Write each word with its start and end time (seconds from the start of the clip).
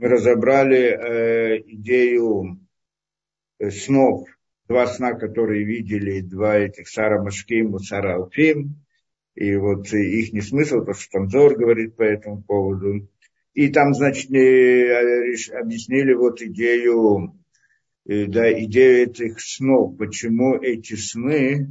мы 0.00 0.08
разобрали 0.08 0.78
э, 0.78 1.60
идею 1.66 2.58
э, 3.58 3.70
снов, 3.70 4.26
два 4.66 4.86
сна, 4.86 5.12
которые 5.12 5.64
видели, 5.64 6.22
два 6.22 6.56
этих 6.56 6.88
Сара 6.88 7.22
Машким 7.22 7.76
и 7.76 7.80
Сара 7.80 8.14
Алфим, 8.14 8.76
и 9.34 9.54
вот 9.56 9.92
их 9.92 10.32
не 10.32 10.40
смысл, 10.40 10.78
потому 10.78 10.94
что 10.94 11.10
там 11.12 11.28
Зор 11.28 11.54
говорит 11.54 11.96
по 11.96 12.02
этому 12.02 12.42
поводу. 12.42 13.10
И 13.52 13.68
там, 13.68 13.92
значит, 13.92 14.30
объяснили 14.30 16.14
вот 16.14 16.40
идею, 16.40 17.38
э, 18.06 18.24
да, 18.24 18.50
идею 18.64 19.10
этих 19.10 19.38
снов, 19.38 19.98
почему 19.98 20.56
эти 20.56 20.94
сны, 20.94 21.68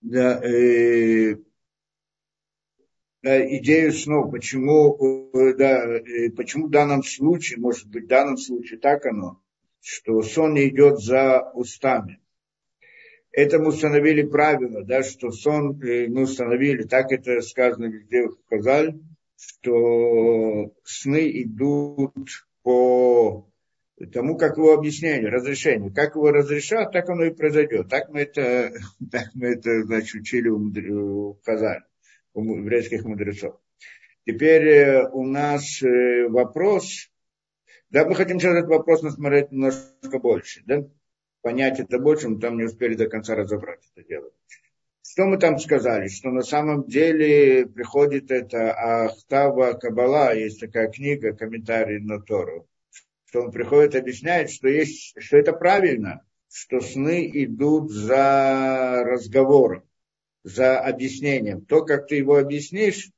да, 0.00 0.40
э, 0.42 1.36
идею 3.22 3.92
снов, 3.92 4.30
почему, 4.30 5.30
э, 5.34 5.54
да, 5.54 5.84
э, 5.86 6.30
почему 6.30 6.66
в 6.66 6.70
данном 6.70 7.02
случае, 7.02 7.58
может 7.58 7.88
быть, 7.88 8.04
в 8.04 8.08
данном 8.08 8.36
случае 8.36 8.78
так 8.78 9.06
оно, 9.06 9.40
что 9.80 10.22
сон 10.22 10.58
идет 10.58 10.98
за 10.98 11.50
устами. 11.54 12.20
Это 13.32 13.58
мы 13.58 13.68
установили 13.68 14.22
правило, 14.22 14.82
да, 14.82 15.02
что 15.02 15.30
сон 15.30 15.78
мы 15.78 16.22
установили, 16.22 16.82
так 16.82 17.12
это 17.12 17.40
сказано 17.42 17.86
везде 17.86 18.26
в 18.26 18.36
Казаль, 18.48 18.98
что 19.36 20.72
сны 20.84 21.30
идут 21.42 22.14
по 22.62 23.48
тому, 24.12 24.36
как 24.36 24.56
его 24.56 24.72
объяснение, 24.72 25.28
разрешение. 25.28 25.90
Как 25.92 26.14
его 26.14 26.30
разрешат, 26.30 26.92
так 26.92 27.08
оно 27.08 27.24
и 27.24 27.34
произойдет. 27.34 27.88
Так 27.88 28.08
мы 28.08 28.20
это, 28.20 28.72
так 29.10 29.28
мы 29.34 29.48
это 29.48 29.82
значит, 29.82 30.22
учили 30.22 30.48
у, 30.48 31.34
Казань, 31.44 31.82
у 32.34 32.56
еврейских 32.56 33.04
мудрецов. 33.04 33.60
Теперь 34.26 34.68
э, 34.68 35.08
у 35.10 35.24
нас 35.24 35.82
э, 35.82 36.28
вопрос, 36.28 37.10
да, 37.90 38.04
мы 38.04 38.14
хотим 38.14 38.38
сейчас 38.38 38.56
этот 38.56 38.70
вопрос 38.70 39.02
насмотреть 39.02 39.50
немножко 39.50 40.18
больше, 40.20 40.62
да, 40.66 40.86
понять 41.42 41.80
это 41.80 41.98
больше, 41.98 42.28
мы 42.28 42.40
там 42.40 42.56
не 42.56 42.64
успели 42.64 42.94
до 42.94 43.08
конца 43.08 43.34
разобрать 43.34 43.80
это 43.94 44.06
дело. 44.06 44.30
Что 45.02 45.24
мы 45.24 45.38
там 45.38 45.58
сказали? 45.58 46.06
Что 46.06 46.30
на 46.30 46.42
самом 46.42 46.86
деле 46.86 47.66
приходит 47.66 48.30
это 48.30 48.72
Ахтава 48.72 49.72
Кабала, 49.72 50.34
есть 50.34 50.60
такая 50.60 50.88
книга, 50.88 51.32
комментарий 51.32 51.98
на 51.98 52.20
Тору, 52.20 52.68
что 53.24 53.42
он 53.42 53.50
приходит, 53.50 53.96
объясняет, 53.96 54.50
что, 54.50 54.68
есть, 54.68 55.20
что 55.20 55.36
это 55.36 55.52
правильно, 55.52 56.24
что 56.52 56.80
сны 56.80 57.28
идут 57.32 57.90
за 57.90 59.02
разговором, 59.04 59.82
за 60.42 60.80
объяснением. 60.80 61.64
То, 61.64 61.84
как 61.84 62.06
ты 62.06 62.16
его 62.16 62.36
объяснишь, 62.36 63.10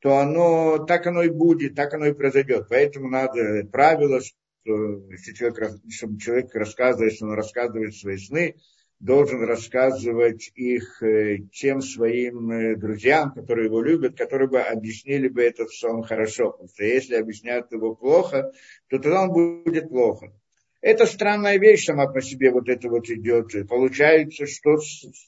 то 0.00 0.18
оно, 0.18 0.78
так 0.78 1.06
оно 1.06 1.22
и 1.22 1.28
будет, 1.28 1.74
так 1.74 1.94
оно 1.94 2.06
и 2.06 2.12
произойдет. 2.12 2.66
Поэтому 2.68 3.08
надо 3.08 3.66
правило, 3.70 4.20
что 4.20 5.08
если 5.10 5.32
человек, 5.32 5.80
чтобы 5.90 6.20
человек 6.20 6.54
рассказывает, 6.54 7.14
что 7.14 7.26
он 7.26 7.32
рассказывает 7.32 7.94
свои 7.94 8.16
сны, 8.16 8.56
должен 9.00 9.44
рассказывать 9.44 10.50
их 10.54 11.02
э, 11.02 11.38
тем 11.52 11.80
своим 11.82 12.50
э, 12.50 12.76
друзьям, 12.76 13.32
которые 13.32 13.66
его 13.66 13.80
любят, 13.80 14.16
которые 14.16 14.48
бы 14.48 14.60
объяснили 14.60 15.28
бы 15.28 15.42
этот 15.42 15.70
сон 15.70 16.02
хорошо. 16.02 16.50
Потому 16.50 16.68
что 16.68 16.84
если 16.84 17.14
объясняют 17.14 17.70
его 17.70 17.94
плохо, 17.94 18.52
то 18.88 18.98
тогда 18.98 19.22
он 19.22 19.32
будет 19.32 19.88
плохо. 19.88 20.32
Это 20.80 21.06
странная 21.06 21.58
вещь 21.58 21.86
сама 21.86 22.06
по 22.06 22.20
себе, 22.20 22.52
вот 22.52 22.68
это 22.68 22.88
вот 22.88 23.08
идет. 23.10 23.68
Получается, 23.68 24.46
что 24.46 24.78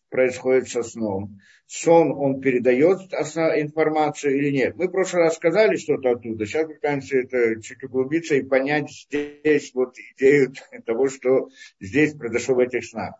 происходит 0.09 0.69
со 0.69 0.83
сном. 0.85 1.41
Сон, 1.67 2.13
он 2.13 2.41
передает 2.41 2.99
информацию 3.13 4.37
или 4.37 4.51
нет. 4.51 4.77
Мы 4.77 4.87
в 4.87 4.93
прошлый 4.93 5.25
раз 5.25 5.37
сказали 5.37 5.77
что-то 5.77 6.11
оттуда. 6.11 6.47
Сейчас 6.47 6.67
пытаемся 6.67 7.19
это 7.19 7.61
чуть 7.63 7.83
углубиться 7.83 8.37
и 8.37 8.43
понять 8.43 8.91
здесь 8.91 9.73
вот 9.75 9.95
идею 10.17 10.53
того, 10.87 11.09
что 11.09 11.49
здесь 11.81 12.15
произошло 12.15 12.55
в 12.55 12.61
этих 12.61 12.85
снах 12.85 13.15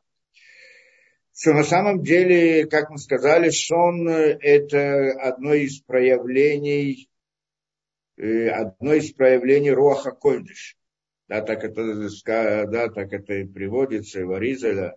что 1.41 1.55
на 1.55 1.65
самом 1.65 2.03
деле, 2.03 2.67
как 2.67 2.91
мы 2.91 2.99
сказали, 2.99 3.49
сон– 3.49 4.07
это 4.09 5.13
одно 5.23 5.55
из 5.55 5.81
проявлений, 5.81 7.09
э, 8.19 8.49
одно 8.49 8.93
из 8.93 9.11
проявлений 9.13 9.71
Руаха 9.71 10.11
Койдыш. 10.11 10.77
Да, 11.31 11.43
так 11.43 11.63
это, 11.63 12.67
да, 12.67 12.89
так 12.89 13.13
это 13.13 13.35
и 13.35 13.45
приводится 13.45 14.27
в 14.27 14.33
Аризеля. 14.33 14.97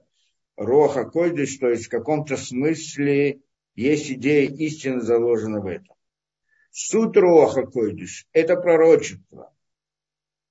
Руаха 0.57 1.05
Койдыш, 1.05 1.57
то 1.57 1.69
есть 1.69 1.85
в 1.85 1.89
каком-то 1.89 2.37
смысле 2.37 3.41
есть 3.75 4.09
идея 4.09 4.49
истины 4.49 5.01
заложена 5.01 5.61
в 5.61 5.67
этом. 5.67 5.95
Суть 6.71 7.15
Руаха 7.17 7.67
Койдыш– 7.67 8.25
это 8.33 8.55
пророчество. 8.55 9.53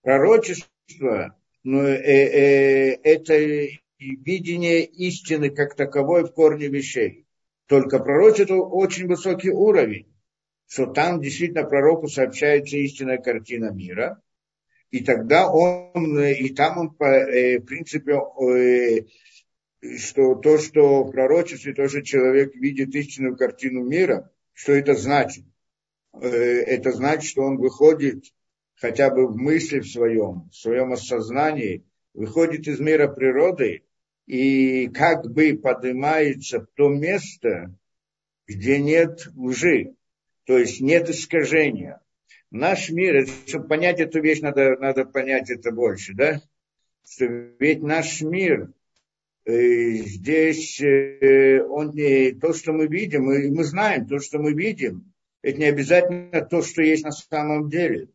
Пророчество 0.02 1.36
ну, 1.64 1.82
э, 1.82 1.96
э, 1.96 3.00
это 3.02 3.34
и 3.34 3.80
видение 3.98 4.84
истины 4.84 5.50
как 5.50 5.74
таковой 5.74 6.22
в 6.22 6.32
корне 6.32 6.68
вещей. 6.68 7.26
Только 7.66 7.98
пророчество 7.98 8.60
очень 8.60 9.08
высокий 9.08 9.50
уровень, 9.50 10.14
что 10.68 10.86
там 10.86 11.20
действительно 11.20 11.64
пророку 11.64 12.06
сообщается 12.06 12.76
истинная 12.76 13.18
картина 13.18 13.72
мира, 13.72 14.22
и 14.92 15.02
тогда 15.02 15.50
он, 15.50 16.20
и 16.20 16.50
там 16.50 16.78
он, 16.78 16.96
э, 17.00 17.58
в 17.58 17.64
принципе, 17.64 18.12
э, 18.12 19.96
что 19.96 20.34
то, 20.34 20.58
что 20.58 21.04
в 21.04 21.10
пророчестве, 21.10 21.72
то, 21.72 21.88
что 21.88 22.02
человек 22.02 22.54
видит 22.54 22.94
истинную 22.94 23.36
картину 23.36 23.82
мира, 23.84 24.30
что 24.52 24.72
это 24.72 24.94
значит? 24.94 25.46
Э, 26.12 26.28
это 26.28 26.92
значит, 26.92 27.24
что 27.24 27.42
он 27.42 27.56
выходит 27.56 28.26
хотя 28.74 29.08
бы 29.08 29.28
в 29.28 29.36
мысли 29.36 29.80
в 29.80 29.90
своем, 29.90 30.50
в 30.50 30.56
своем 30.56 30.92
осознании, 30.92 31.86
выходит 32.12 32.68
из 32.68 32.78
мира 32.78 33.08
природы 33.08 33.84
и 34.26 34.88
как 34.88 35.24
бы 35.32 35.54
поднимается 35.54 36.60
в 36.60 36.66
то 36.74 36.90
место, 36.90 37.74
где 38.46 38.78
нет 38.78 39.26
лжи, 39.36 39.94
то 40.44 40.58
есть 40.58 40.82
нет 40.82 41.08
искажения. 41.08 42.01
Наш 42.52 42.90
мир, 42.90 43.26
чтобы 43.46 43.66
понять 43.66 43.98
эту 43.98 44.20
вещь, 44.20 44.40
надо, 44.40 44.76
надо 44.76 45.06
понять 45.06 45.48
это 45.48 45.72
больше, 45.72 46.12
да? 46.12 46.42
Что 47.08 47.24
ведь 47.58 47.82
наш 47.82 48.20
мир, 48.20 48.70
э, 49.46 49.92
здесь 49.94 50.78
э, 50.82 51.62
он 51.62 51.92
не 51.94 52.32
то, 52.32 52.52
что 52.52 52.74
мы 52.74 52.88
видим, 52.88 53.24
мы, 53.24 53.50
мы 53.50 53.64
знаем 53.64 54.06
то, 54.06 54.18
что 54.18 54.38
мы 54.38 54.52
видим, 54.52 55.14
это 55.40 55.60
не 55.60 55.64
обязательно 55.64 56.42
то, 56.42 56.60
что 56.60 56.82
есть 56.82 57.04
на 57.04 57.12
самом 57.12 57.70
деле. 57.70 58.10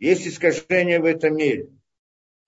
Есть 0.00 0.26
искажения 0.26 0.98
в 0.98 1.04
этом 1.04 1.36
мире. 1.36 1.68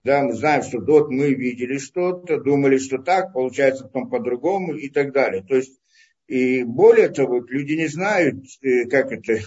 Да, 0.02 0.24
мы 0.24 0.34
знаем, 0.34 0.64
что 0.64 0.80
вот 0.80 1.10
мы 1.10 1.32
видели 1.32 1.78
что-то, 1.78 2.40
думали, 2.40 2.76
что 2.78 2.98
так, 2.98 3.32
получается 3.32 3.84
потом 3.84 4.10
по-другому 4.10 4.74
и 4.74 4.88
так 4.88 5.12
далее. 5.12 5.44
То 5.44 5.54
есть, 5.54 5.78
и 6.26 6.64
более 6.64 7.08
того, 7.08 7.38
люди 7.48 7.74
не 7.74 7.86
знают, 7.86 8.44
э, 8.62 8.86
как 8.86 9.12
это, 9.12 9.38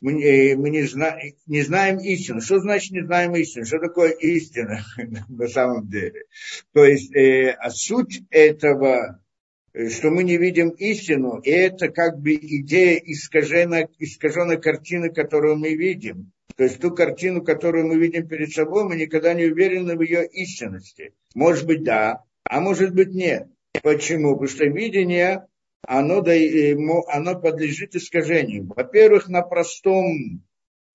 мы, 0.00 0.12
мы 0.56 0.70
не, 0.70 0.82
зна, 0.82 1.18
не 1.46 1.62
знаем 1.62 1.98
истину. 1.98 2.40
Что 2.40 2.58
значит 2.60 2.92
не 2.92 3.04
знаем 3.04 3.34
истину? 3.36 3.64
Что 3.64 3.78
такое 3.78 4.10
истина 4.10 4.84
на 5.28 5.48
самом 5.48 5.88
деле? 5.88 6.24
То 6.72 6.84
есть, 6.84 7.14
э, 7.14 7.50
а 7.50 7.70
суть 7.70 8.22
этого, 8.30 9.22
э, 9.72 9.88
что 9.88 10.10
мы 10.10 10.24
не 10.24 10.36
видим 10.36 10.70
истину, 10.70 11.40
это 11.44 11.88
как 11.88 12.18
бы 12.18 12.34
идея 12.34 12.96
искаженной, 12.96 13.88
искаженной 13.98 14.60
картины, 14.60 15.10
которую 15.10 15.56
мы 15.56 15.74
видим. 15.74 16.32
То 16.56 16.64
есть 16.64 16.80
ту 16.80 16.90
картину, 16.90 17.42
которую 17.42 17.86
мы 17.86 17.96
видим 17.96 18.26
перед 18.28 18.52
собой, 18.52 18.84
мы 18.84 18.96
никогда 18.96 19.34
не 19.34 19.46
уверены 19.46 19.96
в 19.96 20.02
ее 20.02 20.26
истинности. 20.26 21.14
Может 21.34 21.66
быть, 21.66 21.84
да, 21.84 22.24
а 22.44 22.60
может 22.60 22.94
быть, 22.94 23.14
нет. 23.14 23.48
Почему? 23.82 24.32
Потому 24.32 24.48
что 24.48 24.66
видение, 24.66 25.46
оно, 25.86 26.22
оно 27.08 27.40
подлежит 27.40 27.94
искажению. 27.94 28.72
Во-первых, 28.74 29.28
на 29.28 29.42
простом 29.42 30.42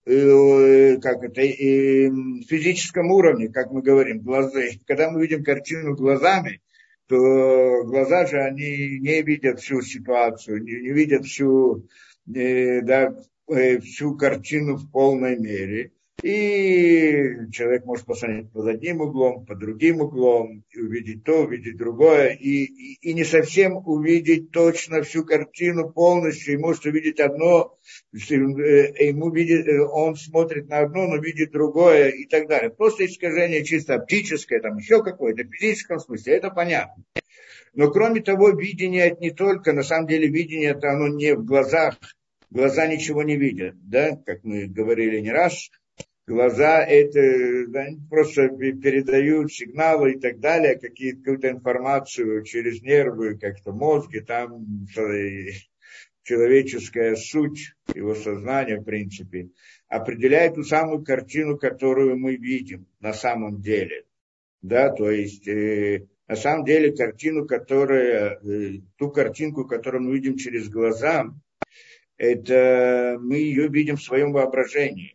э, 0.05 0.97
как 0.97 1.23
это, 1.23 1.41
физическом 1.41 3.11
уровне, 3.11 3.49
как 3.49 3.71
мы 3.71 3.81
говорим, 3.81 4.19
глазы. 4.19 4.79
Когда 4.85 5.09
мы 5.09 5.21
видим 5.21 5.43
картину 5.43 5.95
глазами, 5.95 6.61
то 7.07 7.83
глаза 7.83 8.25
же, 8.25 8.41
они 8.41 8.99
не 8.99 9.21
видят 9.21 9.59
всю 9.59 9.81
ситуацию, 9.81 10.63
не, 10.63 10.81
не 10.81 10.91
видят 10.91 11.25
всю, 11.25 11.87
э, 12.33 12.81
да, 12.81 13.15
Э, 13.47 13.79
всю 13.79 14.15
картину 14.15 14.75
в 14.75 14.89
полной 14.91 15.37
мере. 15.37 15.91
И 16.25 17.51
человек 17.51 17.85
может 17.85 18.07
посмотреть 18.07 18.51
под 18.51 18.65
одним 18.65 19.01
углом, 19.01 19.45
под 19.45 19.59
другим 19.59 20.01
углом, 20.01 20.63
и 20.71 20.81
увидеть 20.81 21.23
то, 21.23 21.43
увидеть 21.43 21.77
другое, 21.77 22.29
и, 22.29 22.63
и, 22.63 22.97
и 22.99 23.13
не 23.13 23.23
совсем 23.23 23.77
увидеть 23.85 24.49
точно 24.49 25.03
всю 25.03 25.23
картину 25.23 25.91
полностью, 25.91 26.55
и 26.55 26.57
может 26.57 26.83
увидеть 26.87 27.19
одно, 27.19 27.77
э, 28.11 28.17
ему 28.17 29.29
видит, 29.29 29.67
э, 29.67 29.79
он 29.83 30.15
смотрит 30.15 30.67
на 30.67 30.79
одно, 30.79 31.05
но 31.05 31.17
видит 31.17 31.51
другое 31.51 32.09
и 32.09 32.25
так 32.25 32.47
далее. 32.47 32.71
Просто 32.71 33.05
искажение 33.05 33.63
чисто 33.63 33.93
оптическое, 33.93 34.61
там 34.61 34.77
еще 34.77 35.03
какое-то, 35.03 35.43
в 35.43 35.53
физическом 35.53 35.99
смысле, 35.99 36.37
это 36.37 36.49
понятно. 36.49 37.03
Но 37.75 37.91
кроме 37.91 38.21
того, 38.21 38.49
видение 38.49 39.09
это 39.09 39.21
не 39.21 39.29
только, 39.29 39.73
на 39.73 39.83
самом 39.83 40.07
деле 40.07 40.27
видение 40.27 40.71
это 40.71 40.91
оно 40.91 41.07
не 41.07 41.35
в 41.35 41.45
глазах, 41.45 41.99
глаза 42.49 42.87
ничего 42.87 43.21
не 43.21 43.37
видят, 43.37 43.75
да, 43.87 44.19
как 44.25 44.43
мы 44.43 44.65
говорили 44.65 45.19
не 45.19 45.29
раз, 45.29 45.69
глаза 46.27 46.83
это 46.83 47.67
да, 47.67 47.87
просто 48.09 48.49
передают 48.49 49.51
сигналы 49.51 50.13
и 50.13 50.19
так 50.19 50.39
далее, 50.39 50.79
какие-то 50.79 51.49
информацию 51.49 52.43
через 52.43 52.81
нервы, 52.81 53.37
как-то 53.37 53.71
мозги, 53.71 54.19
там 54.21 54.87
человеческая 56.23 57.15
суть, 57.15 57.75
его 57.93 58.15
сознание, 58.15 58.79
в 58.79 58.83
принципе, 58.83 59.49
определяет 59.87 60.55
ту 60.55 60.63
самую 60.63 61.03
картину, 61.03 61.57
которую 61.57 62.17
мы 62.17 62.35
видим 62.35 62.87
на 62.99 63.13
самом 63.13 63.61
деле. 63.61 64.05
Да, 64.61 64.89
то 64.89 65.11
есть, 65.11 65.47
э, 65.47 66.07
на 66.27 66.35
самом 66.35 66.65
деле, 66.65 66.95
картину, 66.95 67.45
которая, 67.45 68.39
э, 68.39 68.79
ту 68.97 69.11
картинку, 69.11 69.65
которую 69.65 70.05
мы 70.05 70.15
видим 70.15 70.37
через 70.37 70.67
глаза, 70.69 71.31
это 72.17 73.17
мы 73.21 73.37
ее 73.37 73.67
видим 73.67 73.97
в 73.97 74.01
своем 74.01 74.31
воображении. 74.31 75.14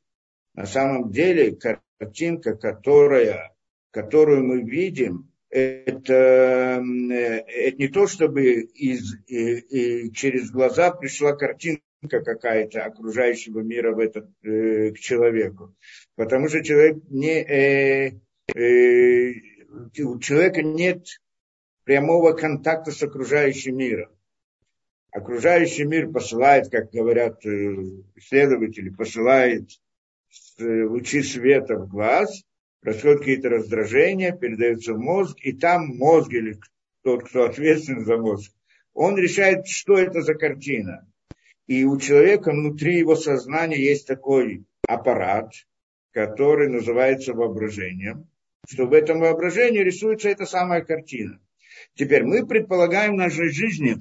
На 0.54 0.66
самом 0.66 1.10
деле, 1.10 1.56
картинка, 1.56 2.56
которая, 2.56 3.54
которую 3.90 4.44
мы 4.44 4.62
видим, 4.62 5.30
это, 5.50 6.82
это 6.82 7.76
не 7.76 7.88
то, 7.88 8.06
чтобы 8.06 8.60
из, 8.60 9.16
и, 9.26 9.58
и 9.58 10.12
через 10.12 10.50
глаза 10.50 10.92
пришла 10.92 11.32
картинка 11.32 11.82
какая-то 12.08 12.84
окружающего 12.84 13.60
мира 13.60 13.92
в 13.92 13.98
этот, 13.98 14.28
э, 14.42 14.92
к 14.92 14.98
человеку. 14.98 15.74
Потому 16.14 16.48
что 16.48 16.62
человек 16.62 16.98
не, 17.08 17.42
э, 17.42 18.20
э, 18.54 19.32
у 20.02 20.18
человека 20.20 20.62
нет 20.62 21.06
прямого 21.84 22.32
контакта 22.32 22.92
с 22.92 23.02
окружающим 23.02 23.76
миром. 23.76 24.10
Окружающий 25.12 25.84
мир 25.84 26.10
посылает, 26.10 26.70
как 26.70 26.90
говорят 26.90 27.44
э, 27.44 27.50
исследователи, 28.14 28.90
посылает 28.90 29.68
э, 29.68 29.89
лучи 30.58 31.22
света 31.22 31.76
в 31.76 31.88
глаз, 31.88 32.44
происходят 32.80 33.20
какие-то 33.20 33.48
раздражения, 33.48 34.32
передаются 34.32 34.94
в 34.94 34.98
мозг, 34.98 35.38
и 35.42 35.52
там 35.52 35.96
мозг 35.96 36.32
или 36.32 36.58
тот, 37.02 37.28
кто 37.28 37.44
ответственен 37.44 38.04
за 38.04 38.16
мозг, 38.16 38.52
он 38.94 39.16
решает, 39.16 39.66
что 39.66 39.98
это 39.98 40.22
за 40.22 40.34
картина. 40.34 41.06
И 41.66 41.84
у 41.84 41.98
человека 41.98 42.50
внутри 42.50 42.98
его 42.98 43.16
сознания 43.16 43.80
есть 43.80 44.06
такой 44.06 44.64
аппарат, 44.86 45.52
который 46.12 46.68
называется 46.68 47.32
воображением, 47.32 48.28
что 48.66 48.86
в 48.86 48.92
этом 48.92 49.20
воображении 49.20 49.78
рисуется 49.78 50.28
эта 50.28 50.46
самая 50.46 50.82
картина. 50.82 51.40
Теперь 51.94 52.24
мы 52.24 52.46
предполагаем 52.46 53.12
в 53.12 53.18
нашей 53.18 53.50
жизни, 53.50 53.96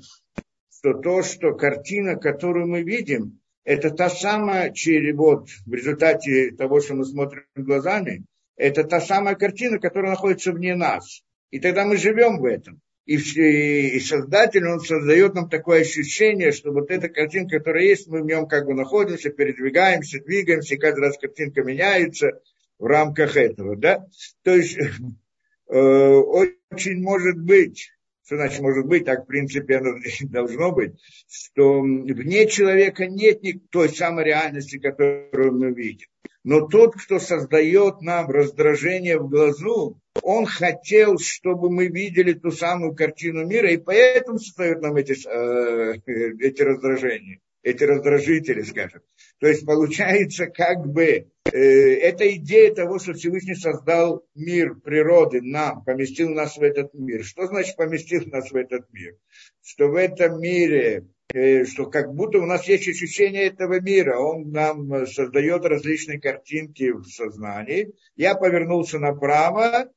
что 0.72 0.94
то, 0.94 1.22
что 1.22 1.54
картина, 1.54 2.16
которую 2.16 2.68
мы 2.68 2.81
видим, 2.81 3.39
это 3.64 3.92
та 3.92 4.10
самая, 4.10 4.74
вот 5.14 5.50
в 5.66 5.74
результате 5.74 6.52
того, 6.52 6.80
что 6.80 6.96
мы 6.96 7.06
смотрим 7.06 7.44
глазами, 7.56 8.26
это 8.56 8.84
та 8.84 9.00
самая 9.00 9.36
картина, 9.36 9.80
которая 9.80 10.12
находится 10.12 10.52
вне 10.52 10.76
нас. 10.76 11.22
И 11.52 11.60
тогда 11.60 11.86
мы 11.86 11.98
живем 11.98 12.40
в 12.40 12.46
этом. 12.46 12.82
И, 13.06 13.16
и 13.16 14.00
Создатель, 14.02 14.68
он 14.68 14.82
создает 14.82 15.34
нам 15.34 15.50
такое 15.50 15.82
ощущение, 15.82 16.52
что 16.52 16.72
вот 16.72 16.92
эта 16.92 17.10
картинка, 17.10 17.58
которая 17.58 17.86
есть, 17.86 18.08
мы 18.08 18.22
в 18.22 18.26
нем 18.26 18.48
как 18.48 18.66
бы 18.66 18.76
находимся, 18.76 19.32
передвигаемся, 19.32 20.20
двигаемся, 20.20 20.76
и 20.76 20.78
каждый 20.78 21.00
раз 21.00 21.18
картинка 21.18 21.64
меняется 21.64 22.40
в 22.78 22.86
рамках 22.86 23.36
этого. 23.36 23.76
Да? 23.76 24.06
То 24.44 24.56
есть 24.56 24.78
э, 24.78 25.74
очень 25.74 27.02
может 27.02 27.40
быть, 27.40 27.92
что 28.30 28.36
значит 28.36 28.60
может 28.62 28.86
быть, 28.86 29.06
так 29.06 29.24
в 29.24 29.26
принципе 29.26 29.78
оно 29.78 29.96
должно 30.30 30.72
быть, 30.72 30.94
что 31.28 31.81
вне 31.81 32.46
человека 32.46 33.08
нет 33.08 33.42
той 33.72 33.90
самой 33.90 34.26
реальности, 34.26 34.78
которую 34.78 35.54
мы 35.54 35.74
видим. 35.74 36.06
Но 36.44 36.68
тот, 36.68 36.94
кто 36.96 37.18
создает 37.18 38.02
нам 38.02 38.30
раздражение 38.30 39.18
в 39.18 39.30
глазу, 39.30 40.00
он 40.22 40.46
хотел, 40.46 41.18
чтобы 41.18 41.72
мы 41.72 41.88
видели 41.88 42.34
ту 42.34 42.52
самую 42.52 42.94
картину 42.94 43.48
мира, 43.48 43.72
и 43.72 43.78
поэтому 43.78 44.38
создает 44.38 44.80
нам 44.80 44.96
эти, 44.96 45.16
э, 45.28 45.96
эти 46.40 46.62
раздражения, 46.62 47.40
эти 47.64 47.84
раздражители, 47.84 48.62
скажем. 48.62 49.02
То 49.40 49.48
есть 49.48 49.66
получается 49.66 50.48
как 50.48 50.86
бы 50.88 51.28
э, 51.52 51.58
эта 51.58 52.30
идея 52.36 52.74
того, 52.74 53.00
что 53.00 53.14
Всевышний 53.14 53.56
создал 53.56 54.26
мир 54.36 54.76
природы 54.76 55.42
нам, 55.42 55.84
поместил 55.84 56.30
нас 56.30 56.58
в 56.58 56.62
этот 56.62 56.94
мир. 56.94 57.24
Что 57.24 57.48
значит 57.48 57.76
поместил 57.76 58.24
нас 58.28 58.52
в 58.52 58.56
этот 58.56 58.92
мир? 58.94 59.16
Что 59.62 59.88
в 59.88 59.96
этом 59.96 60.42
мире 60.42 61.08
э, 61.34 61.66
что 61.66 61.86
как 61.88 62.14
будто 62.14 62.40
у 62.40 62.46
нас 62.46 62.68
есть 62.68 62.88
ощущение 62.88 63.48
этого 63.48 63.80
мира, 63.80 64.18
он 64.18 64.52
нам 64.52 65.06
создает 65.06 65.66
различные 65.66 66.20
картинки 66.20 66.92
в 66.92 67.06
сознании. 67.06 67.94
Я 68.16 68.36
повернулся 68.36 69.00
направо, 69.00 69.92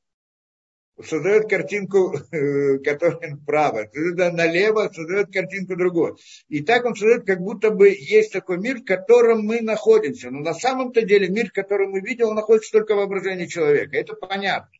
создает 1.03 1.49
картинку, 1.49 2.15
э, 2.31 2.79
которая 2.79 3.31
направо, 3.31 3.89
налево 3.95 4.91
создает 4.93 5.33
картинку 5.33 5.77
другую. 5.77 6.17
И 6.49 6.63
так 6.63 6.85
он 6.85 6.95
создает, 6.95 7.27
как 7.27 7.41
будто 7.41 7.71
бы 7.71 7.89
есть 7.89 8.33
такой 8.33 8.59
мир, 8.59 8.81
в 8.81 8.85
котором 8.85 9.43
мы 9.45 9.61
находимся. 9.61 10.31
Но 10.31 10.41
на 10.41 10.55
самом-то 10.55 11.03
деле 11.03 11.29
мир, 11.29 11.51
который 11.51 11.87
мы 11.87 12.01
видим, 12.01 12.29
он 12.29 12.35
находится 12.35 12.73
только 12.73 12.95
в 12.95 12.99
воображении 12.99 13.47
человека. 13.47 13.97
Это 13.97 14.15
понятно. 14.15 14.71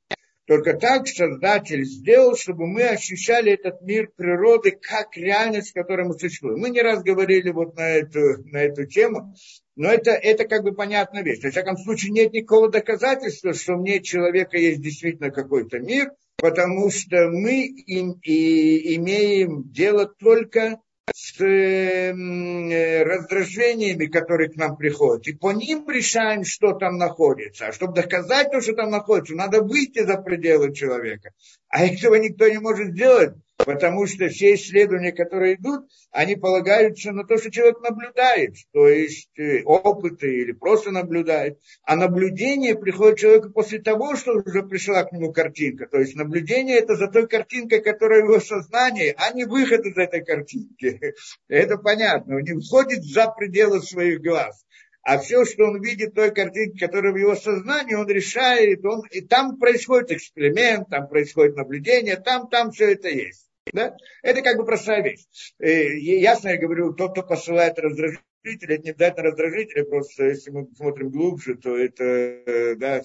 Только 0.47 0.75
так 0.75 1.07
Создатель 1.07 1.85
сделал, 1.85 2.37
чтобы 2.37 2.67
мы 2.67 2.83
ощущали 2.83 3.53
этот 3.53 3.81
мир 3.83 4.11
природы 4.17 4.73
как 4.73 5.17
реальность, 5.17 5.71
в 5.71 5.75
которой 5.75 6.07
мы 6.07 6.19
существуем. 6.19 6.59
Мы 6.59 6.71
не 6.71 6.83
раз 6.83 7.03
говорили 7.03 7.51
вот 7.51 7.77
на 7.77 7.89
эту, 7.89 8.43
на 8.47 8.59
эту 8.59 8.87
тему, 8.87 9.35
но 9.77 9.89
это, 9.89 10.11
это 10.11 10.45
как 10.47 10.65
бы 10.65 10.73
понятная 10.73 11.23
вещь. 11.23 11.43
Во 11.43 11.51
всяком 11.51 11.77
случае, 11.77 12.11
нет 12.11 12.33
никакого 12.33 12.71
доказательства, 12.71 13.55
что 13.55 13.77
мне 13.77 14.03
человека 14.03 14.59
есть 14.59 14.83
действительно 14.83 15.31
какой-то 15.31 15.79
мир, 15.79 16.11
потому 16.37 16.91
что 16.91 17.29
мы 17.31 17.67
им, 17.67 18.19
и 18.25 18.97
имеем 18.97 19.71
дело 19.71 20.07
только 20.07 20.81
с 21.13 21.41
э, 21.41 23.03
раздражениями, 23.03 24.07
которые 24.07 24.51
к 24.51 24.57
нам 24.57 24.77
приходят. 24.77 25.27
И 25.27 25.33
по 25.33 25.51
ним 25.53 25.89
решаем, 25.91 26.45
что 26.45 26.75
там 26.75 26.97
находится. 26.97 27.69
А 27.69 27.73
чтобы 27.73 27.95
доказать 27.95 28.53
то, 28.53 28.61
что 28.61 28.75
там 28.75 28.91
находится, 28.91 29.35
надо 29.35 29.63
выйти 29.63 30.05
за 30.05 30.17
пределы 30.19 30.73
человека. 30.73 31.33
А 31.69 31.85
этого 31.85 32.15
никто 32.17 32.49
не 32.49 32.59
может 32.59 32.93
сделать, 32.93 33.35
потому 33.65 34.07
что 34.07 34.29
все 34.29 34.55
исследования, 34.55 35.13
которые 35.13 35.55
идут, 35.55 35.89
они 36.11 36.37
полагаются 36.37 37.13
на 37.13 37.25
то, 37.25 37.39
что 37.39 37.51
человек 37.51 37.81
наблюдает, 37.81 38.55
то 38.73 38.89
есть 38.89 39.31
э, 39.39 39.63
опыты 39.65 40.43
или 40.43 40.53
просто 40.53 40.91
наблюдает. 40.91 41.59
А 41.85 41.97
наблюдение 41.97 42.77
приходит 42.77 43.19
человеку 43.19 43.51
после 43.51 43.81
того, 43.81 44.17
что 44.17 44.33
уже 44.33 44.63
пришла 44.63 45.05
к 45.05 45.13
нему 45.13 45.33
картинка. 45.33 45.87
То 45.87 45.99
есть 45.99 46.15
наблюдение 46.15 46.79
это 46.79 46.97
за 46.97 47.09
той 47.09 47.27
картинкой, 47.27 47.81
которая 47.81 48.23
в 48.23 48.29
его 48.29 48.41
сознании, 48.41 49.15
а 49.17 49.33
не 49.33 49.45
выход 49.45 49.85
из 49.87 49.97
этой 49.97 50.25
картинки. 50.25 51.15
Это 51.49 51.77
понятно. 51.79 52.37
Он 52.37 52.43
не 52.43 52.61
входит 52.61 53.05
за 53.05 53.29
пределы 53.29 53.83
своих 53.83 54.21
глаз. 54.21 54.65
А 55.03 55.19
все, 55.19 55.45
что 55.45 55.65
он 55.65 55.83
видит 55.83 56.15
той 56.15 56.33
картинке, 56.33 56.87
которая 56.87 57.13
в 57.13 57.17
его 57.17 57.35
сознании, 57.35 57.95
он 57.95 58.07
решает, 58.09 58.85
он, 58.85 59.03
и 59.11 59.21
там 59.21 59.59
происходит 59.59 60.13
эксперимент, 60.13 60.89
там 60.91 61.09
происходит 61.09 61.57
наблюдение, 61.57 62.17
там, 62.17 62.49
там 62.49 62.71
все 62.71 62.93
это 62.93 63.09
есть. 63.09 63.49
Да? 63.73 63.97
Это 64.23 64.43
как 64.43 64.57
бы 64.57 64.65
простая 64.65 65.03
вещь. 65.03 65.25
И, 65.61 65.65
э, 65.65 65.99
ясно 66.19 66.49
я 66.49 66.59
говорю, 66.59 66.93
тот, 66.95 67.13
кто 67.13 67.23
посылает 67.23 67.79
раздражители, 67.79 68.23
это 68.45 68.79
не 68.79 68.91
обязательно 68.91 69.31
раздражители, 69.31 69.83
просто 69.83 70.25
если 70.25 70.51
мы 70.51 70.67
смотрим 70.75 71.11
глубже, 71.11 71.55
то 71.55 71.77
это, 71.77 72.03
э, 72.05 72.75
да, 72.77 73.03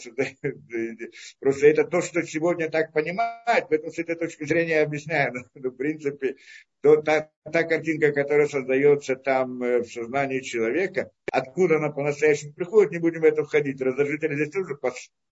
просто 1.40 1.68
это 1.68 1.84
то, 1.84 2.02
что 2.02 2.24
сегодня 2.24 2.70
так 2.70 2.92
понимают, 2.92 3.68
поэтому 3.70 3.92
с 3.92 4.00
этой 4.00 4.16
точки 4.16 4.46
зрения 4.46 4.78
я 4.78 4.84
объясняю, 4.84 5.34
но, 5.54 5.70
в 5.70 5.76
принципе, 5.76 6.38
то, 6.82 7.02
та, 7.02 7.30
та 7.52 7.64
картинка, 7.64 8.12
которая 8.12 8.48
создается 8.48 9.16
там 9.16 9.62
э, 9.62 9.82
в 9.82 9.92
сознании 9.92 10.40
человека, 10.40 11.12
откуда 11.32 11.78
она 11.78 11.90
по-настоящему 11.90 12.54
приходит, 12.54 12.92
не 12.92 13.00
будем 13.00 13.22
в 13.22 13.26
это 13.26 13.44
входить. 13.44 13.80
Раздражители 13.80 14.36
здесь 14.36 14.52
тоже 14.52 14.76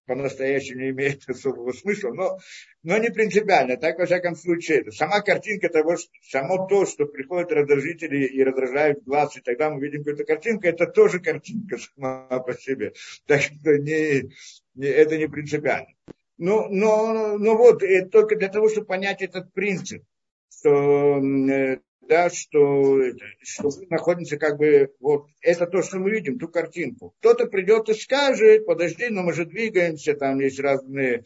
по-настоящему 0.05 0.81
не 0.81 0.89
имеет 0.91 1.23
особого 1.29 1.71
смысла, 1.71 2.11
но, 2.13 2.37
но 2.83 2.97
не 2.97 3.09
принципиально. 3.09 3.77
Так, 3.77 3.99
во 3.99 4.05
всяком 4.05 4.35
случае, 4.35 4.81
это. 4.81 4.91
сама 4.91 5.21
картинка 5.21 5.69
того, 5.69 5.97
что, 5.97 6.09
само 6.29 6.67
то, 6.67 6.85
что 6.85 7.05
приходят 7.05 7.51
раздражители 7.51 8.25
и 8.25 8.43
раздражают 8.43 9.03
глаз, 9.03 9.35
и 9.37 9.41
тогда 9.41 9.69
мы 9.69 9.81
видим 9.81 9.99
какую-то 9.99 10.23
картинку, 10.23 10.67
это 10.67 10.87
тоже 10.87 11.19
картинка 11.19 11.77
сама 11.95 12.39
по 12.39 12.53
себе. 12.53 12.93
Так 13.25 13.41
что 13.41 13.77
не, 13.77 14.29
не, 14.75 14.87
это 14.87 15.17
не 15.17 15.27
принципиально. 15.27 15.89
Но, 16.37 16.67
но, 16.69 17.37
но 17.37 17.55
вот, 17.55 17.81
это 17.81 18.09
только 18.09 18.35
для 18.35 18.49
того, 18.49 18.69
чтобы 18.69 18.87
понять 18.87 19.21
этот 19.21 19.53
принцип, 19.53 20.03
что 20.49 21.17
э, 21.19 21.79
да, 22.07 22.29
что, 22.29 23.01
что 23.41 23.69
мы 23.79 23.87
находимся 23.89 24.37
как 24.37 24.57
бы, 24.57 24.91
вот, 24.99 25.27
это 25.41 25.65
то, 25.67 25.81
что 25.81 25.97
мы 25.97 26.11
видим, 26.11 26.39
ту 26.39 26.47
картинку. 26.47 27.13
Кто-то 27.19 27.47
придет 27.47 27.89
и 27.89 27.93
скажет, 27.93 28.65
подожди, 28.65 29.07
но 29.09 29.23
мы 29.23 29.33
же 29.33 29.45
двигаемся, 29.45 30.13
там 30.13 30.39
есть 30.39 30.59
разные 30.59 31.23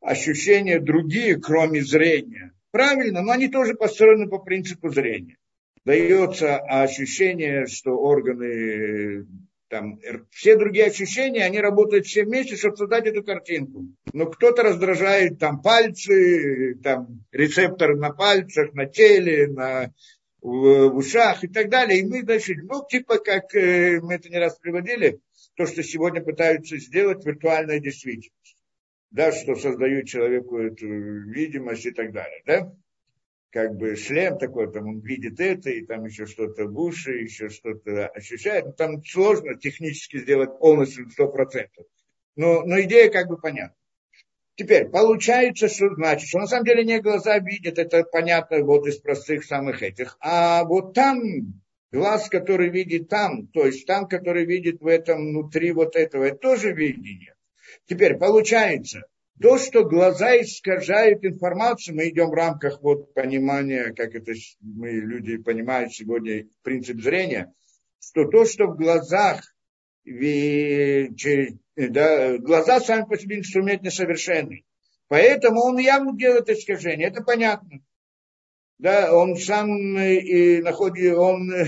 ощущения 0.00 0.80
другие, 0.80 1.40
кроме 1.40 1.82
зрения. 1.82 2.52
Правильно, 2.70 3.22
но 3.22 3.32
они 3.32 3.48
тоже 3.48 3.74
построены 3.74 4.28
по 4.28 4.38
принципу 4.38 4.90
зрения. 4.90 5.36
Дается 5.84 6.58
ощущение, 6.58 7.66
что 7.66 7.92
органы 7.92 9.26
Там, 9.88 10.26
все 10.30 10.56
другие 10.56 10.86
ощущения, 10.86 11.44
они 11.44 11.60
работают 11.60 12.06
все 12.06 12.24
вместе, 12.24 12.56
чтобы 12.56 12.76
создать 12.76 13.06
эту 13.06 13.22
картинку. 13.22 13.86
Но 14.12 14.26
кто-то 14.26 14.62
раздражает 14.62 15.38
там 15.38 15.62
пальцы, 15.62 16.74
там 16.82 17.24
рецепторы 17.32 17.96
на 17.96 18.10
пальцах, 18.10 18.74
на 18.74 18.86
теле, 18.86 19.48
на, 19.48 19.92
в, 20.40 20.88
ушах 20.96 21.44
и 21.44 21.48
так 21.48 21.68
далее. 21.68 22.00
И 22.00 22.04
мы, 22.04 22.22
значит, 22.22 22.58
ну, 22.64 22.84
типа, 22.88 23.18
как 23.18 23.54
э, 23.54 24.00
мы 24.00 24.14
это 24.14 24.28
не 24.28 24.38
раз 24.38 24.58
приводили, 24.58 25.20
то, 25.54 25.66
что 25.66 25.82
сегодня 25.82 26.22
пытаются 26.22 26.76
сделать 26.78 27.24
виртуальная 27.24 27.80
действительность. 27.80 28.56
Да, 29.10 29.32
что 29.32 29.54
создают 29.54 30.06
человеку 30.06 30.58
эту 30.58 30.86
видимость 30.86 31.86
и 31.86 31.92
так 31.92 32.12
далее, 32.12 32.42
да? 32.44 32.72
Как 33.50 33.76
бы 33.76 33.96
шлем 33.96 34.38
такой, 34.38 34.70
там 34.72 34.88
он 34.88 35.00
видит 35.00 35.40
это, 35.40 35.70
и 35.70 35.84
там 35.84 36.04
еще 36.04 36.26
что-то 36.26 36.66
в 36.66 36.78
уши, 36.78 37.12
еще 37.12 37.48
что-то 37.48 38.08
ощущает. 38.08 38.66
Ну, 38.66 38.72
там 38.72 39.04
сложно 39.04 39.54
технически 39.54 40.18
сделать 40.18 40.58
полностью 40.58 41.08
сто 41.10 41.28
процентов. 41.28 41.86
Но, 42.36 42.62
но 42.62 42.80
идея 42.82 43.10
как 43.10 43.28
бы 43.28 43.38
понятна. 43.38 43.74
Теперь, 44.54 44.88
получается, 44.88 45.68
что 45.68 45.94
значит, 45.94 46.28
что 46.28 46.40
на 46.40 46.46
самом 46.46 46.64
деле 46.64 46.84
не 46.84 47.00
глаза 47.00 47.38
видят, 47.38 47.78
это 47.78 48.02
понятно 48.02 48.64
вот 48.64 48.86
из 48.88 48.98
простых 48.98 49.44
самых 49.44 49.82
этих. 49.82 50.16
А 50.20 50.64
вот 50.64 50.94
там, 50.94 51.20
глаз, 51.92 52.28
который 52.28 52.68
видит 52.68 53.08
там, 53.08 53.46
то 53.46 53.66
есть 53.66 53.86
там, 53.86 54.08
который 54.08 54.44
видит 54.44 54.80
в 54.80 54.86
этом, 54.88 55.28
внутри 55.28 55.70
вот 55.70 55.94
этого, 55.94 56.24
это 56.24 56.38
тоже 56.38 56.72
видение. 56.72 57.34
Теперь, 57.86 58.16
получается, 58.16 59.02
то, 59.40 59.58
что 59.58 59.84
глаза 59.84 60.40
искажают 60.40 61.24
информацию, 61.24 61.96
мы 61.96 62.08
идем 62.08 62.30
в 62.30 62.34
рамках 62.34 62.82
вот 62.82 63.14
понимания, 63.14 63.92
как 63.94 64.14
это 64.14 64.32
мы 64.60 64.90
люди 64.90 65.36
понимают 65.38 65.92
сегодня 65.92 66.46
принцип 66.62 67.00
зрения, 67.00 67.52
что 68.00 68.24
то, 68.26 68.44
что 68.44 68.66
в 68.66 68.76
глазах, 68.76 69.42
да, 71.76 72.38
глаза 72.38 72.80
сами 72.80 73.04
по 73.04 73.18
себе 73.18 73.38
инструмент 73.38 73.82
несовершенный. 73.82 74.64
Поэтому 75.08 75.62
он 75.62 75.78
явно 75.78 76.16
делает 76.16 76.48
искажение, 76.48 77.08
это 77.08 77.22
понятно 77.22 77.80
да, 78.78 79.12
он 79.12 79.36
сам 79.36 79.96
э, 79.96 80.14
и 80.16 80.62
находит, 80.62 81.16
он 81.16 81.52
э, 81.52 81.66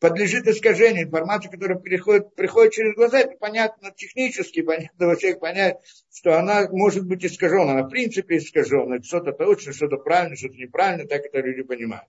подлежит 0.00 0.46
искажению. 0.48 1.04
Информация, 1.04 1.52
которая 1.52 1.78
приходит, 1.78 2.34
приходит 2.34 2.72
через 2.72 2.94
глаза, 2.96 3.20
это 3.20 3.36
понятно 3.38 3.92
технически, 3.94 4.62
понятно 4.62 5.06
вообще 5.06 5.36
понять, 5.36 5.76
что 6.12 6.36
она 6.36 6.68
может 6.70 7.06
быть 7.06 7.24
искажена, 7.24 7.72
она 7.72 7.82
в 7.84 7.90
принципе 7.90 8.38
искажена, 8.38 9.00
что-то 9.02 9.32
точно, 9.32 9.72
что-то 9.72 9.98
правильно, 9.98 10.36
что-то 10.36 10.56
неправильно, 10.56 11.06
так 11.06 11.24
это 11.24 11.38
люди 11.38 11.62
понимают. 11.62 12.08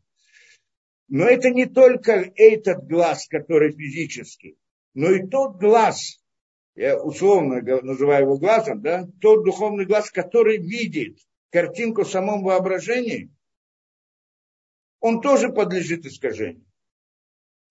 Но 1.09 1.25
это 1.25 1.51
не 1.51 1.67
только 1.67 2.31
этот 2.35 2.87
глаз, 2.87 3.27
который 3.27 3.71
физический, 3.71 4.57
но 4.95 5.11
и 5.11 5.27
тот 5.27 5.57
глаз, 5.57 6.19
я 6.75 6.99
условно 6.99 7.61
называю 7.61 8.23
его 8.23 8.37
глазом, 8.39 8.81
да, 8.81 9.07
тот 9.21 9.45
духовный 9.45 9.85
глаз, 9.85 10.09
который 10.09 10.57
видит 10.57 11.19
картинку 11.51 12.03
в 12.03 12.09
самом 12.09 12.43
воображении– 12.43 13.29
он 15.03 15.19
тоже 15.19 15.49
подлежит 15.49 16.05
искажению. 16.05 16.65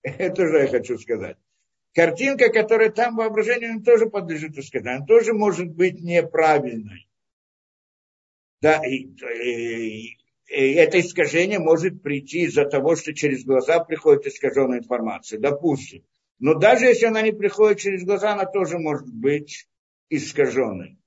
Это 0.03 0.47
же 0.47 0.59
я 0.59 0.69
хочу 0.69 0.99
сказать. 0.99 1.39
Картинка, 1.95 2.53
которая 2.53 2.91
там 2.91 3.17
воображение, 3.17 3.71
он 3.71 3.83
тоже 3.83 4.07
подлежит 4.07 4.59
искажению. 4.59 4.99
Она 4.99 5.07
тоже 5.07 5.33
может 5.33 5.69
быть 5.69 5.99
неправильной. 6.01 7.09
Да, 8.61 8.83
и, 8.87 9.07
и, 9.45 10.19
и 10.47 10.73
это 10.75 11.01
искажение 11.01 11.59
может 11.59 12.03
прийти 12.03 12.43
из-за 12.43 12.67
того, 12.67 12.97
что 12.97 13.15
через 13.15 13.45
глаза 13.45 13.83
приходит 13.83 14.27
искаженная 14.27 14.81
информация, 14.81 15.41
допустим. 15.41 16.05
Но 16.39 16.55
даже 16.55 16.85
если 16.85 17.07
она 17.07 17.23
не 17.23 17.33
приходит 17.33 17.79
через 17.79 18.05
глаза, 18.05 18.35
она 18.35 18.45
тоже 18.45 18.79
может 18.79 19.09
быть 19.09 19.69
искаженной. 20.11 20.99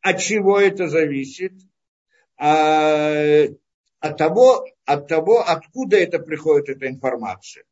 От 0.00 0.18
чего 0.18 0.58
это 0.58 0.88
зависит? 0.88 1.52
А, 2.38 3.44
от 4.00 4.16
того, 4.16 4.66
от 4.92 5.08
того, 5.08 5.40
откуда 5.40 5.96
это 5.96 6.18
приходит, 6.18 6.68
эта 6.68 6.88
информация. 6.88 7.64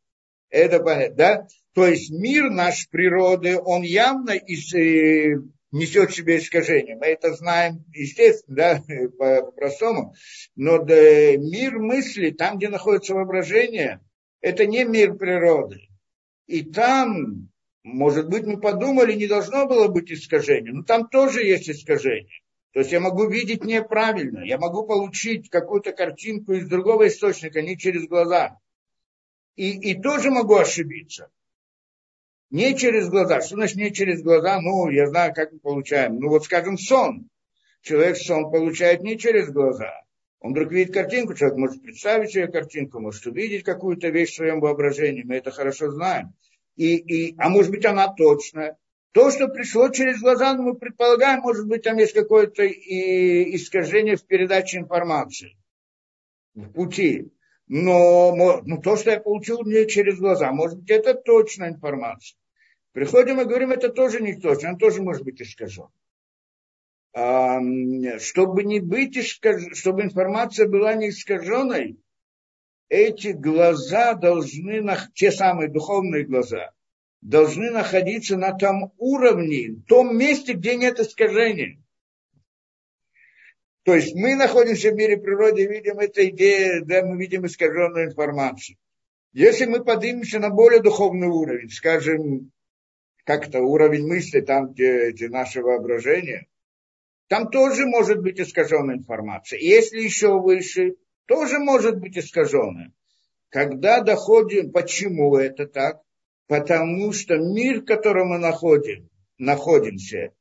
Это 0.50 0.80
понятно, 0.80 1.16
да? 1.16 1.46
То 1.74 1.86
есть 1.86 2.10
мир 2.10 2.50
наш 2.50 2.88
природы, 2.88 3.58
он 3.58 3.82
явно 3.82 4.32
из, 4.32 4.74
э, 4.74 5.36
несет 5.72 6.10
в 6.10 6.14
себе 6.16 6.38
искажение. 6.38 6.96
Мы 6.96 7.06
это 7.06 7.34
знаем, 7.34 7.84
естественно, 7.94 8.56
да, 8.56 8.82
по-простому. 9.18 10.14
Но 10.56 10.78
да, 10.78 11.36
мир 11.36 11.78
мысли, 11.78 12.30
там, 12.30 12.58
где 12.58 12.68
находится 12.68 13.14
воображение, 13.14 14.00
это 14.40 14.66
не 14.66 14.84
мир 14.84 15.14
природы. 15.14 15.88
И 16.46 16.62
там, 16.62 17.48
может 17.84 18.28
быть, 18.28 18.44
мы 18.44 18.60
подумали, 18.60 19.12
не 19.14 19.28
должно 19.28 19.66
было 19.66 19.86
быть 19.88 20.10
искажения, 20.10 20.72
но 20.72 20.82
там 20.82 21.08
тоже 21.08 21.44
есть 21.44 21.70
искажение. 21.70 22.40
То 22.72 22.80
есть 22.80 22.92
я 22.92 23.00
могу 23.00 23.28
видеть 23.28 23.64
неправильно, 23.64 24.44
я 24.44 24.58
могу 24.58 24.86
получить 24.86 25.50
какую-то 25.50 25.92
картинку 25.92 26.52
из 26.52 26.68
другого 26.68 27.08
источника, 27.08 27.62
не 27.62 27.76
через 27.76 28.06
глаза. 28.06 28.58
И, 29.56 29.90
и 29.90 30.00
тоже 30.00 30.30
могу 30.30 30.56
ошибиться. 30.56 31.30
Не 32.50 32.76
через 32.76 33.08
глаза. 33.08 33.40
Что 33.40 33.56
значит 33.56 33.76
не 33.76 33.92
через 33.92 34.22
глаза? 34.22 34.60
Ну, 34.60 34.88
я 34.88 35.08
знаю, 35.08 35.34
как 35.34 35.52
мы 35.52 35.58
получаем. 35.58 36.18
Ну, 36.18 36.28
вот 36.28 36.44
скажем, 36.44 36.78
сон. 36.78 37.28
Человек 37.82 38.16
сон 38.16 38.50
получает 38.50 39.02
не 39.02 39.18
через 39.18 39.50
глаза. 39.50 39.92
Он 40.40 40.52
вдруг 40.52 40.72
видит 40.72 40.94
картинку, 40.94 41.34
человек 41.34 41.58
может 41.58 41.82
представить 41.82 42.30
себе 42.30 42.48
картинку, 42.48 42.98
может 42.98 43.26
увидеть 43.26 43.62
какую-то 43.62 44.08
вещь 44.08 44.32
в 44.32 44.36
своем 44.36 44.60
воображении, 44.60 45.22
мы 45.22 45.36
это 45.36 45.50
хорошо 45.50 45.90
знаем. 45.90 46.32
И, 46.76 46.96
и, 46.96 47.34
а 47.38 47.50
может 47.50 47.70
быть 47.70 47.84
она 47.84 48.08
точная, 48.08 48.78
то, 49.12 49.30
что 49.30 49.48
пришло 49.48 49.88
через 49.88 50.20
глаза, 50.20 50.54
ну, 50.54 50.62
мы 50.62 50.74
предполагаем, 50.74 51.40
может 51.40 51.66
быть, 51.66 51.82
там 51.82 51.96
есть 51.96 52.12
какое-то 52.12 52.66
искажение 52.66 54.16
в 54.16 54.24
передаче 54.24 54.78
информации 54.78 55.56
в 56.54 56.70
пути. 56.72 57.32
Но 57.66 58.34
ну, 58.64 58.80
то, 58.80 58.96
что 58.96 59.10
я 59.10 59.20
получил 59.20 59.64
не 59.64 59.86
через 59.86 60.18
глаза, 60.18 60.52
может 60.52 60.80
быть, 60.80 60.90
это 60.90 61.14
точная 61.14 61.70
информация. 61.70 62.36
Приходим 62.92 63.40
и 63.40 63.44
говорим, 63.44 63.70
это 63.70 63.90
тоже 63.90 64.20
не 64.20 64.34
точно, 64.34 64.70
он 64.70 64.78
тоже 64.78 65.02
может 65.02 65.22
быть 65.22 65.40
искажен. 65.40 65.88
Чтобы 67.12 68.64
не 68.64 68.80
быть 68.80 69.16
искаж... 69.16 69.76
чтобы 69.76 70.02
информация 70.02 70.68
была 70.68 70.94
не 70.94 71.10
искаженной, 71.10 72.00
эти 72.88 73.28
глаза 73.28 74.14
должны, 74.14 74.84
те 75.14 75.30
самые 75.30 75.68
духовные 75.68 76.24
глаза, 76.24 76.72
должны 77.20 77.70
находиться 77.70 78.36
на 78.36 78.52
том 78.52 78.92
уровне, 78.98 79.82
том 79.86 80.16
месте, 80.16 80.54
где 80.54 80.76
нет 80.76 80.98
искажения. 80.98 81.82
То 83.82 83.94
есть 83.94 84.14
мы 84.14 84.36
находимся 84.36 84.90
в 84.90 84.94
мире 84.94 85.16
природы 85.16 85.66
видим 85.66 85.98
эту 85.98 86.26
идею, 86.26 86.84
да, 86.84 87.04
мы 87.04 87.18
видим 87.18 87.46
искаженную 87.46 88.06
информацию. 88.06 88.76
Если 89.32 89.66
мы 89.66 89.84
поднимемся 89.84 90.38
на 90.38 90.50
более 90.50 90.82
духовный 90.82 91.28
уровень, 91.28 91.70
скажем, 91.70 92.50
как-то 93.24 93.60
уровень 93.60 94.06
мысли, 94.06 94.40
там, 94.40 94.72
где, 94.72 95.12
где 95.12 95.28
наше 95.28 95.62
воображение, 95.62 96.46
там 97.28 97.48
тоже 97.48 97.86
может 97.86 98.20
быть 98.20 98.40
искаженная 98.40 98.96
информация. 98.96 99.60
Если 99.60 100.00
еще 100.00 100.40
выше, 100.40 100.96
тоже 101.26 101.58
может 101.58 102.00
быть 102.00 102.18
искаженная. 102.18 102.92
Когда 103.50 104.00
доходим, 104.00 104.72
почему 104.72 105.36
это 105.36 105.66
так? 105.66 106.00
Потому 106.50 107.12
что 107.12 107.38
мир, 107.38 107.82
в 107.82 107.84
котором 107.84 108.30
мы 108.30 108.38
находим, 108.38 109.08
находимся, 109.38 110.32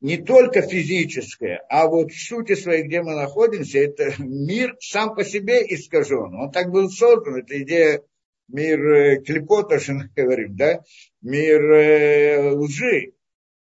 не 0.00 0.16
только 0.16 0.62
физическое, 0.62 1.62
а 1.68 1.86
вот 1.86 2.12
в 2.12 2.18
сути 2.18 2.54
своей, 2.54 2.84
где 2.84 3.02
мы 3.02 3.14
находимся, 3.14 3.78
это 3.78 4.14
мир 4.18 4.74
сам 4.80 5.14
по 5.14 5.24
себе 5.24 5.66
искажен. 5.68 6.34
Он 6.34 6.50
так 6.50 6.70
был 6.70 6.88
создан, 6.88 7.36
это 7.36 7.62
идея 7.62 8.02
мир 8.48 8.80
э, 8.80 9.20
клепота, 9.20 9.78
что 9.78 9.92
мы 9.92 10.10
говорим, 10.16 10.56
да, 10.56 10.80
мир 11.20 11.60
э, 11.72 12.52
лжи. 12.52 13.12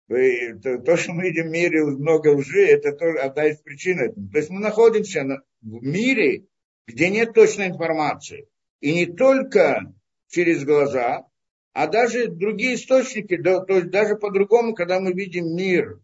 То, 0.06 0.96
что 0.96 1.14
мы 1.14 1.24
видим 1.24 1.48
в 1.48 1.50
мире 1.50 1.84
много 1.84 2.28
лжи, 2.28 2.64
это 2.64 2.92
тоже 2.92 3.18
одна 3.18 3.46
из 3.46 3.58
причин 3.58 3.98
этого. 3.98 4.28
То 4.30 4.38
есть 4.38 4.50
мы 4.50 4.60
находимся 4.60 5.24
в 5.62 5.82
мире, 5.82 6.44
где 6.86 7.10
нет 7.10 7.32
точной 7.32 7.66
информации. 7.66 8.46
И 8.80 8.94
не 8.94 9.06
только 9.06 9.92
через 10.28 10.64
глаза, 10.64 11.26
а 11.76 11.88
даже 11.88 12.28
другие 12.28 12.76
источники, 12.76 13.36
да, 13.36 13.60
то 13.60 13.74
есть 13.74 13.90
даже 13.90 14.16
по-другому, 14.16 14.74
когда 14.74 14.98
мы 14.98 15.12
видим 15.12 15.54
мир 15.54 16.00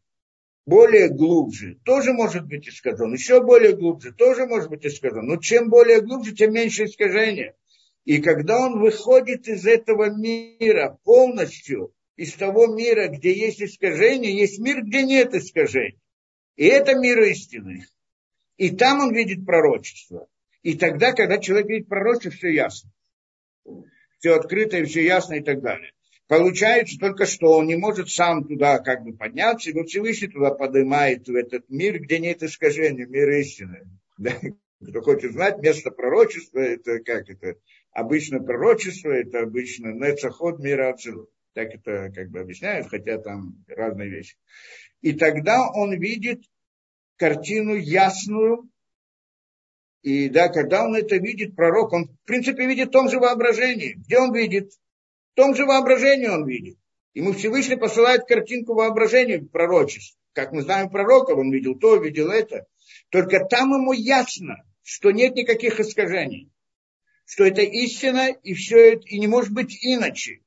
более 0.67 1.09
глубже, 1.09 1.79
тоже 1.83 2.13
может 2.13 2.45
быть 2.45 2.69
искажен, 2.69 3.11
еще 3.15 3.43
более 3.43 3.75
глубже, 3.75 4.13
тоже 4.13 4.45
может 4.45 4.69
быть 4.69 4.85
искажен. 4.85 5.25
Но 5.25 5.39
чем 5.39 5.71
более 5.71 6.03
глубже, 6.03 6.35
тем 6.35 6.53
меньше 6.53 6.85
искажения. 6.85 7.57
И 8.05 8.21
когда 8.21 8.61
он 8.61 8.81
выходит 8.81 9.49
из 9.49 9.65
этого 9.65 10.11
мира 10.15 10.99
полностью, 11.05 11.95
из 12.17 12.35
того 12.35 12.67
мира, 12.67 13.09
где 13.09 13.33
есть 13.33 13.63
искажение, 13.63 14.37
есть 14.37 14.59
мир, 14.59 14.85
где 14.85 15.05
нет 15.05 15.33
искажений. 15.35 15.99
И 16.57 16.67
это 16.67 16.97
мир 16.97 17.19
истины. 17.23 17.87
И 18.59 18.77
там 18.77 19.01
он 19.01 19.15
видит 19.15 19.47
пророчество. 19.47 20.29
И 20.63 20.77
тогда, 20.77 21.13
когда 21.13 21.39
человек 21.39 21.69
видит 21.69 21.89
пророчество, 21.89 22.31
все 22.31 22.51
ясно 22.51 22.91
все 24.23 24.37
открыто 24.37 24.79
и 24.79 24.85
все 24.85 25.05
ясно 25.05 25.35
и 25.35 25.43
так 25.43 25.61
далее. 25.61 25.91
Получается 26.29 26.97
только 26.97 27.27
что 27.27 27.57
он 27.59 27.67
не 27.67 27.75
может 27.75 28.09
сам 28.09 28.45
туда 28.45 28.79
как 28.79 29.03
бы 29.03 29.17
подняться, 29.17 29.71
и 29.71 29.85
Всевышний 29.85 30.29
туда 30.29 30.53
поднимает 30.53 31.27
в 31.27 31.35
этот 31.35 31.69
мир, 31.69 31.99
где 31.99 32.21
нет 32.21 32.41
искажения, 32.45 33.05
мир 33.05 33.29
истины. 33.31 33.83
Да? 34.19 34.31
Кто 34.81 35.01
хочет 35.01 35.33
знать, 35.33 35.59
место 35.59 35.91
пророчества, 35.91 36.61
это 36.61 37.01
как 37.01 37.29
это, 37.29 37.57
обычно 37.91 38.41
пророчество, 38.41 39.11
это 39.11 39.41
обычно 39.41 39.89
нецаход 39.89 40.61
мира 40.61 40.91
Ацилут. 40.91 41.29
Так 41.55 41.75
это 41.75 42.13
как 42.15 42.31
бы 42.31 42.41
объясняют, 42.41 42.89
хотя 42.89 43.19
там 43.19 43.65
разные 43.67 44.09
вещи. 44.09 44.37
И 45.01 45.15
тогда 45.15 45.69
он 45.69 45.99
видит 45.99 46.45
картину 47.17 47.75
ясную, 47.75 48.71
и 50.03 50.29
да, 50.29 50.49
когда 50.49 50.85
он 50.85 50.97
это 50.97 51.17
видит, 51.17 51.55
пророк, 51.55 51.93
он 51.93 52.09
в 52.09 52.27
принципе 52.27 52.67
видит 52.67 52.89
в 52.89 52.93
том 52.93 53.09
же 53.09 53.21
воображении. 53.21 53.95
Где 53.95 54.19
он 54.19 54.35
видит? 54.35 54.73
В 55.33 55.35
том 55.37 55.55
же 55.55 55.65
воображении 55.65 56.27
он 56.27 56.47
видит. 56.47 56.77
Ему 57.15 57.33
Всевышний 57.33 57.77
посылает 57.77 58.25
картинку 58.27 58.75
воображения 58.75 59.39
пророчеств. 59.39 60.19
Как 60.33 60.53
мы 60.53 60.63
знаем 60.63 60.91
пророков, 60.91 61.39
он 61.39 61.53
видел 61.53 61.77
то, 61.77 61.97
видел 61.97 62.31
это. 62.31 62.67
Только 63.11 63.45
там 63.45 63.73
ему 63.73 63.93
ясно, 63.93 64.57
что 64.83 65.13
нет 65.13 65.35
никаких 65.37 65.79
искажений. 65.79 66.51
Что 67.25 67.45
это 67.45 67.63
истина, 67.63 68.31
и 68.31 68.55
все 68.55 68.95
это, 68.95 69.07
и 69.07 69.21
не 69.21 69.29
может 69.29 69.53
быть 69.53 69.79
иначе. 69.83 70.41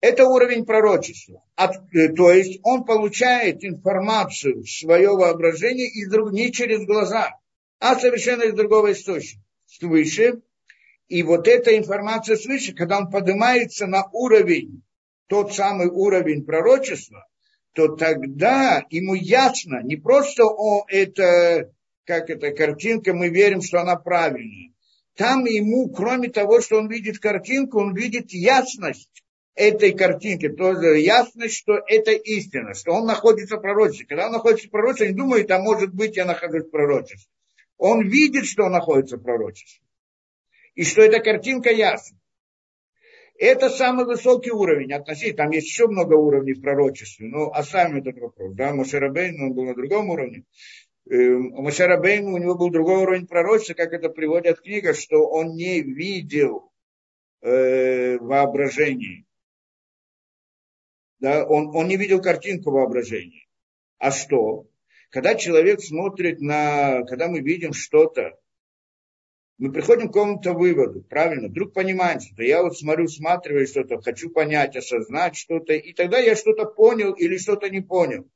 Это 0.00 0.26
уровень 0.26 0.66
пророчества. 0.66 1.42
От, 1.56 1.76
э, 1.94 2.08
то 2.08 2.30
есть 2.30 2.60
он 2.62 2.84
получает 2.84 3.64
информацию 3.64 4.62
в 4.62 4.70
свое 4.70 5.10
воображение 5.10 5.88
из, 5.88 6.08
не 6.32 6.52
через 6.52 6.84
глаза, 6.84 7.30
а 7.80 7.98
совершенно 7.98 8.42
из 8.42 8.54
другого 8.54 8.92
источника. 8.92 9.42
Свыше. 9.66 10.40
И 11.08 11.22
вот 11.22 11.48
эта 11.48 11.76
информация 11.76 12.36
свыше, 12.36 12.74
когда 12.74 12.98
он 12.98 13.10
поднимается 13.10 13.86
на 13.86 14.04
уровень, 14.12 14.82
тот 15.26 15.54
самый 15.54 15.88
уровень 15.88 16.44
пророчества, 16.44 17.26
то 17.72 17.88
тогда 17.96 18.84
ему 18.90 19.14
ясно, 19.14 19.82
не 19.82 19.96
просто 19.96 20.44
о, 20.44 20.84
это, 20.88 21.72
как 22.04 22.28
эта 22.28 22.50
картинка, 22.50 23.14
мы 23.14 23.28
верим, 23.28 23.62
что 23.62 23.80
она 23.80 23.96
правильная. 23.96 24.72
Там 25.14 25.44
ему, 25.44 25.88
кроме 25.90 26.28
того, 26.28 26.60
что 26.60 26.76
он 26.76 26.88
видит 26.88 27.18
картинку, 27.18 27.80
он 27.80 27.94
видит 27.94 28.32
ясность 28.32 29.22
этой 29.54 29.92
картинки, 29.92 30.48
тоже 30.48 30.98
ясность, 30.98 31.56
что 31.56 31.80
это 31.86 32.12
истина, 32.12 32.74
что 32.74 32.92
он 32.92 33.06
находится 33.06 33.56
в 33.56 33.60
пророчестве. 33.60 34.06
Когда 34.06 34.26
он 34.26 34.32
находится 34.32 34.68
в 34.68 34.70
пророчестве, 34.70 35.08
не 35.08 35.14
думает, 35.14 35.50
а 35.50 35.58
может 35.58 35.92
быть, 35.92 36.16
я 36.16 36.24
нахожусь 36.24 36.64
в 36.64 36.70
пророчестве. 36.70 37.28
Он 37.78 38.06
видит, 38.06 38.44
что 38.44 38.68
находится 38.68 39.16
в 39.16 39.52
и 40.74 40.84
что 40.84 41.02
эта 41.02 41.20
картинка 41.20 41.70
ясна. 41.70 42.18
Это 43.38 43.70
самый 43.70 44.04
высокий 44.04 44.50
уровень 44.50 44.92
относительно. 44.92 45.44
Там 45.44 45.50
есть 45.50 45.68
еще 45.68 45.86
много 45.86 46.14
уровней 46.14 46.54
в 46.54 46.60
пророчестве, 46.60 47.28
но 47.28 47.52
оставим 47.52 47.98
этот 47.98 48.18
вопрос. 48.18 48.52
Да, 48.54 48.74
Мошерабейн, 48.74 49.40
он 49.40 49.54
был 49.54 49.64
на 49.64 49.74
другом 49.74 50.10
уровне. 50.10 50.44
Эм, 51.08 51.50
Мошерабейн 51.50 52.26
у 52.26 52.36
него 52.36 52.56
был 52.56 52.70
другой 52.70 53.02
уровень 53.02 53.28
пророчества, 53.28 53.74
как 53.74 53.92
это 53.92 54.08
приводит 54.08 54.60
книга, 54.60 54.92
что 54.92 55.28
он 55.28 55.54
не 55.54 55.82
видел 55.82 56.72
э, 57.40 58.18
воображения. 58.18 59.24
Да, 61.20 61.46
он, 61.46 61.74
он 61.74 61.86
не 61.86 61.96
видел 61.96 62.20
картинку 62.20 62.72
воображения. 62.72 63.46
А 63.98 64.10
что? 64.10 64.66
Когда 65.10 65.34
человек 65.34 65.80
смотрит 65.80 66.40
на, 66.40 67.02
когда 67.04 67.28
мы 67.28 67.40
видим 67.40 67.72
что-то, 67.72 68.38
мы 69.56 69.72
приходим 69.72 70.08
к 70.08 70.12
какому-то 70.12 70.52
выводу, 70.52 71.02
правильно, 71.02 71.48
вдруг 71.48 71.72
понимаем, 71.72 72.20
что 72.20 72.42
я 72.42 72.62
вот 72.62 72.78
смотрю, 72.78 73.08
сматриваю 73.08 73.66
что-то, 73.66 74.00
хочу 74.00 74.30
понять, 74.30 74.76
осознать 74.76 75.36
что-то, 75.36 75.72
и 75.72 75.92
тогда 75.94 76.18
я 76.18 76.36
что-то 76.36 76.66
понял 76.66 77.12
или 77.12 77.38
что-то 77.38 77.68
не 77.68 77.80
понял. 77.80 78.30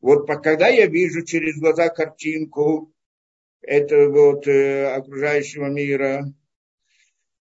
Вот 0.00 0.26
когда 0.26 0.68
я 0.68 0.86
вижу 0.86 1.24
через 1.24 1.58
глаза 1.58 1.88
картинку 1.88 2.92
этого 3.62 4.32
вот 4.32 4.46
э, 4.46 4.86
окружающего 4.94 5.66
мира, 5.66 6.24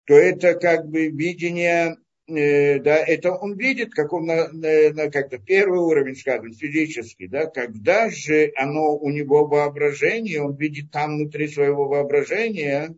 то 0.05 0.15
это 0.15 0.55
как 0.55 0.89
бы 0.89 1.09
видение, 1.09 1.97
э, 2.29 2.79
да, 2.81 2.97
это 2.97 3.33
он 3.33 3.57
видит, 3.57 3.93
как 3.95 4.13
он 4.13 4.27
на, 4.27 4.49
на, 4.53 4.91
на 4.93 5.11
как-то 5.11 5.39
первый 5.39 5.81
уровень, 5.81 6.17
скажем, 6.17 6.53
физический, 6.53 7.29
да, 7.29 7.47
когда 7.47 8.11
же 8.11 8.53
оно 8.57 8.97
у 8.97 9.11
него 9.11 9.47
воображение, 9.47 10.43
он 10.43 10.57
видит 10.57 10.91
там 10.91 11.17
внутри 11.17 11.49
своего 11.49 11.89
воображения, 11.89 12.95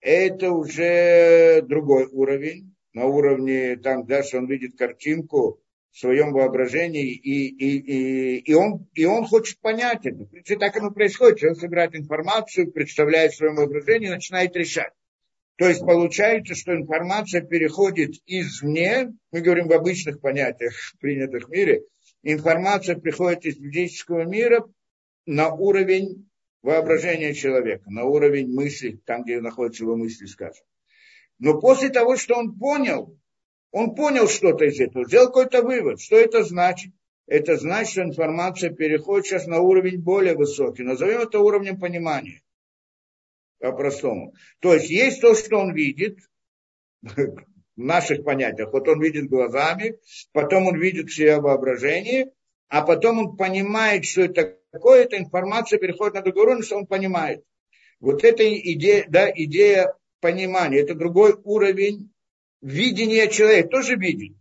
это 0.00 0.52
уже 0.52 1.62
другой 1.62 2.06
уровень, 2.06 2.74
на 2.92 3.04
уровне 3.06 3.76
там, 3.76 4.06
даже 4.06 4.38
он 4.38 4.46
видит 4.46 4.78
картинку 4.78 5.60
в 5.96 5.98
своем 5.98 6.32
воображении, 6.32 7.12
и, 7.12 7.48
и, 7.48 7.78
и, 7.78 8.38
и, 8.38 8.54
он, 8.54 8.86
и 8.94 9.04
он 9.04 9.26
хочет 9.26 9.58
понять 9.60 10.04
это. 10.04 10.24
В 10.24 10.28
принципе, 10.28 10.58
так 10.58 10.76
оно 10.76 10.90
происходит. 10.90 11.42
Он 11.42 11.56
собирает 11.56 11.94
информацию, 11.94 12.70
представляет 12.70 13.32
в 13.32 13.36
своем 13.36 13.56
воображении, 13.56 14.08
начинает 14.08 14.54
решать. 14.56 14.92
То 15.56 15.68
есть 15.68 15.80
получается, 15.80 16.54
что 16.54 16.74
информация 16.74 17.40
переходит 17.40 18.16
извне, 18.26 19.12
мы 19.32 19.40
говорим 19.40 19.68
в 19.68 19.72
обычных 19.72 20.20
понятиях, 20.20 20.74
принятых 21.00 21.48
в 21.48 21.50
мире, 21.50 21.82
информация 22.22 22.96
приходит 22.96 23.46
из 23.46 23.56
физического 23.56 24.24
мира 24.24 24.66
на 25.24 25.52
уровень 25.52 26.28
воображения 26.62 27.32
человека, 27.32 27.90
на 27.90 28.04
уровень 28.04 28.52
мысли, 28.52 29.00
там, 29.06 29.22
где 29.22 29.40
находятся 29.40 29.84
его 29.84 29.96
мысли, 29.96 30.26
скажем. 30.26 30.64
Но 31.38 31.60
после 31.60 31.88
того, 31.90 32.16
что 32.16 32.36
он 32.36 32.58
понял, 32.58 33.18
он 33.70 33.94
понял 33.94 34.28
что-то 34.28 34.64
из 34.64 34.80
этого, 34.80 35.06
сделал 35.06 35.26
какой-то 35.28 35.62
вывод. 35.62 36.00
Что 36.00 36.16
это 36.16 36.42
значит? 36.44 36.92
Это 37.26 37.56
значит, 37.56 37.92
что 37.92 38.02
информация 38.02 38.70
переходит 38.70 39.26
сейчас 39.26 39.46
на 39.46 39.60
уровень 39.60 40.00
более 40.00 40.34
высокий. 40.34 40.82
Назовем 40.82 41.20
это 41.20 41.40
уровнем 41.40 41.78
понимания. 41.78 42.42
По-простому. 43.58 44.34
То 44.60 44.74
есть 44.74 44.90
есть 44.90 45.20
то, 45.20 45.34
что 45.34 45.58
он 45.58 45.74
видит, 45.74 46.18
в 47.76 47.82
наших 47.82 48.24
понятиях. 48.24 48.72
Вот 48.72 48.88
он 48.88 49.00
видит 49.02 49.28
глазами, 49.28 49.98
потом 50.32 50.66
он 50.66 50.78
видит 50.78 51.10
все 51.10 51.40
воображение, 51.40 52.32
а 52.68 52.82
потом 52.82 53.18
он 53.18 53.36
понимает, 53.36 54.04
что 54.04 54.22
это 54.22 54.58
такое, 54.72 55.04
эта 55.04 55.18
информация 55.18 55.78
переходит 55.78 56.14
на 56.14 56.22
другой 56.22 56.44
уровень, 56.44 56.62
что 56.62 56.76
он 56.76 56.86
понимает. 56.86 57.44
Вот 58.00 58.24
эта 58.24 58.42
идея, 58.58 59.06
да, 59.08 59.30
идея 59.30 59.94
понимания, 60.20 60.80
это 60.80 60.94
другой 60.94 61.34
уровень 61.44 62.10
видения 62.60 63.28
человека, 63.28 63.68
тоже 63.68 63.96
видит. 63.96 64.36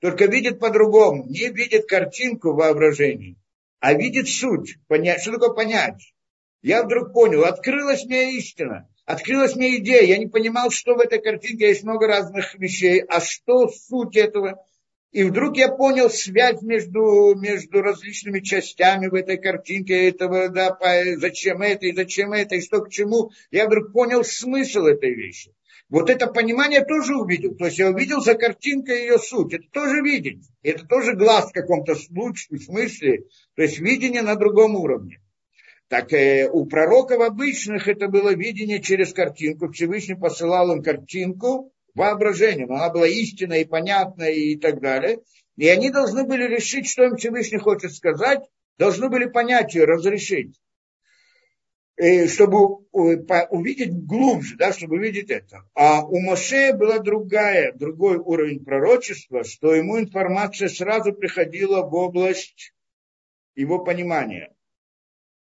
Только 0.00 0.26
видит 0.26 0.60
по-другому, 0.60 1.24
не 1.26 1.48
видит 1.48 1.86
картинку 1.86 2.52
воображения, 2.52 3.36
а 3.80 3.94
видит 3.94 4.28
суть, 4.28 4.76
понять, 4.86 5.22
что 5.22 5.32
такое 5.32 5.54
понять. 5.54 6.14
Я 6.62 6.82
вдруг 6.82 7.12
понял, 7.12 7.44
открылась 7.44 8.04
мне 8.04 8.36
истина, 8.36 8.88
открылась 9.04 9.54
мне 9.54 9.76
идея, 9.76 10.02
я 10.02 10.18
не 10.18 10.26
понимал, 10.26 10.70
что 10.70 10.94
в 10.94 11.00
этой 11.00 11.20
картинке 11.20 11.68
есть 11.68 11.84
много 11.84 12.06
разных 12.06 12.54
вещей, 12.54 13.00
а 13.00 13.20
что 13.20 13.68
суть 13.68 14.16
этого, 14.16 14.64
и 15.10 15.24
вдруг 15.24 15.56
я 15.56 15.68
понял 15.68 16.10
связь 16.10 16.60
между, 16.60 17.34
между 17.34 17.80
различными 17.80 18.40
частями 18.40 19.06
в 19.06 19.14
этой 19.14 19.38
картинке 19.38 20.08
этого, 20.08 20.48
да, 20.50 20.76
зачем 21.16 21.62
это 21.62 21.86
и 21.86 21.94
зачем 21.94 22.32
это, 22.32 22.56
и 22.56 22.60
что 22.60 22.82
к 22.82 22.90
чему. 22.90 23.30
Я 23.50 23.66
вдруг 23.66 23.92
понял 23.92 24.22
смысл 24.22 24.84
этой 24.84 25.14
вещи. 25.14 25.54
Вот 25.88 26.10
это 26.10 26.26
понимание 26.26 26.84
тоже 26.84 27.16
увидел. 27.16 27.54
То 27.54 27.64
есть 27.66 27.78
я 27.78 27.88
увидел 27.88 28.20
за 28.20 28.34
картинкой 28.34 29.00
ее 29.00 29.18
суть. 29.18 29.54
Это 29.54 29.64
тоже 29.72 30.02
видеть. 30.02 30.44
Это 30.62 30.86
тоже 30.86 31.14
глаз 31.14 31.48
в 31.48 31.54
каком-то 31.54 31.94
смысле. 31.94 33.24
То 33.54 33.62
есть 33.62 33.78
видение 33.78 34.20
на 34.20 34.34
другом 34.34 34.76
уровне. 34.76 35.22
Так 35.88 36.12
э, 36.12 36.48
у 36.50 36.66
пророков 36.66 37.20
обычных 37.20 37.88
это 37.88 38.08
было 38.08 38.34
видение 38.34 38.80
через 38.80 39.14
картинку. 39.14 39.72
Всевышний 39.72 40.16
посылал 40.16 40.70
им 40.72 40.82
картинку, 40.82 41.72
воображением. 41.94 42.72
Она 42.72 42.90
была 42.90 43.08
истинной 43.08 43.62
и 43.62 43.66
понятной 43.66 44.36
и 44.36 44.56
так 44.58 44.80
далее. 44.80 45.20
И 45.56 45.66
они 45.66 45.90
должны 45.90 46.24
были 46.24 46.44
решить, 46.44 46.88
что 46.88 47.04
им 47.04 47.16
Всевышний 47.16 47.58
хочет 47.58 47.92
сказать, 47.92 48.40
должны 48.78 49.08
были 49.08 49.26
понять 49.26 49.74
ее, 49.74 49.84
разрешить. 49.84 50.60
И 51.96 52.28
чтобы 52.28 52.84
увидеть 52.92 53.92
глубже, 53.92 54.56
да, 54.56 54.72
чтобы 54.72 54.96
увидеть 54.96 55.30
это. 55.30 55.64
А 55.74 56.04
у 56.04 56.20
Моше 56.20 56.72
была 56.74 56.98
другая, 56.98 57.72
другой 57.72 58.18
уровень 58.18 58.64
пророчества, 58.64 59.42
что 59.42 59.74
ему 59.74 59.98
информация 59.98 60.68
сразу 60.68 61.12
приходила 61.12 61.82
в 61.82 61.92
область 61.94 62.72
его 63.56 63.80
понимания. 63.80 64.54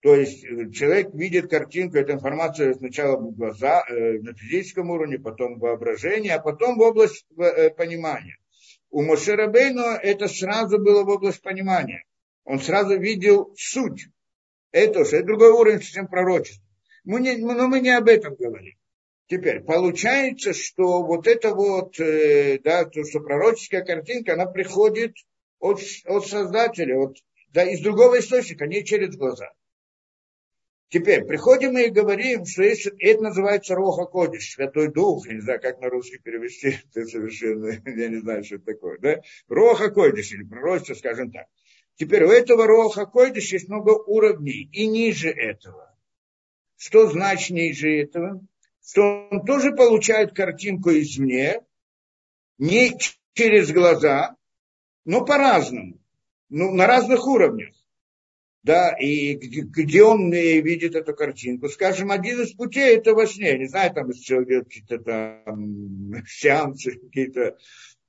То 0.01 0.15
есть 0.15 0.45
э, 0.45 0.71
человек 0.71 1.13
видит 1.13 1.51
картинку, 1.51 1.97
эта 1.97 2.13
информация 2.13 2.75
сначала 2.75 3.17
в 3.17 3.35
глаза, 3.35 3.85
э, 3.89 4.19
на 4.21 4.33
физическом 4.33 4.91
уровне, 4.91 5.19
потом 5.19 5.57
в 5.57 5.61
воображении, 5.61 6.31
а 6.31 6.39
потом 6.39 6.79
в 6.79 6.83
область 6.83 7.27
э, 7.37 7.71
понимания. 7.71 8.39
У 8.91 9.03
Мошерабейну 9.03 9.83
это 9.83 10.29
сразу 10.29 10.79
было 10.79 11.03
в 11.03 11.09
область 11.09 11.43
понимания. 11.43 12.05
Он 12.45 12.61
сразу 12.61 12.99
видел 12.99 13.53
суть. 13.57 14.07
Это 14.71 15.01
уже 15.01 15.23
другой 15.25 15.51
уровень, 15.51 15.81
чем 15.81 16.07
пророчество. 16.07 16.65
Мы 17.05 17.21
не, 17.21 17.37
но 17.37 17.67
мы 17.67 17.81
не 17.81 17.91
об 17.91 18.09
этом 18.09 18.35
говорим. 18.37 18.77
Теперь, 19.27 19.61
получается, 19.61 20.55
что 20.55 21.03
вот 21.03 21.27
это 21.27 21.55
вот, 21.55 21.97
да, 21.99 22.85
то, 22.87 23.05
что 23.05 23.21
пророческая 23.21 23.85
картинка, 23.85 24.35
она 24.35 24.47
приходит 24.47 25.15
от, 25.59 25.81
от 26.07 26.27
Создателя, 26.27 26.99
от, 26.99 27.19
да, 27.53 27.65
из 27.65 27.81
другого 27.81 28.21
источника, 28.21 28.67
не 28.67 28.85
через 28.85 29.17
глаза. 29.17 29.51
Теперь, 30.91 31.25
приходим 31.25 31.77
и 31.77 31.91
говорим, 31.91 32.47
что 32.47 32.63
есть, 32.63 32.87
это 32.87 33.23
называется 33.23 33.75
Роха 33.75 34.07
Кодиш, 34.07 34.55
Святой 34.55 34.91
Дух, 34.91 35.27
я 35.27 35.35
не 35.35 35.41
знаю, 35.43 35.61
как 35.61 35.81
на 35.81 35.91
русский 35.91 36.17
перевести, 36.17 36.79
это 36.95 37.05
совершенно, 37.07 37.69
я 37.85 38.09
не 38.09 38.21
знаю, 38.21 38.43
что 38.43 38.57
это 38.57 38.65
такое, 38.65 38.99
да? 38.99 39.21
Роха 39.49 39.91
Кодиш, 39.91 40.33
или 40.33 40.45
пророчество, 40.45 40.95
скажем 40.95 41.31
так. 41.31 41.47
Теперь, 41.97 42.25
у 42.25 42.31
этого 42.31 42.67
Роха 42.67 43.05
Кодиш 43.05 43.53
есть 43.53 43.69
много 43.69 43.91
уровней, 43.91 44.71
и 44.73 44.87
ниже 44.87 45.29
этого. 45.29 45.95
Что 46.79 47.07
значит 47.09 47.51
ниже 47.51 47.91
этого? 47.91 48.41
Что 48.83 49.29
он 49.31 49.45
тоже 49.45 49.73
получает 49.73 50.35
картинку 50.35 50.91
извне, 50.91 51.61
не 52.57 52.97
через 53.35 53.71
глаза, 53.73 54.37
но 55.05 55.23
по-разному, 55.23 56.01
ну, 56.49 56.73
на 56.73 56.87
разных 56.87 57.27
уровнях 57.27 57.78
да, 58.69 58.95
и 59.01 59.33
где 59.35 60.03
он 60.03 60.31
видит 60.31 60.95
эту 60.95 61.15
картинку. 61.15 61.71
Скажем, 61.71 62.11
один 62.11 62.43
из 62.43 62.53
путей 62.53 62.99
это 62.99 63.15
во 63.15 63.27
сне. 63.27 63.57
Не 63.57 63.67
знаю, 63.67 63.95
там 63.95 64.11
из 64.11 64.19
человека 64.19 64.65
какие-то 64.65 64.99
там 64.99 66.13
сеансы, 66.27 66.99
какие-то 66.99 67.57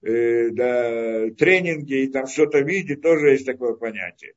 э, 0.02 0.50
да, 0.50 1.30
тренинги, 1.38 2.04
и 2.04 2.12
там 2.12 2.28
что-то 2.28 2.60
видит, 2.60 3.02
тоже 3.02 3.30
есть 3.30 3.46
такое 3.46 3.76
понятие. 3.76 4.34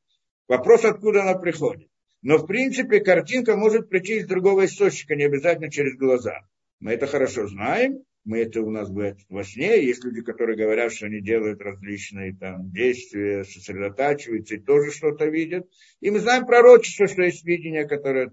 Вопрос, 0.46 0.84
откуда 0.84 1.22
она 1.22 1.34
приходит. 1.34 1.88
Но, 2.22 2.38
в 2.38 2.46
принципе, 2.46 3.00
картинка 3.00 3.56
может 3.56 3.88
прийти 3.88 4.18
из 4.18 4.28
другого 4.28 4.66
источника, 4.66 5.16
не 5.16 5.24
обязательно 5.24 5.72
через 5.72 5.96
глаза. 5.96 6.46
Мы 6.78 6.92
это 6.92 7.08
хорошо 7.08 7.48
знаем 7.48 8.04
мы 8.24 8.38
это 8.38 8.62
у 8.62 8.70
нас 8.70 8.88
бывает 8.88 9.18
во 9.28 9.42
сне, 9.42 9.84
есть 9.84 10.04
люди, 10.04 10.22
которые 10.22 10.56
говорят, 10.56 10.92
что 10.92 11.06
они 11.06 11.20
делают 11.20 11.60
различные 11.60 12.34
там 12.34 12.70
действия, 12.70 13.44
сосредотачиваются 13.44 14.54
и 14.54 14.60
тоже 14.60 14.92
что-то 14.92 15.26
видят. 15.26 15.68
И 16.00 16.10
мы 16.10 16.20
знаем 16.20 16.46
пророчество, 16.46 17.08
что 17.08 17.22
есть 17.22 17.44
видение, 17.44 17.86
которое 17.86 18.32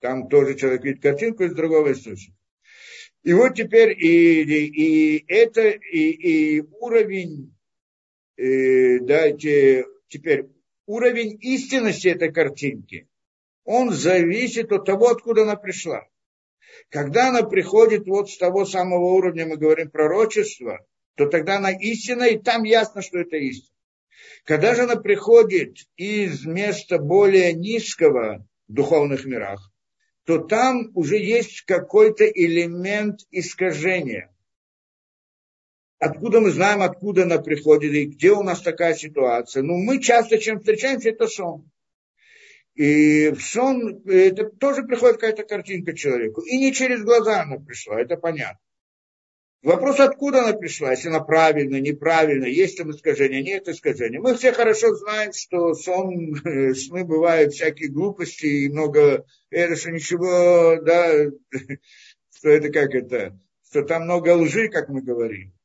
там 0.00 0.28
тоже 0.28 0.56
человек 0.56 0.84
видит 0.84 1.02
картинку 1.02 1.44
из 1.44 1.54
другого 1.54 1.92
источника. 1.92 2.36
И 3.22 3.32
вот 3.32 3.54
теперь 3.54 3.90
и, 3.90 4.42
и, 4.42 5.16
и 5.16 5.24
это, 5.28 5.68
и, 5.68 6.10
и 6.10 6.60
уровень, 6.60 7.56
э, 8.36 9.00
да, 9.00 9.32
теперь 9.32 10.46
уровень 10.86 11.38
истинности 11.40 12.08
этой 12.08 12.32
картинки, 12.32 13.08
он 13.64 13.90
зависит 13.90 14.70
от 14.70 14.84
того, 14.84 15.08
откуда 15.08 15.42
она 15.42 15.56
пришла. 15.56 16.06
Когда 16.90 17.28
она 17.28 17.42
приходит 17.42 18.06
вот 18.06 18.30
с 18.30 18.38
того 18.38 18.64
самого 18.64 19.12
уровня, 19.12 19.46
мы 19.46 19.56
говорим 19.56 19.90
пророчество, 19.90 20.86
то 21.16 21.26
тогда 21.26 21.56
она 21.56 21.72
истина, 21.72 22.24
и 22.24 22.38
там 22.38 22.62
ясно, 22.62 23.02
что 23.02 23.18
это 23.18 23.36
истина. 23.36 23.74
Когда 24.44 24.74
же 24.74 24.82
она 24.82 24.96
приходит 24.96 25.78
из 25.96 26.44
места 26.46 26.98
более 26.98 27.52
низкого 27.52 28.46
в 28.68 28.72
духовных 28.72 29.24
мирах, 29.24 29.72
то 30.24 30.38
там 30.38 30.90
уже 30.94 31.18
есть 31.18 31.62
какой-то 31.62 32.24
элемент 32.24 33.20
искажения. 33.30 34.32
Откуда 35.98 36.40
мы 36.40 36.50
знаем, 36.50 36.82
откуда 36.82 37.22
она 37.22 37.38
приходит 37.38 37.92
и 37.92 38.04
где 38.06 38.32
у 38.32 38.42
нас 38.42 38.60
такая 38.60 38.94
ситуация? 38.94 39.62
Ну, 39.62 39.76
мы 39.76 40.00
часто, 40.00 40.38
чем 40.38 40.58
встречаемся, 40.58 41.10
это 41.10 41.26
сон. 41.26 41.70
И 42.76 43.30
в 43.30 43.40
сон 43.40 44.02
это 44.06 44.50
тоже 44.50 44.82
приходит 44.82 45.16
какая-то 45.16 45.44
картинка 45.44 45.94
человеку. 45.94 46.42
И 46.42 46.58
не 46.58 46.74
через 46.74 47.02
глаза 47.02 47.42
она 47.42 47.56
пришла, 47.58 47.98
это 47.98 48.16
понятно. 48.16 48.60
Вопрос, 49.62 49.98
откуда 49.98 50.44
она 50.44 50.52
пришла, 50.52 50.90
если 50.90 51.08
она 51.08 51.20
правильно, 51.20 51.80
неправильно, 51.80 52.44
есть 52.44 52.76
там 52.76 52.90
искажение, 52.90 53.42
нет 53.42 53.66
искажения. 53.66 54.20
Мы 54.20 54.36
все 54.36 54.52
хорошо 54.52 54.94
знаем, 54.94 55.32
что 55.32 55.74
сон, 55.74 56.36
сны 56.74 57.04
бывают 57.04 57.54
всякие 57.54 57.88
глупости 57.88 58.44
и 58.44 58.68
много, 58.68 59.24
это 59.50 59.74
что 59.74 59.90
ничего, 59.90 60.78
да, 60.82 61.30
что 62.36 62.50
это 62.50 62.70
как 62.70 62.94
это, 62.94 63.40
что 63.68 63.82
там 63.82 64.04
много 64.04 64.36
лжи, 64.36 64.68
как 64.68 64.90
мы 64.90 65.00
говорим. 65.00 65.55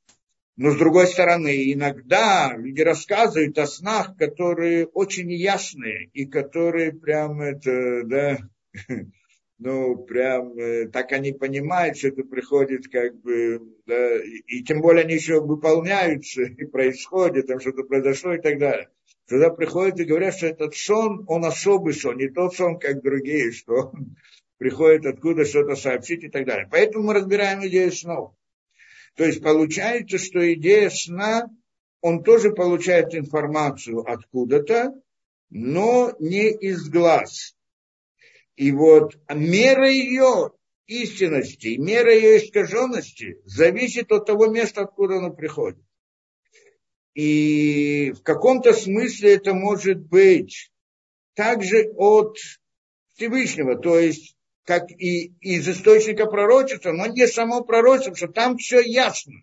Но 0.57 0.71
с 0.71 0.77
другой 0.77 1.07
стороны, 1.07 1.71
иногда 1.71 2.53
люди 2.57 2.81
рассказывают 2.81 3.57
о 3.57 3.65
снах, 3.65 4.17
которые 4.17 4.85
очень 4.85 5.31
ясные 5.31 6.09
и 6.13 6.25
которые 6.25 6.91
прям 6.91 7.41
это, 7.41 8.03
да, 8.03 8.37
ну, 9.59 9.95
прям 10.05 10.57
э, 10.57 10.87
так 10.89 11.13
они 11.13 11.31
понимают, 11.31 11.97
что 11.97 12.09
это 12.09 12.23
приходит 12.23 12.87
как 12.89 13.15
бы, 13.21 13.61
да, 13.85 14.17
и, 14.17 14.41
и 14.47 14.63
тем 14.63 14.81
более 14.81 15.05
они 15.05 15.13
еще 15.13 15.39
выполняются, 15.39 16.41
и 16.41 16.65
происходит, 16.65 17.47
там 17.47 17.59
что-то 17.59 17.83
произошло 17.83 18.33
и 18.33 18.41
так 18.41 18.59
далее. 18.59 18.89
Когда 19.27 19.49
приходят 19.49 19.99
и 19.99 20.03
говорят, 20.03 20.35
что 20.35 20.47
этот 20.47 20.75
сон, 20.75 21.23
он 21.27 21.45
особый 21.45 21.93
сон, 21.93 22.17
не 22.17 22.27
тот 22.27 22.55
сон, 22.55 22.77
как 22.77 23.01
другие, 23.01 23.51
что 23.51 23.91
он 23.93 24.17
приходит 24.57 25.05
откуда 25.05 25.45
что-то 25.45 25.75
сообщить 25.75 26.25
и 26.25 26.29
так 26.29 26.45
далее. 26.45 26.67
Поэтому 26.69 27.05
мы 27.05 27.13
разбираем 27.13 27.65
идею 27.65 27.91
снов. 27.93 28.33
То 29.15 29.26
есть 29.26 29.41
получается, 29.41 30.17
что 30.17 30.54
идея 30.54 30.89
сна, 30.89 31.50
он 32.02 32.24
тоже 32.24 32.52
получает 32.52 33.13
информацию 33.13 34.00
откуда-то, 34.00 34.93
но 35.50 36.13
не 36.19 36.50
из 36.50 36.89
глаз. 36.89 37.56
И 38.56 38.71
вот 38.71 39.17
мера 39.30 39.89
ее 39.89 40.52
истинности, 40.88 41.78
мера 41.78 42.13
ее 42.13 42.38
искаженности 42.38 43.41
зависит 43.45 44.12
от 44.12 44.26
того 44.26 44.47
места, 44.47 44.82
откуда 44.82 45.17
она 45.17 45.30
приходит. 45.30 45.84
И 47.13 48.12
в 48.12 48.24
каком-то 48.24 48.74
смысле 48.74 49.36
это 49.36 49.54
может 49.54 50.00
быть 50.00 50.71
также 51.34 51.91
от 51.95 52.38
Всевышнего, 53.13 53.78
то 53.78 54.00
есть 54.00 54.38
как 54.65 54.91
и 54.91 55.34
из 55.41 55.67
источника 55.67 56.26
пророчества, 56.26 56.91
но 56.91 57.08
не 57.08 57.28
само 57.28 57.63
пророчество, 57.63 58.15
что 58.15 58.28
там 58.28 58.58
все 58.58 58.80
ясно. 58.82 59.41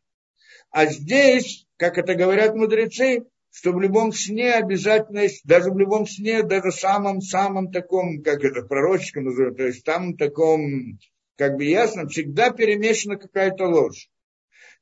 А 0.70 0.86
здесь, 0.86 1.66
как 1.76 1.98
это 1.98 2.14
говорят 2.14 2.54
мудрецы, 2.54 3.24
что 3.50 3.72
в 3.72 3.80
любом 3.80 4.12
сне 4.12 4.52
обязательно 4.52 5.26
даже 5.44 5.70
в 5.70 5.78
любом 5.78 6.06
сне, 6.06 6.42
даже 6.42 6.70
самом-самом 6.70 7.72
таком, 7.72 8.22
как 8.22 8.44
это 8.44 8.62
пророческом 8.62 9.24
называют, 9.24 9.56
то 9.56 9.66
есть 9.66 9.84
там 9.84 10.16
таком, 10.16 10.98
как 11.36 11.56
бы 11.56 11.64
ясно, 11.64 12.06
всегда 12.08 12.50
перемешана 12.50 13.16
какая-то 13.16 13.66
ложь. 13.66 14.08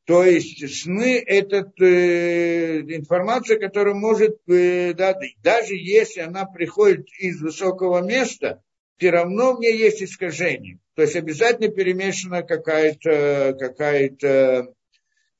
То 0.04 0.22
есть 0.22 0.82
сны– 0.82 1.18
это 1.26 1.72
э, 1.80 2.80
информация, 2.80 3.58
которая 3.58 3.94
может, 3.94 4.38
э, 4.48 4.92
да, 4.94 5.18
даже 5.42 5.74
если 5.74 6.20
она 6.20 6.44
приходит 6.44 7.06
из 7.18 7.40
высокого 7.40 8.06
места, 8.06 8.62
все 8.96 9.10
равно 9.10 9.54
у 9.54 9.58
меня 9.58 9.70
есть 9.70 10.02
искажение. 10.02 10.78
То 10.94 11.02
есть 11.02 11.16
обязательно 11.16 11.68
перемешана 11.68 12.42
какая-то 12.42 13.56
какая 13.58 14.16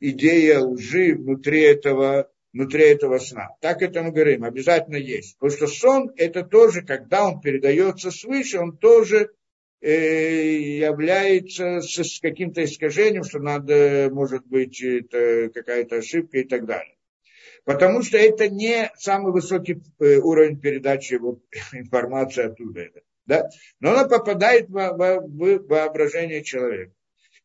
идея 0.01 0.61
лжи 0.61 1.15
внутри 1.15 1.63
этого, 1.63 2.31
внутри 2.53 2.85
этого 2.85 3.19
сна. 3.19 3.49
Так 3.61 3.83
это 3.83 4.03
мы 4.03 4.13
говорим, 4.13 4.45
обязательно 4.45 4.97
есть. 4.97 5.39
Потому 5.39 5.57
что 5.57 5.67
сон 5.67 6.13
это 6.17 6.45
тоже, 6.45 6.83
когда 6.83 7.27
он 7.27 7.41
передается 7.41 8.11
свыше, 8.11 8.59
он 8.59 8.77
тоже 8.77 9.31
э, 9.81 10.59
является 10.79 11.81
с, 11.81 12.21
каким-то 12.21 12.65
искажением, 12.65 13.25
что 13.25 13.39
надо, 13.39 14.11
может 14.13 14.47
быть, 14.47 14.83
какая-то 15.11 15.97
ошибка 15.97 16.39
и 16.39 16.45
так 16.45 16.67
далее. 16.67 16.97
Потому 17.65 18.03
что 18.03 18.17
это 18.17 18.49
не 18.49 18.93
самый 18.97 19.33
высокий 19.33 19.83
э, 19.99 20.19
уровень 20.19 20.61
передачи 20.61 21.15
вот, 21.15 21.41
информации 21.73 22.45
оттуда. 22.45 22.89
Да? 23.27 23.49
но 23.81 23.91
она 23.91 24.09
попадает 24.09 24.69
в, 24.69 24.73
в, 24.73 25.21
в 25.27 25.67
воображение 25.67 26.43
человека. 26.43 26.93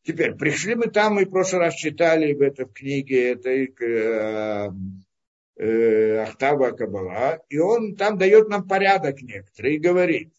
Теперь, 0.04 0.34
пришли 0.34 0.74
мы 0.74 0.86
там, 0.86 1.14
мы 1.14 1.26
в 1.26 1.30
прошлый 1.30 1.60
раз 1.60 1.74
читали 1.74 2.32
в 2.32 2.40
этой 2.40 2.66
книге 2.66 3.32
этой 3.32 3.72
э, 3.80 4.68
э, 5.56 6.16
Ахтаба 6.18 6.72
Кабала, 6.72 7.40
и 7.48 7.58
он 7.58 7.94
там 7.94 8.18
дает 8.18 8.48
нам 8.48 8.66
порядок 8.66 9.22
некоторый 9.22 9.76
и 9.76 9.78
говорит, 9.78 10.32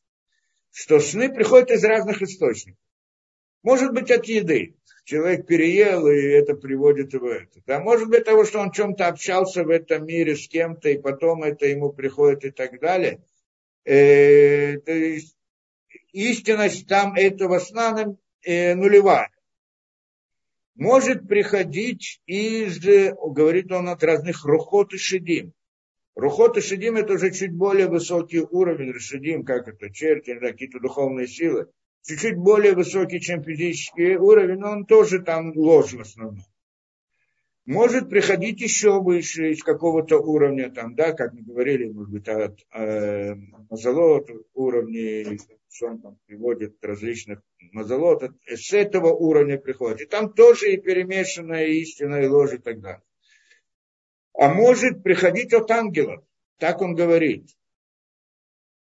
что 0.71 0.99
сны 0.99 1.34
приходят 1.34 1.71
из 1.71 1.84
разных 1.84 2.21
источников. 2.21 2.79
Может 3.62 3.93
быть, 3.93 4.12
от 4.12 4.25
еды. 4.25 4.75
Человек 5.06 5.45
переел, 5.47 6.08
и 6.08 6.17
это 6.17 6.56
приводит 6.56 7.13
его 7.13 7.29
это. 7.29 7.62
Да, 7.65 7.79
может 7.79 8.10
быть, 8.10 8.25
того, 8.25 8.45
что 8.45 8.60
он 8.60 8.71
чем-то 8.71 9.08
общался 9.08 9.63
в 9.63 9.69
этом 9.69 10.06
мире 10.06 10.36
с 10.36 10.47
кем-то, 10.47 10.89
и 10.89 10.97
потом 10.97 11.43
это 11.43 11.65
ему 11.67 11.91
приходит 11.91 12.43
и 12.45 12.51
так 12.51 12.79
далее– 12.82 13.21
э, 13.85 14.77
то 14.79 14.91
есть 14.91 15.35
истинность 16.11 16.87
там 16.87 17.15
этого 17.15 17.59
сна 17.59 18.15
э, 18.41 18.75
нулевая. 18.75 19.29
Может 20.75 21.27
приходить 21.27 22.21
из, 22.25 22.79
говорит 22.79 23.71
он, 23.71 23.89
от 23.89 24.03
разных 24.03 24.43
рухот 24.43 24.93
и 24.93 24.97
шедим. 24.97 25.53
Рухот 26.15 26.57
и 26.57 26.61
шедим 26.61 26.95
это 26.95 27.13
уже 27.13 27.31
чуть 27.31 27.53
более 27.53 27.87
высокий 27.87 28.39
уровень, 28.41 28.93
шедим, 28.99 29.43
как 29.43 29.67
это, 29.67 29.91
черти, 29.91 30.37
какие-то 30.39 30.79
духовные 30.79 31.27
силы. 31.27 31.67
чуть-чуть 32.05 32.37
более 32.37 32.73
высокий, 32.73 33.19
чем 33.19 33.43
физический 33.43 34.15
уровень, 34.17 34.59
но 34.59 34.71
он 34.71 34.85
тоже 34.85 35.19
там 35.19 35.53
ложь 35.55 35.93
в 35.93 36.01
основном. 36.01 36.43
Может 37.65 38.10
приходить 38.10 38.60
еще 38.60 39.02
выше, 39.02 39.52
из 39.52 39.63
какого-то 39.63 40.17
уровня, 40.17 40.69
там, 40.69 40.95
да, 40.95 41.13
как 41.13 41.32
мы 41.34 41.43
говорили, 41.43 41.89
может 41.89 42.12
быть, 42.12 42.28
от 42.28 42.60
э, 42.73 43.36
мазолот, 43.69 44.30
уровней, 44.54 45.39
что 45.69 45.88
он 45.88 46.02
там 46.02 46.17
приводит 46.26 46.76
различных 46.84 47.41
мазолот, 47.71 48.23
с 48.47 48.73
этого 48.73 49.13
уровня 49.13 49.58
приходит. 49.58 50.02
И 50.02 50.06
там 50.06 50.34
тоже 50.34 50.73
и 50.73 50.78
перемешанная 50.78 51.67
истина, 51.67 52.15
и 52.15 52.28
ложь 52.28 52.54
и 52.54 52.58
так 52.58 52.82
далее. 52.82 53.04
А 54.34 54.54
может 54.54 55.02
приходить 55.02 55.54
от 55.54 55.71
ангелов, 55.71 56.23
так 56.58 56.82
он 56.82 56.95
говорит. 56.95 57.47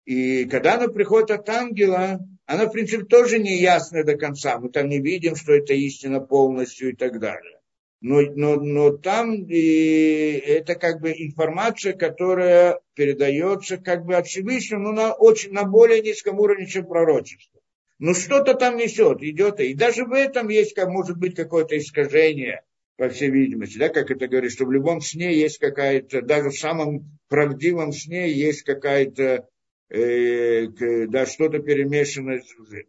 И 0.04 0.44
когда 0.44 0.74
она 0.74 0.88
приходит 0.88 1.30
от 1.30 1.48
ангела, 1.48 2.18
она, 2.44 2.66
в 2.66 2.72
принципе, 2.72 3.04
тоже 3.04 3.38
не 3.38 3.56
ясна 3.56 4.04
до 4.04 4.16
конца. 4.16 4.58
Мы 4.58 4.70
там 4.70 4.88
не 4.88 5.00
видим, 5.00 5.36
что 5.36 5.52
это 5.52 5.72
истина 5.74 6.20
полностью 6.20 6.90
и 6.90 6.96
так 6.96 7.18
далее. 7.18 7.57
Но, 8.00 8.20
но, 8.20 8.56
но 8.56 8.96
там 8.96 9.44
и 9.44 10.40
это 10.46 10.76
как 10.76 11.00
бы 11.00 11.10
информация, 11.10 11.94
которая 11.94 12.80
передается 12.94 13.76
как 13.76 14.04
бы 14.04 14.14
от 14.14 14.26
Всевышнего, 14.28 14.78
но 14.78 14.92
на, 14.92 15.12
очень, 15.14 15.52
на 15.52 15.64
более 15.64 16.00
низком 16.00 16.38
уровне, 16.38 16.66
чем 16.66 16.86
пророчество. 16.86 17.60
Но 17.98 18.14
что-то 18.14 18.54
там 18.54 18.76
несет, 18.76 19.22
идет. 19.22 19.58
И 19.58 19.74
даже 19.74 20.04
в 20.04 20.12
этом 20.12 20.48
есть, 20.48 20.74
как, 20.74 20.88
может 20.88 21.18
быть, 21.18 21.34
какое-то 21.34 21.76
искажение, 21.76 22.62
по 22.98 23.08
всей 23.08 23.30
видимости, 23.30 23.78
да, 23.78 23.88
как 23.88 24.10
это 24.10 24.26
говорит, 24.26 24.50
что 24.50 24.64
в 24.64 24.72
любом 24.72 25.00
сне 25.00 25.32
есть 25.32 25.58
какая-то, 25.58 26.20
даже 26.20 26.50
в 26.50 26.58
самом 26.58 27.18
правдивом 27.28 27.92
сне 27.92 28.32
есть 28.32 28.62
какая-то 28.62 29.48
э, 29.88 30.66
да, 31.06 31.24
что-то 31.24 31.60
перемешанное 31.60 32.40
с 32.40 32.58
лжи. 32.58 32.86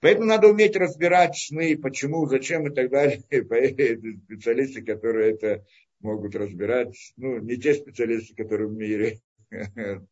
Поэтому 0.00 0.26
надо 0.26 0.48
уметь 0.48 0.76
разбирать 0.76 1.36
сны, 1.36 1.76
почему, 1.76 2.26
зачем 2.26 2.68
и 2.68 2.74
так 2.74 2.90
далее. 2.90 3.20
Специалисты, 4.26 4.82
которые 4.82 5.32
это 5.32 5.64
могут 6.00 6.36
разбирать, 6.36 6.94
ну, 7.16 7.38
не 7.38 7.56
те 7.56 7.74
специалисты, 7.74 8.34
которые 8.34 8.68
в 8.68 8.72
мире. 8.72 9.20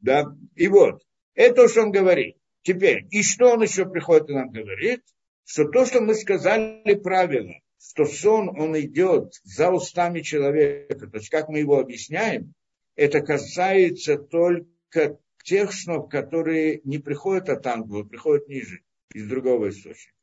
Да, 0.00 0.34
и 0.56 0.66
вот, 0.66 1.00
это 1.36 1.68
что 1.68 1.82
он 1.82 1.92
говорит. 1.92 2.36
Теперь, 2.62 3.06
и 3.12 3.22
что 3.22 3.52
он 3.52 3.62
еще 3.62 3.88
приходит 3.88 4.30
и 4.30 4.34
нам 4.34 4.50
говорит? 4.50 5.02
Что 5.44 5.68
то, 5.68 5.86
что 5.86 6.00
мы 6.00 6.16
сказали 6.16 6.94
правильно, 6.94 7.54
что 7.80 8.04
сон, 8.06 8.48
он 8.48 8.76
идет 8.80 9.32
за 9.44 9.70
устами 9.70 10.20
человека, 10.20 11.06
то 11.06 11.18
есть 11.18 11.28
как 11.28 11.48
мы 11.48 11.60
его 11.60 11.78
объясняем, 11.78 12.52
это 12.96 13.20
касается 13.20 14.18
только 14.18 15.18
тех 15.44 15.72
снов, 15.72 16.08
которые 16.08 16.80
не 16.82 16.98
приходят 16.98 17.48
от 17.48 17.64
ангела, 17.66 18.02
приходят 18.02 18.48
ниже, 18.48 18.80
из 19.14 19.28
другого 19.28 19.70
источника. 19.70 20.16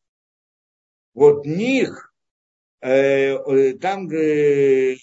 Вот 1.14 1.46
них, 1.46 2.14
э, 2.82 3.36
э, 3.36 3.74
там 3.78 4.10
э, 4.12 4.96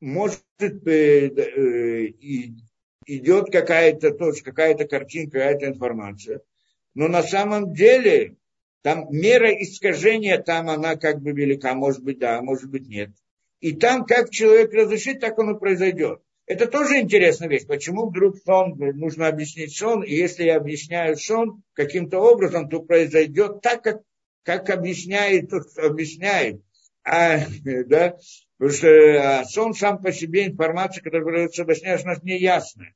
может 0.00 0.42
э, 0.60 0.66
э, 0.66 2.08
идет 3.06 3.50
какая-то 3.50 4.12
тоже 4.12 4.42
какая-то 4.42 4.86
картинка, 4.86 5.38
какая-то 5.38 5.66
информация. 5.66 6.42
Но 6.94 7.08
на 7.08 7.22
самом 7.22 7.74
деле 7.74 8.36
там 8.82 9.06
мера 9.10 9.50
искажения, 9.50 10.38
там 10.38 10.68
она 10.68 10.96
как 10.96 11.20
бы 11.20 11.32
велика, 11.32 11.74
может 11.74 12.02
быть 12.02 12.18
да, 12.18 12.40
может 12.42 12.70
быть 12.70 12.88
нет. 12.88 13.10
И 13.60 13.72
там 13.72 14.04
как 14.04 14.30
человек 14.30 14.72
разрешит, 14.72 15.20
так 15.20 15.38
оно 15.38 15.58
произойдет. 15.58 16.22
Это 16.48 16.66
тоже 16.66 17.00
интересная 17.00 17.48
вещь. 17.48 17.66
Почему 17.66 18.08
вдруг 18.08 18.38
сон, 18.38 18.74
нужно 18.78 19.28
объяснить 19.28 19.76
сон, 19.76 20.02
и 20.02 20.14
если 20.14 20.44
я 20.44 20.56
объясняю 20.56 21.14
сон 21.16 21.62
каким-то 21.74 22.20
образом, 22.20 22.70
то 22.70 22.80
произойдет 22.80 23.60
так, 23.60 23.82
как, 23.82 24.00
как 24.44 24.70
объясняет 24.70 25.50
тот, 25.50 25.70
кто 25.70 25.88
объясняет. 25.88 26.62
А, 27.04 27.40
да? 27.86 28.16
Потому 28.56 28.76
что 28.76 28.88
а, 28.88 29.44
сон 29.44 29.74
сам 29.74 30.00
по 30.00 30.10
себе, 30.10 30.46
информация, 30.46 31.02
которая 31.02 31.48
объясняешь, 31.48 32.02
у 32.02 32.06
нас 32.06 32.22
не 32.22 32.38
ясная. 32.38 32.94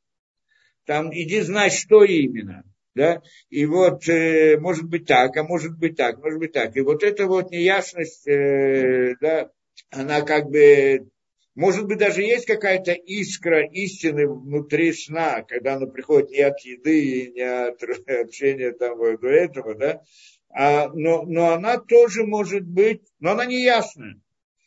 Там 0.87 1.13
иди 1.13 1.43
знать, 1.43 1.75
что 1.75 2.05
именно. 2.05 2.65
Да? 2.95 3.21
И 3.51 3.67
вот, 3.67 4.09
э, 4.09 4.59
может 4.59 4.85
быть 4.89 5.07
так, 5.07 5.37
а 5.37 5.45
может 5.45 5.79
быть 5.79 5.97
так, 5.97 6.19
может 6.23 6.39
быть 6.39 6.53
так. 6.53 6.75
И 6.77 6.81
вот 6.81 7.03
эта 7.03 7.27
вот 7.27 7.51
неясность, 7.51 8.27
э, 8.27 9.15
да, 9.21 9.51
она 9.91 10.23
как 10.23 10.49
бы 10.49 11.07
может 11.55 11.87
быть, 11.87 11.99
даже 11.99 12.23
есть 12.23 12.47
какая-то 12.47 12.93
искра 12.93 13.67
истины 13.67 14.27
внутри 14.27 14.93
сна, 14.93 15.43
когда 15.43 15.75
она 15.75 15.87
приходит 15.87 16.31
не 16.31 16.41
от 16.41 16.61
еды, 16.61 17.33
не 17.35 17.43
от 17.43 17.83
общения 18.09 18.73
там 18.73 18.99
до 18.99 19.29
этого, 19.29 19.75
да, 19.75 20.03
а, 20.49 20.89
но, 20.89 21.23
но 21.23 21.53
она 21.53 21.79
тоже 21.79 22.25
может 22.25 22.65
быть, 22.65 23.03
но 23.21 23.33
она 23.33 23.45
не 23.45 23.63
ясная. 23.63 24.21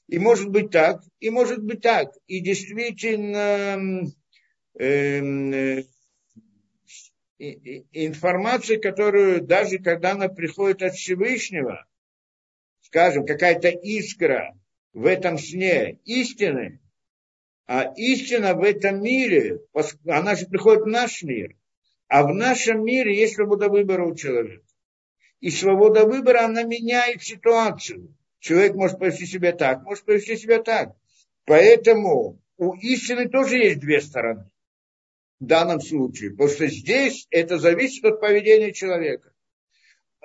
И 0.07 0.19
может 0.19 0.49
быть 0.49 0.69
так, 0.69 1.01
и 1.19 1.29
может 1.31 1.63
быть 1.63 1.81
так. 1.81 2.11
И 2.27 2.39
действительно, 2.39 3.77
эм, 3.77 4.13
э, 4.79 5.83
информация, 7.39 8.79
которую 8.79 9.41
даже 9.41 9.79
когда 9.79 10.11
она 10.11 10.29
приходит 10.29 10.83
от 10.83 10.93
Всевышнего, 10.93 11.85
скажем, 12.81 13.25
какая-то 13.25 13.69
искра, 13.69 14.53
в 14.95 15.05
этом 15.05 15.37
сне 15.37 15.99
истины, 16.05 16.79
а 17.67 17.91
истина 17.97 18.55
в 18.55 18.63
этом 18.63 19.03
мире, 19.03 19.59
она 20.07 20.35
же 20.35 20.47
приходит 20.47 20.83
в 20.83 20.87
наш 20.87 21.21
мир, 21.21 21.57
а 22.07 22.23
в 22.23 22.33
нашем 22.33 22.83
мире 22.85 23.15
есть 23.15 23.35
свобода 23.35 23.67
выбора 23.67 24.05
у 24.05 24.15
человека. 24.15 24.63
И 25.41 25.51
свобода 25.51 26.05
выбора, 26.05 26.45
она 26.45 26.63
меняет 26.63 27.21
ситуацию. 27.21 28.15
Человек 28.39 28.75
может 28.75 28.97
повести 28.97 29.25
себя 29.25 29.51
так, 29.51 29.83
может 29.83 30.05
повести 30.05 30.37
себя 30.37 30.63
так. 30.63 30.95
Поэтому 31.45 32.41
у 32.57 32.73
истины 32.75 33.27
тоже 33.27 33.57
есть 33.57 33.79
две 33.81 33.99
стороны 33.99 34.49
в 35.41 35.45
данном 35.45 35.81
случае. 35.81 36.31
Потому 36.31 36.49
что 36.49 36.67
здесь 36.67 37.27
это 37.31 37.57
зависит 37.57 38.05
от 38.05 38.21
поведения 38.21 38.71
человека 38.71 39.34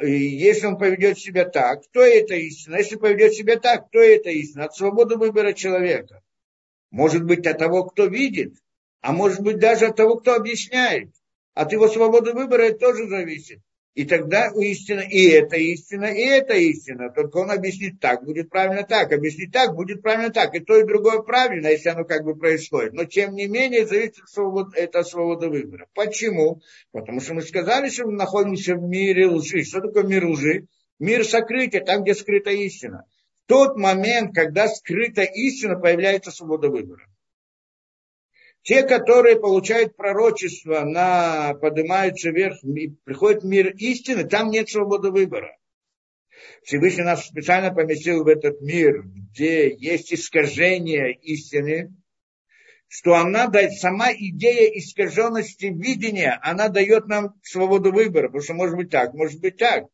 если 0.07 0.67
он 0.67 0.79
поведет 0.79 1.19
себя 1.19 1.45
так, 1.45 1.83
то 1.93 2.01
это 2.01 2.35
истина. 2.35 2.77
Если 2.77 2.97
поведет 2.97 3.35
себя 3.35 3.59
так, 3.59 3.91
то 3.91 4.01
это 4.01 4.31
истина. 4.31 4.65
От 4.65 4.75
свободы 4.75 5.17
выбора 5.17 5.53
человека. 5.53 6.23
Может 6.91 7.25
быть, 7.25 7.47
от 7.47 7.59
того, 7.59 7.85
кто 7.85 8.07
видит, 8.07 8.55
а 9.01 9.13
может 9.13 9.41
быть, 9.41 9.59
даже 9.59 9.87
от 9.87 9.97
того, 9.97 10.17
кто 10.17 10.35
объясняет. 10.35 11.11
От 11.55 11.73
его 11.73 11.89
свободы 11.89 12.33
выбора 12.33 12.63
это 12.63 12.79
тоже 12.79 13.09
зависит. 13.09 13.61
И 13.95 14.05
тогда 14.05 14.53
у 14.55 14.61
истины 14.61 15.05
и 15.11 15.31
это 15.31 15.57
истина, 15.57 16.05
и 16.05 16.21
это 16.21 16.55
истина. 16.55 17.11
Только 17.11 17.39
он 17.39 17.51
объяснит 17.51 17.99
так, 17.99 18.25
будет 18.25 18.49
правильно 18.49 18.85
так, 18.85 19.13
объяснит 19.13 19.53
так, 19.53 19.75
будет 19.75 20.01
правильно 20.01 20.31
так. 20.31 20.55
И 20.55 20.61
то, 20.61 20.79
и 20.79 20.85
другое 20.85 21.23
правильно, 21.23 21.67
если 21.67 21.89
оно 21.89 22.05
как 22.05 22.23
бы 22.25 22.37
происходит. 22.37 22.93
Но 22.93 23.05
тем 23.05 23.35
не 23.35 23.49
менее, 23.49 23.87
зависит 23.87 24.21
от 24.23 24.29
свободы, 24.29 24.79
это 24.79 25.01
от 25.01 25.09
свободы 25.09 25.49
выбора. 25.49 25.87
Почему? 25.95 26.63
Потому 26.93 27.21
что 27.21 27.35
мы 27.35 27.43
сказали, 27.43 27.89
что 27.89 28.07
мы 28.07 28.13
находимся 28.13 28.77
в 28.77 28.83
мире 28.83 29.27
лжи. 29.27 29.65
Что 29.65 29.81
такое 29.81 30.05
мир 30.05 30.25
лжи? 30.25 30.67
Мир 31.01 31.25
сокрытия, 31.25 31.81
там, 31.81 32.05
где 32.05 32.15
скрыта 32.15 32.51
истина. 32.51 33.07
В 33.45 33.49
тот 33.49 33.77
момент, 33.77 34.33
когда 34.33 34.69
скрыта 34.69 35.23
истина, 35.23 35.77
появляется 35.77 36.31
свобода 36.31 36.69
выбора. 36.69 37.10
Те, 38.63 38.83
которые 38.83 39.41
получают 39.41 39.97
пророчество, 39.97 40.81
на, 40.81 41.55
поднимаются 41.55 42.31
вверх, 42.31 42.59
приходит 43.05 43.43
мир 43.43 43.69
истины, 43.77 44.25
там 44.25 44.51
нет 44.51 44.69
свободы 44.69 45.11
выбора. 45.11 45.57
Всевышний 46.63 47.05
нас 47.05 47.27
специально 47.27 47.73
поместил 47.73 48.23
в 48.23 48.29
этот 48.29 48.61
мир, 48.61 49.03
где 49.03 49.75
есть 49.75 50.13
искажение 50.13 51.15
истины, 51.15 51.95
что 52.87 53.15
она 53.15 53.47
дает, 53.47 53.73
сама 53.73 54.13
идея 54.13 54.69
искаженности 54.79 55.67
видения, 55.67 56.39
она 56.43 56.69
дает 56.69 57.07
нам 57.07 57.35
свободу 57.43 57.93
выбора, 57.93 58.27
потому 58.27 58.43
что 58.43 58.55
может 58.55 58.77
быть 58.77 58.91
так, 58.91 59.15
может 59.15 59.41
быть 59.41 59.57
так. 59.57 59.87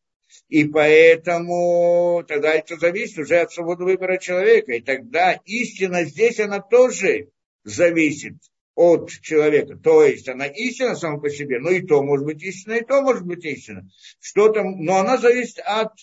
И 0.49 0.65
поэтому 0.65 2.23
тогда 2.27 2.53
это 2.53 2.75
зависит 2.77 3.19
уже 3.19 3.37
от 3.37 3.53
свободы 3.53 3.85
выбора 3.85 4.17
человека. 4.17 4.73
И 4.73 4.81
тогда 4.81 5.39
истина 5.45 6.03
здесь, 6.03 6.39
она 6.39 6.59
тоже 6.59 7.29
зависит 7.63 8.33
от 8.77 9.09
человека. 9.09 9.75
То 9.75 10.03
есть 10.03 10.29
она 10.29 10.45
истина 10.45 10.95
сама 10.95 11.19
по 11.19 11.31
себе, 11.31 11.59
но 11.59 11.71
и 11.71 11.81
то 11.81 12.03
может 12.03 12.25
быть 12.25 12.43
истина, 12.43 12.73
и 12.73 12.85
то 12.85 13.01
может 13.01 13.25
быть 13.25 13.43
истина. 13.43 13.89
Что 14.19 14.49
там, 14.49 14.83
но 14.83 14.97
она 14.97 15.17
зависит 15.17 15.59
от 15.65 15.93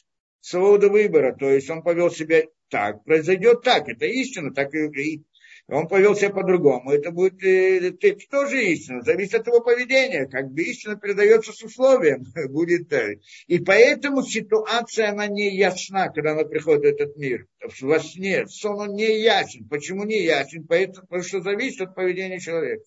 свободы 0.40 0.90
выбора. 0.90 1.36
То 1.38 1.48
есть 1.48 1.70
он 1.70 1.82
повел 1.82 2.10
себя 2.10 2.42
так, 2.68 3.04
произойдет 3.04 3.62
так, 3.62 3.88
это 3.88 4.06
истина, 4.06 4.52
так 4.52 4.74
и, 4.74 5.22
он 5.66 5.88
повел 5.88 6.14
себя 6.14 6.30
по-другому. 6.30 6.92
Это 6.92 7.10
будет 7.10 7.42
это 7.42 8.16
тоже 8.30 8.62
истина, 8.64 9.00
зависит 9.00 9.34
от 9.34 9.46
его 9.46 9.60
поведения. 9.60 10.26
Как 10.26 10.50
бы 10.50 10.62
истина 10.62 10.96
передается 10.96 11.52
с 11.52 11.62
условием. 11.62 12.24
будет, 12.50 12.92
э, 12.92 13.20
и 13.46 13.58
поэтому 13.58 14.22
ситуация, 14.22 15.10
она 15.10 15.26
не 15.26 15.56
ясна, 15.56 16.08
когда 16.08 16.32
она 16.32 16.44
приходит 16.44 16.82
в 16.82 16.84
этот 16.84 17.16
мир. 17.16 17.46
Во 17.80 17.98
сне, 17.98 18.46
сон 18.46 18.80
он 18.80 18.94
не 18.94 19.20
ясен. 19.22 19.66
Почему 19.68 20.04
не 20.04 20.22
ясен? 20.22 20.66
Поэтому, 20.66 21.06
потому 21.06 21.22
что 21.22 21.40
зависит 21.40 21.80
от 21.80 21.94
поведения 21.94 22.40
человека. 22.40 22.84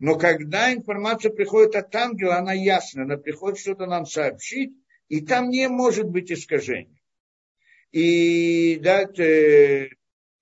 Но 0.00 0.16
когда 0.16 0.72
информация 0.72 1.30
приходит 1.30 1.76
от 1.76 1.94
ангела, 1.94 2.36
она 2.36 2.52
ясна, 2.52 3.04
она 3.04 3.16
приходит 3.16 3.60
что-то 3.60 3.86
нам 3.86 4.06
сообщить, 4.06 4.72
И 5.08 5.20
там 5.20 5.50
не 5.50 5.68
может 5.68 6.06
быть 6.06 6.32
искажения. 6.32 6.98
И 7.92 8.78
да, 8.82 9.04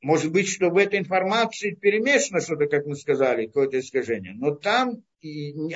может 0.03 0.33
быть, 0.33 0.49
что 0.49 0.71
в 0.71 0.77
этой 0.77 0.99
информации 0.99 1.73
перемешано 1.73 2.41
что-то, 2.41 2.67
как 2.67 2.87
мы 2.87 2.97
сказали, 2.97 3.47
какое-то 3.47 3.79
искажение. 3.79 4.33
Но 4.35 4.55
там 4.55 5.03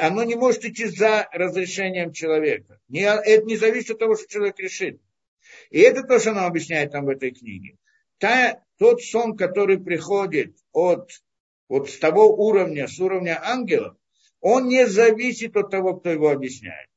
оно 0.00 0.24
не 0.24 0.34
может 0.34 0.64
идти 0.64 0.86
за 0.86 1.28
разрешением 1.32 2.12
человека. 2.12 2.80
Это 2.90 3.44
не 3.44 3.56
зависит 3.56 3.92
от 3.92 3.98
того, 3.98 4.16
что 4.16 4.26
человек 4.26 4.58
решит. 4.58 5.00
И 5.70 5.80
это 5.80 6.02
то, 6.02 6.18
что 6.18 6.32
нам 6.32 6.46
объясняет 6.46 6.92
там 6.92 7.04
в 7.04 7.10
этой 7.10 7.32
книге. 7.32 7.76
Та, 8.18 8.62
тот 8.78 9.02
сон, 9.02 9.36
который 9.36 9.78
приходит 9.78 10.56
от, 10.72 11.10
вот 11.68 11.90
с 11.90 11.98
того 11.98 12.34
уровня, 12.34 12.88
с 12.88 12.98
уровня 12.98 13.38
ангелов, 13.44 13.96
он 14.40 14.68
не 14.68 14.86
зависит 14.86 15.56
от 15.56 15.70
того, 15.70 15.96
кто 15.96 16.10
его 16.10 16.30
объясняет. 16.30 16.88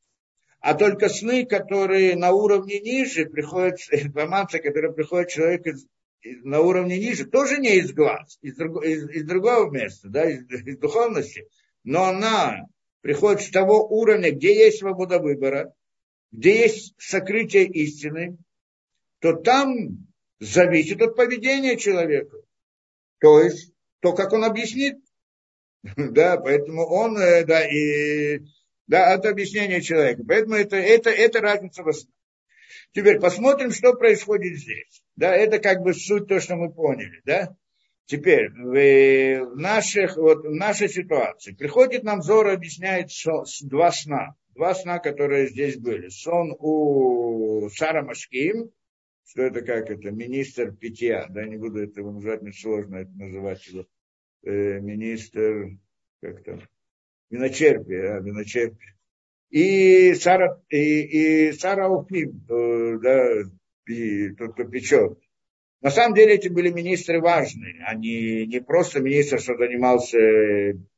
А 0.60 0.74
только 0.74 1.10
сны, 1.10 1.46
которые 1.46 2.16
на 2.16 2.32
уровне 2.32 2.80
ниже, 2.80 3.26
приходят, 3.26 3.80
информация, 3.92 4.62
которая 4.62 4.92
приходит 4.92 5.30
человек 5.30 5.68
на 6.24 6.62
уровне 6.62 6.98
ниже, 6.98 7.26
тоже 7.26 7.58
не 7.58 7.78
из 7.78 7.94
глаз, 7.94 8.38
из, 8.42 8.56
друг, 8.56 8.84
из, 8.84 9.10
из 9.10 9.24
другого 9.26 9.70
места, 9.72 10.10
да, 10.10 10.30
из, 10.30 10.44
из 10.50 10.78
духовности, 10.78 11.48
но 11.84 12.06
она 12.06 12.66
приходит 13.02 13.42
с 13.42 13.50
того 13.50 13.88
уровня, 13.88 14.32
где 14.32 14.56
есть 14.56 14.80
свобода 14.80 15.20
выбора, 15.20 15.74
где 16.32 16.62
есть 16.62 16.94
сокрытие 16.98 17.66
истины, 17.66 18.38
то 19.20 19.34
там 19.34 20.08
зависит 20.40 21.02
от 21.02 21.16
поведения 21.16 21.78
человека. 21.78 22.38
То 23.20 23.42
есть, 23.42 23.72
то, 24.02 24.14
как 24.14 24.34
он 24.34 24.44
объяснит. 24.44 24.98
Да, 25.96 26.38
поэтому 26.38 26.86
он, 26.86 27.18
э, 27.18 27.46
да, 27.46 27.66
и, 27.66 28.42
да, 28.88 29.14
это 29.14 29.30
объяснение 29.30 29.82
человека. 29.82 30.24
Поэтому 30.28 30.56
это, 30.56 30.76
это, 30.76 31.10
это 31.10 31.40
разница 31.40 31.84
в 31.84 31.88
основном. 31.88 32.17
Теперь 32.98 33.20
посмотрим, 33.20 33.70
что 33.70 33.94
происходит 33.94 34.58
здесь. 34.58 35.04
Да, 35.16 35.32
это 35.32 35.60
как 35.60 35.84
бы 35.84 35.94
суть 35.94 36.28
то, 36.28 36.40
что 36.40 36.56
мы 36.56 36.74
поняли, 36.74 37.22
да. 37.26 37.56
Теперь, 38.08 38.50
в, 38.50 39.56
наших, 39.56 40.18
вот, 40.18 40.44
в 40.44 40.56
нашей 40.56 40.90
ситуации 40.90 41.54
приходит 41.54 42.02
нам 42.02 42.24
Зора, 42.24 42.54
объясняет 42.54 43.10
два 43.62 43.92
сна. 43.92 44.34
Два 44.56 44.74
сна, 44.74 44.98
которые 44.98 45.48
здесь 45.48 45.78
были. 45.78 46.10
Сон 46.10 46.56
у 46.58 47.70
Сара 47.70 48.02
Машким, 48.02 48.72
что 49.28 49.44
это 49.44 49.62
как 49.62 49.92
это, 49.92 50.10
министр 50.10 50.72
питья, 50.72 51.28
да, 51.30 51.46
не 51.46 51.58
буду 51.58 51.84
этого 51.84 52.12
называть, 52.12 52.42
мне 52.42 52.52
сложно 52.52 52.96
это 52.96 53.12
называть 53.12 53.64
его, 53.68 53.86
э, 54.42 54.80
министр, 54.80 55.78
как 56.20 56.44
там, 56.44 56.64
виночерпия, 57.30 58.16
а, 58.16 58.22
виночерпия. 58.22 58.97
И 59.50 60.14
Сара, 60.16 60.62
и, 60.70 61.48
и 61.48 61.52
Сара 61.54 61.90
Уфим, 61.90 62.46
э, 62.50 62.98
да, 63.02 63.30
и 63.88 64.30
тот, 64.32 64.54
кто 64.54 64.64
печет. 64.66 65.18
На 65.82 65.92
самом 65.92 66.16
деле 66.16 66.36
эти 66.36 66.48
были 66.48 66.70
министры 66.70 67.22
важные, 67.22 67.84
они 67.86 68.46
не 68.48 68.60
просто 68.62 69.00
министр, 69.00 69.40
что 69.40 69.56
занимался 69.56 70.18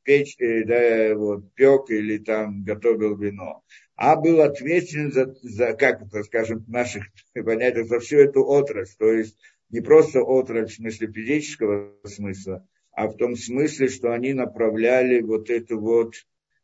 печь, 0.02 0.36
э, 0.40 0.64
да, 0.64 1.14
вот, 1.16 1.54
пек 1.54 1.90
или 1.90 2.18
там 2.18 2.64
готовил 2.64 3.16
вино 3.16 3.62
а 4.00 4.16
был 4.16 4.40
ответственен 4.40 5.12
за, 5.12 5.36
за 5.42 5.74
как 5.74 6.00
это 6.00 6.22
скажем, 6.22 6.64
наших 6.68 7.04
понятиях, 7.34 7.86
за 7.86 8.00
всю 8.00 8.16
эту 8.16 8.42
отрасль. 8.42 8.96
То 8.98 9.12
есть 9.12 9.36
не 9.68 9.82
просто 9.82 10.22
отрасль 10.22 10.72
в 10.72 10.76
смысле 10.76 11.12
физического 11.12 11.94
смысла, 12.04 12.66
а 12.92 13.08
в 13.08 13.18
том 13.18 13.36
смысле, 13.36 13.88
что 13.88 14.12
они 14.12 14.32
направляли 14.32 15.20
вот 15.20 15.50
эту 15.50 15.78
вот 15.78 16.14
э, 16.14 16.20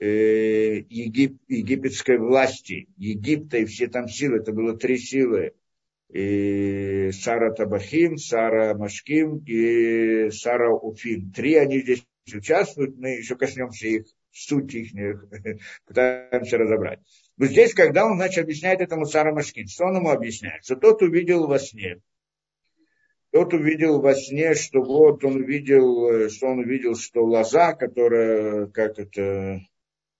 э, 0.00 0.84
Егип, 0.88 1.38
египетской 1.48 2.18
власти, 2.18 2.88
Египта 2.96 3.58
и 3.58 3.64
все 3.64 3.88
там 3.88 4.08
силы, 4.08 4.38
это 4.38 4.52
было 4.52 4.76
три 4.76 4.98
силы. 4.98 5.52
И 6.12 7.10
Сара 7.12 7.52
Табахим, 7.52 8.18
Сара 8.18 8.74
Машким 8.74 9.38
и 9.46 10.30
Сара 10.30 10.72
Уфим. 10.72 11.32
Три 11.32 11.54
они 11.56 11.80
здесь 11.80 12.06
участвуют, 12.32 12.96
мы 12.96 13.10
еще 13.16 13.36
коснемся 13.36 13.88
их, 13.88 14.04
суть 14.30 14.74
их, 14.74 14.92
пытаемся 15.86 16.58
разобрать. 16.58 17.00
Но 17.36 17.46
здесь, 17.46 17.74
когда 17.74 18.06
он, 18.06 18.16
значит, 18.16 18.44
объясняет 18.44 18.80
этому 18.80 19.06
Сара 19.06 19.32
Машкин, 19.32 19.66
что 19.66 19.86
он 19.86 19.96
ему 19.96 20.10
объясняет? 20.10 20.64
Что 20.64 20.76
тот 20.76 21.02
увидел 21.02 21.46
во 21.46 21.58
сне, 21.58 22.00
тот 23.34 23.52
увидел 23.52 24.00
во 24.00 24.14
сне, 24.14 24.54
что 24.54 24.80
вот 24.80 25.24
он 25.24 25.34
увидел, 25.42 26.30
что 26.30 26.46
он 26.46 26.60
увидел, 26.60 26.94
что 26.94 27.24
лоза, 27.24 27.72
которая, 27.72 28.66
как 28.66 28.96
это, 29.00 29.60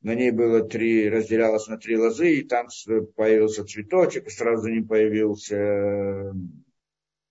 на 0.03 0.17
ней 0.17 0.33
было 0.33 0.63
три, 0.63 1.09
разделялась 1.09 1.69
на 1.69 1.79
три 1.79 1.97
лозы, 1.97 2.35
и 2.35 2.43
там 2.43 2.67
появился 3.15 3.65
цветочек, 3.65 4.27
и 4.27 4.31
сразу 4.31 4.65
за 4.65 4.73
ним 4.73 4.89
появился 4.89 6.35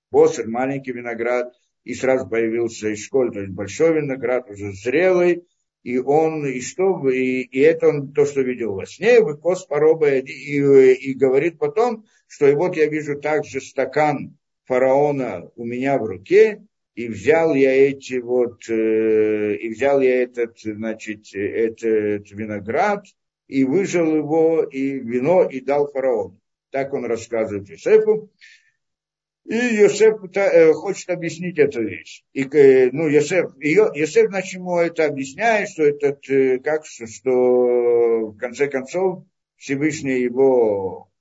босер, 0.09 0.47
маленький 0.47 0.93
виноград, 0.93 1.53
и 1.83 1.93
сразу 1.95 2.29
появился 2.29 2.93
Ишколь, 2.93 3.33
то 3.33 3.41
есть 3.41 3.51
большой 3.51 3.95
виноград, 3.95 4.49
уже 4.49 4.71
зрелый, 4.71 5.45
и 5.83 5.97
он, 5.97 6.45
и 6.45 6.61
что, 6.61 7.09
и, 7.09 7.41
и 7.41 7.59
это 7.59 7.89
он 7.89 8.13
то, 8.13 8.25
что 8.25 8.39
видел 8.39 8.73
во 8.73 8.85
сне, 8.85 9.19
выкос 9.19 9.65
пороба, 9.65 10.15
и, 10.15 10.21
и, 10.21 10.93
и 10.93 11.13
говорит 11.13 11.59
потом, 11.59 12.05
что 12.27 12.47
и 12.47 12.53
вот 12.53 12.77
я 12.77 12.85
вижу 12.85 13.19
также 13.19 13.59
стакан 13.59 14.37
фараона 14.65 15.49
у 15.55 15.65
меня 15.65 15.97
в 15.97 16.05
руке, 16.05 16.63
и 16.95 17.07
взял 17.07 17.53
я 17.55 17.73
эти 17.89 18.19
вот, 18.19 18.69
э, 18.69 19.55
и 19.55 19.69
взял 19.69 19.99
я 19.99 20.23
этот, 20.23 20.59
значит, 20.59 21.33
этот 21.33 22.29
виноград, 22.31 23.05
и 23.47 23.63
выжил 23.63 24.15
его, 24.15 24.63
и 24.63 24.99
вино, 24.99 25.43
и 25.43 25.59
дал 25.59 25.91
фараону. 25.91 26.39
Так 26.71 26.93
он 26.93 27.05
рассказывает 27.05 27.69
Юсефу. 27.69 28.31
И 29.45 29.55
Йосеф 29.55 30.19
э, 30.35 30.71
хочет 30.71 31.09
объяснить 31.09 31.59
эту 31.59 31.83
вещь. 31.83 32.23
И, 32.31 32.43
э, 32.43 32.89
ну, 32.93 33.07
Йосеф, 33.07 33.51
Йосеф, 33.59 34.29
значит, 34.29 34.53
ему 34.53 34.77
это 34.77 35.05
объясняет, 35.05 35.69
что 35.69 35.83
это 35.83 36.17
э, 36.29 36.59
как, 36.59 36.85
что 36.85 38.27
в 38.29 38.37
конце 38.37 38.67
концов 38.67 39.25
Всевышний 39.57 40.21
его 40.21 41.11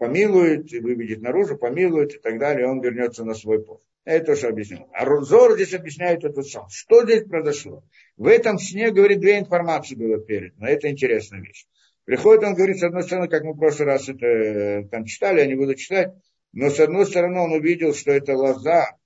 помилует, 0.00 0.72
выведет 0.72 1.20
наружу, 1.20 1.58
помилует 1.58 2.14
и 2.14 2.18
так 2.18 2.38
далее, 2.38 2.64
и 2.64 2.68
он 2.68 2.80
вернется 2.80 3.22
на 3.22 3.34
свой 3.34 3.62
пост. 3.62 3.86
Это 4.06 4.32
тоже 4.32 4.46
объяснил. 4.46 4.88
А 4.94 5.04
Зор 5.20 5.56
здесь 5.56 5.74
объясняет 5.74 6.24
этот 6.24 6.46
сон. 6.46 6.70
Что 6.70 7.04
здесь 7.04 7.24
произошло? 7.24 7.84
В 8.16 8.26
этом 8.26 8.58
сне, 8.58 8.90
говорит, 8.92 9.20
две 9.20 9.38
информации 9.38 9.94
было 9.94 10.18
передано. 10.18 10.66
Это 10.66 10.90
интересная 10.90 11.40
вещь. 11.40 11.66
Приходит, 12.06 12.44
он 12.44 12.54
говорит, 12.54 12.78
с 12.78 12.82
одной 12.82 13.02
стороны, 13.02 13.28
как 13.28 13.44
мы 13.44 13.52
в 13.52 13.58
прошлый 13.58 13.88
раз 13.88 14.08
это 14.08 14.88
там 14.90 15.04
читали, 15.04 15.40
я 15.40 15.46
не 15.46 15.54
буду 15.54 15.74
читать, 15.74 16.14
но 16.52 16.70
с 16.70 16.80
одной 16.80 17.04
стороны 17.04 17.38
он 17.38 17.52
увидел, 17.52 17.92
что 17.92 18.10
это 18.10 18.34
лоза 18.34 18.96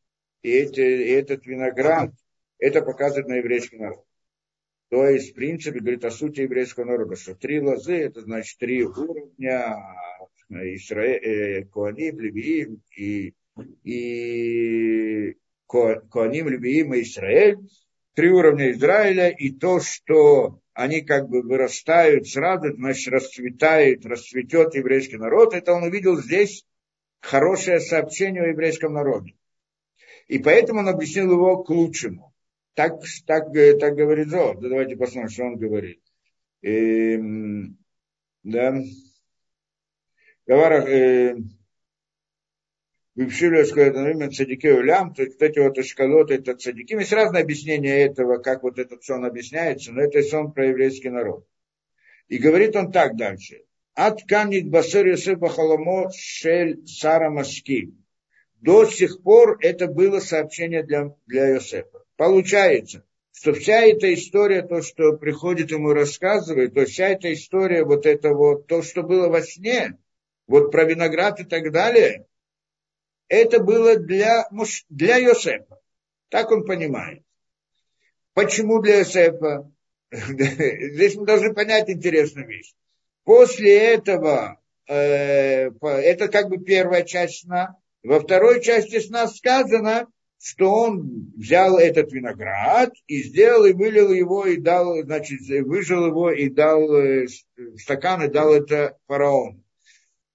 и, 0.43 0.51
эти, 0.53 0.81
и 0.81 1.11
этот 1.11 1.45
виноград, 1.45 2.13
это 2.59 2.83
показывает 2.83 3.27
на 3.27 3.35
еврейский 3.35 3.79
народ. 3.79 4.05
То 4.91 5.09
есть, 5.09 5.33
в 5.33 5.35
принципе, 5.35 5.81
говорит 5.81 6.05
о 6.05 6.13
сути 6.13 6.43
еврейского 6.43 6.85
народа, 6.85 7.17
что 7.17 7.35
три 7.35 7.61
лозы, 7.61 7.97
это 7.97 8.21
значит 8.21 8.59
три 8.61 8.85
уровня, 8.85 9.77
Исраэль, 10.51 11.25
э, 11.25 11.65
Коаним, 11.65 12.21
Левиим 12.21 12.83
и, 12.97 13.35
и 13.83 15.37
Коаним, 15.67 16.49
Левиим 16.49 16.95
и 16.95 17.03
Израиль, 17.03 17.59
три 18.15 18.31
уровня 18.31 18.71
Израиля, 18.73 19.29
и 19.31 19.51
то, 19.51 19.81
что 19.81 20.61
они 20.73 21.03
как 21.03 21.29
бы 21.29 21.43
вырастают 21.43 22.29
сразу, 22.29 22.75
значит, 22.75 23.13
расцветает, 23.13 24.05
расцветет 24.05 24.75
еврейский 24.75 25.17
народ, 25.17 25.55
это 25.55 25.73
он 25.73 25.85
увидел 25.85 26.17
здесь 26.21 26.65
хорошее 27.21 27.81
сообщение 27.81 28.43
о 28.43 28.49
еврейском 28.49 28.93
народе. 28.93 29.35
И 30.29 30.39
поэтому 30.39 30.81
он 30.81 30.89
объяснил 30.89 31.33
его 31.33 31.63
к 31.63 31.71
лучшему. 31.71 32.35
Так, 32.75 33.01
так, 33.27 33.55
э, 33.55 33.79
так 33.79 33.95
говорит 33.95 34.29
Зо. 34.29 34.55
Да 34.55 34.69
давайте 34.69 34.97
посмотрим, 34.97 35.31
что 35.31 35.45
он 35.45 35.57
говорит. 35.57 36.01
Эм, 36.63 37.79
да. 38.43 38.75
Говорах, 40.47 40.89
э, 40.89 41.37
Бившили 43.15 43.63
сказать, 43.63 43.95
имя 43.95 44.29
цадики 44.29 44.67
улям, 44.67 45.15
то 45.15 45.23
есть 45.23 45.41
эти 45.41 45.61
вот 45.61 45.83
шкалот, 45.85 46.33
это 46.33 46.57
цадики. 46.57 46.95
Есть 46.95 47.13
разное 47.13 47.43
объяснение 47.43 48.03
этого, 48.03 48.39
как 48.39 48.65
вот 48.65 48.81
этот 48.81 49.05
сон 49.05 49.25
объясняется, 49.25 49.93
но 49.93 50.03
это 50.03 50.21
сон 50.23 50.53
про 50.53 50.67
еврейский 50.67 51.11
народ. 51.11 51.47
И 52.27 52.39
говорит 52.39 52.75
он 52.75 52.91
так 52.91 53.17
дальше. 53.17 53.63
От 53.95 54.25
камнит 54.25 54.69
басер 54.69 55.07
Йосеф 55.07 55.39
Бахаламо 55.39 56.11
шель 56.13 56.85
Сара 56.89 57.31
Машки. 57.31 57.95
До 58.61 58.85
сих 58.87 59.23
пор 59.23 59.59
это 59.61 59.87
было 59.87 60.19
сообщение 60.19 60.83
для, 60.83 61.15
для 61.27 61.51
Йосефа. 61.51 62.03
Получается, 62.17 63.05
что 63.31 63.53
вся 63.53 63.83
эта 63.83 64.13
история, 64.13 64.63
то, 64.63 64.83
что 64.83 65.17
приходит 65.17 65.71
ему 65.71 65.93
рассказывает, 65.93 66.75
то 66.75 66.85
вся 66.85 67.11
эта 67.11 67.33
история, 67.33 67.85
вот 67.85 68.07
это 68.07 68.31
вот, 68.31 68.67
то, 68.67 68.83
что 68.83 69.05
было 69.05 69.29
во 69.29 69.41
сне, 69.43 69.99
вот 70.47 70.71
про 70.71 70.85
виноград 70.85 71.41
и 71.41 71.45
так 71.45 71.73
далее, 71.73 72.27
это 73.29 73.61
было 73.61 73.97
для, 73.97 74.49
для 74.89 75.17
Йосефа. 75.17 75.79
Так 76.29 76.51
он 76.51 76.65
понимает. 76.65 77.23
Почему 78.35 78.81
для 78.81 78.99
Йосефа? 78.99 79.71
Здесь 80.11 81.17
мы 81.17 81.27
должны 81.27 81.55
понять 81.55 81.89
интересную 81.89 82.47
вещь. 82.47 82.75
После 83.25 83.77
этого, 83.77 84.61
э, 84.87 85.71
это 85.81 86.29
как 86.29 86.49
бы 86.49 86.59
первая 86.59 87.03
часть 87.05 87.43
сна. 87.43 87.77
Во 88.03 88.21
второй 88.21 88.63
части 88.63 89.01
сна 89.01 89.27
сказано, 89.29 90.09
что 90.39 90.71
он 90.71 91.33
взял 91.37 91.79
этот 91.79 92.13
виноград 92.13 92.93
и 93.07 93.23
сделал, 93.23 93.65
и 93.65 93.73
вылил 93.73 94.13
его, 94.13 94.45
и 94.45 94.59
дал, 94.59 95.03
значит, 95.03 95.41
выжил 95.65 96.07
его, 96.07 96.31
и 96.31 96.51
дал 96.51 96.95
э, 96.95 97.27
стакан, 97.77 98.25
и 98.25 98.29
дал 98.29 98.53
это 98.53 98.99
фараону. 99.07 99.64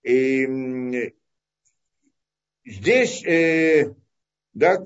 И 0.09 1.13
здесь, 2.65 3.23
э, 3.25 3.93
да, 4.53 4.83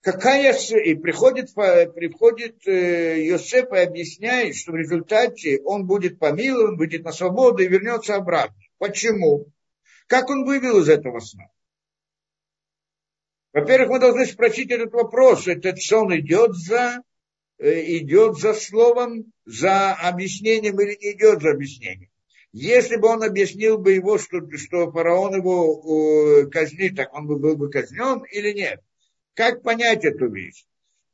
какая 0.00 0.54
и 0.54 0.94
приходит, 0.94 1.52
приходит 1.52 2.66
э, 2.66 3.22
Йосеф 3.22 3.70
и 3.70 3.76
объясняет, 3.76 4.56
что 4.56 4.72
в 4.72 4.76
результате 4.76 5.60
он 5.62 5.86
будет 5.86 6.18
помилован, 6.18 6.78
выйдет 6.78 7.04
на 7.04 7.12
свободу 7.12 7.62
и 7.62 7.68
вернется 7.68 8.14
обратно. 8.14 8.56
Почему? 8.78 9.52
Как 10.06 10.30
он 10.30 10.46
вывел 10.46 10.78
из 10.80 10.88
этого 10.88 11.20
сна? 11.20 11.44
Во-первых, 13.52 13.90
мы 13.90 13.98
должны 13.98 14.24
спросить 14.24 14.70
этот 14.70 14.92
вопрос. 14.92 15.48
Этот 15.48 15.82
сон 15.82 16.16
идет 16.18 16.54
за, 16.56 17.02
э, 17.58 17.98
идет 17.98 18.38
за 18.38 18.54
словом, 18.54 19.34
за 19.44 19.92
объяснением 19.92 20.80
или 20.80 20.96
не 20.98 21.12
идет 21.12 21.42
за 21.42 21.50
объяснением? 21.50 22.09
Если 22.52 22.96
бы 22.96 23.08
он 23.08 23.22
объяснил 23.22 23.78
бы 23.78 23.92
его, 23.92 24.18
что, 24.18 24.40
что 24.56 24.90
фараон 24.90 25.36
его 25.36 26.42
э, 26.42 26.46
казнит, 26.50 26.96
так 26.96 27.14
он 27.14 27.26
бы 27.26 27.38
был 27.38 27.56
бы 27.56 27.70
казнен 27.70 28.24
или 28.30 28.52
нет? 28.52 28.80
Как 29.34 29.62
понять 29.62 30.04
эту 30.04 30.28
вещь? 30.28 30.66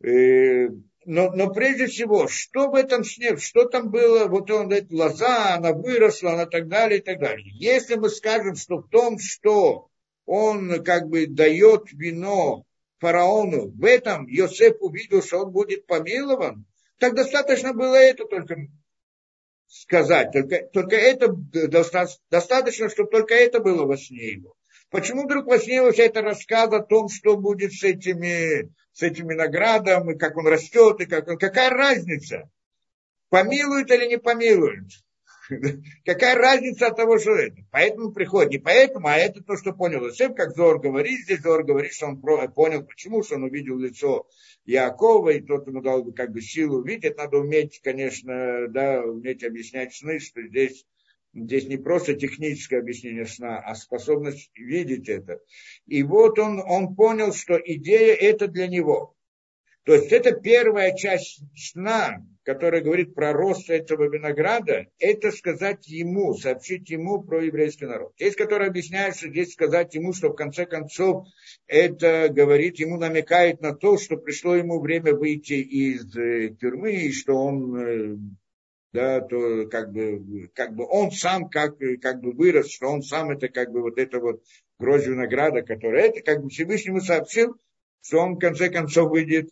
Э, 0.02 0.68
но, 1.04 1.30
но 1.30 1.50
прежде 1.52 1.86
всего, 1.86 2.26
что 2.26 2.70
в 2.70 2.74
этом 2.74 3.04
сне, 3.04 3.36
что 3.36 3.66
там 3.66 3.90
было, 3.90 4.26
вот 4.26 4.50
он 4.50 4.68
говорит, 4.68 4.90
лоза, 4.90 5.54
она 5.54 5.72
выросла, 5.72 6.32
она 6.32 6.46
так 6.46 6.68
далее, 6.68 6.98
и 6.98 7.02
так 7.02 7.20
далее. 7.20 7.46
Если 7.54 7.94
мы 7.94 8.08
скажем, 8.08 8.56
что 8.56 8.78
в 8.78 8.88
том, 8.88 9.18
что 9.18 9.88
он 10.24 10.82
как 10.82 11.08
бы 11.08 11.26
дает 11.26 11.92
вино 11.92 12.64
фараону, 12.98 13.68
в 13.68 13.84
этом 13.84 14.26
Йосеф 14.26 14.76
увидел, 14.80 15.22
что 15.22 15.44
он 15.44 15.52
будет 15.52 15.86
помилован, 15.86 16.64
так 16.98 17.14
достаточно 17.14 17.74
было 17.74 17.94
это 17.94 18.24
только 18.24 18.56
сказать. 19.66 20.32
Только, 20.32 20.66
только 20.72 20.96
это 20.96 21.28
достаточно, 21.28 22.88
чтобы 22.88 23.10
только 23.10 23.34
это 23.34 23.60
было 23.60 23.84
во 23.84 23.96
сне 23.96 24.32
его. 24.32 24.54
Почему 24.90 25.24
вдруг 25.24 25.46
во 25.46 25.58
сне 25.58 25.90
вся 25.90 26.04
это 26.04 26.22
рассказ 26.22 26.72
о 26.72 26.80
том, 26.80 27.08
что 27.08 27.36
будет 27.36 27.72
с 27.72 27.82
этими, 27.82 28.72
с 28.92 29.02
этими 29.02 29.34
наградами, 29.34 30.16
как 30.16 30.36
он 30.36 30.46
растет, 30.46 31.00
и 31.00 31.06
как 31.06 31.26
он, 31.28 31.38
какая 31.38 31.70
разница? 31.70 32.48
Помилуют 33.28 33.90
или 33.90 34.06
не 34.06 34.18
помилуют? 34.18 34.90
Какая 36.04 36.34
разница 36.34 36.88
от 36.88 36.96
того, 36.96 37.18
что 37.18 37.32
это? 37.32 37.56
Поэтому 37.70 38.12
приходит. 38.12 38.50
Не 38.50 38.58
поэтому, 38.58 39.08
а 39.08 39.16
это 39.16 39.42
то, 39.42 39.56
что 39.56 39.72
понял 39.72 40.08
Исеф, 40.08 40.34
как 40.34 40.54
Зор 40.54 40.80
говорит. 40.80 41.20
Здесь 41.20 41.40
Зор 41.40 41.64
говорит, 41.64 41.92
что 41.92 42.06
он 42.06 42.20
понял, 42.20 42.84
почему, 42.84 43.22
что 43.22 43.36
он 43.36 43.44
увидел 43.44 43.78
лицо 43.78 44.26
Якова, 44.64 45.30
и 45.30 45.40
тот 45.40 45.66
ему 45.66 45.82
дал 45.82 46.02
бы 46.02 46.12
как 46.12 46.32
бы 46.32 46.40
силу 46.40 46.82
видеть. 46.82 47.16
Надо 47.16 47.38
уметь, 47.38 47.80
конечно, 47.82 48.66
да, 48.68 49.02
уметь 49.02 49.44
объяснять 49.44 49.94
сны, 49.94 50.18
что 50.18 50.42
здесь, 50.42 50.84
здесь 51.32 51.66
не 51.68 51.76
просто 51.76 52.14
техническое 52.14 52.78
объяснение 52.78 53.26
сна, 53.26 53.58
а 53.58 53.74
способность 53.74 54.50
видеть 54.54 55.08
это. 55.08 55.40
И 55.86 56.02
вот 56.02 56.38
он, 56.38 56.60
он 56.60 56.94
понял, 56.96 57.32
что 57.32 57.56
идея 57.56 58.14
это 58.14 58.48
для 58.48 58.66
него. 58.66 59.14
То 59.84 59.94
есть 59.94 60.10
это 60.10 60.32
первая 60.32 60.96
часть 60.96 61.40
сна, 61.54 62.26
которая 62.46 62.80
говорит 62.80 63.12
про 63.12 63.32
рост 63.32 63.68
этого 63.68 64.08
винограда, 64.08 64.86
это 65.00 65.32
сказать 65.32 65.88
ему, 65.88 66.32
сообщить 66.34 66.88
ему 66.90 67.20
про 67.20 67.42
еврейский 67.44 67.86
народ. 67.86 68.12
Есть, 68.18 68.36
который 68.36 68.68
объясняет, 68.68 69.16
что 69.16 69.28
здесь 69.28 69.52
сказать 69.52 69.96
ему, 69.96 70.12
что 70.12 70.28
в 70.28 70.36
конце 70.36 70.64
концов 70.64 71.26
это 71.66 72.28
говорит, 72.30 72.78
ему 72.78 72.98
намекает 72.98 73.60
на 73.62 73.74
то, 73.74 73.98
что 73.98 74.16
пришло 74.16 74.54
ему 74.54 74.80
время 74.80 75.12
выйти 75.12 75.54
из 75.54 76.16
э, 76.16 76.54
тюрьмы, 76.60 76.92
и 76.92 77.12
что 77.12 77.34
он 77.34 77.76
э, 77.76 78.16
да, 78.92 79.20
то 79.22 79.66
как 79.66 79.92
бы, 79.92 80.48
как 80.54 80.72
бы 80.72 80.86
он 80.88 81.10
сам 81.10 81.48
как, 81.48 81.76
как 82.00 82.20
бы 82.20 82.30
вырос, 82.30 82.70
что 82.70 82.86
он 82.86 83.02
сам 83.02 83.32
это 83.32 83.48
как 83.48 83.72
бы 83.72 83.82
вот 83.82 83.98
это 83.98 84.20
вот 84.20 84.40
гроздь 84.78 85.08
винограда, 85.08 85.62
которая 85.62 86.10
это 86.10 86.20
как 86.20 86.44
бы 86.44 86.48
Всевышнему 86.48 87.00
сообщил, 87.00 87.56
что 88.02 88.18
он 88.18 88.36
в 88.36 88.38
конце 88.38 88.70
концов 88.70 89.10
выйдет 89.10 89.50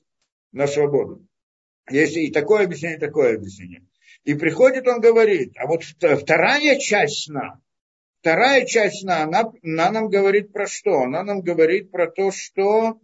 на 0.52 0.68
свободу. 0.68 1.26
Есть 1.90 2.16
и 2.16 2.30
такое 2.30 2.64
объяснение, 2.64 2.96
и 2.96 3.00
такое 3.00 3.36
объяснение. 3.36 3.82
И 4.24 4.34
приходит, 4.34 4.88
он 4.88 5.00
говорит, 5.00 5.52
а 5.56 5.66
вот 5.66 5.82
вторая 5.84 6.78
часть 6.78 7.24
сна, 7.24 7.60
вторая 8.20 8.64
часть 8.64 9.02
сна, 9.02 9.24
она, 9.24 9.52
она 9.62 9.90
нам 9.90 10.08
говорит 10.08 10.52
про 10.52 10.66
что? 10.66 11.02
Она 11.02 11.22
нам 11.22 11.42
говорит 11.42 11.90
про 11.90 12.10
то, 12.10 12.30
что 12.30 12.98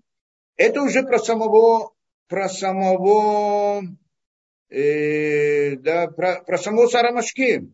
это 0.57 0.83
уже 0.83 1.03
про 1.03 1.18
самого, 1.18 1.93
про 2.26 2.49
самого, 2.49 3.83
э, 4.70 5.76
да, 5.76 6.07
про, 6.09 6.43
про 6.43 6.59
самого 6.59 6.87
Сарамашки. 6.87 7.70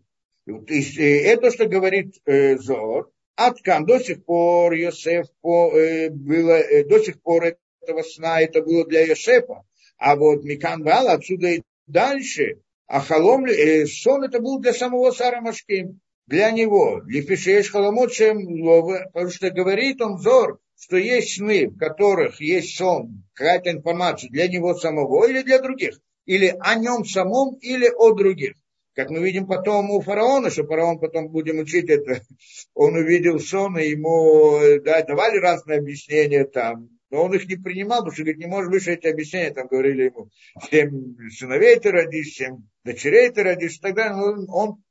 Это, 0.46 1.50
что 1.50 1.66
говорит 1.66 2.20
э, 2.24 2.56
Зор, 2.56 3.10
Аткан 3.36 3.84
до 3.84 3.98
сих 3.98 4.24
пор 4.24 4.72
Йосеф 4.72 5.26
по, 5.40 5.76
э, 5.76 6.10
было, 6.10 6.58
э, 6.58 6.84
до 6.84 6.98
сих 7.00 7.20
пор 7.20 7.56
этого 7.80 8.02
сна 8.02 8.40
это 8.40 8.62
было 8.62 8.86
для 8.86 9.04
Йосефа. 9.04 9.62
А 9.98 10.16
вот 10.16 10.44
Микан 10.44 10.82
Вал 10.82 11.08
отсюда 11.08 11.48
и 11.48 11.62
дальше, 11.86 12.60
а 12.86 13.00
халом, 13.00 13.46
э, 13.46 13.86
сон 13.86 14.24
это 14.24 14.40
был 14.40 14.60
для 14.60 14.72
самого 14.72 15.10
Сара 15.10 15.40
Машким, 15.40 16.00
для 16.26 16.50
него. 16.50 17.02
Лифишеш 17.06 17.70
халамот 17.70 18.10
потому 18.16 19.30
что 19.30 19.50
говорит 19.50 20.00
он 20.00 20.16
взор, 20.16 20.58
что 20.78 20.96
есть 20.96 21.36
сны, 21.36 21.68
в 21.68 21.78
которых 21.78 22.40
есть 22.40 22.76
сон, 22.76 23.24
какая-то 23.32 23.70
информация 23.70 24.30
для 24.30 24.48
него 24.48 24.74
самого 24.74 25.26
или 25.26 25.42
для 25.42 25.60
других, 25.60 25.98
или 26.26 26.54
о 26.60 26.74
нем 26.74 27.04
самом, 27.04 27.54
или 27.56 27.88
о 27.88 28.12
других. 28.12 28.54
Как 28.94 29.10
мы 29.10 29.18
видим 29.20 29.46
потом 29.46 29.90
у 29.90 30.00
фараона, 30.00 30.50
что 30.50 30.64
фараон 30.64 30.98
потом 30.98 31.28
будем 31.28 31.58
учить 31.58 31.88
это, 31.88 32.22
он 32.74 32.94
увидел 32.96 33.38
сон, 33.38 33.78
и 33.78 33.88
ему 33.88 34.58
э, 34.58 34.80
да, 34.80 35.02
давали 35.02 35.38
разные 35.38 35.78
объяснения 35.78 36.44
там, 36.44 36.88
но 37.16 37.24
он 37.24 37.32
их 37.32 37.48
не 37.48 37.56
принимал, 37.56 38.00
потому 38.00 38.12
что 38.12 38.24
говорит, 38.24 38.40
не 38.40 38.46
может 38.46 38.70
выше 38.70 38.92
эти 38.92 39.06
объяснения, 39.06 39.50
там 39.50 39.68
говорили 39.68 40.04
ему, 40.04 40.28
семь 40.70 41.16
сыновей 41.30 41.80
ты 41.80 41.90
родишь, 41.90 42.34
семь 42.34 42.58
дочерей 42.84 43.30
ты 43.30 43.42
родишь, 43.42 43.76
и 43.76 43.80
так 43.80 43.94
далее. 43.94 44.16
Он, 44.22 44.46
он 44.50 44.84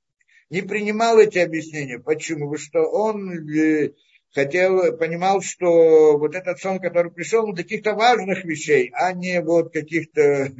не 0.49 0.63
принимал 0.63 1.19
эти 1.19 1.37
объяснения. 1.37 1.99
Почему? 1.99 2.49
Потому 2.49 2.57
что 2.57 2.79
он 2.79 3.47
э, 3.47 3.91
хотел, 4.31 4.97
понимал, 4.97 5.41
что 5.41 6.17
вот 6.17 6.33
этот 6.33 6.57
сон, 6.57 6.79
который 6.79 7.11
пришел, 7.11 7.45
ну, 7.45 7.53
каких-то 7.53 7.93
важных 7.93 8.43
вещей, 8.43 8.89
а 8.95 9.13
не 9.13 9.39
вот 9.39 9.71
каких-то 9.71 10.51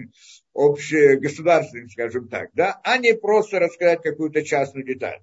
общегосударственных, 0.53 1.91
скажем 1.93 2.28
так, 2.28 2.51
да, 2.53 2.80
а 2.84 2.99
не 2.99 3.16
просто 3.16 3.57
рассказать 3.57 4.03
какую-то 4.03 4.43
частную 4.43 4.86
деталь. 4.86 5.20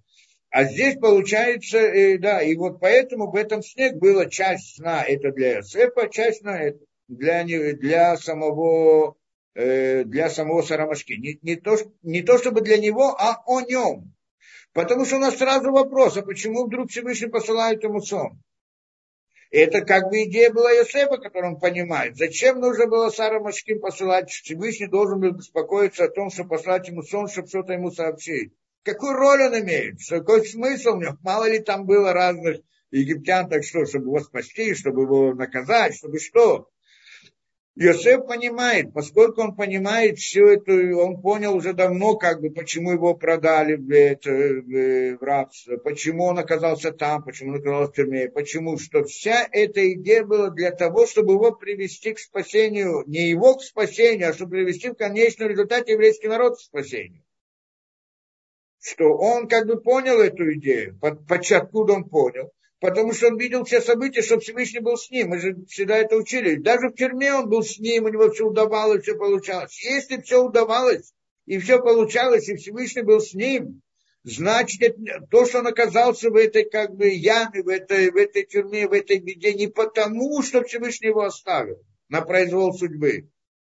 А 0.53 0.65
здесь 0.65 0.99
получается, 0.99 1.79
э, 1.79 2.19
да, 2.19 2.43
и 2.43 2.55
вот 2.57 2.79
поэтому 2.79 3.31
в 3.31 3.37
этом 3.37 3.63
снег 3.63 3.95
была 3.97 4.27
часть 4.27 4.77
сна, 4.77 5.03
это 5.03 5.33
для 5.33 5.55
Иосифа, 5.55 6.11
часть 6.11 6.41
сна 6.41 6.73
для, 7.09 7.43
для 7.45 8.19
самого, 8.19 9.17
э, 9.55 10.05
для 10.05 10.29
самого 10.29 10.61
Сарамашки. 10.61 11.15
Не, 11.15 11.39
не, 11.41 11.57
то, 11.57 11.79
не 12.03 12.21
то 12.21 12.37
чтобы 12.37 12.61
для 12.61 12.77
него, 12.77 13.17
а 13.19 13.43
о 13.47 13.63
нем. 13.63 14.13
Потому 14.75 15.07
что 15.07 15.17
у 15.17 15.21
нас 15.21 15.39
сразу 15.39 15.73
вопрос, 15.73 16.19
а 16.19 16.23
почему 16.23 16.67
вдруг 16.67 16.91
Всевышний 16.91 17.29
посылает 17.29 17.83
ему 17.83 18.01
сон? 18.01 18.39
Это 19.51 19.81
как 19.81 20.11
бы 20.11 20.25
идея 20.25 20.53
была 20.53 20.71
Йосефа, 20.71 21.17
которую 21.17 21.55
он 21.55 21.61
понимает. 21.61 22.19
Зачем 22.19 22.61
нужно 22.61 22.87
было 22.89 23.09
Сара 23.09 23.41
Машким 23.41 23.81
посылать? 23.81 24.31
Всевышний 24.31 24.87
должен 24.87 25.19
был 25.19 25.33
беспокоиться 25.33 26.05
о 26.05 26.11
том, 26.11 26.29
чтобы 26.29 26.51
послать 26.51 26.89
ему 26.89 27.03
сон, 27.03 27.27
чтобы 27.29 27.49
что-то 27.49 27.73
ему 27.73 27.91
сообщить. 27.91 28.53
Какую 28.85 29.13
роль 29.13 29.43
он 29.43 29.61
имеет? 29.61 29.99
Какой 30.09 30.45
смысл 30.45 30.91
у 30.91 31.01
него? 31.01 31.17
Мало 31.23 31.49
ли 31.49 31.61
там 31.61 31.87
было 31.87 32.13
разных 32.13 32.59
египтян, 32.91 33.49
так 33.49 33.63
что, 33.65 33.87
чтобы 33.87 34.07
его 34.07 34.21
спасти, 34.21 34.75
чтобы 34.75 35.03
его 35.03 35.35
наказать, 35.35 35.95
чтобы 35.95 36.19
что? 36.19 36.69
Иосиф 37.75 38.27
понимает, 38.27 38.93
поскольку 38.93 39.41
он 39.41 39.55
понимает 39.55 40.19
все 40.19 40.55
это, 40.55 40.73
он 40.97 41.23
понял 41.23 41.55
уже 41.55 41.73
давно, 41.73 42.17
как 42.17 42.43
бы, 42.43 42.51
почему 42.51 42.93
его 42.93 43.15
продали 43.15 43.77
в, 43.77 43.91
это, 43.91 44.31
в 44.31 45.23
рабство, 45.23 45.79
почему 45.79 46.25
он 46.25 46.39
оказался 46.39 46.93
там, 46.93 47.23
почему 47.23 47.53
он 47.53 47.61
оказался 47.61 47.93
в 47.93 47.95
тюрьме, 47.95 48.29
почему, 48.29 48.77
что 48.77 49.05
вся 49.05 49.49
эта 49.51 49.91
идея 49.95 50.25
была 50.25 50.51
для 50.51 50.73
того, 50.73 51.07
чтобы 51.07 51.33
его 51.33 51.53
привести 51.53 52.13
к 52.13 52.19
спасению, 52.19 53.05
не 53.07 53.31
его 53.31 53.55
к 53.55 53.63
спасению, 53.63 54.31
а 54.31 54.35
чтобы 54.35 54.51
привести 54.51 54.91
в 54.91 54.95
конечном 54.95 55.49
результате 55.49 55.93
еврейский 55.93 56.29
народ 56.29 56.59
к 56.59 56.61
спасению 56.61 57.23
что 58.83 59.17
он 59.17 59.47
как 59.49 59.67
бы 59.67 59.81
понял 59.81 60.21
эту 60.21 60.53
идею, 60.55 60.99
под, 61.01 61.25
под, 61.27 61.51
откуда 61.53 61.93
он 61.95 62.05
понял, 62.05 62.51
потому 62.81 63.13
что 63.13 63.29
он 63.29 63.39
видел 63.39 63.65
все 63.65 63.81
события, 63.81 64.23
что 64.23 64.41
Всевышний 64.41 64.81
был 64.81 64.97
с 64.97 65.09
ним. 65.09 65.29
Мы 65.29 65.39
же 65.39 65.57
всегда 65.69 65.99
это 65.99 66.17
учили. 66.17 66.57
Даже 66.57 66.89
в 66.89 66.95
тюрьме 66.95 67.33
он 67.33 67.49
был 67.49 67.63
с 67.63 67.79
ним, 67.79 68.05
у 68.05 68.09
него 68.09 68.31
все 68.31 68.45
удавалось, 68.45 69.05
все 69.05 69.17
получалось. 69.17 69.81
Если 69.85 70.21
все 70.21 70.43
удавалось, 70.43 71.13
и 71.47 71.59
все 71.59 71.79
получалось, 71.79 72.49
и 72.49 72.57
Всевышний 72.57 73.03
был 73.03 73.21
с 73.21 73.35
ним. 73.35 73.83
Значит, 74.25 74.97
то, 75.31 75.47
что 75.47 75.61
он 75.61 75.69
оказался 75.69 76.31
в 76.31 76.35
этой 76.35 76.69
как 76.69 76.95
бы 76.95 77.09
яме, 77.09 77.63
в 77.63 77.69
этой, 77.69 78.11
в 78.11 78.17
этой 78.17 78.45
тюрьме, 78.45 78.89
в 78.89 78.93
этой 78.93 79.19
беде, 79.19 79.55
не 79.55 79.69
потому, 79.69 80.43
что 80.43 80.65
Всевышний 80.65 81.09
его 81.09 81.23
оставил 81.23 81.79
на 82.09 82.21
произвол 82.21 82.73
судьбы, 82.73 83.29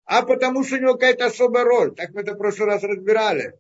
а 0.05 0.23
потому, 0.23 0.65
что 0.65 0.77
у 0.77 0.81
него 0.81 0.95
какая-то 0.95 1.27
особая 1.27 1.65
роль. 1.65 1.95
Так 1.95 2.11
мы 2.11 2.23
это 2.23 2.35
в 2.35 2.39
прошлый 2.39 2.69
раз 2.69 2.83
разбирали. 2.83 3.55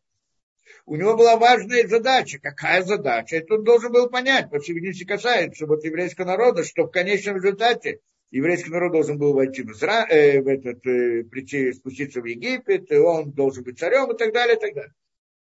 У 0.85 0.97
него 0.97 1.17
была 1.17 1.37
важная 1.37 1.87
задача. 1.87 2.39
Какая 2.39 2.83
задача? 2.83 3.37
Это 3.37 3.55
он 3.55 3.64
должен 3.64 3.93
был 3.93 4.09
понять, 4.09 4.51
по 4.51 4.59
всей 4.59 4.75
видимости 4.75 5.05
касается 5.05 5.67
вот 5.67 5.85
еврейского 5.85 6.27
народа, 6.27 6.64
что 6.64 6.85
в 6.85 6.91
конечном 6.91 7.37
результате 7.37 8.01
еврейский 8.31 8.71
народ 8.71 8.93
должен 8.93 9.19
был 9.19 9.33
войти 9.33 9.62
в, 9.62 9.71
Изра... 9.73 10.07
э, 10.09 10.41
в 10.41 10.49
этот, 10.49 10.87
э, 10.87 11.25
прийти, 11.25 11.73
спуститься 11.73 12.21
в 12.21 12.25
Египет, 12.25 12.91
и 12.91 12.97
он 12.97 13.33
должен 13.33 13.64
быть 13.64 13.79
царем 13.79 14.12
и 14.12 14.17
так 14.17 14.33
далее, 14.33 14.57
и 14.57 14.61
так 14.61 14.75
далее. 14.75 14.93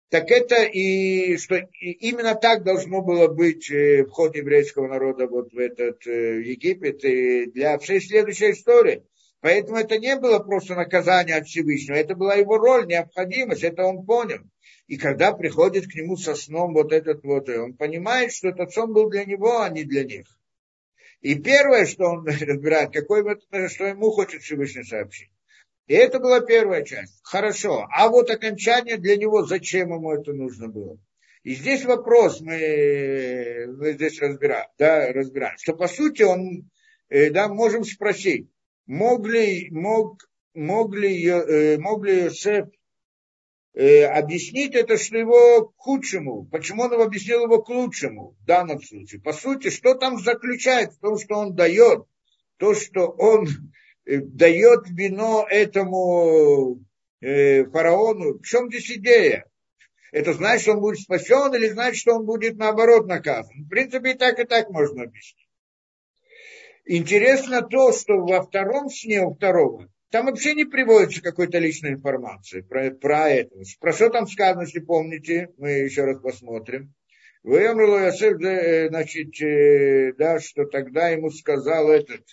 Так 0.08 0.30
это 0.30 0.62
и 0.62 1.36
что 1.36 1.56
и 1.56 1.90
именно 1.90 2.36
так 2.36 2.62
должно 2.62 3.02
было 3.02 3.26
быть 3.26 3.68
э, 3.70 4.04
вход 4.04 4.36
еврейского 4.36 4.86
народа 4.86 5.26
вот 5.26 5.52
в 5.52 5.58
этот 5.58 6.06
э, 6.06 6.42
Египет 6.42 7.04
и 7.04 7.46
для 7.46 7.76
всей 7.78 8.00
следующей 8.00 8.52
истории. 8.52 9.02
Поэтому 9.40 9.78
это 9.78 9.98
не 9.98 10.16
было 10.16 10.38
просто 10.38 10.76
наказание 10.76 11.36
от 11.36 11.46
Всевышнего, 11.46 11.96
это 11.96 12.14
была 12.14 12.34
его 12.34 12.56
роль, 12.56 12.86
необходимость, 12.86 13.64
это 13.64 13.84
он 13.84 14.06
понял. 14.06 14.40
И 14.86 14.96
когда 14.96 15.32
приходит 15.32 15.86
к 15.86 15.94
нему 15.94 16.16
со 16.16 16.34
сном 16.34 16.72
вот 16.72 16.92
этот 16.92 17.24
вот, 17.24 17.48
он 17.48 17.74
понимает, 17.74 18.32
что 18.32 18.48
этот 18.48 18.72
сон 18.72 18.92
был 18.92 19.10
для 19.10 19.24
него, 19.24 19.60
а 19.60 19.68
не 19.68 19.84
для 19.84 20.04
них. 20.04 20.26
И 21.20 21.34
первое, 21.34 21.86
что 21.86 22.04
он 22.04 22.26
разбирает, 22.40 22.92
какой, 22.92 23.24
что 23.68 23.86
ему 23.86 24.10
хочет 24.10 24.42
Всевышний 24.42 24.84
сообщить. 24.84 25.30
И 25.86 25.94
это 25.94 26.18
была 26.18 26.40
первая 26.40 26.84
часть. 26.84 27.20
Хорошо. 27.22 27.86
А 27.92 28.08
вот 28.08 28.30
окончание 28.30 28.96
для 28.96 29.16
него, 29.16 29.44
зачем 29.44 29.92
ему 29.92 30.12
это 30.12 30.32
нужно 30.32 30.68
было? 30.68 30.98
И 31.42 31.54
здесь 31.54 31.84
вопрос 31.84 32.40
мы, 32.40 33.66
мы 33.78 33.92
здесь 33.92 34.20
разбираем, 34.20 34.66
да, 34.78 35.12
разбираем, 35.12 35.56
что 35.58 35.76
по 35.76 35.86
сути 35.86 36.22
он, 36.22 36.68
э, 37.08 37.30
да, 37.30 37.46
можем 37.46 37.84
спросить, 37.84 38.48
мог 38.86 39.24
ли, 39.28 39.68
мог, 39.70 40.28
мог 40.54 40.92
ли, 40.96 41.24
э, 41.24 41.78
мог 41.78 42.04
ли 42.04 42.24
Йосеф 42.24 42.66
э, 42.66 42.70
объяснить 43.76 44.74
это, 44.74 44.96
что 44.96 45.18
его 45.18 45.66
к 45.68 45.74
худшему. 45.76 46.46
Почему 46.46 46.84
он 46.84 46.94
объяснил 46.94 47.44
его 47.44 47.62
к 47.62 47.68
лучшему 47.68 48.34
в 48.40 48.44
данном 48.46 48.80
случае? 48.80 49.20
По 49.20 49.34
сути, 49.34 49.68
что 49.68 49.94
там 49.94 50.18
заключается 50.18 50.96
в 50.96 51.00
том, 51.00 51.18
что 51.18 51.34
он 51.34 51.54
дает, 51.54 52.06
то, 52.56 52.74
что 52.74 53.08
он 53.08 53.46
э, 54.06 54.18
дает 54.18 54.88
вино 54.88 55.46
этому 55.48 56.80
э, 57.20 57.64
фараону. 57.66 58.38
В 58.38 58.46
чем 58.46 58.70
здесь 58.70 58.90
идея? 58.92 59.44
Это 60.10 60.32
значит, 60.32 60.62
что 60.62 60.72
он 60.72 60.80
будет 60.80 61.00
спасен 61.00 61.54
или 61.54 61.68
значит, 61.68 62.00
что 62.00 62.14
он 62.14 62.24
будет 62.24 62.56
наоборот 62.56 63.06
наказан? 63.06 63.64
В 63.64 63.68
принципе, 63.68 64.12
и 64.12 64.14
так, 64.14 64.38
и 64.38 64.44
так 64.44 64.70
можно 64.70 65.02
объяснить. 65.02 65.48
Интересно 66.86 67.60
то, 67.60 67.92
что 67.92 68.24
во 68.24 68.40
втором 68.42 68.88
сне 68.88 69.22
у 69.22 69.34
второго 69.34 69.90
там 70.10 70.26
вообще 70.26 70.54
не 70.54 70.64
приводится 70.64 71.22
какой-то 71.22 71.58
личной 71.58 71.92
информации 71.92 72.60
про, 72.60 72.90
про 72.90 73.28
это. 73.30 73.56
Про 73.80 73.92
что 73.92 74.10
там 74.10 74.26
сказано, 74.26 74.62
если 74.62 74.80
помните, 74.80 75.50
мы 75.58 75.70
еще 75.70 76.04
раз 76.04 76.20
посмотрим. 76.20 76.94
Выемрил 77.42 77.98
Ясеф, 77.98 78.40
э, 78.40 78.88
значит, 78.88 79.40
э, 79.40 80.12
да, 80.14 80.40
что 80.40 80.64
тогда 80.66 81.08
ему 81.08 81.30
сказал 81.30 81.90
этот, 81.90 82.24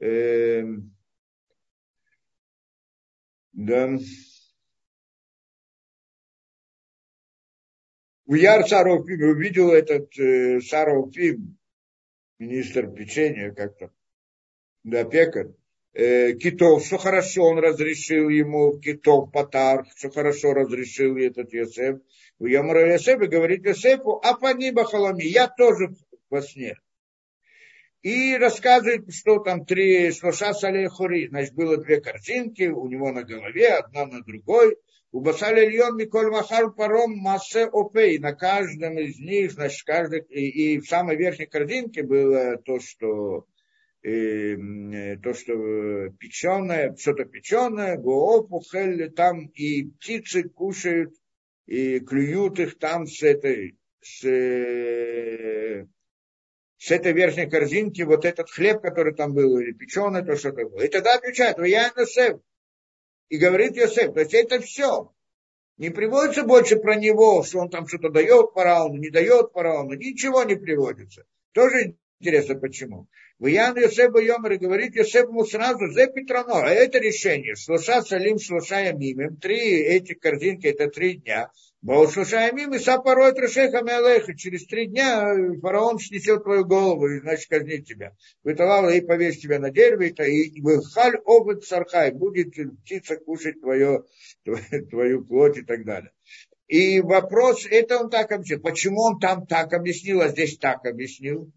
э, 0.00 0.64
да, 3.52 3.98
в 8.24 8.34
Яр 8.34 8.66
Сарофим 8.66 9.22
увидел 9.28 9.72
этот 9.72 10.16
э, 10.18 10.60
Сарофим, 10.60 11.58
министр 12.38 12.90
печенья 12.90 13.50
как-то, 13.50 13.92
да, 14.84 15.04
пекарь, 15.04 15.50
китов, 15.94 16.84
что 16.84 16.98
хорошо 16.98 17.44
он 17.44 17.58
разрешил 17.58 18.28
ему 18.28 18.78
китов 18.78 19.32
Патар, 19.32 19.86
что 19.96 20.10
хорошо 20.10 20.54
разрешил 20.54 21.16
этот 21.16 21.52
Йосеф. 21.52 21.98
У 22.38 22.46
Ямара 22.46 22.92
Йосефа 22.92 23.26
говорит 23.26 23.66
Йосефу, 23.66 24.20
а 24.22 24.34
по 24.34 24.54
небо 24.54 24.84
халами, 24.84 25.24
я 25.24 25.48
тоже 25.48 25.94
во 26.30 26.42
сне. 26.42 26.76
И 28.02 28.34
рассказывает, 28.36 29.12
что 29.12 29.40
там 29.40 29.66
три 29.66 30.10
шлоша 30.12 30.54
салехури, 30.54 31.28
значит, 31.28 31.54
было 31.54 31.76
две 31.76 32.00
картинки, 32.00 32.62
у 32.62 32.88
него 32.88 33.12
на 33.12 33.24
голове, 33.24 33.74
одна 33.74 34.06
на 34.06 34.22
другой. 34.22 34.78
У 35.12 35.20
Басаля 35.20 35.68
Ильон 35.68 35.96
Миколь 35.96 36.30
Махар 36.30 36.70
Паром 36.70 37.18
Массе 37.18 37.68
Опей. 37.70 38.18
На 38.18 38.32
каждом 38.32 38.98
из 38.98 39.18
них, 39.18 39.52
значит, 39.52 39.84
каждый, 39.84 40.20
и, 40.20 40.74
и 40.74 40.78
в 40.78 40.86
самой 40.86 41.16
верхней 41.16 41.46
картинке 41.46 42.02
было 42.02 42.56
то, 42.58 42.78
что 42.80 43.44
э, 44.02 45.16
то, 45.22 45.34
что 45.34 46.10
печеное, 46.18 46.94
что-то 46.96 47.24
печеное, 47.24 47.96
гоопухель, 47.96 49.10
там 49.12 49.46
и 49.46 49.90
птицы 49.90 50.48
кушают, 50.48 51.14
и 51.66 52.00
клюют 52.00 52.58
их 52.58 52.78
там 52.78 53.06
с 53.06 53.22
этой, 53.22 53.78
с, 54.00 54.20
с 56.78 56.90
этой 56.90 57.12
верхней 57.12 57.48
корзинки, 57.48 58.02
вот 58.02 58.24
этот 58.24 58.50
хлеб, 58.50 58.80
который 58.80 59.14
там 59.14 59.34
был, 59.34 59.58
или 59.58 59.72
печеное, 59.72 60.22
то, 60.22 60.36
что 60.36 60.52
было. 60.52 60.80
И 60.80 60.88
тогда 60.88 61.14
отвечает, 61.14 61.58
я 61.58 61.92
Йосеф. 61.96 62.40
И 63.28 63.36
говорит 63.38 63.76
Йосеф, 63.76 64.14
то 64.14 64.20
есть 64.20 64.34
это 64.34 64.60
все. 64.60 65.12
Не 65.76 65.90
приводится 65.90 66.42
больше 66.42 66.76
про 66.76 66.96
него, 66.96 67.42
что 67.42 67.60
он 67.60 67.70
там 67.70 67.86
что-то 67.86 68.10
дает 68.10 68.50
фараону, 68.52 68.96
не 68.96 69.08
дает 69.08 69.52
фараону, 69.52 69.94
ничего 69.94 70.42
не 70.42 70.56
приводится. 70.56 71.24
Тоже 71.52 71.96
интересно, 72.20 72.54
почему. 72.56 73.08
В 73.38 73.46
Ян 73.46 73.76
Йосеф 73.76 74.14
Йомер 74.14 74.58
говорит 74.58 74.94
ему 74.94 75.44
сразу, 75.44 75.90
за 75.90 76.06
Петрано, 76.06 76.62
а 76.62 76.68
это 76.68 76.98
решение, 76.98 77.54
шлоша 77.56 78.02
салим, 78.02 78.38
шлоша 78.38 78.80
ямимим, 78.80 79.36
три 79.36 79.80
эти 79.80 80.12
корзинки, 80.12 80.66
это 80.66 80.88
три 80.88 81.14
дня. 81.14 81.50
Бол 81.80 82.10
шлоша 82.10 82.46
ямим, 82.46 82.74
и 82.74 82.78
сапорой 82.78 83.32
трешехами 83.32 83.92
алеха, 83.92 84.36
через 84.36 84.66
три 84.66 84.86
дня 84.86 85.34
фараон 85.62 85.98
снесет 85.98 86.44
твою 86.44 86.66
голову, 86.66 87.08
и 87.08 87.20
значит 87.20 87.48
казнит 87.48 87.86
тебя. 87.86 88.14
Выталала 88.44 88.90
и 88.90 89.00
повесь 89.00 89.40
тебя 89.40 89.58
на 89.58 89.70
дереве, 89.70 90.10
и 90.10 90.60
выхаль 90.60 91.16
обыт 91.24 91.64
сархай, 91.64 92.12
будет 92.12 92.52
птица 92.82 93.16
кушать 93.16 93.60
твою, 93.62 94.04
твою 94.90 95.24
плоть 95.24 95.56
и 95.56 95.62
так 95.62 95.86
далее. 95.86 96.12
И 96.68 97.00
вопрос, 97.00 97.66
это 97.68 97.98
он 97.98 98.10
так 98.10 98.30
объяснил. 98.30 98.60
Почему 98.60 99.00
он 99.00 99.18
там 99.18 99.46
так 99.46 99.72
объяснил, 99.72 100.20
а 100.20 100.28
здесь 100.28 100.58
так 100.58 100.84
объяснил? 100.84 101.50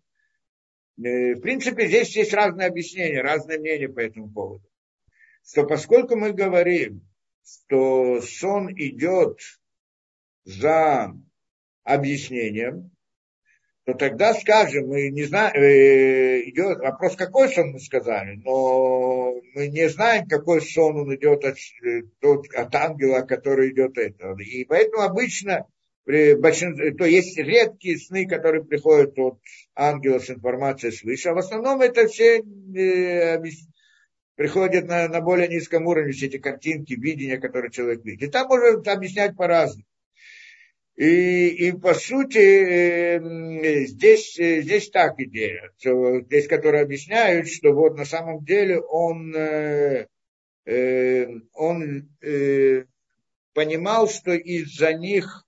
Э, 0.98 1.34
в 1.36 1.42
принципе, 1.42 1.88
здесь 1.88 2.16
есть 2.16 2.34
разные 2.34 2.68
объяснения, 2.68 3.22
разные 3.22 3.60
мнения 3.60 3.90
по 3.90 4.00
этому 4.00 4.30
поводу. 4.30 4.64
Что 5.46 5.66
поскольку 5.66 6.16
мы 6.16 6.32
говорим, 6.32 7.02
что 7.46 8.22
сон 8.22 8.72
идет 8.74 9.40
за 10.46 11.14
объяснением, 11.84 12.92
то 13.86 13.94
тогда 13.96 14.34
скажем, 14.34 14.88
мы 14.88 15.10
не 15.10 15.24
знаем, 15.24 15.54
э, 15.56 16.42
идет 16.50 16.80
вопрос, 16.80 17.18
какой 17.18 17.50
сон 17.50 17.72
мы 17.72 17.80
сказали, 17.80 18.36
но 18.44 19.34
мы 19.56 19.68
не 19.68 19.90
знаем, 19.90 20.28
какой 20.28 20.62
сон 20.62 20.96
он 20.96 21.16
идет 21.16 21.44
от, 21.44 21.58
э, 21.84 22.04
от 22.56 22.76
ангела, 22.76 23.22
который 23.22 23.72
идет 23.72 23.98
это. 23.98 24.36
И 24.40 24.64
поэтому 24.64 25.04
обычно 25.04 25.68
при 26.06 26.36
то 26.36 27.06
есть 27.06 27.38
редкие 27.38 27.98
сны, 27.98 28.28
которые 28.28 28.64
приходят 28.64 29.18
от 29.18 29.40
ангела 29.76 30.20
с 30.20 30.30
информацией 30.30 30.92
свыше, 30.92 31.30
а 31.30 31.34
в 31.34 31.40
основном 31.40 31.82
это 31.82 32.08
все 32.08 32.42
э, 32.42 33.42
приходят 34.36 34.88
на, 34.88 35.08
на 35.08 35.22
более 35.22 35.48
низком 35.48 35.88
уровне, 35.88 36.12
все 36.12 36.28
эти 36.28 36.38
картинки, 36.38 36.94
видения, 36.94 37.38
которые 37.38 37.72
человек 37.72 38.04
видит. 38.04 38.30
И 38.30 38.32
там 38.32 38.48
можно 38.48 38.92
объяснять 38.92 39.36
по-разному. 39.36 39.86
И, 40.96 41.48
и 41.48 41.72
по 41.72 41.96
сути, 41.96 42.38
э, 42.38 43.86
здесь, 43.86 44.38
э, 44.40 44.62
здесь 44.62 44.92
так 44.92 45.20
идея, 45.20 45.72
что, 45.80 46.22
здесь, 46.22 46.48
которые 46.48 46.84
объясняют, 46.84 47.48
что 47.48 47.74
вот 47.74 47.98
на 47.98 48.06
самом 48.06 48.46
деле 48.46 48.80
он, 48.80 49.36
э, 49.36 50.06
э, 50.66 51.26
он 51.54 52.10
э, 52.22 52.86
понимал, 53.54 54.08
что 54.08 54.34
из-за 54.34 54.94
них 54.94 55.43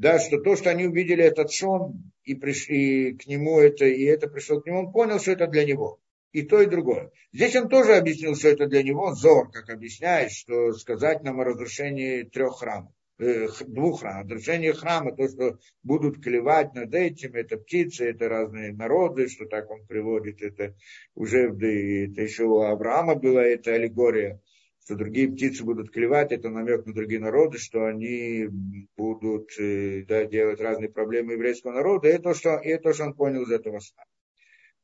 да, 0.00 0.18
что 0.18 0.38
то, 0.38 0.56
что 0.56 0.70
они 0.70 0.86
увидели 0.86 1.22
этот 1.22 1.52
сон, 1.52 2.10
и 2.24 2.34
пришли 2.34 3.12
к 3.12 3.26
нему 3.26 3.60
это, 3.60 3.84
и 3.84 4.02
это 4.04 4.28
пришло 4.28 4.58
к 4.58 4.66
нему, 4.66 4.86
он 4.86 4.92
понял, 4.92 5.20
что 5.20 5.32
это 5.32 5.46
для 5.46 5.66
него. 5.66 6.00
И 6.32 6.40
то, 6.42 6.62
и 6.62 6.66
другое. 6.66 7.10
Здесь 7.34 7.54
он 7.56 7.68
тоже 7.68 7.96
объяснил, 7.96 8.34
что 8.34 8.48
это 8.48 8.66
для 8.66 8.82
него. 8.82 9.12
Зор, 9.14 9.50
как 9.50 9.68
объясняет, 9.68 10.30
что 10.30 10.72
сказать 10.72 11.22
нам 11.22 11.40
о 11.40 11.44
разрушении 11.44 12.22
трех 12.22 12.60
храмов 12.60 12.92
э, 13.18 13.48
двух 13.66 14.00
храмов. 14.00 14.30
Разрушение 14.30 14.72
храма, 14.72 15.14
то, 15.14 15.28
что 15.28 15.58
будут 15.82 16.22
клевать 16.22 16.72
над 16.72 16.94
этим, 16.94 17.34
это 17.34 17.58
птицы, 17.58 18.08
это 18.08 18.26
разные 18.30 18.72
народы, 18.72 19.28
что 19.28 19.44
так 19.44 19.70
он 19.70 19.84
приводит, 19.86 20.40
это 20.40 20.76
уже 21.14 21.48
это 21.48 22.22
еще 22.22 22.44
у 22.44 22.60
Авраама 22.60 23.16
была 23.16 23.42
эта 23.42 23.74
аллегория 23.74 24.40
что 24.84 24.96
другие 24.96 25.30
птицы 25.30 25.64
будут 25.64 25.90
клевать, 25.90 26.32
это 26.32 26.48
намек 26.48 26.86
на 26.86 26.94
другие 26.94 27.20
народы, 27.20 27.58
что 27.58 27.86
они 27.86 28.48
будут 28.96 29.50
э, 29.58 30.04
да, 30.08 30.24
делать 30.24 30.60
разные 30.60 30.88
проблемы 30.88 31.32
еврейского 31.32 31.72
народа, 31.72 32.08
и 32.08 32.12
это, 32.12 32.34
что, 32.34 32.56
и 32.56 32.68
это, 32.68 32.92
что 32.94 33.04
он 33.04 33.14
понял 33.14 33.42
из 33.42 33.50
этого 33.50 33.80
сна. 33.80 34.04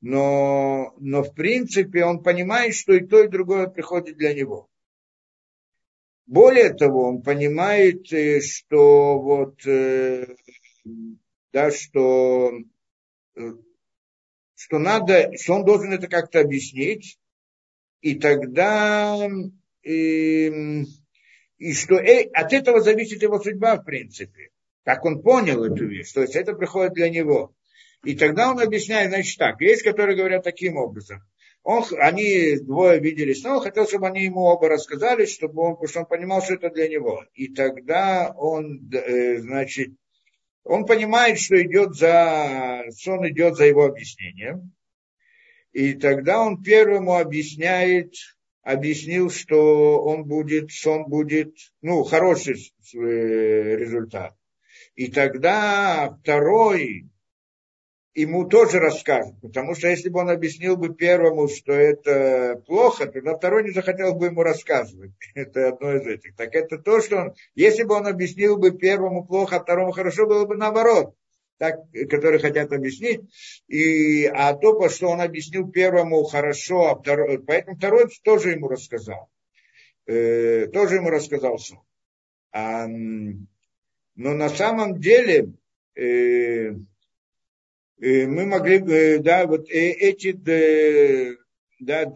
Но, 0.02 0.94
но 0.98 1.22
в 1.22 1.34
принципе 1.34 2.04
он 2.04 2.22
понимает, 2.22 2.74
что 2.74 2.92
и 2.92 3.06
то, 3.06 3.24
и 3.24 3.28
другое 3.28 3.68
приходит 3.68 4.16
для 4.16 4.34
него. 4.34 4.68
Более 6.26 6.74
того, 6.74 7.08
он 7.08 7.22
понимает, 7.22 8.12
э, 8.12 8.40
что 8.40 9.18
вот, 9.18 9.66
э, 9.66 10.26
да, 11.52 11.70
что, 11.70 12.52
что 14.54 14.78
надо, 14.78 15.32
что 15.36 15.54
он 15.54 15.64
должен 15.64 15.92
это 15.92 16.06
как-то 16.06 16.40
объяснить, 16.40 17.18
и 18.02 18.14
тогда 18.16 19.26
и, 19.86 20.84
и 21.58 21.72
что 21.74 21.94
э, 21.94 22.28
от 22.32 22.52
этого 22.52 22.80
зависит 22.80 23.22
его 23.22 23.38
судьба, 23.38 23.76
в 23.76 23.84
принципе. 23.84 24.50
Как 24.84 25.04
он 25.04 25.22
понял 25.22 25.64
эту 25.64 25.86
вещь, 25.86 26.12
то 26.12 26.22
есть 26.22 26.36
это 26.36 26.54
приходит 26.54 26.94
для 26.94 27.08
него. 27.08 27.54
И 28.04 28.14
тогда 28.16 28.50
он 28.50 28.60
объясняет, 28.60 29.10
значит 29.10 29.38
так, 29.38 29.60
есть, 29.60 29.82
которые 29.82 30.16
говорят 30.16 30.44
таким 30.44 30.76
образом. 30.76 31.22
Он, 31.62 31.84
они 31.98 32.56
двое 32.58 33.00
виделись, 33.00 33.42
но 33.42 33.56
он 33.56 33.62
хотел, 33.62 33.88
чтобы 33.88 34.06
они 34.06 34.24
ему 34.24 34.42
оба 34.42 34.68
рассказали, 34.68 35.26
чтобы 35.26 35.62
он, 35.62 35.72
потому 35.72 35.88
что 35.88 36.00
он 36.00 36.06
понимал, 36.06 36.42
что 36.42 36.54
это 36.54 36.70
для 36.70 36.88
него. 36.88 37.24
И 37.34 37.48
тогда 37.48 38.32
он, 38.36 38.88
э, 38.92 39.38
значит, 39.38 39.90
он 40.62 40.84
понимает, 40.86 41.40
что 41.40 41.60
идет 41.60 41.94
за, 41.94 42.84
сон 42.90 43.28
идет 43.28 43.56
за 43.56 43.66
его 43.66 43.84
объяснением. 43.84 44.72
И 45.72 45.94
тогда 45.94 46.40
он 46.40 46.62
первому 46.62 47.16
объясняет, 47.16 48.14
объяснил, 48.66 49.30
что 49.30 50.02
он 50.02 50.24
будет, 50.24 50.72
сон 50.72 51.04
будет, 51.06 51.54
ну, 51.82 52.02
хороший 52.02 52.54
э, 52.94 52.98
результат. 53.76 54.34
И 54.96 55.06
тогда 55.06 56.18
второй 56.20 57.08
ему 58.14 58.48
тоже 58.48 58.80
расскажет, 58.80 59.40
потому 59.40 59.76
что 59.76 59.86
если 59.86 60.08
бы 60.08 60.18
он 60.18 60.30
объяснил 60.30 60.76
бы 60.76 60.92
первому, 60.92 61.46
что 61.46 61.72
это 61.74 62.60
плохо, 62.66 63.06
тогда 63.06 63.36
второй 63.36 63.62
не 63.62 63.70
захотел 63.70 64.16
бы 64.16 64.26
ему 64.26 64.42
рассказывать. 64.42 65.12
Это 65.34 65.68
одно 65.68 65.94
из 65.96 66.06
этих. 66.06 66.34
Так 66.34 66.54
это 66.54 66.78
то, 66.78 67.00
что 67.00 67.16
он, 67.18 67.34
если 67.54 67.84
бы 67.84 67.94
он 67.94 68.06
объяснил 68.08 68.56
бы 68.56 68.76
первому 68.76 69.24
плохо, 69.24 69.56
а 69.56 69.60
второму 69.60 69.92
хорошо, 69.92 70.26
было 70.26 70.44
бы 70.44 70.56
наоборот 70.56 71.14
так, 71.58 71.80
которые 72.10 72.38
хотят 72.38 72.72
объяснить, 72.72 73.20
и, 73.68 74.26
а 74.26 74.54
то, 74.54 74.88
что 74.88 75.08
он 75.08 75.20
объяснил 75.20 75.70
первому 75.70 76.24
хорошо, 76.24 76.88
а 76.88 76.98
второй, 76.98 77.42
поэтому 77.42 77.76
второй 77.76 78.08
тоже 78.22 78.50
ему 78.50 78.68
рассказал. 78.68 79.30
Э, 80.06 80.66
тоже 80.68 80.96
ему 80.96 81.10
рассказал 81.10 81.58
сон. 81.58 81.80
А, 82.52 82.86
но 82.86 84.32
на 84.32 84.48
самом 84.48 85.00
деле 85.00 85.52
э, 85.94 86.70
э, 88.00 88.26
мы 88.26 88.46
могли 88.46 88.78
бы, 88.78 89.18
да, 89.20 89.46
вот 89.46 89.68
э, 89.68 89.90
эти, 89.90 90.32
да, 91.80 92.04
да, 92.06 92.12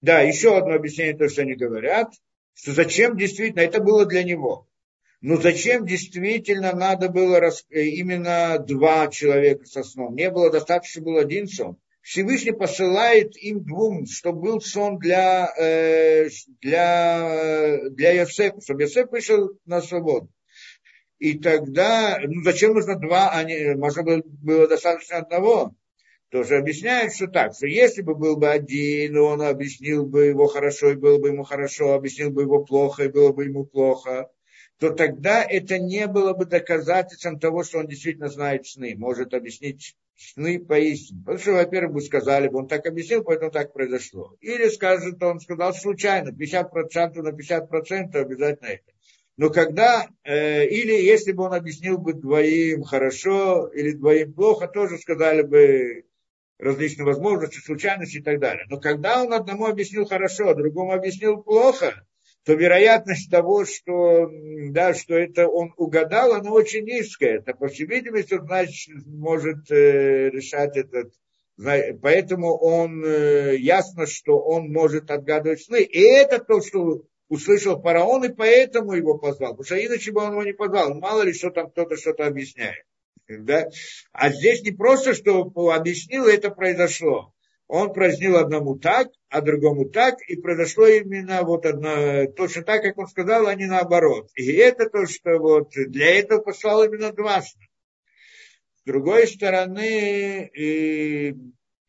да, 0.00 0.20
еще 0.22 0.56
одно 0.56 0.74
объяснение, 0.74 1.16
то, 1.16 1.28
что 1.28 1.42
они 1.42 1.54
говорят, 1.54 2.12
что 2.54 2.72
зачем 2.72 3.16
действительно, 3.16 3.60
это 3.60 3.80
было 3.80 4.06
для 4.06 4.24
него. 4.24 4.66
Ну 5.22 5.40
зачем 5.40 5.86
действительно 5.86 6.74
надо 6.74 7.08
было. 7.08 7.36
Э, 7.36 7.82
именно 7.82 8.58
два 8.58 9.08
человека 9.08 9.64
со 9.64 9.82
сном? 9.82 10.14
Не 10.14 10.30
было 10.30 10.50
достаточно, 10.50 11.02
был 11.02 11.16
один 11.16 11.48
сон. 11.48 11.78
Всевышний 12.02 12.52
посылает 12.52 13.36
им 13.36 13.64
двум, 13.64 14.06
чтобы 14.06 14.42
был 14.42 14.60
сон 14.60 14.98
для, 14.98 15.52
э, 15.58 16.28
для, 16.60 17.90
для 17.90 18.12
Йосефа, 18.12 18.60
чтобы 18.60 18.82
Йосеф 18.82 19.10
вышел 19.10 19.58
на 19.64 19.80
свободу. 19.80 20.28
И 21.18 21.38
тогда, 21.38 22.18
ну 22.22 22.42
зачем 22.44 22.74
нужно 22.74 22.96
два, 22.96 23.30
а 23.32 23.42
не, 23.42 23.74
можно 23.74 24.02
было, 24.02 24.22
было 24.24 24.68
достаточно 24.68 25.16
одного? 25.16 25.74
Тоже 26.30 26.58
объясняет, 26.58 27.14
что 27.14 27.26
так, 27.26 27.54
что 27.54 27.66
если 27.66 28.02
бы 28.02 28.14
был 28.14 28.36
бы 28.36 28.50
один, 28.50 29.16
он 29.16 29.40
объяснил 29.40 30.04
бы 30.04 30.26
его 30.26 30.46
хорошо, 30.46 30.90
и 30.90 30.96
было 30.96 31.18
бы 31.18 31.28
ему 31.28 31.42
хорошо, 31.42 31.94
объяснил 31.94 32.30
бы 32.30 32.42
его 32.42 32.64
плохо, 32.64 33.04
и 33.04 33.08
было 33.08 33.32
бы 33.32 33.44
ему 33.44 33.64
плохо 33.64 34.28
то 34.78 34.90
тогда 34.90 35.42
это 35.42 35.78
не 35.78 36.06
было 36.06 36.34
бы 36.34 36.44
доказательством 36.44 37.38
того, 37.38 37.64
что 37.64 37.78
он 37.78 37.86
действительно 37.86 38.28
знает 38.28 38.66
сны, 38.66 38.94
может 38.96 39.32
объяснить 39.32 39.96
сны 40.16 40.58
поистине. 40.58 41.20
Потому 41.20 41.38
что, 41.38 41.52
во-первых, 41.52 41.94
бы 41.94 42.00
сказали 42.02 42.48
бы, 42.48 42.58
он 42.58 42.68
так 42.68 42.86
объяснил, 42.86 43.24
поэтому 43.24 43.50
так 43.50 43.72
произошло. 43.72 44.36
Или 44.40 44.68
скажет, 44.68 45.22
он 45.22 45.40
сказал 45.40 45.74
случайно, 45.74 46.30
50% 46.30 47.22
на 47.22 47.30
50% 47.30 48.16
обязательно 48.16 48.68
это. 48.68 48.92
Но 49.38 49.50
когда, 49.50 50.08
э, 50.24 50.66
или 50.66 50.92
если 50.92 51.32
бы 51.32 51.44
он 51.44 51.54
объяснил 51.54 51.98
бы 51.98 52.14
двоим 52.14 52.82
хорошо 52.82 53.68
или 53.68 53.92
двоим 53.92 54.32
плохо, 54.32 54.66
тоже 54.66 54.96
сказали 54.98 55.42
бы 55.42 56.04
различные 56.58 57.04
возможности, 57.04 57.58
случайности 57.58 58.18
и 58.18 58.22
так 58.22 58.40
далее. 58.40 58.64
Но 58.70 58.80
когда 58.80 59.22
он 59.22 59.32
одному 59.34 59.66
объяснил 59.66 60.06
хорошо, 60.06 60.48
а 60.48 60.54
другому 60.54 60.92
объяснил 60.92 61.42
плохо, 61.42 62.06
то 62.46 62.52
вероятность 62.52 63.28
того, 63.28 63.64
что, 63.64 64.30
да, 64.70 64.94
что 64.94 65.16
это 65.16 65.48
он 65.48 65.74
угадал, 65.76 66.32
она 66.32 66.52
очень 66.52 66.84
низкая. 66.84 67.38
Это, 67.38 67.54
по 67.54 67.66
всей 67.66 67.86
видимости, 67.86 68.34
он 68.34 68.46
значит, 68.46 69.04
может 69.04 69.68
э, 69.68 70.30
решать 70.30 70.76
этот. 70.76 71.12
Поэтому 72.00 72.56
он 72.56 73.04
э, 73.04 73.56
ясно, 73.56 74.06
что 74.06 74.38
он 74.38 74.72
может 74.72 75.10
отгадывать 75.10 75.64
сны. 75.64 75.82
И 75.82 76.00
это 76.00 76.38
то, 76.38 76.60
что 76.60 77.02
услышал 77.28 77.82
фараон, 77.82 78.26
и 78.26 78.32
поэтому 78.32 78.92
его 78.92 79.18
позвал. 79.18 79.56
Потому 79.56 79.64
что 79.64 79.84
иначе 79.84 80.12
бы 80.12 80.22
он 80.22 80.30
его 80.30 80.44
не 80.44 80.52
позвал. 80.52 80.94
Мало 80.94 81.22
ли, 81.22 81.32
что 81.32 81.50
там 81.50 81.68
кто-то 81.68 81.96
что-то 81.96 82.26
объясняет. 82.26 82.84
Да? 83.28 83.66
А 84.12 84.30
здесь 84.30 84.62
не 84.62 84.70
просто, 84.70 85.14
что 85.14 85.50
объяснил, 85.72 86.26
это 86.26 86.50
произошло 86.50 87.32
он 87.68 87.92
празднил 87.92 88.36
одному 88.36 88.78
так, 88.78 89.08
а 89.28 89.40
другому 89.40 89.88
так, 89.88 90.16
и 90.28 90.36
произошло 90.36 90.86
именно 90.86 91.42
вот 91.42 91.66
одно, 91.66 92.26
точно 92.36 92.62
так, 92.62 92.82
как 92.82 92.96
он 92.96 93.08
сказал, 93.08 93.46
а 93.46 93.54
не 93.54 93.66
наоборот. 93.66 94.30
И 94.36 94.52
это 94.52 94.88
то, 94.88 95.06
что 95.06 95.38
вот 95.38 95.70
для 95.74 96.18
этого 96.18 96.40
послал 96.40 96.84
именно 96.84 97.12
два 97.12 97.42
сна. 97.42 97.64
С 98.76 98.82
другой 98.84 99.26
стороны, 99.26 100.48
и, 100.54 101.34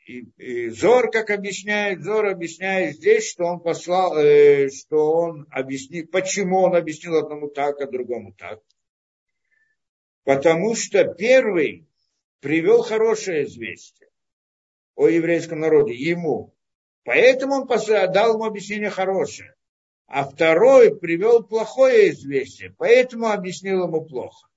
и, 0.07 0.19
и 0.38 0.69
Зор, 0.69 1.11
как 1.11 1.30
объясняет, 1.30 2.01
Зор 2.01 2.25
объясняет 2.25 2.95
здесь, 2.95 3.30
что 3.30 3.43
он 3.43 3.59
послал, 3.59 4.17
э, 4.17 4.69
что 4.69 5.11
он 5.13 5.45
объяснил, 5.51 6.07
почему 6.07 6.61
он 6.61 6.75
объяснил 6.75 7.17
одному 7.17 7.49
так, 7.49 7.80
а 7.82 7.86
другому 7.86 8.34
так. 8.34 8.61
Потому 10.23 10.73
что 10.75 11.03
первый 11.13 11.88
привел 12.41 12.82
хорошее 12.82 13.45
известие 13.45 14.06
о 14.97 15.07
еврейском 15.07 15.59
народе, 15.59 15.93
ему. 15.93 16.53
Поэтому 17.05 17.61
он 17.61 17.67
дал 17.67 18.33
ему 18.33 18.43
объяснение 18.43 18.89
хорошее. 18.89 19.53
А 20.07 20.25
второй 20.25 20.97
привел 20.97 21.43
плохое 21.43 22.09
известие, 22.09 22.73
поэтому 22.77 23.27
объяснил 23.27 23.83
ему 23.83 24.03
плохо. 24.05 24.47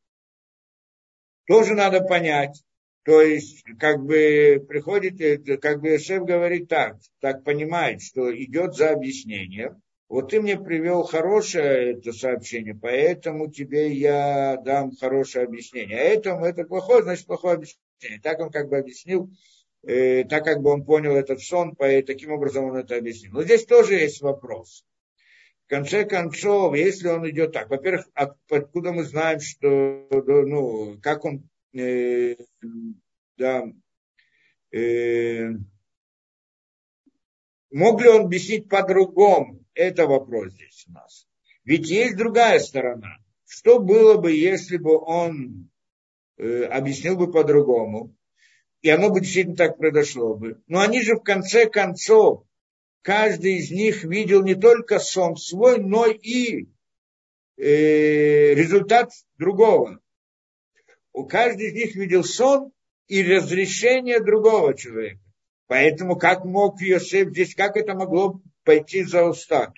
Тоже 1.46 1.74
надо 1.74 2.00
понять. 2.00 2.62
То 3.04 3.20
есть, 3.20 3.64
как 3.78 4.02
бы 4.04 4.64
приходит, 4.68 5.60
как 5.60 5.80
бы 5.80 5.98
шеф 5.98 6.24
говорит 6.24 6.68
так, 6.68 6.96
так 7.20 7.44
понимает, 7.44 8.02
что 8.02 8.34
идет 8.34 8.74
за 8.74 8.90
объяснением. 8.90 9.82
Вот 10.08 10.30
ты 10.30 10.40
мне 10.40 10.58
привел 10.58 11.04
хорошее 11.04 11.92
это 11.92 12.12
сообщение, 12.12 12.74
поэтому 12.74 13.50
тебе 13.50 13.92
я 13.92 14.56
дам 14.64 14.92
хорошее 14.96 15.44
объяснение. 15.44 15.98
А 15.98 16.02
этому 16.02 16.44
это 16.44 16.64
плохое, 16.64 17.02
значит 17.02 17.26
плохое 17.26 17.54
объяснение. 17.54 18.20
Так 18.22 18.40
он 18.40 18.50
как 18.50 18.68
бы 18.68 18.78
объяснил 18.78 19.30
э, 19.82 20.24
так 20.24 20.44
как 20.44 20.60
бы 20.60 20.70
он 20.70 20.84
понял 20.84 21.16
этот 21.16 21.40
сон, 21.40 21.74
по, 21.74 21.86
таким 22.02 22.32
образом 22.32 22.64
он 22.64 22.76
это 22.76 22.96
объяснил. 22.96 23.32
Но 23.32 23.42
здесь 23.42 23.64
тоже 23.64 23.94
есть 23.94 24.20
вопрос. 24.20 24.84
В 25.66 25.70
конце 25.70 26.04
концов, 26.04 26.74
если 26.74 27.08
он 27.08 27.28
идет 27.30 27.52
так, 27.52 27.70
во-первых, 27.70 28.08
от, 28.14 28.36
откуда 28.50 28.92
мы 28.92 29.04
знаем, 29.04 29.40
что, 29.40 30.06
ну, 30.10 30.98
как 31.00 31.24
он, 31.24 31.48
э, 31.72 32.36
да, 33.36 33.64
э, 34.72 35.50
мог 37.70 38.02
ли 38.02 38.08
он 38.08 38.22
объяснить 38.22 38.68
по-другому? 38.68 39.64
Это 39.74 40.06
вопрос 40.06 40.52
здесь 40.52 40.86
у 40.88 40.92
нас. 40.92 41.28
Ведь 41.64 41.88
есть 41.88 42.16
другая 42.16 42.58
сторона. 42.58 43.18
Что 43.46 43.78
было 43.78 44.16
бы, 44.16 44.32
если 44.32 44.76
бы 44.76 44.98
он 44.98 45.70
э, 46.36 46.64
объяснил 46.64 47.16
бы 47.16 47.30
по-другому? 47.30 48.14
И 48.82 48.88
оно 48.88 49.10
бы 49.10 49.20
действительно 49.20 49.56
так 49.56 49.78
произошло 49.78 50.34
бы. 50.34 50.60
Но 50.66 50.80
они 50.80 51.02
же 51.02 51.16
в 51.16 51.22
конце 51.22 51.68
концов, 51.68 52.44
каждый 53.02 53.56
из 53.56 53.70
них 53.70 54.04
видел 54.04 54.42
не 54.42 54.54
только 54.54 54.98
сон 54.98 55.36
свой, 55.36 55.78
но 55.78 56.06
и 56.06 56.68
э, 57.56 58.54
результат 58.54 59.10
другого. 59.38 60.00
У 61.12 61.26
каждый 61.26 61.68
из 61.68 61.74
них 61.74 61.94
видел 61.94 62.24
сон 62.24 62.72
и 63.08 63.22
разрешение 63.22 64.20
другого 64.20 64.74
человека. 64.74 65.20
Поэтому 65.66 66.16
как 66.16 66.44
мог 66.44 66.80
Иосиф 66.82 67.30
здесь, 67.30 67.54
как 67.54 67.76
это 67.76 67.94
могло 67.94 68.40
пойти 68.64 69.02
за 69.04 69.24
устами. 69.24 69.74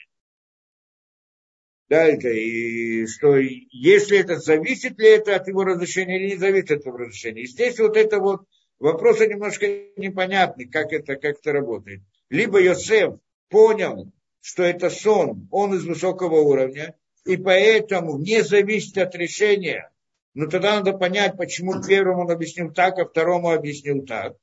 Да, 1.89 2.05
это, 2.05 2.29
и 2.31 3.07
что 3.07 3.37
если 3.37 4.19
это 4.19 4.39
зависит 4.39 4.99
ли 4.99 5.09
это 5.09 5.37
от 5.37 5.49
его 5.49 5.65
разрешения 5.65 6.19
или 6.19 6.31
не 6.31 6.37
зависит 6.37 6.71
от 6.71 6.87
его 6.87 6.97
разрешения. 6.97 7.43
Естественно, 7.43 7.89
вот 7.89 7.99
это 7.99 8.19
вот 8.19 8.47
вопросы 8.79 9.27
немножко 9.27 9.67
непонятны, 9.97 10.69
как 10.69 10.93
это, 10.93 11.17
как 11.17 11.39
это 11.39 11.53
работает. 11.53 12.03
Либо 12.31 12.61
Йосеф 12.61 13.15
понял, 13.49 14.11
что 14.41 14.63
это 14.63 14.91
сон, 14.91 15.49
он 15.51 15.75
из 15.75 15.85
высокого 15.85 16.41
уровня, 16.41 16.97
и 17.25 17.37
поэтому 17.37 18.19
не 18.19 18.43
зависит 18.43 18.99
от 18.99 19.15
решения. 19.15 19.91
Но 20.35 20.47
тогда 20.47 20.77
надо 20.77 20.93
понять, 20.93 21.37
почему 21.37 21.83
первому 21.83 22.23
он 22.23 22.31
объяснил 22.31 22.73
так, 22.73 22.99
а 22.99 23.05
второму 23.05 23.51
объяснил 23.51 24.05
так. 24.05 24.37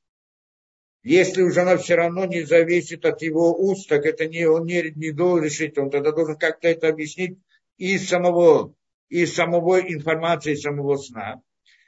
Если 1.02 1.42
уже 1.42 1.62
она 1.62 1.78
все 1.78 1.94
равно 1.94 2.26
не 2.26 2.42
зависит 2.42 3.04
от 3.04 3.22
его 3.22 3.54
уст, 3.54 3.88
так 3.88 4.04
это 4.04 4.26
не, 4.26 4.46
он 4.46 4.66
не, 4.66 4.92
не 4.94 5.12
должен 5.12 5.44
решить, 5.44 5.78
он 5.78 5.90
тогда 5.90 6.12
должен 6.12 6.36
как-то 6.36 6.68
это 6.68 6.88
объяснить 6.88 7.38
из 7.78 8.08
самого, 8.08 8.74
из 9.08 9.34
самого 9.34 9.80
информации, 9.80 10.54
самого 10.54 10.96
сна. 10.96 11.40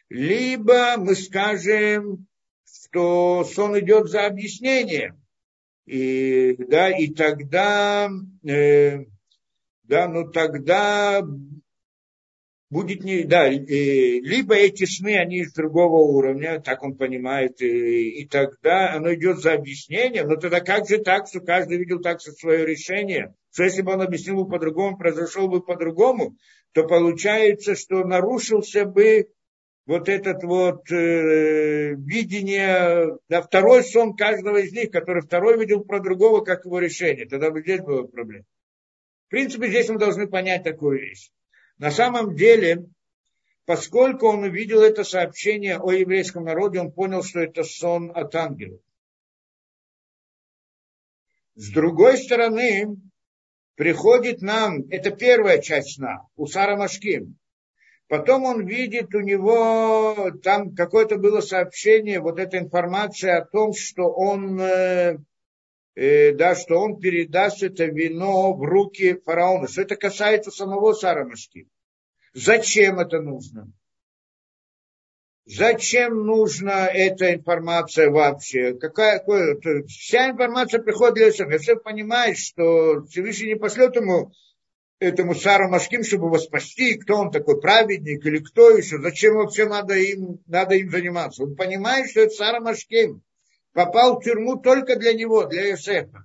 Либо 0.08 0.96
мы 0.96 1.14
скажем, 1.14 2.26
что 2.72 3.44
сон 3.44 3.78
идет 3.78 4.08
за 4.08 4.26
объяснением. 4.26 5.20
И, 5.86 6.56
да, 6.68 6.90
и 6.90 7.08
тогда, 7.08 8.08
э, 8.46 9.04
да, 9.84 10.08
ну 10.08 10.30
тогда 10.30 11.22
будет 12.70 13.04
не, 13.04 13.24
да, 13.24 13.48
и, 13.52 14.20
либо 14.20 14.54
эти 14.54 14.84
сны, 14.84 15.18
они 15.18 15.40
из 15.40 15.52
другого 15.52 15.96
уровня, 15.96 16.60
так 16.60 16.82
он 16.82 16.96
понимает, 16.96 17.60
и, 17.60 18.20
и 18.22 18.28
тогда 18.28 18.94
оно 18.94 19.12
идет 19.12 19.40
за 19.40 19.52
объяснением, 19.52 20.28
но 20.28 20.36
тогда 20.36 20.60
как 20.60 20.88
же 20.88 20.98
так, 20.98 21.28
что 21.28 21.40
каждый 21.40 21.76
видел 21.76 22.00
так 22.00 22.20
что 22.20 22.32
свое 22.32 22.64
решение, 22.64 23.34
что 23.52 23.64
если 23.64 23.82
бы 23.82 23.92
он 23.92 24.00
объяснил 24.00 24.36
бы 24.36 24.48
по-другому, 24.48 24.96
произошел 24.96 25.48
бы 25.48 25.60
по-другому, 25.60 26.36
то 26.72 26.84
получается, 26.84 27.74
что 27.74 28.04
нарушился 28.04 28.86
бы 28.86 29.28
вот 29.86 30.08
этот 30.08 30.44
вот 30.44 30.90
э, 30.92 31.94
видение, 31.94 33.18
да, 33.28 33.42
второй 33.42 33.82
сон 33.82 34.14
каждого 34.14 34.58
из 34.58 34.72
них, 34.72 34.90
который 34.90 35.22
второй 35.22 35.58
видел 35.58 35.82
про 35.84 36.00
другого, 36.00 36.44
как 36.44 36.64
его 36.64 36.78
решение. 36.78 37.26
Тогда 37.26 37.50
бы 37.50 37.62
здесь 37.62 37.80
была 37.80 38.04
проблема. 38.04 38.44
В 39.26 39.30
принципе, 39.30 39.68
здесь 39.68 39.88
мы 39.88 39.98
должны 39.98 40.28
понять 40.28 40.62
такую 40.62 41.00
вещь. 41.00 41.30
На 41.78 41.90
самом 41.90 42.36
деле, 42.36 42.84
поскольку 43.64 44.28
он 44.28 44.44
увидел 44.44 44.82
это 44.82 45.02
сообщение 45.04 45.78
о 45.78 45.90
еврейском 45.90 46.44
народе, 46.44 46.80
он 46.80 46.92
понял, 46.92 47.24
что 47.24 47.40
это 47.40 47.64
сон 47.64 48.12
от 48.14 48.34
ангелов. 48.34 48.80
С 51.54 51.70
другой 51.72 52.18
стороны, 52.18 52.96
приходит 53.74 54.42
нам, 54.42 54.82
это 54.90 55.10
первая 55.10 55.60
часть 55.60 55.96
сна, 55.96 56.26
у 56.36 56.46
Сара 56.46 56.76
Машким, 56.76 57.36
Потом 58.08 58.44
он 58.44 58.66
видит, 58.66 59.14
у 59.14 59.20
него 59.20 60.32
там 60.42 60.74
какое-то 60.74 61.16
было 61.16 61.40
сообщение, 61.40 62.20
вот 62.20 62.38
эта 62.38 62.58
информация 62.58 63.38
о 63.38 63.46
том, 63.46 63.72
что 63.72 64.10
он, 64.10 64.60
э, 64.60 65.16
э, 65.94 66.32
да, 66.32 66.54
что 66.54 66.78
он 66.78 67.00
передаст 67.00 67.62
это 67.62 67.86
вино 67.86 68.52
в 68.54 68.62
руки 68.62 69.14
фараона. 69.24 69.66
Что 69.66 69.82
это 69.82 69.96
касается 69.96 70.50
самого 70.50 70.92
Сарамашки. 70.92 71.68
Зачем 72.34 73.00
это 73.00 73.20
нужно? 73.20 73.72
Зачем 75.44 76.24
нужна 76.24 76.86
эта 76.86 77.34
информация 77.34 78.10
вообще? 78.10 78.74
Какая, 78.74 79.18
какая, 79.18 79.82
вся 79.84 80.30
информация 80.30 80.80
приходит 80.80 81.14
для 81.14 81.30
всех. 81.32 81.60
Все 81.60 81.76
понимают, 81.76 82.38
что 82.38 83.04
Всевышний 83.06 83.48
не 83.48 83.56
пошлет 83.56 83.96
ему 83.96 84.32
этому 85.02 85.34
Сару 85.34 85.68
Машким, 85.68 86.04
чтобы 86.04 86.26
его 86.26 86.38
спасти, 86.38 86.94
кто 86.94 87.16
он 87.16 87.30
такой, 87.30 87.60
праведник 87.60 88.24
или 88.24 88.38
кто 88.38 88.70
еще, 88.70 88.98
зачем 88.98 89.34
вообще 89.34 89.66
надо 89.66 89.94
им, 89.94 90.40
надо 90.46 90.76
им 90.76 90.90
заниматься. 90.90 91.42
Он 91.42 91.56
понимает, 91.56 92.10
что 92.10 92.20
это 92.20 92.34
Сара 92.34 92.60
Машким 92.60 93.22
попал 93.72 94.20
в 94.20 94.24
тюрьму 94.24 94.56
только 94.56 94.96
для 94.96 95.12
него, 95.12 95.44
для 95.46 95.70
Иосифа. 95.70 96.24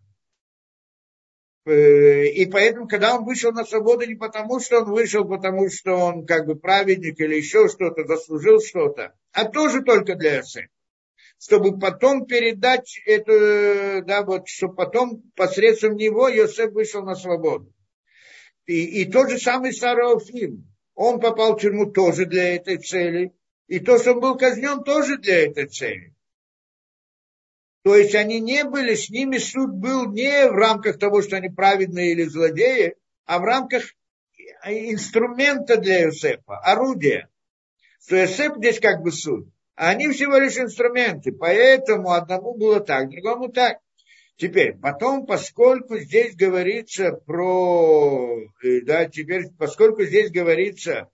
Э, 1.66 2.26
и 2.28 2.46
поэтому, 2.46 2.88
когда 2.88 3.16
он 3.16 3.26
вышел 3.26 3.52
на 3.52 3.66
свободу, 3.66 4.06
не 4.06 4.16
потому, 4.16 4.60
что 4.60 4.82
он 4.82 4.92
вышел, 4.92 5.26
потому 5.26 5.70
что 5.70 5.94
он 5.94 6.26
как 6.26 6.46
бы 6.46 6.56
праведник 6.56 7.20
или 7.20 7.36
еще 7.36 7.68
что-то, 7.70 8.06
заслужил 8.06 8.62
что-то, 8.62 9.14
а 9.34 9.46
тоже 9.46 9.82
только 9.82 10.16
для 10.16 10.38
Иосифа 10.38 10.70
чтобы 11.40 11.78
потом 11.78 12.26
передать 12.26 13.00
это, 13.06 14.02
да, 14.02 14.24
вот, 14.24 14.48
чтобы 14.48 14.74
потом 14.74 15.22
посредством 15.36 15.96
него 15.96 16.28
Иосиф 16.28 16.72
вышел 16.72 17.04
на 17.04 17.14
свободу. 17.14 17.72
И, 18.68 19.02
и 19.02 19.06
тот 19.12 19.30
же 19.30 19.40
самый 19.40 19.74
Сарафим, 19.74 20.68
он 20.94 21.20
попал 21.20 21.56
в 21.56 21.62
тюрьму 21.62 21.92
тоже 21.92 22.26
для 22.26 22.56
этой 22.56 22.78
цели. 22.78 23.34
И 23.68 23.80
то, 23.80 23.98
что 23.98 24.14
он 24.14 24.20
был 24.20 24.38
казнен, 24.38 24.84
тоже 24.84 25.18
для 25.18 25.46
этой 25.46 25.68
цели. 25.68 26.14
То 27.84 27.96
есть 27.96 28.16
они 28.16 28.42
не 28.42 28.66
были, 28.66 28.96
с 28.96 29.10
ними 29.10 29.38
суд 29.38 29.72
был 29.72 30.12
не 30.12 30.50
в 30.50 30.54
рамках 30.54 31.00
того, 31.00 31.22
что 31.22 31.38
они 31.38 31.50
праведные 31.50 32.12
или 32.12 32.24
злодеи, 32.24 32.96
а 33.26 33.40
в 33.40 33.44
рамках 33.44 33.84
инструмента 34.66 35.78
для 35.78 36.04
Иосифа, 36.04 36.58
орудия. 36.58 37.30
Что 38.02 38.18
Иосиф 38.18 38.58
здесь 38.58 38.80
как 38.80 39.02
бы 39.02 39.12
суд. 39.12 39.50
А 39.76 39.90
они 39.90 40.10
всего 40.10 40.38
лишь 40.38 40.58
инструменты. 40.58 41.32
Поэтому 41.32 42.12
одному 42.12 42.56
было 42.56 42.82
так, 42.82 43.10
другому 43.10 43.50
так. 43.50 43.80
Теперь, 44.38 44.78
потом, 44.78 45.26
поскольку 45.26 45.98
здесь 45.98 46.36
говорится 46.36 47.12
про, 47.12 48.40
э, 48.64 48.82
да, 48.82 49.06
теперь, 49.06 49.46
поскольку 49.58 50.04
здесь 50.04 50.30
говорится 50.30 51.10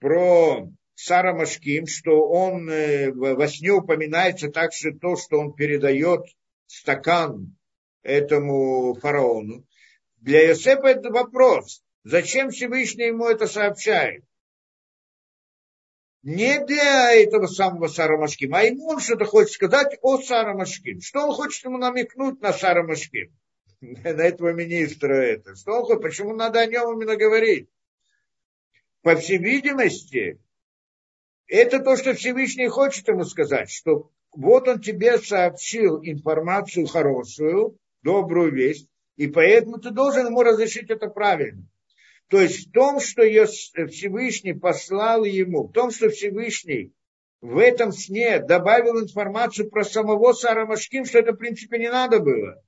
про 0.00 0.68
Сара 0.96 1.34
Машким, 1.34 1.86
что 1.86 2.28
он 2.28 2.68
э, 2.68 3.12
во 3.12 3.46
сне 3.46 3.70
упоминается 3.70 4.48
также 4.48 4.92
то, 4.92 5.14
что 5.14 5.38
он 5.38 5.54
передает 5.54 6.22
стакан 6.66 7.56
этому 8.02 8.94
фараону. 8.94 9.64
Для 10.16 10.44
Иосифа 10.44 10.88
это 10.88 11.10
вопрос, 11.10 11.84
зачем 12.02 12.50
Всевышний 12.50 13.06
ему 13.06 13.26
это 13.26 13.46
сообщает? 13.46 14.24
Не 16.24 16.58
для 16.64 17.12
этого 17.12 17.46
самого 17.46 17.86
Сарамашким, 17.86 18.54
а 18.54 18.62
ему 18.62 18.88
он 18.88 19.00
что-то 19.00 19.26
хочет 19.26 19.52
сказать 19.52 19.98
о 20.00 20.18
Сарамашким. 20.18 21.02
Что 21.02 21.26
он 21.26 21.34
хочет 21.34 21.64
ему 21.64 21.76
намекнуть 21.76 22.40
на 22.40 22.52
Сарамашким? 22.52 23.30
На 23.80 24.08
этого 24.08 24.52
министра 24.52 25.12
это. 25.12 25.54
Что 25.54 25.72
он 25.72 25.84
хочет? 25.84 26.02
Почему 26.02 26.34
надо 26.34 26.60
о 26.60 26.66
нем 26.66 26.94
именно 26.94 27.16
говорить? 27.16 27.68
По 29.02 29.16
всей 29.16 29.36
видимости, 29.36 30.40
это 31.46 31.80
то, 31.80 31.94
что 31.94 32.14
Всевышний 32.14 32.68
хочет 32.68 33.06
ему 33.06 33.24
сказать, 33.24 33.70
что 33.70 34.10
вот 34.32 34.66
он 34.66 34.80
тебе 34.80 35.18
сообщил 35.18 36.00
информацию 36.02 36.86
хорошую, 36.86 37.78
добрую 38.00 38.50
весть, 38.50 38.88
и 39.16 39.26
поэтому 39.26 39.78
ты 39.78 39.90
должен 39.90 40.28
ему 40.28 40.42
разрешить 40.42 40.88
это 40.88 41.08
правильно. 41.08 41.68
То 42.28 42.40
есть 42.40 42.68
в 42.68 42.72
том, 42.72 43.00
что 43.00 43.22
Всевышний 43.22 44.54
послал 44.54 45.24
ему, 45.24 45.68
в 45.68 45.72
том, 45.72 45.90
что 45.90 46.08
Всевышний 46.08 46.92
в 47.40 47.58
этом 47.58 47.92
сне 47.92 48.40
добавил 48.40 49.00
информацию 49.00 49.70
про 49.70 49.84
самого 49.84 50.32
Сарамашким, 50.32 51.04
что 51.04 51.18
это 51.18 51.32
в 51.32 51.36
принципе 51.36 51.78
не 51.78 51.90
надо 51.90 52.20
было. 52.20 52.62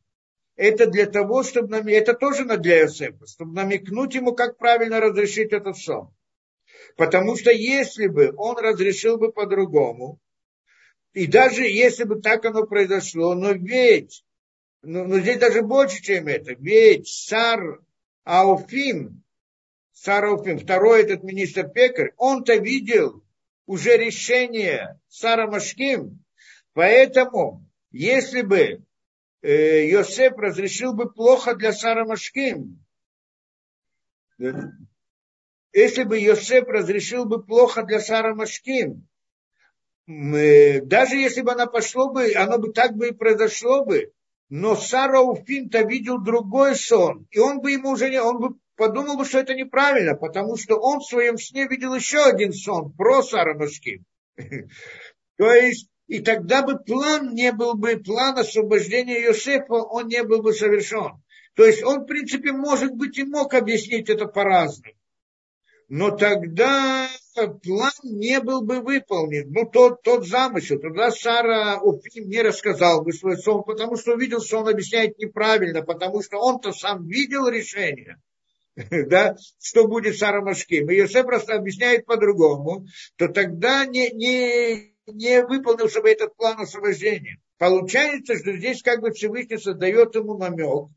Это 0.57 0.87
для 0.87 1.07
того, 1.07 1.43
чтобы 1.43 1.69
нам, 1.69 1.87
это 1.87 2.15
тоже 2.15 2.45
для 2.45 2.81
Иосифа, 2.81 3.27
чтобы 3.27 3.55
намекнуть 3.55 4.15
ему, 4.15 4.35
как 4.35 4.59
правильно 4.59 5.01
разрешить 5.01 5.53
этот 5.53 5.77
сон. 5.77 6.15
Потому 6.97 7.37
что 7.37 7.51
если 7.51 8.07
бы 8.07 8.33
он 8.37 8.57
разрешил 8.59 9.19
бы 9.19 9.33
по-другому, 9.33 10.19
и 11.13 11.27
даже 11.27 11.63
если 11.63 12.05
бы 12.05 12.21
так 12.21 12.45
оно 12.45 12.67
произошло, 12.67 13.35
но 13.35 13.53
ведь, 13.53 14.25
но, 14.83 15.05
но 15.05 15.19
здесь 15.21 15.39
даже 15.39 15.63
больше, 15.63 16.03
чем 16.03 16.27
это, 16.27 16.53
ведь 16.53 17.09
Сар 17.09 17.81
Ауфим, 18.25 19.23
Сарафим, 19.97 20.59
второй 20.59 21.05
этот 21.05 21.23
министр 21.23 21.69
Пекарь, 21.69 22.13
он-то 22.19 22.57
видел 22.57 23.25
уже 23.65 23.97
решение 23.97 25.01
Сара 25.09 25.47
Машким, 25.47 26.23
поэтому 26.75 27.65
если 27.93 28.43
бы 28.43 28.85
э, 29.41 29.89
Йосеф 29.89 30.37
разрешил 30.37 30.93
бы 30.93 31.11
плохо 31.11 31.55
для 31.55 31.73
Сара 31.73 32.05
Машким, 32.05 32.85
если 35.73 36.03
бы 36.05 36.19
Йосеф 36.19 36.69
разрешил 36.69 37.25
бы 37.25 37.43
плохо 37.43 37.83
для 37.83 37.99
Сара 37.99 38.35
Машким, 38.35 39.09
э, 40.07 40.83
даже 40.83 41.17
если 41.17 41.41
бы 41.41 41.53
она 41.53 41.65
пошло 41.65 42.13
бы, 42.13 42.35
оно 42.35 42.59
бы 42.59 42.71
так 42.75 42.95
бы 42.95 43.09
и 43.09 43.13
произошло 43.13 43.87
бы, 43.87 44.13
но 44.51 44.77
Сара 44.77 45.23
Уфин-то 45.23 45.81
видел 45.85 46.19
другой 46.19 46.77
сон, 46.77 47.27
и 47.31 47.39
он 47.39 47.61
бы 47.63 47.73
ему 47.73 47.93
уже 47.93 48.11
не, 48.11 48.21
он 48.21 48.39
бы 48.41 48.59
подумал 48.77 49.17
бы, 49.17 49.25
что 49.25 49.39
это 49.39 49.55
неправильно, 49.55 50.15
потому 50.15 50.57
что 50.57 50.77
он 50.77 51.01
в 51.01 51.07
своем 51.07 51.39
сне 51.39 51.67
видел 51.67 51.95
еще 51.95 52.25
один 52.25 52.53
сон 52.53 52.93
про 52.93 53.23
Сарамашким. 53.23 54.05
То 55.37 55.53
есть, 55.53 55.89
и 56.07 56.21
тогда 56.21 56.63
бы 56.63 56.79
план 56.79 57.35
не 57.35 57.53
был 57.53 57.75
бы, 57.75 57.97
план 57.97 58.39
освобождения 58.39 59.21
Иосифа, 59.23 59.75
он 59.75 60.09
не 60.09 60.23
был 60.23 60.43
бы 60.43 60.53
совершен. 60.53 61.23
То 61.55 61.65
есть 61.65 61.83
он, 61.83 62.03
в 62.03 62.07
принципе, 62.07 62.53
может 62.53 62.93
быть, 62.93 63.19
и 63.19 63.25
мог 63.25 63.55
объяснить 63.55 64.11
это 64.11 64.27
по-разному. 64.27 64.95
Но 65.89 66.11
тогда 66.11 67.09
план 67.35 67.93
не 68.03 68.41
был 68.41 68.63
бы 68.63 68.81
выполнен. 68.81 69.51
Ну, 69.53 69.67
тот, 69.67 70.03
тот 70.03 70.27
замысел. 70.27 70.79
Тогда 70.81 71.11
Сара 71.11 71.79
Уфим 71.81 72.29
не 72.29 72.43
рассказал 72.43 73.03
бы 73.03 73.13
свой 73.13 73.37
сон, 73.39 73.63
потому 73.63 73.97
что 73.97 74.15
увидел, 74.15 74.41
что 74.41 74.59
он 74.59 74.69
объясняет 74.69 75.19
неправильно, 75.19 75.83
потому 75.83 76.23
что 76.23 76.39
он-то 76.39 76.73
сам 76.73 77.07
видел 77.07 77.49
решение. 77.49 78.21
да, 78.91 79.37
что 79.59 79.89
будет 79.89 80.19
Сара 80.19 80.43
Машким. 80.43 80.91
И 80.91 80.97
Йосеф 80.97 81.25
просто 81.25 81.55
объясняет 81.55 82.05
по-другому, 82.05 82.87
то 83.17 83.29
тогда 83.29 83.87
не, 83.87 84.11
не, 84.11 84.95
не 85.07 85.43
выполнился 85.43 86.03
бы 86.03 86.11
этот 86.11 86.37
план 86.37 86.61
освобождения. 86.61 87.39
Получается, 87.59 88.37
что 88.37 88.53
здесь 88.53 88.83
как 88.83 89.01
бы 89.01 89.13
Всевышний 89.13 89.57
создает 89.57 90.15
ему 90.15 90.37
намек, 90.37 90.91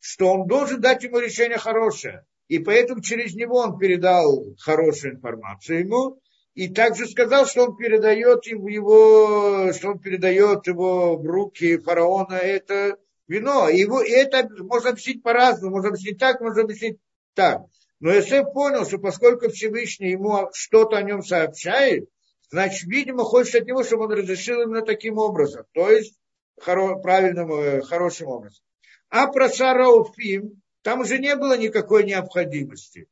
что 0.00 0.32
он 0.32 0.46
должен 0.46 0.80
дать 0.80 1.04
ему 1.04 1.18
решение 1.18 1.58
хорошее. 1.58 2.24
И 2.48 2.58
поэтому 2.60 3.02
через 3.02 3.34
него 3.34 3.58
он 3.58 3.78
передал 3.78 4.56
хорошую 4.58 5.16
информацию 5.16 5.80
ему. 5.80 6.20
И 6.54 6.68
также 6.68 7.06
сказал, 7.06 7.46
что 7.46 7.66
он 7.66 7.76
передает 7.76 8.46
его, 8.46 9.70
что 9.74 9.90
он 9.90 9.98
передает 9.98 10.66
его 10.66 11.18
в 11.18 11.26
руки 11.26 11.76
фараона 11.76 12.34
это 12.34 12.96
вино. 13.28 13.68
Его, 13.68 14.00
и 14.00 14.10
это 14.10 14.48
можно 14.60 14.90
объяснить 14.90 15.22
по-разному. 15.22 15.76
Можно 15.76 15.90
объяснить 15.90 16.18
так, 16.18 16.40
можно 16.40 16.62
объяснить 16.62 16.98
так. 17.34 17.62
Но 18.00 18.12
Иосиф 18.12 18.52
понял, 18.52 18.86
что 18.86 18.98
поскольку 18.98 19.48
Всевышний 19.50 20.10
ему 20.10 20.48
что-то 20.52 20.96
о 20.96 21.02
нем 21.02 21.22
сообщает, 21.22 22.08
значит, 22.50 22.84
видимо, 22.84 23.24
хочет 23.24 23.62
от 23.62 23.66
него, 23.66 23.82
чтобы 23.82 24.04
он 24.04 24.12
разрешил 24.12 24.62
именно 24.62 24.82
таким 24.82 25.18
образом. 25.18 25.64
То 25.72 25.90
есть 25.90 26.14
хоро, 26.60 26.96
правильным, 26.96 27.52
э, 27.52 27.82
хорошим 27.82 28.28
образом. 28.28 28.62
А 29.08 29.26
про 29.28 29.48
Сара 29.48 29.88
Уфим, 29.88 30.62
там 30.82 31.00
уже 31.00 31.18
не 31.18 31.34
было 31.34 31.56
никакой 31.56 32.04
необходимости. 32.04 33.08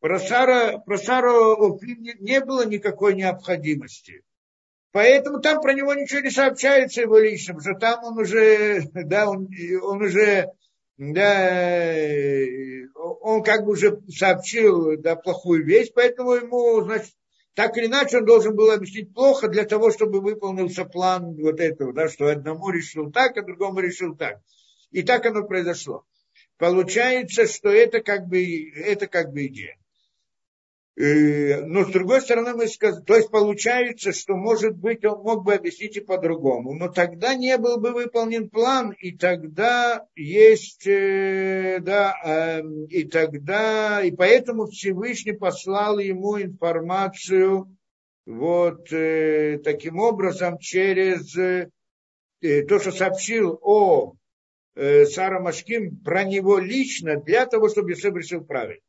Про 0.00 0.18
Сара, 0.18 0.78
про 0.78 0.96
Сара 0.96 1.54
Уфим 1.54 2.02
не, 2.02 2.14
не 2.18 2.40
было 2.40 2.66
никакой 2.66 3.14
необходимости. 3.14 4.22
Поэтому 4.92 5.40
там 5.40 5.60
про 5.60 5.72
него 5.72 5.94
ничего 5.94 6.20
не 6.20 6.30
сообщается 6.30 7.00
его 7.00 7.16
потому 7.46 7.60
что 7.60 7.74
там 7.74 8.04
он 8.04 8.18
уже, 8.18 8.82
да, 8.92 9.28
он, 9.28 9.48
он 9.82 10.02
уже, 10.02 10.48
да, 11.10 11.98
он 13.22 13.42
как 13.42 13.64
бы 13.64 13.72
уже 13.72 14.00
сообщил, 14.08 14.96
да, 14.98 15.16
плохую 15.16 15.64
вещь, 15.64 15.90
поэтому 15.92 16.34
ему, 16.34 16.80
значит, 16.82 17.12
так 17.54 17.76
или 17.76 17.86
иначе 17.86 18.18
он 18.18 18.24
должен 18.24 18.54
был 18.54 18.70
объяснить 18.70 19.12
плохо 19.12 19.48
для 19.48 19.64
того, 19.64 19.90
чтобы 19.90 20.20
выполнился 20.20 20.84
план 20.84 21.34
вот 21.34 21.58
этого, 21.58 21.92
да, 21.92 22.08
что 22.08 22.28
одному 22.28 22.70
решил 22.70 23.10
так, 23.10 23.36
а 23.36 23.42
другому 23.42 23.80
решил 23.80 24.14
так. 24.14 24.40
И 24.92 25.02
так 25.02 25.26
оно 25.26 25.42
произошло. 25.42 26.04
Получается, 26.56 27.46
что 27.48 27.70
это 27.70 28.00
как 28.00 28.28
бы, 28.28 28.70
это 28.70 29.08
как 29.08 29.32
бы 29.32 29.46
идея. 29.46 29.76
Э, 30.94 31.62
но 31.62 31.86
с 31.86 31.90
другой 31.90 32.20
стороны, 32.20 32.52
мы 32.54 32.68
сказали, 32.68 33.02
то 33.04 33.16
есть 33.16 33.30
получается, 33.30 34.12
что 34.12 34.36
может 34.36 34.76
быть 34.76 35.02
он 35.06 35.22
мог 35.22 35.42
бы 35.42 35.54
объяснить 35.54 35.96
и 35.96 36.00
по-другому, 36.00 36.74
но 36.74 36.88
тогда 36.88 37.34
не 37.34 37.56
был 37.56 37.78
бы 37.78 37.92
выполнен 37.92 38.50
план, 38.50 38.92
и 38.98 39.16
тогда 39.16 40.04
есть, 40.14 40.86
э, 40.86 41.78
да, 41.80 42.14
эм, 42.22 42.84
и 42.86 43.04
тогда, 43.04 44.02
и 44.02 44.10
поэтому 44.10 44.66
Всевышний 44.66 45.32
послал 45.32 45.98
ему 45.98 46.38
информацию 46.38 47.74
вот 48.26 48.92
э, 48.92 49.60
таким 49.64 49.98
образом 49.98 50.58
через 50.58 51.32
то, 52.68 52.78
что 52.80 52.90
сообщил 52.90 53.58
о 53.62 54.14
Сара 54.74 55.40
Машким 55.40 55.96
про 55.98 56.24
него 56.24 56.58
лично, 56.58 57.20
для 57.20 57.46
того, 57.46 57.68
чтобы 57.68 57.90
Йосеф 57.90 58.14
решил 58.16 58.44
правильно. 58.44 58.82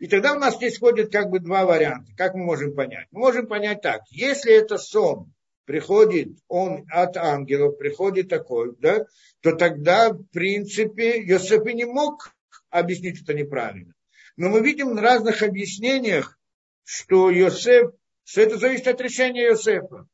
И 0.00 0.06
тогда 0.06 0.32
у 0.32 0.38
нас 0.38 0.56
здесь 0.56 0.78
ходят 0.78 1.12
как 1.12 1.28
бы 1.28 1.40
два 1.40 1.66
варианта. 1.66 2.10
Как 2.16 2.34
мы 2.34 2.42
можем 2.42 2.74
понять? 2.74 3.06
Мы 3.10 3.20
можем 3.20 3.46
понять 3.46 3.82
так. 3.82 4.00
Если 4.10 4.50
это 4.50 4.78
сон, 4.78 5.32
приходит 5.66 6.30
он 6.48 6.86
от 6.90 7.18
ангелов, 7.18 7.76
приходит 7.76 8.30
такой, 8.30 8.74
да, 8.78 9.04
то 9.42 9.52
тогда, 9.52 10.10
в 10.10 10.24
принципе, 10.32 11.22
Йосеф 11.22 11.66
и 11.66 11.74
не 11.74 11.84
мог 11.84 12.32
объяснить 12.70 13.22
это 13.22 13.34
неправильно. 13.34 13.92
Но 14.36 14.48
мы 14.48 14.62
видим 14.62 14.96
в 14.96 15.00
разных 15.00 15.42
объяснениях, 15.42 16.38
что 16.82 17.30
Йосеф, 17.30 17.92
что 18.24 18.40
это 18.40 18.56
зависит 18.56 18.88
от 18.88 19.02
решения 19.02 19.48
Йосефа. 19.48 20.06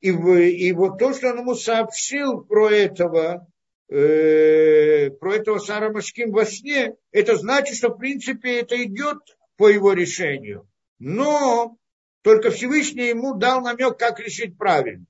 И, 0.00 0.10
и 0.10 0.72
вот 0.72 0.98
то, 0.98 1.14
что 1.14 1.30
он 1.30 1.38
ему 1.38 1.54
сообщил 1.54 2.40
про 2.40 2.68
этого, 2.70 3.46
э, 3.88 5.10
про 5.10 5.34
этого 5.34 5.58
Сара 5.58 5.90
Машким 5.90 6.30
во 6.32 6.44
сне, 6.44 6.94
это 7.10 7.36
значит, 7.36 7.76
что 7.76 7.88
в 7.88 7.98
принципе 7.98 8.60
это 8.60 8.82
идет 8.82 9.18
по 9.56 9.68
его 9.68 9.92
решению. 9.92 10.68
Но 10.98 11.76
только 12.22 12.50
Всевышний 12.50 13.08
ему 13.08 13.34
дал 13.34 13.60
намек, 13.62 13.98
как 13.98 14.20
решить 14.20 14.56
правильно. 14.56 15.06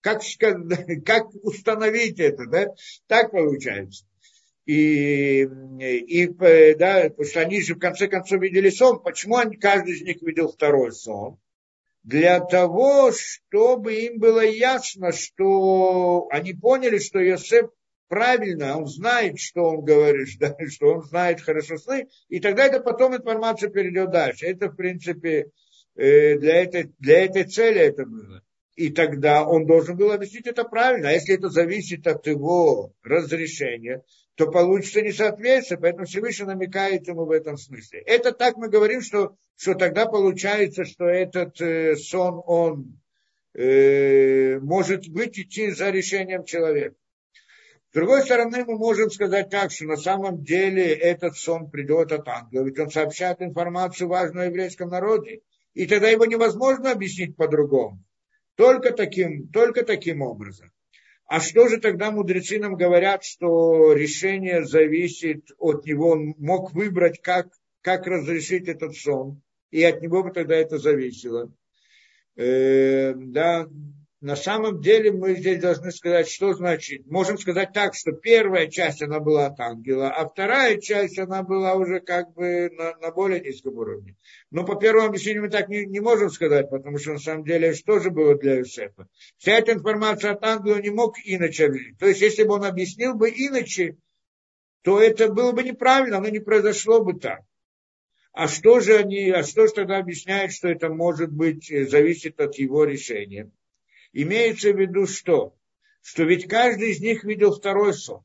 Как, 0.00 0.22
как 1.04 1.28
установить 1.42 2.20
это, 2.20 2.46
да? 2.46 2.66
Так 3.06 3.32
получается. 3.32 4.04
И, 4.66 5.42
и 5.42 6.26
да, 6.28 7.08
потому 7.08 7.24
что 7.24 7.40
они 7.40 7.60
же 7.60 7.74
в 7.74 7.78
конце 7.78 8.06
концов 8.06 8.40
видели 8.40 8.70
сон. 8.70 9.02
Почему 9.02 9.36
они, 9.36 9.56
каждый 9.56 9.94
из 9.94 10.02
них 10.02 10.22
видел 10.22 10.52
второй 10.52 10.92
сон? 10.92 11.38
Для 12.02 12.40
того, 12.40 13.12
чтобы 13.12 13.94
им 13.94 14.18
было 14.18 14.40
ясно, 14.40 15.12
что 15.12 16.28
они 16.30 16.54
поняли, 16.54 16.98
что 16.98 17.18
Йосеф 17.18 17.70
правильно, 18.10 18.76
он 18.76 18.86
знает, 18.86 19.38
что 19.38 19.70
он 19.70 19.84
говорит, 19.84 20.28
да, 20.40 20.54
что 20.68 20.94
он 20.94 21.02
знает 21.04 21.40
хорошо 21.40 21.78
сны, 21.78 22.08
и 22.28 22.40
тогда 22.40 22.66
это 22.66 22.80
потом 22.80 23.16
информация 23.16 23.70
перейдет 23.70 24.10
дальше. 24.10 24.46
Это, 24.46 24.68
в 24.68 24.76
принципе, 24.76 25.46
э, 25.94 26.36
для 26.36 26.62
этой, 26.62 26.92
для 26.98 27.24
этой 27.24 27.44
цели 27.44 27.80
это 27.80 28.04
было. 28.04 28.42
И 28.74 28.90
тогда 28.90 29.46
он 29.46 29.66
должен 29.66 29.96
был 29.96 30.10
объяснить 30.10 30.46
это 30.46 30.64
правильно. 30.64 31.10
А 31.10 31.12
если 31.12 31.34
это 31.34 31.50
зависит 31.50 32.06
от 32.06 32.26
его 32.26 32.92
разрешения, 33.02 34.02
то 34.34 34.50
получится 34.50 35.02
несоответствие, 35.02 35.78
поэтому 35.78 36.06
Всевышний 36.06 36.46
намекает 36.46 37.06
ему 37.06 37.26
в 37.26 37.30
этом 37.30 37.58
смысле. 37.58 38.00
Это 38.00 38.32
так 38.32 38.56
мы 38.56 38.68
говорим, 38.68 39.02
что, 39.02 39.36
что 39.56 39.74
тогда 39.74 40.06
получается, 40.06 40.84
что 40.84 41.04
этот 41.04 41.60
э, 41.60 41.94
сон, 41.96 42.42
он 42.46 43.00
э, 43.54 44.58
может 44.60 45.08
быть 45.08 45.38
идти 45.38 45.70
за 45.70 45.90
решением 45.90 46.44
человека. 46.44 46.96
С 47.90 47.92
другой 47.92 48.22
стороны, 48.22 48.64
мы 48.64 48.78
можем 48.78 49.10
сказать 49.10 49.50
так, 49.50 49.72
что 49.72 49.84
на 49.84 49.96
самом 49.96 50.44
деле 50.44 50.94
этот 50.94 51.36
сон 51.36 51.68
придет 51.68 52.12
от 52.12 52.28
ангела, 52.28 52.64
ведь 52.64 52.78
он 52.78 52.88
сообщает 52.88 53.42
информацию 53.42 54.06
важную 54.06 54.44
о 54.44 54.48
еврейском 54.48 54.90
народе, 54.90 55.40
и 55.74 55.86
тогда 55.86 56.08
его 56.08 56.24
невозможно 56.24 56.92
объяснить 56.92 57.36
по-другому. 57.36 58.00
Только 58.54 58.92
таким, 58.92 59.48
только 59.48 59.84
таким 59.84 60.22
образом. 60.22 60.70
А 61.26 61.40
что 61.40 61.66
же 61.66 61.78
тогда 61.78 62.12
мудрецы 62.12 62.60
нам 62.60 62.76
говорят, 62.76 63.24
что 63.24 63.92
решение 63.92 64.64
зависит 64.64 65.50
от 65.58 65.84
него, 65.84 66.10
он 66.10 66.34
мог 66.38 66.72
выбрать, 66.72 67.20
как, 67.20 67.48
как 67.80 68.06
разрешить 68.06 68.68
этот 68.68 68.94
сон, 68.94 69.42
и 69.72 69.82
от 69.82 70.00
него 70.00 70.22
бы 70.22 70.30
тогда 70.30 70.54
это 70.54 70.78
зависело. 70.78 71.52
Э, 72.36 73.14
да, 73.14 73.66
на 74.20 74.36
самом 74.36 74.82
деле 74.82 75.12
мы 75.12 75.34
здесь 75.34 75.60
должны 75.60 75.90
сказать, 75.92 76.28
что 76.28 76.52
значит. 76.52 77.06
Можем 77.06 77.38
сказать 77.38 77.72
так, 77.72 77.94
что 77.94 78.12
первая 78.12 78.68
часть 78.68 79.00
она 79.00 79.18
была 79.18 79.46
от 79.46 79.58
ангела, 79.58 80.10
а 80.10 80.28
вторая 80.28 80.78
часть 80.78 81.18
она 81.18 81.42
была 81.42 81.74
уже 81.74 82.00
как 82.00 82.34
бы 82.34 82.68
на, 82.70 82.96
на 82.98 83.12
более 83.12 83.40
низком 83.40 83.78
уровне. 83.78 84.16
Но 84.50 84.64
по 84.64 84.76
первому 84.76 85.08
объяснению 85.08 85.44
мы 85.44 85.48
так 85.48 85.70
не, 85.70 85.86
не 85.86 86.00
можем 86.00 86.28
сказать, 86.28 86.68
потому 86.68 86.98
что 86.98 87.12
на 87.12 87.18
самом 87.18 87.44
деле 87.44 87.72
что 87.72 87.98
же 87.98 88.10
было 88.10 88.36
для 88.36 88.56
Юсефа? 88.56 89.08
Вся 89.38 89.52
эта 89.52 89.72
информация 89.72 90.32
от 90.32 90.44
ангела 90.44 90.76
не 90.76 90.90
мог 90.90 91.16
иначе 91.24 91.66
объяснить. 91.66 91.98
То 91.98 92.06
есть 92.06 92.20
если 92.20 92.44
бы 92.44 92.54
он 92.54 92.64
объяснил 92.64 93.14
бы 93.14 93.30
иначе, 93.30 93.96
то 94.82 95.00
это 95.00 95.32
было 95.32 95.52
бы 95.52 95.62
неправильно, 95.62 96.18
оно 96.18 96.28
не 96.28 96.40
произошло 96.40 97.02
бы 97.02 97.18
так. 97.18 97.40
А 98.32 98.48
что 98.48 98.80
же 98.80 98.96
они, 98.96 99.30
а 99.30 99.42
что 99.42 99.66
же 99.66 99.72
тогда 99.72 99.96
объясняет, 99.96 100.52
что 100.52 100.68
это 100.68 100.90
может 100.90 101.32
быть, 101.32 101.70
э, 101.70 101.86
зависит 101.86 102.38
от 102.38 102.56
его 102.56 102.84
решения? 102.84 103.50
Имеется 104.12 104.72
в 104.72 104.80
виду 104.80 105.06
что? 105.06 105.54
Что 106.02 106.24
ведь 106.24 106.48
каждый 106.48 106.90
из 106.90 107.00
них 107.00 107.24
видел 107.24 107.54
второй 107.54 107.94
сон. 107.94 108.24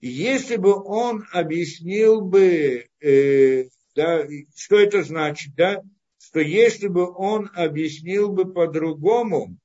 И 0.00 0.08
если 0.08 0.56
бы 0.56 0.74
он 0.74 1.26
объяснил 1.32 2.20
бы, 2.20 2.86
э, 3.00 3.64
да, 3.96 4.26
что 4.54 4.78
это 4.78 5.02
значит, 5.02 5.54
да, 5.56 5.82
что 6.18 6.40
если 6.40 6.86
бы 6.86 7.12
он 7.12 7.50
объяснил 7.54 8.30
бы 8.30 8.52
по-другому, 8.52 9.56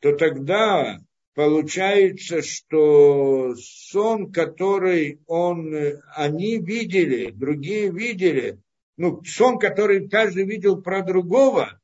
то 0.00 0.14
тогда 0.14 0.98
получается, 1.34 2.42
что 2.42 3.54
сон, 3.56 4.30
который 4.30 5.20
он, 5.26 5.74
они 6.14 6.58
видели, 6.58 7.30
другие 7.30 7.90
видели, 7.90 8.58
ну, 8.96 9.22
сон, 9.24 9.58
который 9.58 10.08
каждый 10.08 10.44
видел 10.44 10.82
про 10.82 11.02
другого, 11.02 11.80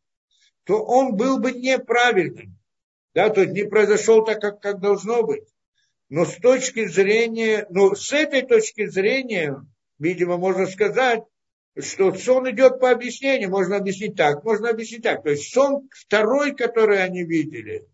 то 0.64 0.82
он 0.82 1.16
был 1.16 1.38
бы 1.38 1.52
неправильным. 1.52 2.58
Да, 3.14 3.28
то 3.28 3.42
есть 3.42 3.52
не 3.52 3.64
произошел 3.64 4.24
так, 4.24 4.40
как, 4.40 4.60
как 4.60 4.80
должно 4.80 5.22
быть. 5.22 5.44
но 6.08 6.24
с 6.24 6.36
точки 6.36 6.86
зрения, 6.86 7.66
ну, 7.70 7.94
с 7.94 8.12
этой 8.12 8.42
точки 8.42 8.86
зрения, 8.86 9.64
видимо, 9.98 10.36
можно 10.36 10.66
сказать, 10.66 11.22
что 11.78 12.12
сон 12.14 12.50
идет 12.50 12.80
по 12.80 12.90
объяснению, 12.90 13.50
можно 13.50 13.76
объяснить 13.76 14.16
так, 14.16 14.44
можно 14.44 14.70
объяснить 14.70 15.02
так. 15.02 15.22
То 15.22 15.30
есть 15.30 15.52
сон 15.52 15.88
второй, 15.90 16.54
который 16.54 17.02
они 17.02 17.24
видели, 17.24 17.86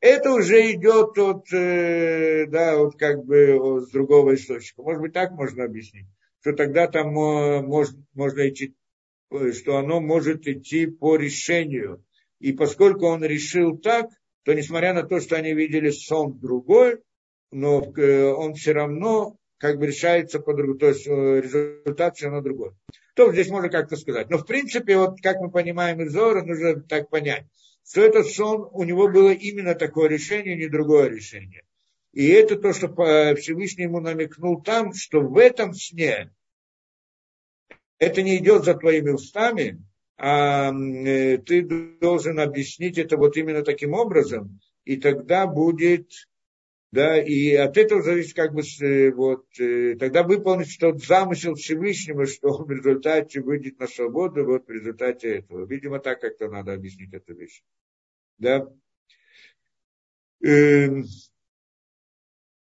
это 0.00 0.32
уже 0.32 0.70
идет 0.72 1.16
от, 1.18 1.52
э, 1.52 2.46
да, 2.48 2.76
вот 2.76 2.96
как 2.98 3.24
бы 3.24 3.80
с 3.80 3.90
другого 3.90 4.34
источника. 4.34 4.82
Может 4.82 5.00
быть, 5.00 5.12
так 5.12 5.32
можно 5.32 5.64
объяснить, 5.64 6.06
что 6.40 6.52
тогда 6.52 6.88
там 6.88 7.18
э, 7.18 7.62
может, 7.62 7.96
можно 8.12 8.48
идти, 8.48 8.74
что 9.30 9.76
оно 9.76 10.00
может 10.00 10.46
идти 10.46 10.86
по 10.86 11.16
решению. 11.16 12.04
И 12.40 12.52
поскольку 12.52 13.06
он 13.06 13.24
решил 13.24 13.76
так, 13.76 14.10
то 14.44 14.52
несмотря 14.52 14.92
на 14.92 15.02
то, 15.02 15.20
что 15.20 15.36
они 15.36 15.54
видели 15.54 15.90
сон 15.90 16.38
другой, 16.38 17.00
но 17.50 17.80
он 17.80 18.54
все 18.54 18.72
равно 18.72 19.36
как 19.58 19.78
бы 19.78 19.86
решается 19.86 20.40
по-другому, 20.40 20.78
то 20.78 20.88
есть 20.88 21.06
результат 21.06 22.16
все 22.16 22.26
равно 22.26 22.42
другой. 22.42 22.72
То 23.14 23.32
здесь 23.32 23.48
можно 23.48 23.68
как-то 23.70 23.96
сказать. 23.96 24.28
Но 24.28 24.38
в 24.38 24.46
принципе, 24.46 24.98
вот 24.98 25.20
как 25.22 25.40
мы 25.40 25.50
понимаем 25.50 26.02
из 26.02 26.12
Зора, 26.12 26.42
нужно 26.42 26.80
так 26.80 27.08
понять 27.08 27.46
что 27.86 28.00
этот 28.00 28.26
сон, 28.28 28.68
у 28.72 28.82
него 28.84 29.08
было 29.08 29.30
именно 29.30 29.74
такое 29.74 30.08
решение, 30.08 30.56
не 30.56 30.68
другое 30.68 31.08
решение. 31.08 31.64
И 32.12 32.28
это 32.28 32.56
то, 32.56 32.72
что 32.72 32.88
Всевышний 33.36 33.84
ему 33.84 34.00
намекнул 34.00 34.62
там, 34.62 34.94
что 34.94 35.20
в 35.20 35.36
этом 35.36 35.74
сне 35.74 36.30
это 38.04 38.22
не 38.22 38.36
идет 38.36 38.64
за 38.64 38.74
твоими 38.74 39.10
устами, 39.10 39.82
а 40.16 40.72
э, 40.72 41.38
ты 41.38 41.62
должен 42.00 42.38
объяснить 42.38 42.98
это 42.98 43.16
вот 43.16 43.36
именно 43.36 43.62
таким 43.62 43.94
образом, 43.94 44.60
и 44.84 44.96
тогда 44.96 45.46
будет, 45.46 46.10
да, 46.92 47.20
и 47.20 47.54
от 47.54 47.76
этого 47.76 48.02
зависит 48.02 48.36
как 48.36 48.52
бы, 48.52 48.62
э, 48.62 49.10
вот, 49.10 49.46
э, 49.58 49.96
тогда 49.98 50.22
выполнить 50.22 50.78
тот 50.78 51.02
замысел 51.02 51.54
Всевышнего, 51.54 52.26
что 52.26 52.62
в 52.62 52.70
результате 52.70 53.40
выйдет 53.40 53.80
на 53.80 53.88
свободу, 53.88 54.44
вот 54.44 54.66
в 54.66 54.70
результате 54.70 55.38
этого. 55.38 55.66
Видимо, 55.66 55.98
так 55.98 56.20
как-то 56.20 56.48
надо 56.48 56.74
объяснить 56.74 57.12
эту 57.12 57.34
вещь. 57.34 57.62
Да? 58.38 58.68
Эм, 60.44 61.04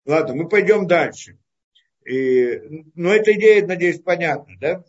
ладно, 0.05 0.36
мы 0.36 0.47
пойдем 0.47 0.88
дальше. 0.88 1.38
И, 2.05 2.61
но 2.95 3.13
эта 3.13 3.34
идея, 3.34 3.67
надеюсь, 3.67 3.99
понятна, 3.99 4.55
да? 4.59 4.84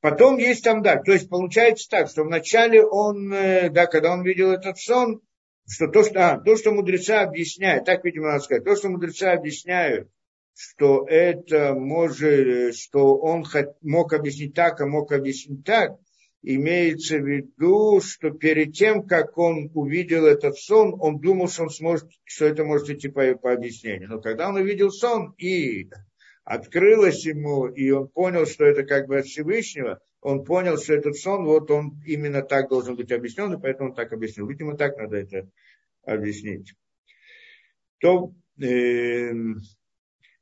Потом 0.00 0.38
есть 0.38 0.62
там, 0.62 0.82
да, 0.82 0.96
то 0.96 1.12
есть 1.12 1.28
получается 1.28 1.88
так, 1.90 2.08
что 2.08 2.22
вначале 2.22 2.84
он, 2.84 3.32
э, 3.32 3.68
да, 3.68 3.86
когда 3.86 4.12
он 4.12 4.22
видел 4.22 4.52
этот 4.52 4.78
сон, 4.78 5.20
что 5.68 5.88
то, 5.88 6.04
что, 6.04 6.30
а, 6.30 6.38
то, 6.38 6.56
что 6.56 6.70
мудрецы 6.70 7.10
объясняют, 7.10 7.84
так, 7.84 8.04
видимо, 8.04 8.28
надо 8.28 8.44
сказать, 8.44 8.64
то, 8.64 8.76
что 8.76 8.88
мудрецы 8.90 9.24
объясняют, 9.24 10.08
что 10.54 11.04
это 11.08 11.74
может, 11.74 12.76
что 12.76 13.16
он 13.16 13.44
мог 13.82 14.12
объяснить 14.12 14.54
так, 14.54 14.80
а 14.80 14.86
мог 14.86 15.12
объяснить 15.12 15.64
так, 15.64 15.98
имеется 16.42 17.18
в 17.18 17.26
виду, 17.26 18.00
что 18.00 18.30
перед 18.30 18.74
тем, 18.74 19.06
как 19.06 19.36
он 19.36 19.70
увидел 19.74 20.26
этот 20.26 20.56
сон, 20.56 20.96
он 21.00 21.18
думал, 21.18 21.48
что 21.48 21.64
он 21.64 21.70
сможет, 21.70 22.08
что 22.24 22.46
это 22.46 22.64
может 22.64 22.88
идти 22.90 23.08
по, 23.08 23.34
по 23.34 23.52
объяснению. 23.52 24.08
Но 24.08 24.20
когда 24.20 24.48
он 24.48 24.56
увидел 24.56 24.90
сон 24.90 25.34
и 25.38 25.88
открылось 26.48 27.26
ему, 27.26 27.66
и 27.66 27.90
он 27.90 28.08
понял, 28.08 28.46
что 28.46 28.64
это 28.64 28.82
как 28.82 29.06
бы 29.06 29.18
от 29.18 29.26
Всевышнего, 29.26 30.00
он 30.22 30.46
понял, 30.46 30.78
что 30.78 30.94
этот 30.94 31.16
сон, 31.16 31.44
вот 31.44 31.70
он 31.70 32.00
именно 32.06 32.40
так 32.40 32.70
должен 32.70 32.96
быть 32.96 33.12
объяснен, 33.12 33.52
и 33.52 33.60
поэтому 33.60 33.90
он 33.90 33.94
так 33.94 34.14
объяснил. 34.14 34.48
Видимо, 34.48 34.74
так 34.74 34.96
надо 34.96 35.18
это 35.18 35.50
объяснить. 36.06 36.72
То, 37.98 38.32
э, 38.58 39.30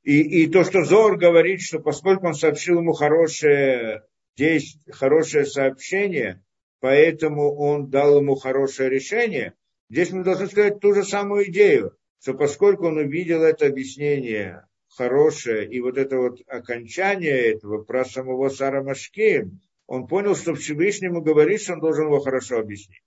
и, 0.05 0.45
и 0.45 0.47
то, 0.47 0.63
что 0.63 0.85
Зор 0.85 1.19
говорит, 1.19 1.61
что 1.61 1.81
поскольку 1.81 2.29
он 2.29 2.35
сообщил 2.35 2.79
ему 2.79 2.93
хорошее 2.93 4.05
здесь 4.37 4.79
хорошее 4.89 5.45
сообщение, 5.45 6.41
поэтому 6.79 7.53
он 7.57 7.91
дал 7.91 8.21
ему 8.21 8.37
хорошее 8.37 8.91
решение. 8.91 9.55
Здесь 9.91 10.13
мы 10.13 10.23
должны 10.23 10.47
сказать 10.47 10.79
ту 10.79 10.95
же 10.95 11.03
самую 11.03 11.51
идею, 11.51 11.97
что 12.21 12.35
поскольку 12.35 12.87
он 12.87 12.99
увидел 12.99 13.43
это 13.43 13.67
объяснение 13.67 14.67
хорошее 14.89 15.69
и 15.69 15.81
вот 15.81 15.99
это 15.99 16.19
вот 16.19 16.41
окончание 16.47 17.53
этого 17.53 17.83
про 17.83 18.05
самого 18.05 18.49
Сара 18.49 18.83
Машки, 18.83 19.51
он 19.87 20.07
понял, 20.07 20.35
что 20.35 20.55
Всевышнему 20.55 21.21
говорит, 21.21 21.61
что 21.61 21.75
он 21.75 21.81
должен 21.81 22.07
его 22.07 22.21
хорошо 22.21 22.59
объяснить. 22.59 23.03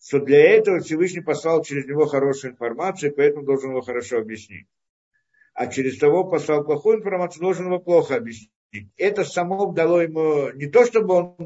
Что 0.00 0.18
для 0.18 0.40
этого 0.40 0.80
Всевышний 0.80 1.20
послал 1.20 1.62
через 1.62 1.86
него 1.86 2.06
хорошую 2.06 2.52
информацию, 2.52 3.14
поэтому 3.14 3.44
должен 3.44 3.70
его 3.70 3.82
хорошо 3.82 4.18
объяснить. 4.18 4.66
А 5.54 5.66
через 5.66 5.98
того 5.98 6.24
послал 6.24 6.64
плохую 6.64 6.98
информацию, 6.98 7.42
должен 7.42 7.66
его 7.66 7.78
плохо 7.78 8.16
объяснить 8.16 8.50
это 8.96 9.24
само 9.24 9.72
дало 9.72 10.00
ему 10.00 10.50
не 10.54 10.66
то, 10.66 10.84
чтобы 10.86 11.14
он 11.14 11.36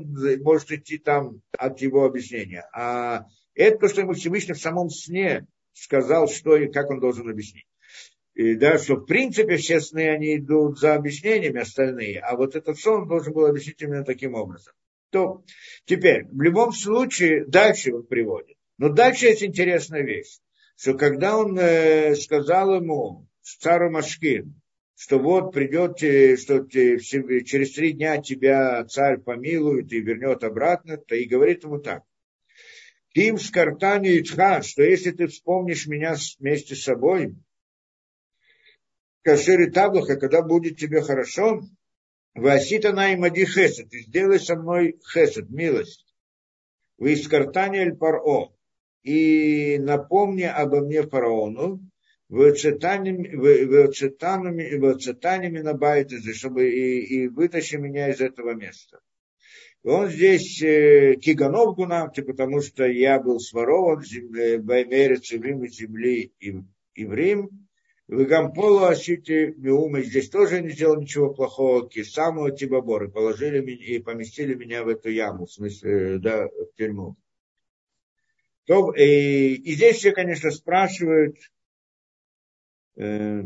может 0.42 0.70
идти 0.70 0.98
там 0.98 1.40
от 1.59 1.80
его 1.80 2.04
объяснения, 2.04 2.64
а 2.72 3.26
это 3.54 3.78
то, 3.78 3.88
что 3.88 4.02
ему 4.02 4.12
Всевышний 4.12 4.54
в 4.54 4.61
самом 4.61 4.90
сне 4.90 5.46
сказал, 5.72 6.28
что 6.28 6.57
и 6.57 6.70
как 6.70 6.90
он 6.90 7.00
должен 7.00 7.28
объяснить. 7.28 7.66
И, 8.37 8.55
да, 8.55 8.76
что 8.76 8.97
в 8.97 9.07
принципе 9.07 9.57
все 9.57 9.80
сны, 9.80 10.11
они 10.11 10.37
идут 10.37 10.78
за 10.78 10.95
объяснениями 10.95 11.61
остальные, 11.61 12.20
а 12.20 12.37
вот 12.37 12.55
этот 12.55 12.78
сон 12.78 13.09
должен 13.09 13.32
был 13.32 13.47
объяснить 13.47 13.80
именно 13.80 14.05
таким 14.05 14.34
образом. 14.34 14.74
То 15.11 15.43
теперь, 15.87 16.26
в 16.26 16.43
любом 16.43 16.72
случае, 16.72 17.47
дальше 17.47 17.95
он 17.95 18.07
приводит. 18.07 18.59
Но 18.76 18.91
дальше 18.91 19.24
есть 19.24 19.43
интересная 19.43 20.03
вещь, 20.03 20.39
что 20.76 20.93
когда 20.93 21.39
он 21.39 21.59
э, 21.59 22.14
сказал 22.14 22.74
ему, 22.74 23.26
цару 23.41 23.91
Машкин, 23.91 24.61
что 24.99 25.18
вот 25.18 25.55
придет, 25.55 25.97
что 26.39 26.66
через 26.68 27.72
три 27.72 27.93
дня 27.93 28.20
тебя 28.20 28.84
царь 28.84 29.16
помилует 29.16 29.91
и 29.95 30.01
вернет 30.01 30.45
обратно, 30.45 30.99
то 30.99 31.14
и 31.14 31.24
говорит 31.24 31.64
ему 31.64 31.78
так. 31.78 32.03
Тим 33.14 33.39
с 33.39 33.51
картани 33.51 34.18
Ицха, 34.18 34.61
что 34.61 34.82
если 34.82 35.11
ты 35.12 35.26
вспомнишь 35.26 35.87
меня 35.87 36.16
вместе 36.39 36.74
с 36.74 36.82
собой, 36.82 37.34
Кашири 39.27 39.70
Таблаха, 39.70 40.14
когда 40.14 40.41
будет 40.41 40.79
тебе 40.79 41.03
хорошо, 41.03 41.62
Васита 42.37 42.93
на 42.93 43.12
имади 43.12 43.45
хесед, 43.45 43.91
ты 43.91 44.03
сделай 44.03 44.39
со 44.39 44.55
мной 44.55 45.01
хесед, 45.12 45.51
милость. 45.51 46.07
Вы 46.97 47.14
из 47.14 47.27
паро, 47.99 48.53
и 49.03 49.79
напомни 49.81 50.45
обо 50.45 50.81
мне 50.81 51.03
фараону, 51.03 51.81
выцетанами 52.29 53.27
на 55.59 55.74
байтезе, 55.74 56.33
чтобы 56.33 56.70
и, 56.70 57.01
и 57.01 57.27
вытащи 57.27 57.74
меня 57.74 58.11
из 58.11 58.20
этого 58.20 58.55
места. 58.55 59.01
И 59.83 59.89
он 59.89 60.09
здесь 60.09 60.62
э, 60.62 61.16
киганов 61.16 61.74
гунамти, 61.74 62.20
потому 62.20 62.61
что 62.62 62.85
я 62.87 63.18
был 63.18 63.41
сворован 63.41 64.05
в 64.05 64.59
Баймерец 64.59 65.33
и 65.33 65.39
Рим 65.39 65.64
и 65.64 65.68
земли 65.68 66.33
и, 66.39 66.62
и 66.95 67.05
в 67.05 67.12
Рим. 67.12 67.66
В 68.09 68.24
Гамполу 68.24 68.84
Асити 68.84 69.54
Миумы 69.57 70.02
здесь 70.02 70.30
тоже 70.30 70.62
не 70.62 70.70
сделал 70.70 71.00
ничего 71.00 71.34
плохого. 71.34 71.88
Кисаму 71.88 72.50
Тибабор 72.50 73.04
и 73.04 73.11
положили 73.11 73.61
меня 73.61 73.84
и 73.84 73.98
поместили 73.98 74.54
меня 74.54 74.84
в 74.84 74.88
эту 74.88 75.11
яму, 75.11 75.46
в 75.46 75.52
смысле, 75.52 76.18
да, 76.18 76.46
в 76.46 76.76
тюрьму. 76.76 77.16
То, 78.66 78.92
и, 78.92 79.54
и 79.54 79.72
здесь 79.74 79.96
все, 79.96 80.12
конечно, 80.12 80.50
спрашивают, 80.50 81.36
Э, 82.96 83.42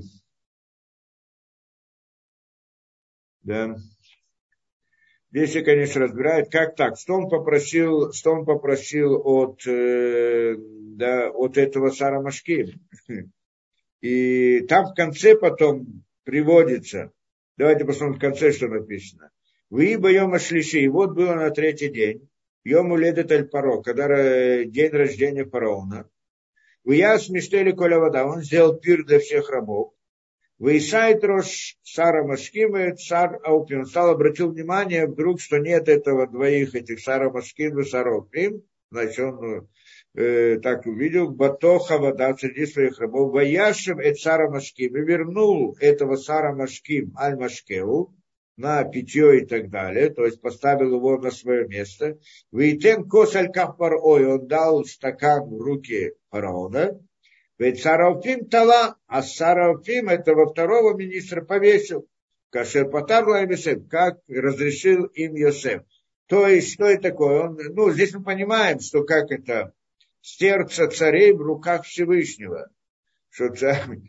да. 3.42 3.76
Здесь 5.32 5.54
я, 5.54 5.64
конечно, 5.64 6.02
разбирают, 6.02 6.50
как 6.50 6.76
так, 6.76 6.98
что 6.98 7.14
он 7.14 7.28
попросил, 7.28 8.12
что 8.12 8.32
он 8.32 8.44
попросил 8.44 9.20
от, 9.24 9.64
э, 9.66 10.56
да, 10.58 11.30
от 11.30 11.56
этого 11.56 11.90
Сара 11.90 12.20
Машки. 12.20 12.78
И 14.00 14.60
там 14.60 14.86
в 14.86 14.94
конце 14.94 15.36
потом 15.36 16.04
приводится, 16.24 17.12
давайте 17.56 17.84
посмотрим 17.84 18.16
в 18.16 18.20
конце, 18.20 18.52
что 18.52 18.68
написано. 18.68 19.30
Вы 19.68 19.98
боем 19.98 20.38
шлиши, 20.38 20.80
и 20.80 20.88
вот 20.88 21.12
было 21.14 21.34
на 21.34 21.50
третий 21.50 21.88
день, 21.88 22.28
Йому 22.64 22.96
ледет 22.96 23.32
аль 23.32 23.48
паро, 23.48 23.80
когда 23.80 24.64
день 24.64 24.90
рождения 24.90 25.44
фараона. 25.44 26.08
Вияс 26.84 27.28
Миштели 27.30 27.72
Коля 27.72 27.98
вода. 27.98 28.26
Он 28.26 28.42
сделал 28.42 28.78
пир 28.78 29.04
для 29.04 29.18
всех 29.18 29.48
рабов. 29.50 29.94
Выисает 30.58 31.24
Рош 31.24 31.78
Сара 31.82 32.22
Машким 32.22 32.76
и 32.76 32.94
Сар 32.96 33.40
Аупим. 33.44 33.86
Стал, 33.86 34.10
обратил 34.10 34.50
внимание 34.50 35.06
вдруг, 35.06 35.40
что 35.40 35.56
нет 35.58 35.88
этого 35.88 36.26
двоих 36.26 36.74
этих 36.74 37.00
Сара 37.00 37.30
Машким 37.30 37.80
и 37.80 37.84
Сара 37.84 38.12
Аупим. 38.12 38.62
Значит, 38.90 39.20
он 39.20 39.68
э, 40.14 40.58
так 40.60 40.86
увидел, 40.86 41.30
Батоха 41.30 41.98
вода 41.98 42.36
среди 42.36 42.66
своих 42.66 42.98
рабов. 42.98 43.32
Ваяшем 43.32 44.00
эт 44.00 44.18
Сара 44.18 44.50
Машким. 44.50 44.96
И 44.96 45.00
вернул 45.00 45.76
этого 45.80 46.16
Сара 46.16 46.54
Машким 46.54 47.12
Аль 47.16 47.36
Машкеу 47.36 48.14
на 48.56 48.84
питье 48.84 49.40
и 49.40 49.46
так 49.46 49.70
далее, 49.70 50.10
то 50.10 50.26
есть 50.26 50.40
поставил 50.40 50.94
его 50.94 51.16
на 51.16 51.30
свое 51.30 51.66
место. 51.66 52.18
Вейтен 52.52 53.08
косаль 53.08 53.50
кахпар 53.50 53.94
ой, 53.94 54.26
он 54.26 54.46
дал 54.46 54.84
стакан 54.84 55.48
в 55.48 55.60
руки 55.60 56.12
фараона. 56.30 57.00
Ведь 57.58 57.82
Сарафим 57.82 58.48
тала, 58.48 58.96
а 59.06 59.22
Сарафим 59.22 60.08
этого 60.08 60.46
второго 60.50 60.94
министра 60.94 61.42
повесил. 61.42 62.06
Кашер 62.50 62.90
Патарла 62.90 63.42
Йосеф, 63.42 63.86
как 63.88 64.18
разрешил 64.28 65.04
им 65.04 65.34
Йосеф. 65.34 65.82
То 66.26 66.46
есть, 66.46 66.74
что 66.74 66.86
это 66.86 67.10
такое? 67.10 67.42
Он, 67.42 67.58
ну, 67.74 67.90
здесь 67.92 68.12
мы 68.14 68.22
понимаем, 68.22 68.80
что 68.80 69.04
как 69.04 69.30
это 69.30 69.72
сердце 70.20 70.88
царей 70.88 71.32
в 71.32 71.40
руках 71.40 71.84
Всевышнего. 71.84 72.70
Что 73.30 73.48
царь, 73.54 74.00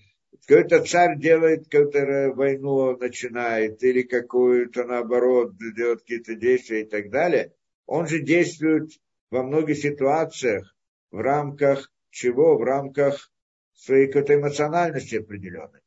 какой-то 0.48 0.84
царь 0.84 1.18
делает 1.20 1.70
какую-то 1.70 2.34
войну, 2.34 2.98
начинает, 2.98 3.84
или 3.84 4.02
какую-то 4.02 4.84
наоборот, 4.84 5.54
делает 5.76 6.02
какие-то 6.02 6.36
действия 6.36 6.82
и 6.82 6.90
так 6.90 7.10
далее. 7.10 7.54
Он 7.86 8.08
же 8.08 8.20
действует 8.20 8.92
во 9.30 9.44
многих 9.44 9.78
ситуациях 9.78 10.76
в 11.12 11.20
рамках 11.20 11.92
чего? 12.10 12.58
В 12.58 12.64
рамках 12.64 13.32
своей 13.74 14.08
какой-то 14.08 14.36
эмоциональности 14.36 15.16
определенной. 15.16 15.82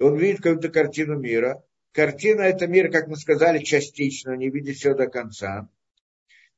Он 0.00 0.16
видит 0.16 0.38
какую-то 0.38 0.70
картину 0.70 1.18
мира. 1.18 1.62
Картина– 1.92 2.40
это 2.42 2.66
мир, 2.66 2.90
как 2.90 3.06
мы 3.06 3.16
сказали, 3.16 3.62
частично, 3.62 4.34
не 4.36 4.50
видит 4.50 4.76
все 4.76 4.94
до 4.94 5.06
конца. 5.06 5.68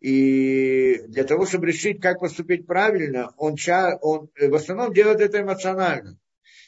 И 0.00 0.98
для 1.08 1.24
того, 1.24 1.46
чтобы 1.46 1.68
решить, 1.68 2.00
как 2.00 2.20
поступить 2.20 2.66
правильно, 2.66 3.32
он, 3.36 3.56
он 4.02 4.28
в 4.38 4.54
основном 4.54 4.92
делает 4.92 5.20
это 5.20 5.40
эмоционально. 5.40 6.18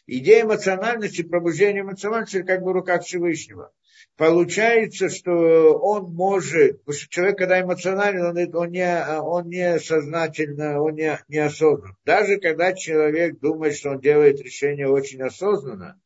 Идея 0.07 0.45
эмоциональности, 0.45 1.22
пробуждения 1.22 1.83
эмоциональности 1.83 2.43
как 2.43 2.62
бы 2.62 2.70
в 2.70 2.74
руках 2.74 3.05
Всевышнего. 3.05 3.72
Получается, 4.16 5.11
что 5.11 5.79
он 5.79 6.12
может, 6.12 6.81
потому 6.81 6.99
что 6.99 7.09
человек, 7.09 7.39
когда 7.39 7.61
эмоционален, 7.61 8.24
он, 8.24 8.57
он, 8.57 8.70
не, 8.70 9.20
он 9.20 9.49
не 9.49 9.79
сознательно, 9.79 10.83
он 10.83 10.95
не, 10.95 11.20
не 11.29 11.39
осознан. 11.39 11.95
Даже 12.05 12.39
когда 12.39 12.72
человек 12.72 13.39
думает, 13.39 13.76
что 13.76 13.91
он 13.91 14.01
делает 14.01 14.41
решение 14.41 14.89
очень 14.89 15.22
осознанно, 15.22 16.01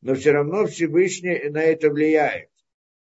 но 0.00 0.14
все 0.14 0.30
равно 0.30 0.66
Всевышний 0.66 1.50
на 1.50 1.62
это 1.62 1.90
влияет. 1.90 2.48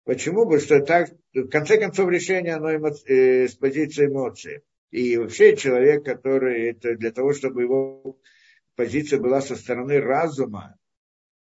Почему? 0.04 0.46
Потому 0.46 0.62
что 0.62 0.80
так, 0.82 1.10
в 1.34 1.48
конце 1.50 1.78
концов, 1.78 2.10
решение 2.10 2.56
оно 2.56 2.76
эмо, 2.76 2.92
э, 3.06 3.48
с 3.48 3.56
позиции 3.56 4.08
эмоций. 4.08 4.62
И 4.90 5.16
вообще 5.18 5.56
человек, 5.56 6.04
который 6.04 6.70
это 6.70 6.96
для 6.96 7.12
того, 7.12 7.34
чтобы 7.34 7.64
его 7.64 8.18
позиция 8.76 9.20
была 9.20 9.42
со 9.42 9.56
стороны 9.56 10.00
разума, 10.00 10.78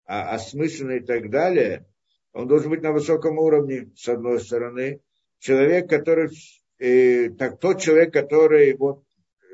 а, 0.04 0.34
осмысленно 0.34 0.92
и 0.92 1.00
так 1.00 1.30
далее, 1.30 1.86
он 2.32 2.46
должен 2.46 2.70
быть 2.70 2.82
на 2.82 2.92
высоком 2.92 3.38
уровне, 3.38 3.90
с 3.96 4.08
одной 4.08 4.40
стороны. 4.40 5.00
Человек, 5.38 5.88
который, 5.88 6.30
э, 6.78 7.30
так, 7.30 7.58
тот 7.58 7.80
человек, 7.80 8.12
который 8.12 8.74
вот, 8.76 9.04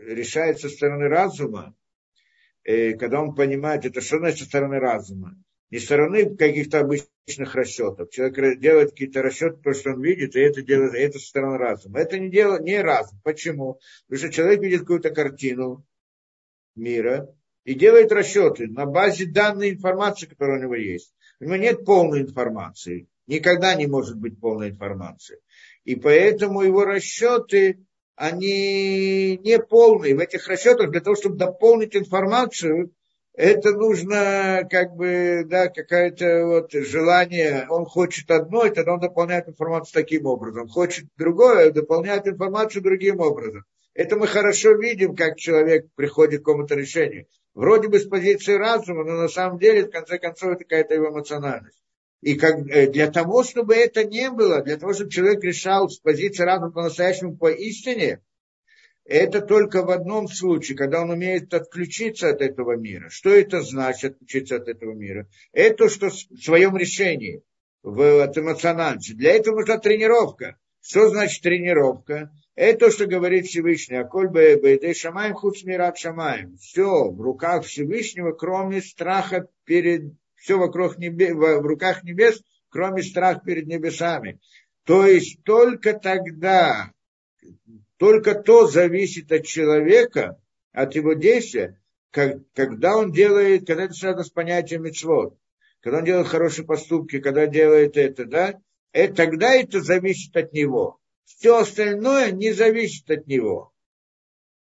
решает 0.03 0.59
со 0.59 0.69
стороны 0.69 1.09
разума, 1.09 1.75
э, 2.65 2.95
когда 2.95 3.23
он 3.23 3.35
понимает, 3.35 3.87
это 3.87 4.01
что 4.01 4.19
значит 4.19 4.41
со 4.41 4.45
стороны 4.47 4.79
разума? 4.79 5.37
Не 5.71 5.79
стороны 5.81 6.37
каких-то 6.37 6.81
обычных 6.81 7.55
расчетов. 7.55 8.11
Человек 8.11 8.61
делает 8.61 8.91
какие-то 8.91 9.23
расчеты, 9.23 9.59
то, 9.63 9.75
что 9.75 9.91
он 9.91 10.03
видит, 10.03 10.37
и 10.37 10.41
это 10.41 10.63
делает, 10.63 10.95
и 10.95 10.99
это 10.99 11.19
со 11.19 11.27
стороны 11.27 11.59
разума. 11.59 11.99
Это 11.99 12.19
не, 12.19 12.31
дело, 12.31 12.61
не 12.61 12.81
разум. 12.81 13.21
Почему? 13.25 13.81
Потому 14.07 14.19
что 14.19 14.33
человек 14.33 14.61
видит 14.61 14.81
какую-то 14.81 15.11
картину 15.11 15.85
мира 16.77 17.29
и 17.65 17.75
делает 17.75 18.13
расчеты 18.13 18.69
на 18.69 18.87
базе 18.87 19.27
данной 19.27 19.71
информации, 19.71 20.27
которая 20.27 20.61
у 20.61 20.63
него 20.63 20.77
есть. 20.77 21.13
У 21.41 21.45
него 21.45 21.57
нет 21.57 21.85
полной 21.85 22.21
информации. 22.21 23.09
Никогда 23.27 23.75
не 23.75 23.89
может 23.89 24.17
быть 24.17 24.39
полной 24.39 24.71
информации. 24.71 25.41
И 25.85 25.97
поэтому 25.97 26.63
его 26.63 26.85
расчеты, 26.85 27.85
они 28.15 29.37
не 29.39 29.59
полные. 29.59 30.15
В 30.15 30.21
этих 30.21 30.47
расчетах 30.47 30.93
для 30.93 31.01
того, 31.01 31.17
чтобы 31.17 31.37
дополнить 31.37 31.97
информацию, 31.97 32.93
это 33.37 33.73
нужно 33.73 34.67
как 34.71 34.97
бы, 34.97 35.45
да, 35.47 35.69
какое-то 35.69 36.47
вот 36.47 36.73
желание, 36.73 37.67
он 37.69 37.85
хочет 37.85 38.31
одно, 38.31 38.65
и 38.65 38.71
тогда 38.71 38.95
он 38.95 39.01
дополняет 39.01 39.47
информацию 39.47 39.93
таким 39.93 40.25
образом. 40.25 40.69
Хочет 40.69 41.07
другое, 41.19 41.71
дополняет 41.71 42.27
информацию 42.27 42.83
другим 42.83 43.21
образом. 43.21 43.65
Это 43.93 44.17
мы 44.17 44.27
хорошо 44.27 44.73
видим, 44.73 45.15
как 45.15 45.37
человек 45.37 45.87
приходит 45.95 46.41
к 46.41 46.45
какому-то 46.45 46.75
решению. 46.75 47.27
Вроде 47.55 47.89
бы 47.89 47.99
с 47.99 48.07
позиции 48.07 48.55
разума, 48.55 49.05
но 49.05 49.13
на 49.13 49.29
самом 49.29 49.59
деле, 49.59 49.85
в 49.85 49.91
конце 49.91 50.19
концов, 50.19 50.53
это 50.53 50.65
какая-то 50.65 50.95
его 50.95 51.11
эмоциональность. 51.11 51.83
И 52.23 52.35
как, 52.37 52.57
э, 52.69 52.87
для 52.89 53.11
того, 53.11 53.45
чтобы 53.45 53.75
это 53.75 54.05
не 54.05 54.31
было, 54.31 54.63
для 54.63 54.79
того, 54.79 54.95
чтобы 54.95 55.11
человек 55.11 55.45
решал 55.45 55.91
с 55.91 55.99
позиции 55.99 56.43
разума 56.43 56.73
по-настоящему 56.73 57.37
по 57.37 57.51
истине, 57.51 58.21
это 59.09 59.41
только 59.41 59.83
в 59.83 59.91
одном 59.91 60.29
случае, 60.29 60.77
когда 60.77 61.03
он 61.03 61.11
умеет 61.11 61.55
отключиться 61.55 62.31
от 62.31 62.41
этого 62.41 62.77
мира. 62.77 63.09
Что 63.09 63.31
это 63.31 63.63
значит, 63.63 64.15
отключиться 64.15 64.57
от 64.57 64.69
этого 64.69 64.93
мира? 64.93 65.29
Это 65.53 65.89
что 65.89 66.11
в 66.11 66.43
своем 66.43 66.77
решении, 66.77 67.43
в, 67.83 68.01
эмоциональности. 68.35 69.13
Для 69.13 69.33
этого 69.33 69.61
нужна 69.61 69.79
тренировка. 69.79 70.57
Что 70.81 71.09
значит 71.09 71.43
тренировка? 71.43 72.33
Это 72.57 72.87
то, 72.87 72.91
что 72.91 73.07
говорит 73.07 73.47
Всевышний. 73.47 73.97
Аколь 73.97 74.29
бэйдэй 74.29 74.95
шамаем 74.95 75.37
смират 75.55 75.99
шамаем. 75.99 76.57
Все 76.57 77.11
в 77.11 77.21
руках 77.21 77.65
Всевышнего, 77.65 78.33
кроме 78.33 78.83
страха 78.83 79.49
перед... 79.65 80.15
Все 80.35 80.59
вокруг 80.59 80.99
небес, 80.99 81.33
в 81.35 81.67
руках 81.67 82.05
небес, 82.05 82.41
кроме 82.69 83.03
страха 83.03 83.41
перед 83.45 83.67
небесами. 83.67 84.39
То 84.85 85.07
есть 85.07 85.43
только 85.43 85.95
тогда, 85.95 86.93
только 87.99 88.35
то 88.35 88.67
зависит 88.67 89.33
от 89.33 89.47
человека, 89.47 90.41
от 90.73 90.95
его 90.95 91.15
действия, 91.15 91.81
как, 92.11 92.39
когда 92.55 92.97
он 92.97 93.13
делает, 93.13 93.67
когда 93.67 93.85
это 93.85 93.95
связано 93.95 94.25
с 94.25 94.31
понятием 94.31 94.83
мецвод, 94.83 95.39
когда 95.81 95.99
он 95.99 96.05
делает 96.05 96.29
хорошие 96.29 96.67
поступки, 96.67 97.21
когда 97.21 97.47
делает 97.47 97.97
это, 97.97 98.25
да, 98.25 98.61
это, 98.93 99.15
тогда 99.15 99.55
это 99.55 99.81
зависит 99.81 100.37
от 100.37 100.53
него. 100.53 100.99
Все 101.25 101.59
остальное 101.59 102.31
не 102.31 102.53
зависит 102.53 103.11
от 103.11 103.27
него. 103.27 103.73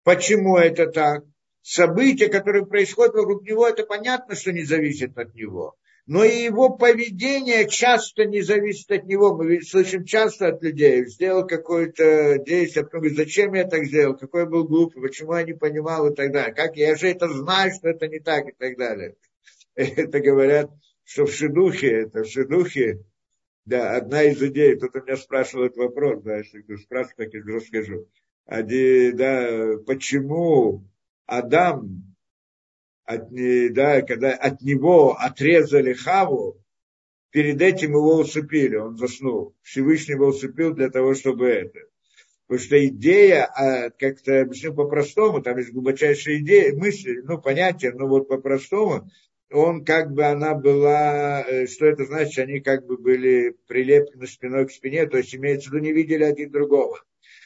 Почему 0.03 0.57
это 0.57 0.87
так? 0.87 1.23
События, 1.61 2.27
которые 2.27 2.65
происходят 2.65 3.13
вокруг 3.15 3.43
него, 3.43 3.67
это 3.67 3.85
понятно, 3.85 4.35
что 4.35 4.51
не 4.51 4.63
зависит 4.63 5.17
от 5.17 5.33
него 5.33 5.77
но 6.05 6.23
и 6.23 6.43
его 6.43 6.69
поведение 6.69 7.67
часто 7.67 8.25
не 8.25 8.41
зависит 8.41 8.91
от 8.91 9.05
него. 9.05 9.35
Мы 9.35 9.61
слышим 9.61 10.03
часто 10.03 10.49
от 10.49 10.61
людей, 10.61 11.05
сделал 11.05 11.47
какое-то 11.47 12.39
действие, 12.39 12.83
а 12.83 12.85
потом 12.85 13.01
говорит, 13.01 13.17
зачем 13.17 13.53
я 13.53 13.63
так 13.63 13.85
сделал, 13.85 14.17
какой 14.17 14.41
я 14.41 14.47
был 14.47 14.67
глупый, 14.67 15.01
почему 15.01 15.35
я 15.35 15.43
не 15.43 15.53
понимал 15.53 16.11
и 16.11 16.15
так 16.15 16.31
далее. 16.33 16.53
Как 16.53 16.75
я 16.75 16.95
же 16.95 17.07
это 17.07 17.29
знаю, 17.29 17.71
что 17.73 17.87
это 17.87 18.07
не 18.07 18.19
так 18.19 18.49
и 18.49 18.51
так 18.51 18.77
далее. 18.77 19.15
Это 19.75 20.19
говорят, 20.19 20.69
что 21.03 21.25
в 21.25 21.33
шедухе, 21.33 22.01
это 22.01 22.23
в 22.23 22.27
шедухе, 22.27 22.99
да, 23.65 23.95
одна 23.95 24.21
из 24.21 24.39
идей, 24.39 24.75
кто-то 24.75 25.01
меня 25.01 25.17
спрашивал 25.17 25.65
этот 25.65 25.77
вопрос, 25.77 26.21
да, 26.21 26.37
если 26.37 26.61
кто 26.61 26.77
спрашивает, 26.77 27.31
так 27.31 27.33
я 27.33 27.55
расскажу. 27.55 28.07
Один, 28.45 29.17
да, 29.17 29.77
почему 29.87 30.85
Адам 31.25 32.12
от, 33.05 33.29
да, 33.73 34.01
когда 34.01 34.33
от 34.33 34.61
него 34.61 35.15
отрезали 35.19 35.93
Хаву, 35.93 36.63
перед 37.31 37.61
этим 37.61 37.91
его 37.91 38.17
усыпили, 38.17 38.75
он 38.75 38.97
заснул. 38.97 39.55
Всевышний 39.61 40.13
его 40.13 40.27
усыпил 40.27 40.73
для 40.73 40.89
того, 40.89 41.15
чтобы 41.15 41.47
это. 41.47 41.79
Потому 42.47 42.65
что 42.65 42.85
идея, 42.87 43.45
а, 43.45 43.89
как-то 43.89 44.41
объясню 44.41 44.73
по-простому, 44.73 45.41
там 45.41 45.57
есть 45.57 45.71
глубочайшая 45.71 46.37
идея, 46.39 46.75
мысль, 46.75 47.21
ну, 47.23 47.41
понятие, 47.41 47.93
но 47.93 48.07
вот 48.07 48.27
по-простому, 48.27 49.09
он 49.51 49.85
как 49.85 50.11
бы, 50.11 50.25
она 50.25 50.55
была, 50.55 51.43
э, 51.43 51.67
что 51.67 51.85
это 51.85 52.05
значит, 52.05 52.37
они 52.39 52.59
как 52.59 52.85
бы 52.85 52.97
были 52.97 53.55
прилеплены 53.67 54.27
спиной 54.27 54.67
к 54.67 54.71
спине, 54.71 55.07
то 55.07 55.17
есть 55.17 55.33
имеется 55.35 55.69
в 55.69 55.73
виду, 55.73 55.85
не 55.85 55.93
видели 55.93 56.23
один 56.23 56.51
другого. 56.51 57.03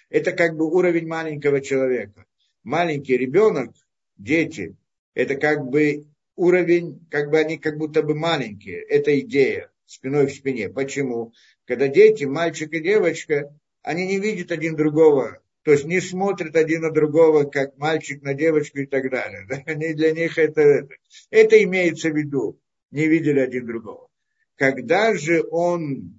Это 0.10 0.32
как 0.32 0.56
бы 0.56 0.66
уровень 0.66 1.08
маленького 1.08 1.62
человека. 1.62 2.26
Маленький 2.64 3.18
ребенок, 3.18 3.74
дети, 4.18 4.76
это 5.18 5.36
как 5.36 5.66
бы 5.66 6.06
уровень, 6.36 7.08
как 7.10 7.32
бы 7.32 7.40
они 7.40 7.58
как 7.58 7.80
будто 7.80 8.04
бы 8.04 8.14
маленькие. 8.14 8.82
Это 8.84 9.20
идея 9.20 9.72
спиной 9.88 10.28
к 10.28 10.32
спине. 10.32 10.70
Почему? 10.70 11.34
Когда 11.66 11.88
дети, 11.88 12.26
мальчик 12.26 12.72
и 12.74 12.80
девочка, 12.80 13.52
они 13.82 14.06
не 14.06 14.20
видят 14.20 14.52
один 14.52 14.76
другого, 14.76 15.42
то 15.64 15.72
есть 15.72 15.86
не 15.86 16.02
смотрят 16.02 16.56
один 16.56 16.82
на 16.82 16.92
другого, 16.92 17.46
как 17.46 17.78
мальчик 17.78 18.22
на 18.22 18.36
девочку 18.36 18.78
и 18.78 18.86
так 18.86 19.10
далее. 19.10 19.46
Да? 19.50 19.64
Они 19.66 19.96
для 19.96 20.12
них 20.12 20.38
это, 20.38 20.88
это, 21.32 21.64
имеется 21.64 22.12
в 22.12 22.16
виду, 22.16 22.60
не 22.92 23.08
видели 23.08 23.40
один 23.40 23.66
другого. 23.66 24.10
Когда 24.56 25.16
же 25.16 25.44
он 25.50 26.17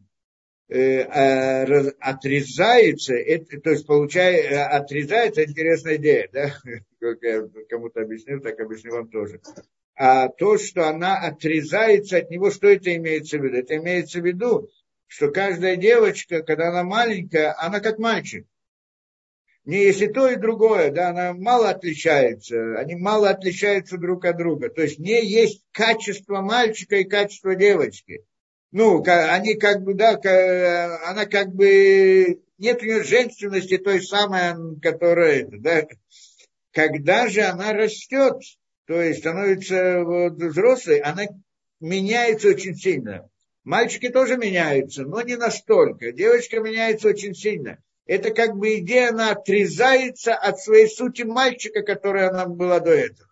отрезается, 2.00 3.14
это, 3.14 3.58
то 3.60 3.70
есть 3.70 3.86
получает, 3.86 4.52
э, 4.52 4.62
отрезается, 4.62 5.44
интересная 5.44 5.96
идея, 5.96 6.28
да, 6.30 6.52
как 7.00 7.22
я 7.22 7.42
кому-то 7.70 8.02
объяснил, 8.02 8.40
так 8.40 8.60
объясню 8.60 8.92
вам 8.92 9.08
тоже. 9.08 9.40
А 9.96 10.28
то, 10.28 10.58
что 10.58 10.86
она 10.86 11.16
отрезается 11.18 12.18
от 12.18 12.30
него, 12.30 12.50
что 12.50 12.68
это 12.68 12.94
имеется 12.96 13.38
в 13.38 13.44
виду? 13.44 13.56
Это 13.56 13.76
имеется 13.78 14.20
в 14.20 14.26
виду, 14.26 14.68
что 15.06 15.30
каждая 15.30 15.76
девочка, 15.76 16.42
когда 16.42 16.68
она 16.68 16.84
маленькая, 16.84 17.54
она 17.58 17.80
как 17.80 17.98
мальчик. 17.98 18.46
Не 19.64 19.82
если 19.82 20.06
то 20.06 20.30
и 20.30 20.36
другое, 20.36 20.90
да, 20.90 21.10
она 21.10 21.34
мало 21.34 21.70
отличается, 21.70 22.78
они 22.78 22.94
мало 22.94 23.28
отличаются 23.28 23.98
друг 23.98 24.24
от 24.24 24.38
друга. 24.38 24.68
То 24.70 24.82
есть 24.82 24.98
не 24.98 25.22
есть 25.26 25.62
качество 25.72 26.40
мальчика 26.40 26.96
и 26.96 27.04
качество 27.04 27.54
девочки. 27.54 28.24
Ну, 28.70 29.02
они 29.06 29.54
как 29.54 29.82
бы, 29.82 29.94
да, 29.94 30.12
она 31.06 31.24
как 31.26 31.54
бы, 31.54 32.40
нет 32.58 32.82
у 32.82 32.84
нее 32.84 33.02
женственности 33.02 33.78
той 33.78 34.02
самой, 34.02 34.78
которая, 34.80 35.46
да, 35.50 35.86
когда 36.72 37.28
же 37.28 37.42
она 37.42 37.72
растет, 37.72 38.42
то 38.86 39.00
есть 39.00 39.20
становится 39.20 40.02
вот, 40.04 40.34
взрослой, 40.34 40.98
она 40.98 41.24
меняется 41.80 42.48
очень 42.48 42.74
сильно. 42.74 43.28
Мальчики 43.64 44.08
тоже 44.08 44.36
меняются, 44.36 45.02
но 45.02 45.22
не 45.22 45.36
настолько. 45.36 46.12
Девочка 46.12 46.60
меняется 46.60 47.08
очень 47.08 47.34
сильно 47.34 47.78
это 48.08 48.30
как 48.32 48.56
бы 48.56 48.78
идея, 48.78 49.10
она 49.10 49.32
отрезается 49.32 50.34
от 50.34 50.58
своей 50.58 50.88
сути 50.88 51.22
мальчика, 51.22 51.82
которая 51.82 52.30
она 52.30 52.46
была 52.46 52.80
до 52.80 52.90
этого. 52.90 53.30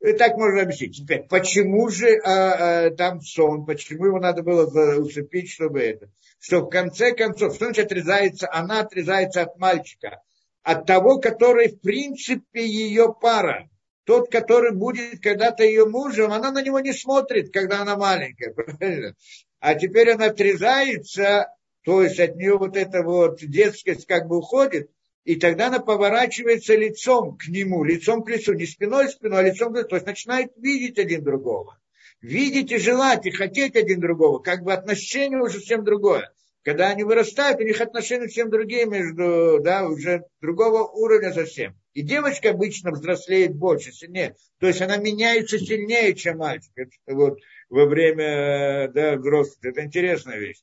И 0.00 0.12
так 0.12 0.36
можно 0.36 0.62
объяснить. 0.62 0.98
Теперь, 0.98 1.22
почему 1.22 1.88
же 1.88 2.16
а, 2.22 2.86
а, 2.86 2.90
там 2.90 3.20
сон, 3.22 3.64
почему 3.64 4.06
его 4.06 4.20
надо 4.20 4.42
было 4.42 4.66
усыпить, 5.00 5.50
чтобы 5.50 5.80
это? 5.80 6.10
Что 6.38 6.60
в 6.60 6.68
конце 6.68 7.12
концов, 7.12 7.54
что 7.54 7.64
значит 7.64 7.86
отрезается, 7.86 8.48
она 8.52 8.80
отрезается 8.80 9.42
от 9.42 9.58
мальчика, 9.58 10.22
от 10.62 10.86
того, 10.86 11.18
который 11.18 11.68
в 11.68 11.80
принципе 11.80 12.66
ее 12.66 13.14
пара. 13.20 13.68
Тот, 14.04 14.30
который 14.30 14.72
будет 14.72 15.20
когда-то 15.20 15.64
ее 15.64 15.86
мужем, 15.86 16.30
она 16.30 16.52
на 16.52 16.62
него 16.62 16.78
не 16.78 16.92
смотрит, 16.92 17.52
когда 17.52 17.82
она 17.82 17.96
маленькая, 17.96 18.52
правильно? 18.54 19.14
А 19.58 19.74
теперь 19.74 20.12
она 20.12 20.26
отрезается 20.26 21.48
то 21.86 22.02
есть 22.02 22.18
от 22.18 22.34
нее 22.34 22.58
вот 22.58 22.76
эта 22.76 23.04
вот 23.04 23.38
детскость 23.38 24.06
как 24.06 24.26
бы 24.26 24.38
уходит, 24.38 24.90
и 25.26 25.34
тогда 25.34 25.66
она 25.66 25.80
поворачивается 25.80 26.76
лицом 26.76 27.36
к 27.36 27.48
нему, 27.48 27.82
лицом 27.82 28.22
к 28.22 28.30
лицу, 28.30 28.52
не 28.52 28.64
спиной 28.64 29.08
к 29.08 29.10
спиной, 29.10 29.40
а 29.40 29.42
лицом 29.42 29.72
к 29.72 29.76
лицу, 29.76 29.88
то 29.88 29.96
есть 29.96 30.06
начинает 30.06 30.52
видеть 30.56 31.00
один 31.00 31.24
другого. 31.24 31.80
Видеть 32.20 32.70
и 32.70 32.78
желать, 32.78 33.26
и 33.26 33.32
хотеть 33.32 33.74
один 33.74 33.98
другого, 33.98 34.38
как 34.38 34.62
бы 34.62 34.72
отношение 34.72 35.42
уже 35.42 35.58
совсем 35.58 35.82
другое. 35.82 36.32
Когда 36.62 36.90
они 36.90 37.02
вырастают, 37.02 37.60
у 37.60 37.64
них 37.64 37.80
отношения 37.80 38.26
совсем 38.26 38.50
другие 38.50 38.86
между, 38.86 39.58
да, 39.60 39.88
уже 39.88 40.22
другого 40.40 40.84
уровня 40.84 41.32
совсем. 41.32 41.74
И 41.92 42.02
девочка 42.02 42.50
обычно 42.50 42.92
взрослеет 42.92 43.56
больше, 43.56 43.90
сильнее. 43.90 44.36
То 44.60 44.68
есть 44.68 44.80
она 44.80 44.96
меняется 44.96 45.58
сильнее, 45.58 46.14
чем 46.14 46.38
мальчик. 46.38 46.70
Это 46.76 46.92
вот 47.08 47.40
во 47.68 47.86
время 47.86 48.92
да, 48.94 49.16
взрослых. 49.16 49.58
Это 49.64 49.84
интересная 49.84 50.38
вещь. 50.38 50.62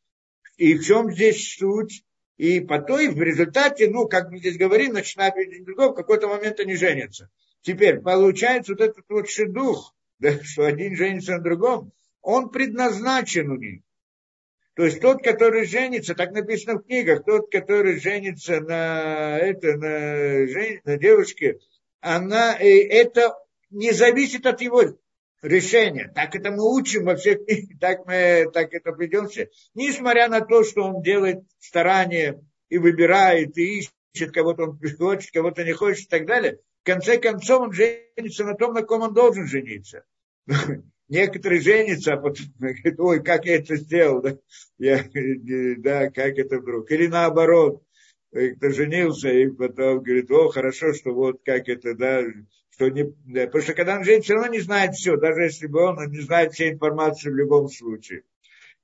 И 0.56 0.76
в 0.76 0.86
чем 0.86 1.12
здесь 1.12 1.54
суть? 1.58 2.04
И 2.38 2.62
потом 2.62 3.12
в 3.12 3.22
результате, 3.22 3.90
ну, 3.90 4.08
как 4.08 4.32
мы 4.32 4.40
здесь 4.40 4.58
говорим, 4.58 4.94
начинают 4.94 5.36
видеть 5.36 5.66
другого, 5.66 5.92
в 5.92 5.96
какой-то 5.96 6.28
момент 6.28 6.60
они 6.60 6.76
женятся. 6.76 7.30
Теперь 7.62 8.00
получается 8.00 8.74
вот 8.74 8.82
этот 8.82 9.06
вот 9.10 9.30
шедух, 9.30 9.96
да, 10.20 10.42
что 10.44 10.66
один 10.66 10.96
женится 10.96 11.34
на 11.34 11.44
другом, 11.44 11.92
он 12.22 12.50
предназначен 12.50 13.52
у 13.52 13.58
них. 13.58 13.82
То 14.76 14.86
есть 14.86 15.02
тот, 15.02 15.22
который 15.22 15.66
женится, 15.66 16.16
так 16.16 16.32
написано 16.32 16.80
в 16.80 16.86
книгах, 16.86 17.24
тот, 17.26 17.52
который 17.52 18.00
женится 18.00 18.60
на, 18.60 19.38
это, 19.38 19.78
на, 19.78 20.48
жен, 20.48 20.82
на 20.84 20.98
девушке, 20.98 21.60
она, 22.00 22.56
это 22.58 23.38
не 23.70 23.92
зависит 23.92 24.48
от 24.48 24.62
его 24.62 24.98
решение. 25.44 26.12
Так 26.16 26.36
это 26.36 26.52
мы 26.52 26.64
учим 26.76 27.06
во 27.06 27.16
всех 27.16 27.40
так 27.80 28.06
мы 28.08 28.50
так 28.52 28.74
это 28.74 28.94
придемся. 28.94 29.50
Несмотря 29.76 30.30
на 30.30 30.42
то, 30.42 30.64
что 30.64 30.84
он 30.84 31.04
делает 31.04 31.44
старания 31.60 32.42
и 32.70 32.78
выбирает, 32.78 33.58
и 33.58 33.80
ищет, 33.80 34.32
кого-то 34.32 34.64
он 34.64 34.80
хочет, 34.98 35.32
кого-то 35.32 35.64
не 35.64 35.74
хочет 35.74 36.06
и 36.06 36.10
так 36.10 36.26
далее, 36.26 36.60
в 36.82 36.86
конце 36.86 37.18
концов 37.18 37.62
он 37.62 37.74
женится 37.74 38.46
на 38.46 38.56
том, 38.56 38.74
на 38.74 38.84
ком 38.84 39.02
он 39.02 39.14
должен 39.14 39.46
жениться. 39.48 40.04
Некоторые 41.10 41.62
женятся, 41.62 42.14
а 42.14 42.18
потом 42.18 42.46
говорят, 42.58 43.00
ой, 43.00 43.24
как 43.24 43.46
я 43.46 43.58
это 43.58 43.76
сделал, 43.76 44.22
да, 44.22 44.38
я, 44.78 45.04
да 45.78 46.10
как 46.10 46.38
это 46.38 46.60
вдруг. 46.60 46.90
Или 46.92 47.08
наоборот, 47.08 47.84
кто 48.32 48.70
женился, 48.70 49.30
и 49.30 49.48
потом 49.50 50.02
говорит, 50.02 50.32
о, 50.32 50.50
хорошо, 50.50 50.94
что 50.94 51.14
вот 51.14 51.42
как 51.44 51.68
это, 51.68 51.94
да, 51.94 52.24
что 52.74 52.90
не, 52.90 53.04
потому 53.46 53.64
что 53.64 53.74
когда 53.74 53.98
он 53.98 54.04
все 54.04 54.34
равно 54.34 54.52
не 54.52 54.60
знает 54.60 54.96
все, 54.96 55.16
даже 55.18 55.44
если 55.44 55.68
бы 55.68 55.82
он, 55.82 56.00
он 56.00 56.10
не 56.10 56.22
знает 56.22 56.54
всей 56.54 56.72
информации 56.72 57.30
в 57.30 57.36
любом 57.36 57.70
случае. 57.70 58.24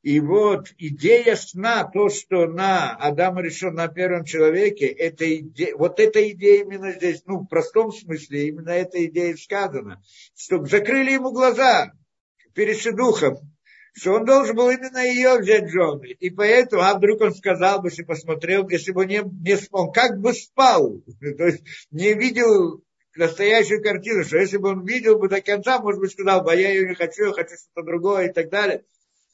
И 0.01 0.21
вот 0.21 0.67
идея 0.77 1.35
сна, 1.35 1.83
то, 1.83 2.07
что 2.07 2.45
на 2.45 2.95
Адама 2.95 3.41
решен 3.41 3.73
на 3.73 3.89
первом 3.89 4.23
человеке, 4.23 4.85
это 4.85 5.35
идея, 5.35 5.75
вот 5.75 5.99
эта 5.99 6.29
идея 6.31 6.63
именно 6.63 6.93
здесь, 6.93 7.23
ну, 7.25 7.39
в 7.39 7.47
простом 7.47 7.91
смысле, 7.91 8.47
именно 8.47 8.69
эта 8.69 9.05
идея 9.07 9.35
сказана, 9.35 10.01
чтобы 10.37 10.67
закрыли 10.67 11.11
ему 11.11 11.31
глаза 11.31 11.91
перед 12.53 12.95
духом, 12.95 13.39
что 13.93 14.13
он 14.13 14.23
должен 14.23 14.55
был 14.55 14.69
именно 14.69 14.99
ее 14.99 15.37
взять 15.37 15.69
жены. 15.69 16.11
И 16.19 16.29
поэтому, 16.29 16.83
а 16.83 16.93
вдруг 16.93 17.19
он 17.19 17.33
сказал 17.33 17.81
бы, 17.81 17.89
если 17.89 18.03
посмотрел, 18.03 18.69
если 18.69 18.93
бы 18.93 19.05
не, 19.05 19.21
не 19.21 19.57
спал, 19.57 19.91
как 19.91 20.19
бы 20.19 20.31
спал, 20.33 21.01
то 21.19 21.45
есть 21.45 21.63
не 21.91 22.13
видел 22.13 22.81
настоящую 23.19 23.83
картину, 23.83 24.23
что 24.23 24.37
если 24.37 24.57
бы 24.57 24.69
он 24.69 24.85
видел 24.85 25.19
бы 25.19 25.27
до 25.27 25.41
конца, 25.41 25.79
может 25.79 25.99
быть, 25.99 26.11
сказал 26.11 26.43
бы, 26.43 26.53
а 26.53 26.55
я 26.55 26.69
ее 26.69 26.87
не 26.87 26.95
хочу, 26.95 27.25
я 27.25 27.33
хочу 27.33 27.55
что-то 27.55 27.83
другое 27.83 28.29
и 28.29 28.33
так 28.33 28.49
далее. 28.49 28.83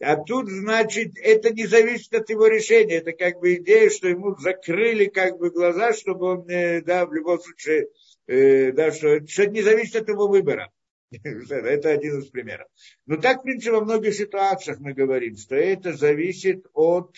А 0.02 0.18
тут, 0.18 0.50
значит, 0.50 1.14
это 1.22 1.54
не 1.54 1.68
зависит 1.68 2.14
от 2.14 2.30
его 2.30 2.48
решения. 2.48 2.96
Это 2.96 3.14
как 3.14 3.40
бы 3.40 3.56
идея, 3.56 3.90
что 3.90 4.10
ему 4.10 4.36
закрыли 4.36 5.06
как 5.06 5.38
бы 5.38 5.52
глаза, 5.52 5.94
чтобы 5.94 6.26
он, 6.26 6.50
э, 6.50 6.82
да, 6.82 7.06
в 7.06 7.14
любом 7.14 7.40
случае, 7.40 7.88
э, 8.28 8.74
да, 8.74 8.92
что, 8.92 9.26
что 9.26 9.44
это 9.44 9.52
не 9.52 9.62
зависит 9.62 9.96
от 9.96 10.10
его 10.10 10.28
выбора. 10.28 10.72
Это 11.12 11.92
один 11.92 12.20
из 12.20 12.28
примеров. 12.28 12.68
Но 13.06 13.18
так, 13.18 13.40
в 13.40 13.44
принципе, 13.44 13.72
во 13.72 13.82
многих 13.82 14.16
ситуациях 14.16 14.80
мы 14.80 14.94
говорим, 14.94 15.38
что 15.38 15.56
это 15.56 15.94
зависит 15.94 16.66
от, 16.74 17.16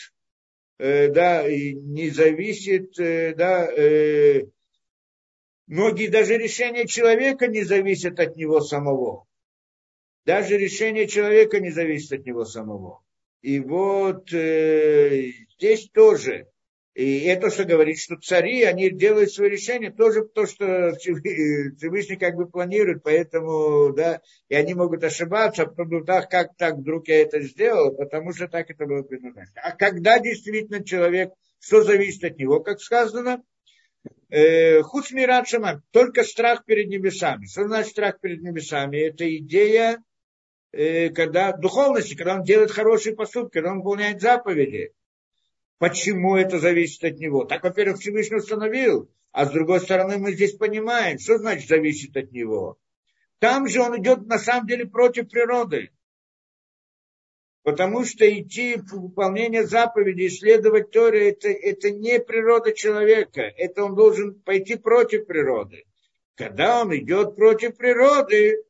э, 0.77 1.07
да, 1.07 1.47
и 1.47 1.73
не 1.73 2.09
зависит, 2.09 2.91
да, 2.97 3.65
э, 3.65 4.43
Многие 5.67 6.07
даже 6.07 6.37
решения 6.37 6.87
человека 6.87 7.47
не 7.47 7.63
зависят 7.63 8.19
от 8.19 8.37
него 8.37 8.61
самого. 8.61 9.25
Даже 10.25 10.57
решение 10.57 11.07
человека 11.07 11.59
не 11.59 11.71
зависит 11.71 12.19
от 12.19 12.25
него 12.25 12.45
самого. 12.45 13.03
И 13.41 13.59
вот 13.59 14.33
э, 14.33 15.31
здесь 15.57 15.89
тоже. 15.89 16.47
И 16.95 17.25
это, 17.25 17.51
что 17.51 17.65
говорит, 17.65 17.99
что 17.99 18.15
цари, 18.15 18.63
они 18.63 18.89
делают 18.89 19.31
свои 19.31 19.49
решения 19.49 19.91
тоже 19.91 20.25
то, 20.25 20.47
что 20.47 20.95
Всевышний 20.95 22.15
как 22.15 22.35
бы 22.35 22.49
планирует, 22.49 23.03
поэтому, 23.03 23.93
да, 23.93 24.21
и 24.49 24.55
они 24.55 24.73
могут 24.73 25.03
ошибаться, 25.03 25.63
а 25.63 25.65
потом, 25.67 26.03
да, 26.05 26.23
как 26.23 26.55
так 26.57 26.77
вдруг 26.77 27.07
я 27.07 27.21
это 27.21 27.39
сделал, 27.41 27.95
потому 27.95 28.33
что 28.33 28.47
так 28.47 28.71
это 28.71 28.87
было 28.87 29.03
предназначено. 29.03 29.61
А 29.61 29.75
когда 29.75 30.17
действительно 30.17 30.83
человек, 30.83 31.33
что 31.59 31.83
зависит 31.83 32.23
от 32.23 32.39
него, 32.39 32.61
как 32.61 32.81
сказано, 32.81 33.43
Хуцмират 34.29 35.47
Шамам, 35.47 35.83
только 35.91 36.23
страх 36.23 36.65
перед 36.65 36.89
небесами. 36.89 37.45
Что 37.45 37.67
значит 37.67 37.91
страх 37.91 38.19
перед 38.19 38.41
небесами? 38.41 38.97
Это 38.97 39.37
идея 39.37 40.03
э, 40.73 41.09
когда, 41.09 41.53
духовности, 41.53 42.15
когда 42.15 42.35
он 42.35 42.43
делает 42.43 42.71
хорошие 42.71 43.15
поступки, 43.15 43.53
когда 43.53 43.71
он 43.71 43.77
выполняет 43.77 44.21
заповеди. 44.21 44.91
Почему 45.79 46.35
это 46.35 46.59
зависит 46.59 47.03
от 47.03 47.19
него? 47.19 47.45
Так, 47.45 47.63
во-первых, 47.63 47.99
Всевышний 47.99 48.37
установил, 48.37 49.09
а 49.31 49.45
с 49.45 49.51
другой 49.51 49.79
стороны 49.79 50.17
мы 50.17 50.33
здесь 50.33 50.53
понимаем, 50.55 51.19
что 51.19 51.37
значит 51.37 51.69
зависит 51.69 52.17
от 52.17 52.31
него. 52.31 52.77
Там 53.39 53.67
же 53.67 53.81
он 53.81 54.01
идет 54.01 54.25
на 54.25 54.39
самом 54.39 54.67
деле 54.67 54.87
против 54.87 55.29
природы. 55.29 55.91
Потому 57.67 58.05
что 58.05 58.25
идти 58.25 58.77
в 58.77 58.93
выполнение 58.93 59.67
заповедей, 59.67 60.27
исследовать 60.27 60.89
Торе, 60.91 61.31
это, 61.31 61.49
это 61.49 61.91
не 61.91 62.17
природа 62.17 62.71
человека. 62.71 63.41
Это 63.41 63.83
он 63.83 63.93
должен 63.93 64.35
пойти 64.35 64.77
против 64.77 65.27
природы. 65.27 65.83
Когда 66.35 66.79
он 66.79 66.95
идет 66.95 67.35
против 67.35 67.75
природы, 67.75 68.63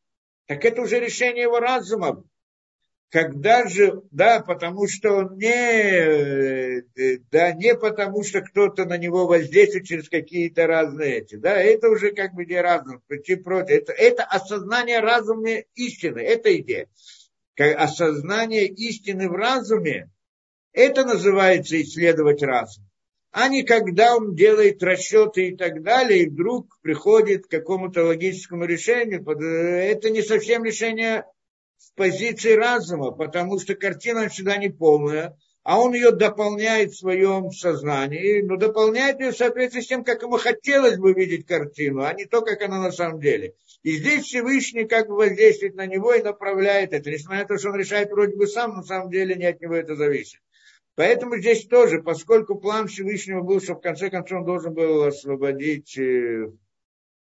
так 0.48 0.66
это 0.66 0.82
уже 0.82 1.00
решение 1.00 1.44
его 1.44 1.60
разума. 1.60 2.24
Когда 3.10 3.68
же, 3.68 4.02
да, 4.10 4.40
потому 4.40 4.88
что 4.88 5.12
он 5.12 5.38
не, 5.38 6.82
да, 7.30 7.52
не 7.52 7.76
потому 7.76 8.24
что 8.24 8.42
кто-то 8.42 8.86
на 8.86 8.98
него 8.98 9.28
воздействует 9.28 9.86
через 9.86 10.10
какие-то 10.10 10.66
разные 10.66 11.20
эти, 11.20 11.36
да, 11.36 11.62
это 11.62 11.90
уже 11.90 12.14
как 12.14 12.34
бы 12.34 12.48
не 12.48 12.60
разум, 12.60 13.04
пойти 13.08 13.36
против. 13.36 13.76
Это, 13.76 13.94
это 13.94 14.24
осознание 14.24 15.02
разума 15.02 15.52
истины, 15.76 16.22
это 16.22 16.52
идея 16.58 16.88
осознание 17.64 18.68
истины 18.68 19.30
в 19.30 19.34
разуме, 19.34 20.10
это 20.74 21.06
называется 21.06 21.82
исследовать 21.82 22.44
разум. 22.44 22.84
А 23.32 23.50
не 23.50 23.64
когда 23.64 24.16
он 24.16 24.36
делает 24.36 24.82
расчеты 24.82 25.50
и 25.50 25.56
так 25.56 25.84
далее, 25.84 26.24
и 26.24 26.30
вдруг 26.30 26.80
приходит 26.82 27.46
к 27.46 27.52
какому-то 27.52 28.04
логическому 28.04 28.66
решению. 28.66 29.28
Это 29.28 30.10
не 30.10 30.22
совсем 30.22 30.64
решение 30.64 31.26
с 31.78 31.92
позиции 31.92 32.54
разума, 32.54 33.12
потому 33.12 33.60
что 33.60 33.76
картина 33.76 34.30
всегда 34.30 34.58
не 34.58 34.70
полная, 34.70 35.38
а 35.68 35.82
он 35.82 35.94
ее 35.94 36.12
дополняет 36.12 36.94
в 36.94 36.98
своем 36.98 37.52
сознании, 37.52 38.40
но 38.40 38.56
дополняет 38.56 39.20
ее 39.20 39.32
в 39.32 39.38
соответствии 39.38 39.82
с 39.82 39.88
тем, 39.88 40.06
как 40.06 40.22
ему 40.22 40.38
хотелось 40.38 40.98
бы 40.98 41.12
видеть 41.12 41.46
картину, 41.46 42.04
а 42.04 42.14
не 42.14 42.24
то, 42.24 42.42
как 42.42 42.62
она 42.62 42.82
на 42.82 42.94
самом 42.94 43.20
деле. 43.20 43.54
И 43.84 43.98
здесь 43.98 44.24
Всевышний 44.24 44.86
как 44.86 45.10
бы 45.10 45.18
воздействует 45.18 45.76
на 45.76 45.86
него 45.86 46.14
и 46.14 46.24
направляет 46.24 46.94
это, 46.94 47.12
несмотря 47.12 47.42
на 47.42 47.48
то, 47.50 47.58
что 47.58 47.72
он 47.72 47.76
решает 47.76 48.10
вроде 48.10 48.38
бы 48.38 48.48
сам, 48.48 48.70
но 48.70 48.76
на 48.78 48.84
самом 48.84 49.12
деле 49.12 49.36
не 49.36 49.46
от 49.46 49.60
него 49.60 49.76
это 49.76 49.98
зависит. 49.98 50.40
Поэтому 50.96 51.36
здесь 51.38 51.68
тоже, 51.68 52.02
поскольку 52.02 52.56
план 52.56 52.88
Всевышнего 52.88 53.42
был, 53.42 53.60
что 53.60 53.74
в 53.74 53.82
конце 53.82 54.10
концов 54.10 54.40
он 54.40 54.46
должен 54.46 54.74
был 54.74 55.04
освободить 55.04 55.98
э, 55.98 56.50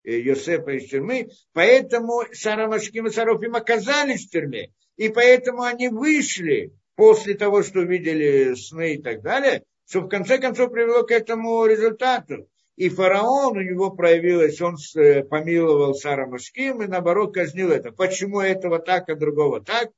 э, 0.04 0.20
Йосефа 0.20 0.70
из 0.74 0.88
тюрьмы, 0.88 1.30
поэтому 1.54 2.22
Сара 2.34 2.68
Машким 2.68 3.08
и 3.08 3.10
Сарофим 3.10 3.56
оказались 3.56 4.28
в 4.28 4.30
тюрьме, 4.30 4.72
и 4.98 5.10
поэтому 5.10 5.64
они 5.64 5.88
вышли 5.88 6.74
после 7.00 7.34
того, 7.36 7.64
что 7.64 7.80
видели 7.84 8.56
сны 8.56 8.96
и 8.96 9.02
так 9.02 9.22
далее, 9.22 9.64
что 9.88 10.02
в 10.02 10.10
конце 10.10 10.38
концов 10.38 10.70
привело 10.70 11.04
к 11.04 11.12
этому 11.12 11.66
результату. 11.66 12.50
И 12.76 12.90
фараон 12.90 13.58
у 13.58 13.62
него 13.62 13.92
проявилось, 13.92 14.60
он 14.60 14.76
э, 14.98 15.24
помиловал 15.24 15.94
Сара 15.94 16.28
Машким 16.28 16.82
и 16.82 16.88
наоборот 16.88 17.34
казнил 17.34 17.72
это. 17.72 17.94
Почему 17.94 18.42
этого 18.42 18.80
так, 18.80 19.08
а 19.08 19.16
другого 19.16 19.64
так? 19.64 19.92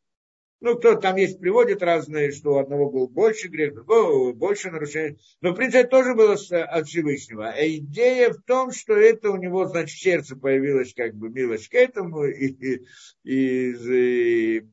Ну, 0.60 0.78
кто 0.78 0.94
там 0.94 1.16
есть, 1.16 1.40
приводит 1.40 1.82
разные, 1.82 2.32
что 2.32 2.54
у 2.54 2.58
одного 2.60 2.92
был 2.92 3.08
больше 3.08 3.48
грех, 3.48 3.74
другого 3.74 4.32
больше 4.34 4.70
нарушений. 4.70 5.18
Но, 5.42 5.54
в 5.54 5.56
принципе, 5.56 5.88
тоже 5.88 6.14
было 6.14 6.34
от 6.34 6.88
Всевышнего. 6.88 7.50
А 7.50 7.68
идея 7.68 8.30
в 8.30 8.44
том, 8.44 8.72
что 8.72 8.94
это 8.94 9.32
у 9.32 9.38
него, 9.38 9.66
значит, 9.66 9.98
сердце 9.98 10.36
появилась 10.36 10.94
как 10.94 11.16
бы 11.16 11.32
милость 11.32 11.68
к 11.68 11.74
этому, 11.74 12.26
и, 12.26 12.46
и, 12.46 12.86
и, 13.24 13.72
и 13.72 14.64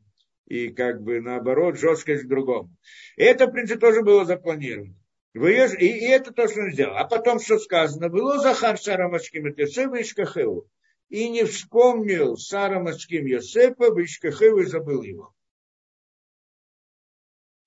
как 0.71 1.03
бы 1.03 1.21
наоборот 1.21 1.79
жесткость 1.79 2.25
к 2.25 2.29
другому. 2.29 2.71
И 3.17 3.23
это, 3.23 3.47
в 3.47 3.53
принципе, 3.53 3.81
тоже 3.81 4.03
было 4.03 4.25
запланировано. 4.25 4.95
И, 5.35 5.39
и 5.39 6.09
это 6.09 6.33
то, 6.33 6.49
что 6.49 6.61
он 6.61 6.73
сделал. 6.73 6.97
А 6.97 7.05
потом, 7.05 7.39
что 7.39 7.59
сказано, 7.59 8.09
было 8.09 8.39
Захар 8.39 8.79
Сарамашким 8.79 9.47
Йосефа 9.47 9.97
и 9.97 10.05
Шкахеву. 10.05 10.69
И 11.09 11.29
не 11.29 11.45
вспомнил 11.45 12.37
Сарамашким 12.37 13.27
Йосефа, 13.27 13.93
в 13.93 14.03
Ишкахеву 14.03 14.61
и 14.61 14.67
забыл 14.67 15.03
его. 15.03 15.35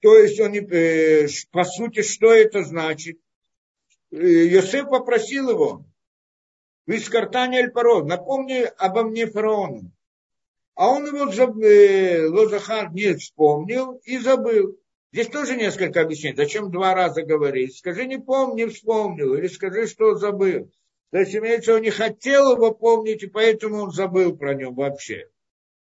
То 0.02 0.18
есть 0.18 0.40
он, 0.40 0.54
э, 0.54 1.28
по 1.52 1.64
сути, 1.64 2.02
что 2.02 2.34
это 2.34 2.64
значит? 2.64 3.20
Э, 4.12 4.18
Йосеф 4.18 4.90
попросил 4.90 5.52
его, 5.52 5.86
из 6.88 7.08
Картани 7.08 7.58
Аль-Парод, 7.58 8.06
напомни 8.06 8.64
обо 8.78 9.04
мне 9.04 9.28
фараону. 9.28 9.92
А 10.76 10.90
он 10.90 11.06
его 11.06 11.30
э, 11.64 12.28
Лозахар 12.28 12.92
не 12.94 13.14
вспомнил 13.16 14.00
и 14.04 14.18
забыл. 14.18 14.78
Здесь 15.12 15.28
тоже 15.28 15.58
несколько 15.58 16.02
объяснений. 16.02 16.38
Зачем 16.38 16.72
два 16.72 16.94
раза 16.96 17.24
говорить? 17.24 17.78
Скажи, 17.78 18.06
не 18.06 18.18
помню, 18.18 18.70
вспомнил. 18.70 19.36
Или 19.36 19.48
скажи, 19.48 19.88
что 19.88 20.16
забыл. 20.16 20.72
То 21.12 21.20
есть, 21.20 21.36
имеется, 21.36 21.76
он 21.76 21.82
не 21.82 21.90
хотел 21.90 22.56
его 22.56 22.72
помнить, 22.72 23.22
и 23.22 23.28
поэтому 23.28 23.82
он 23.82 23.92
забыл 23.92 24.38
про 24.38 24.54
него 24.54 24.72
вообще. 24.72 25.30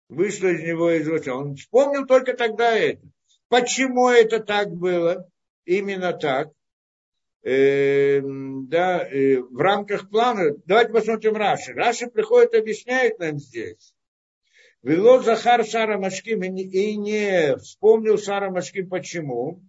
Вышло 0.10 0.48
из 0.48 0.64
него 0.64 0.90
из 0.92 1.28
Он 1.28 1.56
вспомнил 1.56 2.08
только 2.08 2.34
тогда 2.34 2.76
это. 2.76 3.02
Почему 3.48 4.10
это 4.10 4.40
так 4.40 4.72
было? 4.72 5.30
Именно 5.66 6.14
так. 6.14 6.50
Э, 7.44 8.20
да, 8.22 9.08
э, 9.08 9.40
в 9.40 9.58
рамках 9.58 10.10
плана. 10.10 10.56
Давайте 10.66 10.92
посмотрим 10.92 11.36
Раши. 11.36 11.74
Раши 11.74 12.08
приходит, 12.08 12.56
объясняет 12.56 13.20
нам 13.20 13.38
здесь 13.38 13.94
Вело 14.84 15.20
Захар 15.22 15.64
Сара 15.64 16.00
Машким 16.00 16.42
и 16.44 16.96
не 16.96 17.56
вспомнил 17.58 18.18
Сара 18.18 18.50
Машким 18.50 18.90
почему. 18.90 19.62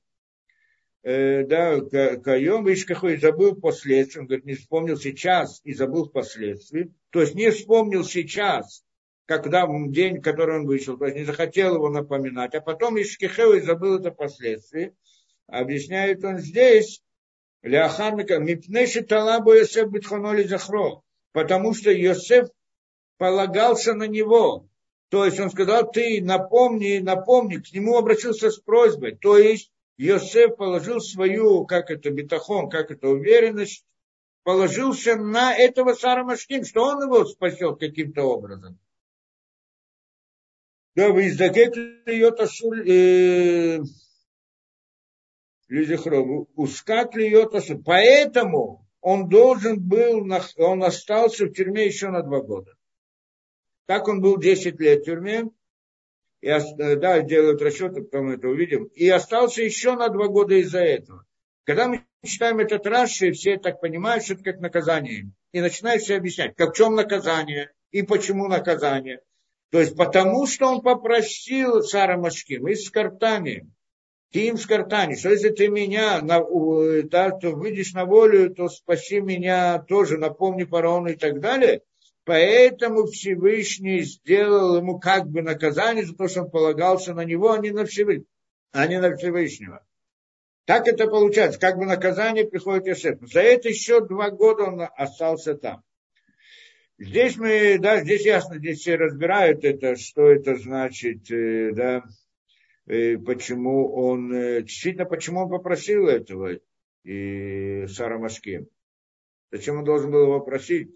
Э, 1.02 1.44
да, 1.44 1.80
Каем 2.16 2.72
Ишкахой 2.72 3.18
забыл 3.18 3.56
впоследствии, 3.56 4.20
он 4.20 4.26
говорит, 4.26 4.46
не 4.46 4.54
вспомнил 4.54 4.96
сейчас 4.96 5.60
и 5.64 5.74
забыл 5.74 6.08
впоследствии. 6.08 6.92
То 7.10 7.20
есть 7.20 7.34
не 7.34 7.50
вспомнил 7.50 8.04
сейчас, 8.04 8.84
когда 9.26 9.66
день, 9.88 10.22
который 10.22 10.60
он 10.60 10.66
вышел, 10.66 10.96
то 10.96 11.04
есть 11.04 11.16
не 11.16 11.24
захотел 11.24 11.74
его 11.74 11.90
напоминать, 11.90 12.54
а 12.54 12.60
потом 12.60 12.98
Ишкихеу 13.00 13.60
забыл 13.62 13.98
это 13.98 14.12
впоследствии. 14.12 14.94
Объясняет 15.46 16.24
он 16.24 16.38
здесь, 16.38 17.02
Ляхармика, 17.62 18.38
Мипнеши 18.38 19.02
Талабу 19.02 19.52
Йосеф 19.52 19.90
Битхоноли 19.90 20.44
Захро, 20.44 21.02
потому 21.32 21.74
что 21.74 21.90
Йосеф 21.90 22.48
полагался 23.18 23.94
на 23.94 24.06
него, 24.06 24.68
то 25.12 25.26
есть 25.26 25.38
он 25.38 25.50
сказал, 25.50 25.90
ты 25.90 26.22
напомни, 26.22 26.96
напомни, 26.96 27.56
к 27.56 27.70
нему 27.74 27.98
обратился 27.98 28.50
с 28.50 28.58
просьбой. 28.58 29.14
То 29.14 29.36
есть 29.36 29.70
Йосеф 29.98 30.56
положил 30.56 31.00
свою, 31.02 31.66
как 31.66 31.90
это, 31.90 32.08
бетахон, 32.08 32.70
как 32.70 32.90
это, 32.90 33.08
уверенность, 33.08 33.84
положился 34.42 35.16
на 35.16 35.54
этого 35.54 35.92
Сара 35.92 36.24
Машкин, 36.24 36.64
что 36.64 36.84
он 36.84 37.02
его 37.02 37.26
спасет 37.26 37.78
каким-то 37.78 38.22
образом. 38.22 38.78
Да, 40.94 41.10
вы 41.10 41.28
э, 42.86 43.80
Лизихром, 45.68 46.48
ускак 46.56 47.14
льет 47.16 47.54
асуль. 47.54 47.82
Поэтому 47.84 48.88
он 49.02 49.28
должен 49.28 49.78
был, 49.78 50.26
он 50.56 50.82
остался 50.82 51.44
в 51.44 51.52
тюрьме 51.52 51.84
еще 51.84 52.08
на 52.08 52.22
два 52.22 52.40
года. 52.40 52.72
Так 53.86 54.08
он 54.08 54.20
был 54.20 54.38
10 54.38 54.78
лет 54.80 55.02
в 55.02 55.04
тюрьме. 55.04 55.50
И, 56.40 56.48
э, 56.48 56.96
да, 56.96 57.20
делают 57.20 57.62
расчеты, 57.62 58.02
потом 58.02 58.30
это 58.30 58.48
увидим. 58.48 58.84
И 58.94 59.08
остался 59.08 59.62
еще 59.62 59.94
на 59.94 60.08
два 60.08 60.28
года 60.28 60.54
из-за 60.56 60.80
этого. 60.80 61.24
Когда 61.64 61.88
мы 61.88 62.04
читаем 62.24 62.58
этот 62.58 62.86
Раши, 62.86 63.32
все 63.32 63.58
так 63.58 63.80
понимают, 63.80 64.24
что 64.24 64.34
это 64.34 64.42
как 64.42 64.60
наказание. 64.60 65.30
И 65.52 65.60
начинают 65.60 66.02
все 66.02 66.16
объяснять, 66.16 66.56
как 66.56 66.70
в 66.70 66.76
чем 66.76 66.94
наказание 66.94 67.72
и 67.90 68.02
почему 68.02 68.48
наказание. 68.48 69.20
То 69.70 69.80
есть 69.80 69.96
потому, 69.96 70.46
что 70.46 70.66
он 70.66 70.82
попросил 70.82 71.82
цара 71.82 72.16
Машким 72.18 72.66
ты 74.32 74.48
им 74.48 74.56
Скартани, 74.56 75.14
что 75.14 75.28
если 75.28 75.50
ты 75.50 75.68
меня, 75.68 76.22
на, 76.22 76.42
да, 77.02 77.30
то 77.30 77.50
выйдешь 77.50 77.92
на 77.92 78.06
волю, 78.06 78.52
то 78.54 78.68
спаси 78.68 79.20
меня 79.20 79.78
тоже, 79.80 80.16
напомни 80.16 80.64
фараону 80.64 81.10
и 81.10 81.16
так 81.16 81.38
далее. 81.40 81.82
Поэтому 82.24 83.06
Всевышний 83.06 84.02
сделал 84.02 84.76
ему 84.76 85.00
как 85.00 85.28
бы 85.28 85.42
наказание 85.42 86.04
за 86.04 86.14
то, 86.14 86.28
что 86.28 86.42
он 86.42 86.50
полагался 86.50 87.14
на 87.14 87.24
него, 87.24 87.50
а 87.50 87.58
не 87.58 87.70
на 87.70 87.84
Всевышнего. 87.84 88.26
А 88.72 88.86
не 88.86 89.00
на 89.00 89.16
Всевышнего. 89.16 89.84
Так 90.64 90.86
это 90.86 91.08
получается, 91.08 91.58
как 91.58 91.76
бы 91.76 91.84
наказание 91.84 92.46
приходит 92.46 92.86
Иосиф. 92.86 93.18
За 93.22 93.40
это 93.40 93.68
еще 93.68 94.06
два 94.06 94.30
года 94.30 94.64
он 94.64 94.88
остался 94.96 95.54
там. 95.54 95.82
Здесь 96.98 97.36
мы, 97.36 97.78
да, 97.80 98.00
здесь 98.00 98.24
ясно, 98.24 98.58
здесь 98.58 98.78
все 98.78 98.94
разбирают 98.94 99.64
это, 99.64 99.96
что 99.96 100.30
это 100.30 100.54
значит, 100.54 101.28
э, 101.32 101.72
да, 101.72 102.04
э, 102.86 103.18
почему 103.18 103.92
он, 103.92 104.32
э, 104.32 104.62
действительно, 104.62 105.04
почему 105.06 105.40
он 105.40 105.50
попросил 105.50 106.06
этого 106.06 106.60
и 107.02 107.86
Сара 107.88 108.18
Машке. 108.18 108.66
Зачем 109.50 109.78
он 109.78 109.84
должен 109.84 110.12
был 110.12 110.22
его 110.22 110.40
просить? 110.40 110.94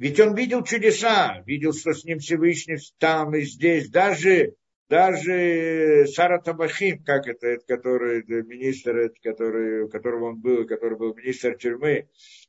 Ведь 0.00 0.18
он 0.18 0.34
видел 0.34 0.64
чудеса, 0.64 1.42
видел, 1.44 1.74
что 1.74 1.92
с 1.92 2.04
ним 2.04 2.20
Всевышний 2.20 2.78
там 2.98 3.36
и 3.36 3.42
здесь. 3.42 3.90
Даже, 3.90 4.54
даже 4.88 6.06
Сара 6.06 6.40
Табахим, 6.40 7.04
как 7.04 7.28
это, 7.28 7.58
который 7.68 8.24
министр, 8.44 9.12
который, 9.22 9.90
которого 9.90 10.30
он 10.30 10.40
был, 10.40 10.66
который 10.66 10.96
был 10.96 11.14
министр 11.14 11.54
тюрьмы, 11.58 12.08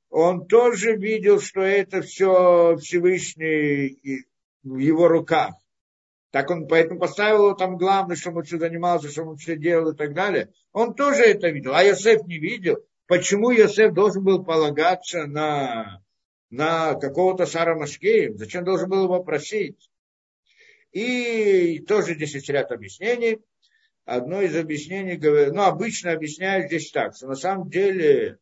он 0.09 0.47
тоже 0.47 0.95
видел, 0.95 1.41
что 1.41 1.59
это 1.59 2.01
все 2.01 2.77
Всевышний 2.77 3.99
в 4.63 4.77
его 4.77 5.09
руках. 5.09 5.53
Так 6.31 6.49
он 6.51 6.69
поэтому 6.69 7.01
поставил 7.01 7.47
его 7.47 7.53
там 7.53 7.75
главное, 7.75 8.15
чтобы 8.15 8.37
он 8.37 8.43
все 8.45 8.59
занимался, 8.59 9.09
чтобы 9.09 9.31
он 9.31 9.35
все 9.35 9.57
делал 9.57 9.91
и 9.91 9.97
так 9.97 10.13
далее. 10.13 10.53
Он 10.71 10.93
тоже 10.93 11.23
это 11.23 11.49
видел, 11.49 11.73
а 11.75 11.83
Йосеф 11.83 12.23
не 12.27 12.37
видел. 12.37 12.77
Почему 13.07 13.51
Йосеф 13.51 13.91
должен 13.91 14.23
был 14.23 14.41
полагаться 14.45 15.25
на 15.25 16.00
на 16.51 16.95
какого-то 16.95 17.45
Сара 17.45 17.75
Машкеев, 17.75 18.37
зачем 18.37 18.63
должен 18.63 18.89
был 18.89 19.05
его 19.05 19.23
просить? 19.23 19.89
И 20.91 21.79
тоже 21.79 22.15
здесь 22.15 22.35
есть 22.35 22.49
ряд 22.49 22.71
объяснений. 22.71 23.39
Одно 24.03 24.41
из 24.41 24.55
объяснений, 24.55 25.17
ну, 25.51 25.63
обычно 25.63 26.11
объясняют 26.11 26.67
здесь 26.67 26.91
так, 26.91 27.15
что 27.15 27.27
на 27.27 27.35
самом 27.35 27.69
деле 27.69 28.37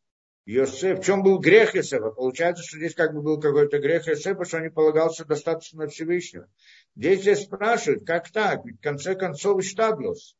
Йосеф, 0.45 0.99
в 0.99 1.03
чем 1.03 1.21
был 1.21 1.37
грех 1.37 1.75
Йосефа? 1.75 2.09
Получается, 2.09 2.63
что 2.63 2.77
здесь 2.77 2.95
как 2.95 3.13
бы 3.13 3.21
был 3.21 3.39
какой-то 3.39 3.77
грех 3.77 4.07
Йосефа, 4.07 4.45
что 4.45 4.57
он 4.57 4.63
не 4.63 4.71
полагался 4.71 5.25
достаточно 5.25 5.83
на 5.83 5.87
Всевышнего. 5.89 6.49
Здесь 6.95 7.43
спрашивают, 7.43 8.05
как 8.07 8.31
так? 8.31 8.65
Ведь 8.65 8.77
в 8.77 8.81
конце 8.81 9.13
концов 9.13 9.59
Иштаблос. 9.59 10.35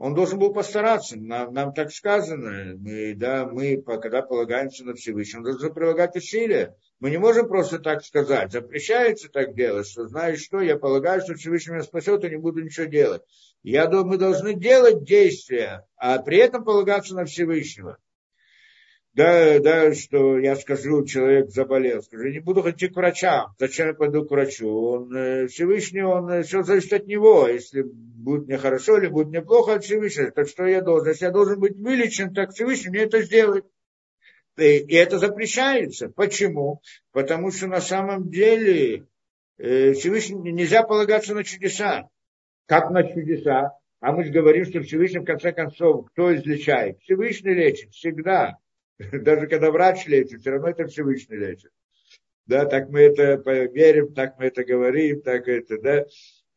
Он 0.00 0.14
должен 0.14 0.38
был 0.38 0.50
постараться. 0.54 1.18
Нам, 1.18 1.52
нам 1.52 1.74
так 1.74 1.92
сказано. 1.92 2.74
Мы, 2.78 3.12
да, 3.14 3.44
мы, 3.44 3.82
когда 3.82 4.22
полагаемся 4.22 4.82
на 4.82 4.94
Всевышнего, 4.94 5.44
должны 5.44 5.70
прилагать 5.74 6.16
усилия. 6.16 6.74
Мы 7.00 7.10
не 7.10 7.18
можем 7.18 7.48
просто 7.48 7.78
так 7.80 8.02
сказать. 8.02 8.50
Запрещается 8.50 9.28
так 9.28 9.54
делать, 9.54 9.86
что 9.86 10.08
знаешь 10.08 10.40
что, 10.40 10.62
я 10.62 10.78
полагаю, 10.78 11.20
что 11.20 11.34
Всевышний 11.34 11.74
меня 11.74 11.82
спасет, 11.82 12.24
и 12.24 12.30
не 12.30 12.36
буду 12.36 12.64
ничего 12.64 12.86
делать. 12.86 13.20
Я 13.62 13.86
думаю, 13.88 14.06
мы 14.06 14.16
должны 14.16 14.54
делать 14.54 15.04
действия, 15.04 15.86
а 15.96 16.18
при 16.18 16.38
этом 16.38 16.64
полагаться 16.64 17.14
на 17.14 17.26
Всевышнего 17.26 17.98
да, 19.12 19.58
да, 19.58 19.94
что 19.94 20.38
я 20.38 20.54
скажу, 20.56 21.04
человек 21.04 21.50
заболел, 21.50 22.02
скажу, 22.02 22.28
не 22.28 22.38
буду 22.38 22.62
ходить 22.62 22.92
к 22.92 22.96
врачам, 22.96 23.54
зачем 23.58 23.88
я 23.88 23.94
пойду 23.94 24.24
к 24.24 24.30
врачу? 24.30 24.68
Он, 24.68 25.14
э, 25.14 25.46
Всевышний, 25.48 26.02
он, 26.02 26.30
э, 26.30 26.42
все 26.42 26.62
зависит 26.62 26.92
от 26.92 27.06
него, 27.06 27.48
если 27.48 27.84
будет 28.20 28.46
мне 28.46 28.58
хорошо 28.58 28.98
или 28.98 29.08
будет 29.08 29.28
мне 29.28 29.42
плохо 29.42 29.74
от 29.74 29.84
Всевышнего, 29.84 30.30
так 30.30 30.48
что 30.48 30.66
я 30.66 30.80
должен, 30.80 31.08
если 31.08 31.24
я 31.24 31.30
должен 31.30 31.58
быть 31.58 31.76
вылечен, 31.76 32.34
так 32.34 32.52
Всевышний 32.52 32.90
мне 32.90 33.00
это 33.00 33.22
сделает. 33.22 33.64
И, 34.56 34.78
и 34.78 34.94
это 34.94 35.18
запрещается. 35.18 36.08
Почему? 36.08 36.82
Потому 37.12 37.50
что 37.50 37.66
на 37.66 37.80
самом 37.80 38.28
деле 38.30 39.06
э, 39.58 39.92
Всевышний 39.94 40.52
нельзя 40.52 40.82
полагаться 40.82 41.34
на 41.34 41.44
чудеса. 41.44 42.08
Как 42.66 42.90
на 42.90 43.02
чудеса? 43.02 43.72
А 44.00 44.12
мы 44.12 44.24
же 44.24 44.30
говорим, 44.30 44.64
что 44.64 44.80
Всевышний, 44.80 45.20
в 45.20 45.24
конце 45.24 45.52
концов, 45.52 46.06
кто 46.10 46.34
излечает? 46.34 47.00
Всевышний 47.00 47.54
лечит 47.54 47.92
всегда. 47.92 48.56
Даже 48.98 49.46
когда 49.46 49.70
врач 49.70 50.06
лечит, 50.06 50.40
все 50.40 50.50
равно 50.50 50.68
это 50.68 50.86
Всевышний 50.86 51.36
лечит. 51.36 51.70
Да, 52.46 52.66
так 52.66 52.88
мы 52.88 53.00
это 53.00 53.34
верим, 53.70 54.12
так 54.12 54.38
мы 54.38 54.46
это 54.46 54.64
говорим, 54.64 55.22
так 55.22 55.46
это, 55.46 55.80
да. 55.80 56.06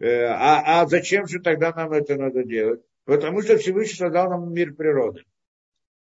Э, 0.03 0.25
а, 0.25 0.81
а 0.81 0.87
зачем 0.87 1.27
же 1.27 1.39
тогда 1.39 1.73
нам 1.73 1.93
это 1.93 2.17
надо 2.17 2.43
делать? 2.43 2.81
Потому 3.05 3.41
что 3.41 3.57
Всевышний 3.57 3.95
создал 3.95 4.29
нам 4.29 4.53
мир 4.53 4.73
природы. 4.73 5.23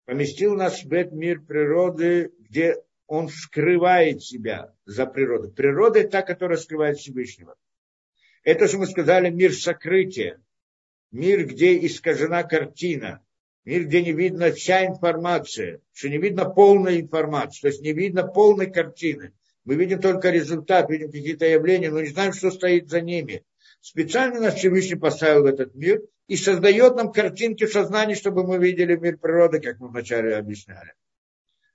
Поместил 0.05 0.57
нас 0.57 0.83
в 0.83 0.93
этот 0.93 1.13
мир 1.13 1.41
природы, 1.41 2.33
где 2.41 2.77
он 3.07 3.29
скрывает 3.29 4.21
себя 4.23 4.75
за 4.85 5.07
природой. 5.07 5.53
Природа– 5.53 5.99
это 6.01 6.11
та, 6.11 6.23
которая 6.23 6.59
скрывает 6.59 6.99
Всевышнего. 6.99 7.55
Это, 8.43 8.67
что 8.67 8.79
мы 8.79 8.87
сказали, 8.87 9.31
мир 9.31 9.53
сокрытия. 9.53 10.43
Мир, 11.13 11.47
где 11.47 11.79
искажена 11.87 12.43
картина 12.43 13.23
мир, 13.65 13.85
где 13.85 14.03
не 14.03 14.13
видно 14.13 14.51
вся 14.53 14.87
информация, 14.87 15.81
что 15.93 16.09
не 16.09 16.19
видно 16.19 16.45
полной 16.45 17.01
информации, 17.01 17.61
то 17.63 17.69
есть 17.69 17.83
не 17.83 17.93
видно 17.93 18.27
полной 18.27 18.71
картины. 18.71 19.33
Мы 19.65 19.77
видим 19.77 20.01
только 20.01 20.31
результат, 20.31 20.91
видим 20.91 21.11
какие-то 21.11 21.47
явления, 21.47 21.91
но 21.91 22.01
не 22.01 22.09
знаем, 22.09 22.33
что 22.33 22.51
стоит 22.51 22.91
за 22.91 23.01
ними. 23.01 23.45
Специально 23.85 24.41
нас 24.41 24.55
Всевышний 24.55 24.95
поставил 24.97 25.43
в 25.43 25.45
этот 25.45 25.75
мир 25.75 26.01
и 26.27 26.37
создает 26.37 26.97
нам 26.97 27.13
картинки 27.13 27.67
в 27.67 27.71
сознании, 27.71 28.15
чтобы 28.15 28.43
мы 28.43 28.57
видели 28.57 28.97
мир 28.97 29.19
природы, 29.19 29.61
как 29.61 29.79
мы 29.79 29.89
вначале 29.89 30.37
объясняли. 30.37 30.95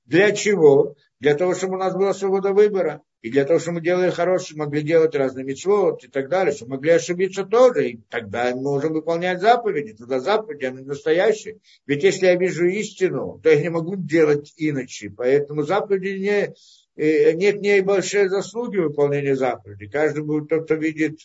Для 0.06 0.31
чего? 0.31 0.95
Для 1.19 1.36
того, 1.36 1.53
чтобы 1.53 1.76
у 1.76 1.77
нас 1.77 1.94
была 1.94 2.15
свобода 2.15 2.52
выбора. 2.52 3.03
И 3.22 3.30
для 3.30 3.45
того, 3.45 3.60
чтобы 3.60 3.76
мы 3.76 3.84
делали 3.84 4.10
хорошие, 4.10 4.57
могли 4.57 4.81
делать 4.81 5.14
разные 5.14 5.45
митцвот 5.45 6.03
и 6.03 6.07
так 6.07 6.30
далее, 6.30 6.52
чтобы 6.52 6.77
могли 6.77 6.94
ошибиться 6.94 7.44
тоже. 7.44 7.90
И 7.90 8.02
тогда 8.10 8.56
мы 8.56 8.61
можем 8.64 8.94
выполнять 8.94 9.40
заповеди. 9.40 9.94
Тогда 9.94 10.19
заповеди, 10.19 10.65
они 10.65 10.81
настоящие. 10.81 11.60
Ведь 11.86 12.02
если 12.02 12.26
я 12.26 12.36
вижу 12.38 12.65
истину, 12.65 13.40
то 13.44 13.52
я 13.52 13.61
не 13.61 13.69
могу 13.69 13.95
делать 13.95 14.52
иначе. 14.57 15.11
Поэтому 15.11 15.61
заповеди 15.61 16.18
не, 16.18 16.56
э, 16.95 17.34
нет 17.34 17.61
не 17.61 17.84
большой 17.84 18.30
заслуги 18.30 18.77
выполнения 18.77 19.36
заповедей. 19.36 19.91
Каждый 19.91 20.23
будет 20.23 20.49
тот, 20.49 20.65
кто 20.65 20.73
видит, 20.73 21.19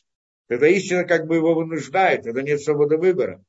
тогда 0.49 0.69
истина 0.69 1.05
как 1.05 1.27
бы 1.27 1.37
его 1.37 1.55
вынуждает, 1.55 2.23
тогда 2.23 2.43
нет 2.43 2.61
свободы 2.61 2.97
выбора. 2.97 3.45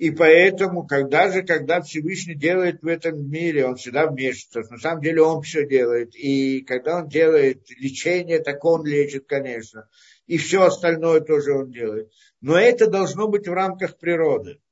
И 0.00 0.10
поэтому, 0.10 0.86
когда 0.86 1.30
же, 1.30 1.42
когда 1.42 1.82
Всевышний 1.82 2.34
делает 2.34 2.80
в 2.80 2.86
этом 2.86 3.30
мире, 3.30 3.66
он 3.66 3.76
всегда 3.76 4.06
вмешивается. 4.06 4.72
На 4.72 4.78
самом 4.78 5.02
деле 5.02 5.20
он 5.20 5.42
все 5.42 5.66
делает. 5.66 6.14
И 6.14 6.62
когда 6.62 7.00
он 7.00 7.08
делает 7.08 7.68
лечение, 7.68 8.40
так 8.40 8.64
он 8.64 8.86
лечит, 8.86 9.26
конечно. 9.26 9.90
И 10.26 10.38
все 10.38 10.62
остальное 10.62 11.20
тоже 11.20 11.52
он 11.52 11.70
делает. 11.70 12.10
Но 12.40 12.58
это 12.58 12.86
должно 12.86 13.28
быть 13.28 13.46
в 13.46 13.52
рамках 13.52 13.98
природы. 13.98 14.62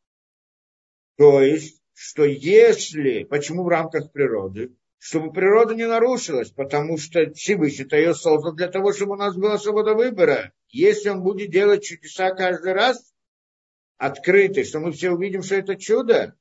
То 1.18 1.42
есть, 1.42 1.82
что 1.92 2.24
если, 2.24 3.24
почему 3.24 3.64
в 3.64 3.68
рамках 3.68 4.10
природы? 4.12 4.72
Чтобы 4.98 5.32
природа 5.32 5.74
не 5.74 5.86
нарушилась, 5.86 6.50
потому 6.50 6.98
что 6.98 7.32
Всевышний-то 7.32 7.96
ее 7.96 8.14
создал 8.14 8.52
для 8.54 8.68
того, 8.68 8.92
чтобы 8.92 9.12
у 9.12 9.16
нас 9.16 9.36
была 9.36 9.58
свобода 9.58 9.94
выбора. 9.94 10.52
Если 10.70 11.08
он 11.08 11.22
будет 11.22 11.50
делать 11.50 11.84
чудеса 11.84 12.30
каждый 12.34 12.72
раз, 12.72 13.12
открытый, 13.96 14.64
что 14.64 14.80
мы 14.80 14.92
все 14.92 15.10
увидим, 15.10 15.42
что 15.42 15.54
это 15.54 15.76
чудо, 15.76 16.34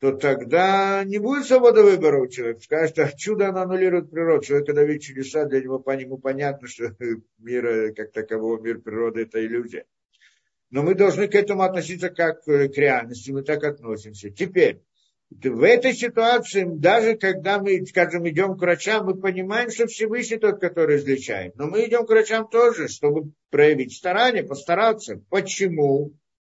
то 0.00 0.12
тогда 0.12 1.02
не 1.04 1.18
будет 1.18 1.46
свободы 1.46 1.82
выбора 1.82 2.20
у 2.20 2.26
человека. 2.26 2.60
Скажет, 2.60 2.98
а 2.98 3.10
чудо 3.16 3.48
оно 3.48 3.62
аннулирует 3.62 4.10
природу. 4.10 4.44
Человек, 4.44 4.66
когда 4.66 4.84
видит 4.84 5.02
чудеса, 5.02 5.44
для 5.46 5.62
него 5.62 5.78
по 5.78 5.96
нему 5.96 6.18
понятно, 6.18 6.68
что 6.68 6.94
мир, 7.38 7.94
как 7.94 8.12
такового, 8.12 8.60
мир 8.60 8.80
природы– 8.80 9.22
это 9.22 9.44
иллюзия. 9.44 9.86
Но 10.70 10.82
мы 10.82 10.94
должны 10.94 11.28
к 11.28 11.34
этому 11.34 11.62
относиться 11.62 12.10
как 12.10 12.44
к 12.44 12.48
реальности, 12.48 13.30
мы 13.30 13.42
так 13.42 13.62
относимся. 13.64 14.30
Теперь, 14.30 14.82
в 15.42 15.62
этой 15.62 15.94
ситуации, 15.94 16.64
даже 16.66 17.16
когда 17.16 17.58
мы, 17.58 17.84
скажем, 17.86 18.28
идем 18.28 18.56
к 18.56 18.60
врачам, 18.60 19.06
мы 19.06 19.14
понимаем, 19.14 19.70
что 19.70 19.86
Всевышний 19.86 20.38
тот, 20.38 20.60
который 20.60 20.96
излечает. 20.98 21.56
Но 21.56 21.66
мы 21.66 21.84
идем 21.86 22.06
к 22.06 22.10
врачам 22.10 22.48
тоже, 22.48 22.88
чтобы 22.88 23.32
проявить 23.50 23.96
старание, 23.96 24.42
постараться. 24.42 25.20
Почему? 25.30 26.12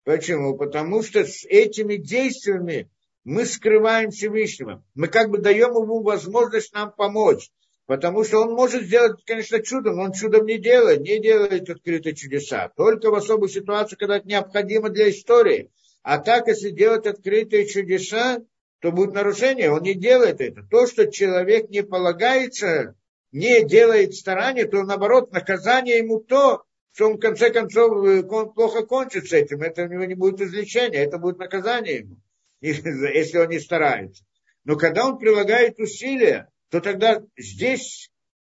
Почему? 0.03 0.57
Потому 0.57 1.03
что 1.03 1.25
с 1.25 1.45
этими 1.45 1.95
действиями 1.95 2.89
мы 3.23 3.45
скрываем 3.45 4.11
Всевышнего. 4.11 4.83
Мы 4.93 5.07
как 5.07 5.29
бы 5.29 5.39
даем 5.39 5.71
ему 5.71 6.01
возможность 6.03 6.73
нам 6.73 6.91
помочь. 6.91 7.51
Потому 7.87 8.23
что 8.23 8.39
он 8.39 8.53
может 8.53 8.83
сделать, 8.83 9.23
конечно, 9.25 9.61
чудом, 9.61 9.97
но 9.97 10.03
он 10.03 10.11
чудом 10.11 10.45
не 10.45 10.57
делает, 10.57 11.01
не 11.01 11.19
делает 11.19 11.69
открытые 11.69 12.15
чудеса. 12.15 12.71
Только 12.75 13.11
в 13.11 13.15
особых 13.15 13.51
ситуациях, 13.51 13.99
когда 13.99 14.17
это 14.17 14.27
необходимо 14.27 14.89
для 14.89 15.09
истории. 15.09 15.71
А 16.01 16.17
так, 16.17 16.47
если 16.47 16.71
делать 16.71 17.05
открытые 17.05 17.67
чудеса, 17.67 18.39
то 18.79 18.91
будет 18.91 19.13
нарушение. 19.13 19.71
Он 19.71 19.81
не 19.81 19.93
делает 19.93 20.41
это. 20.41 20.63
То, 20.63 20.87
что 20.87 21.11
человек 21.11 21.69
не 21.69 21.83
полагается, 21.83 22.95
не 23.31 23.63
делает 23.63 24.15
старания, 24.15 24.65
то 24.65 24.83
наоборот, 24.83 25.31
наказание 25.31 25.97
ему 25.97 26.19
то, 26.19 26.63
что 26.93 27.07
он 27.07 27.17
в 27.17 27.19
конце 27.19 27.49
концов 27.49 28.05
э, 28.05 28.23
он 28.23 28.53
плохо 28.53 28.85
кончит 28.85 29.27
с 29.27 29.33
этим, 29.33 29.61
это 29.61 29.83
у 29.83 29.87
него 29.87 30.05
не 30.05 30.15
будет 30.15 30.39
излечения, 30.39 31.03
это 31.03 31.17
будет 31.17 31.37
наказание 31.37 31.97
ему, 31.97 32.17
если 32.61 33.37
он 33.37 33.49
не 33.49 33.59
старается. 33.59 34.23
Но 34.63 34.77
когда 34.77 35.05
он 35.05 35.17
прилагает 35.17 35.77
усилия, 35.77 36.49
то 36.69 36.79
тогда 36.79 37.21
здесь 37.37 38.09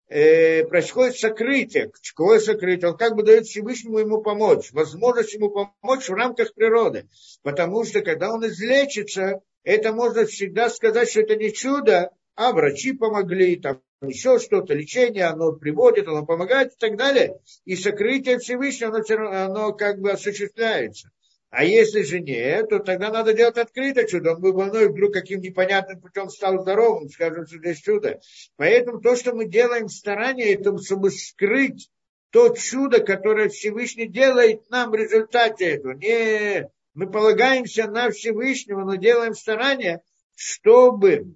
э, 0.08 0.64
происходит 0.64 1.16
сокрытие. 1.16 1.92
Какое 2.10 2.40
сокрытие? 2.40 2.90
Он 2.90 2.96
как 2.96 3.14
бы 3.14 3.22
дает 3.22 3.46
Всевышнему 3.46 3.98
ему 3.98 4.20
помочь, 4.20 4.72
возможность 4.72 5.34
ему 5.34 5.50
помочь 5.50 6.08
в 6.08 6.14
рамках 6.14 6.52
природы. 6.54 7.08
Потому 7.42 7.84
что 7.84 8.00
когда 8.00 8.32
он 8.32 8.44
излечится, 8.46 9.40
это 9.64 9.92
можно 9.92 10.26
всегда 10.26 10.70
сказать, 10.70 11.10
что 11.10 11.20
это 11.20 11.36
не 11.36 11.52
чудо, 11.52 12.10
а 12.34 12.52
врачи 12.52 12.92
помогли, 12.92 13.56
там 13.56 13.80
еще 14.00 14.38
что-то, 14.38 14.74
лечение, 14.74 15.26
оно 15.26 15.52
приводит, 15.52 16.08
оно 16.08 16.26
помогает 16.26 16.72
и 16.72 16.76
так 16.78 16.96
далее. 16.96 17.38
И 17.64 17.76
сокрытие 17.76 18.38
Всевышнего, 18.38 18.96
оно, 18.96 19.30
оно 19.30 19.72
как 19.72 20.00
бы 20.00 20.10
осуществляется. 20.10 21.10
А 21.50 21.64
если 21.64 22.02
же 22.02 22.20
нет, 22.20 22.70
то 22.70 22.78
тогда 22.78 23.10
надо 23.10 23.34
делать 23.34 23.58
открыто 23.58 24.08
чудо. 24.08 24.32
Он 24.32 24.40
был 24.40 24.54
больной, 24.54 24.88
вдруг 24.88 25.12
каким 25.12 25.40
непонятным 25.40 26.00
путем 26.00 26.30
стал 26.30 26.62
здоровым, 26.62 27.10
скажем, 27.10 27.46
что 27.46 27.58
здесь 27.58 27.78
чудо. 27.78 28.20
Поэтому 28.56 29.00
то, 29.00 29.14
что 29.16 29.34
мы 29.34 29.44
делаем 29.44 29.88
старание, 29.88 30.54
это 30.54 30.76
чтобы 30.78 31.10
скрыть 31.10 31.90
то 32.30 32.48
чудо, 32.56 33.00
которое 33.04 33.50
Всевышний 33.50 34.08
делает 34.08 34.68
нам 34.70 34.90
в 34.90 34.94
результате 34.94 35.66
этого. 35.72 35.92
Не, 35.92 36.70
мы 36.94 37.10
полагаемся 37.10 37.86
на 37.86 38.10
Всевышнего, 38.10 38.84
но 38.84 38.96
делаем 38.96 39.34
старание, 39.34 40.02
чтобы 40.34 41.34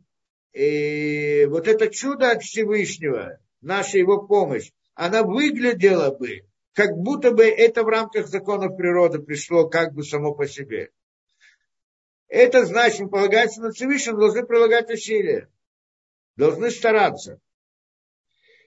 и 0.52 1.46
вот 1.50 1.68
это 1.68 1.88
чудо 1.88 2.30
от 2.30 2.42
Всевышнего, 2.42 3.38
наша 3.60 3.98
его 3.98 4.26
помощь, 4.26 4.72
она 4.94 5.22
выглядела 5.22 6.10
бы, 6.16 6.46
как 6.72 6.96
будто 6.96 7.30
бы 7.30 7.44
это 7.44 7.82
в 7.82 7.88
рамках 7.88 8.26
законов 8.26 8.76
природы 8.76 9.18
пришло 9.18 9.68
как 9.68 9.92
бы 9.92 10.02
само 10.02 10.34
по 10.34 10.48
себе. 10.48 10.90
Это 12.28 12.64
значит, 12.64 13.00
мы 13.00 13.10
полагаемся 13.10 13.60
на 13.60 13.70
Всевышнего, 13.70 14.18
должны 14.18 14.46
прилагать 14.46 14.90
усилия, 14.90 15.50
должны 16.36 16.70
стараться. 16.70 17.38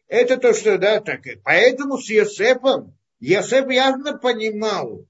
Это 0.08 0.38
то, 0.38 0.54
что, 0.54 0.78
да, 0.78 1.00
так. 1.02 1.22
Поэтому 1.44 1.98
с 1.98 2.08
Йосефом, 2.08 2.96
Йосеф 3.20 3.68
явно 3.70 4.18
понимал, 4.18 5.08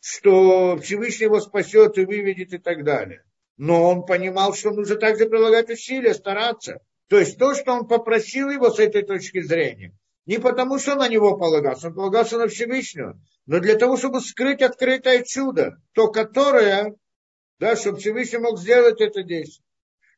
что 0.00 0.76
Всевышний 0.78 1.24
его 1.24 1.40
спасет 1.40 1.98
и 1.98 2.04
выведет 2.04 2.52
и 2.52 2.58
так 2.58 2.84
далее 2.84 3.22
но 3.56 3.88
он 3.88 4.04
понимал, 4.04 4.54
что 4.54 4.70
нужно 4.70 4.96
также 4.96 5.26
прилагать 5.26 5.70
усилия, 5.70 6.14
стараться. 6.14 6.80
То 7.08 7.18
есть 7.18 7.38
то, 7.38 7.54
что 7.54 7.72
он 7.72 7.86
попросил 7.86 8.50
его 8.50 8.70
с 8.70 8.78
этой 8.78 9.02
точки 9.02 9.40
зрения, 9.40 9.92
Не 10.26 10.38
потому, 10.38 10.78
что 10.78 10.96
на 10.96 11.08
него 11.08 11.38
полагался, 11.38 11.88
он 11.88 11.94
полагался 11.94 12.36
на 12.36 12.48
Всевышнего, 12.48 13.20
но 13.46 13.60
для 13.60 13.76
того, 13.76 13.96
чтобы 13.96 14.20
скрыть 14.20 14.60
открытое 14.60 15.22
чудо, 15.22 15.80
то, 15.92 16.08
которое, 16.08 16.96
да, 17.60 17.76
чтобы 17.76 17.98
Всевышний 17.98 18.38
мог 18.38 18.58
сделать 18.58 19.00
это 19.00 19.22
действие. 19.22 19.64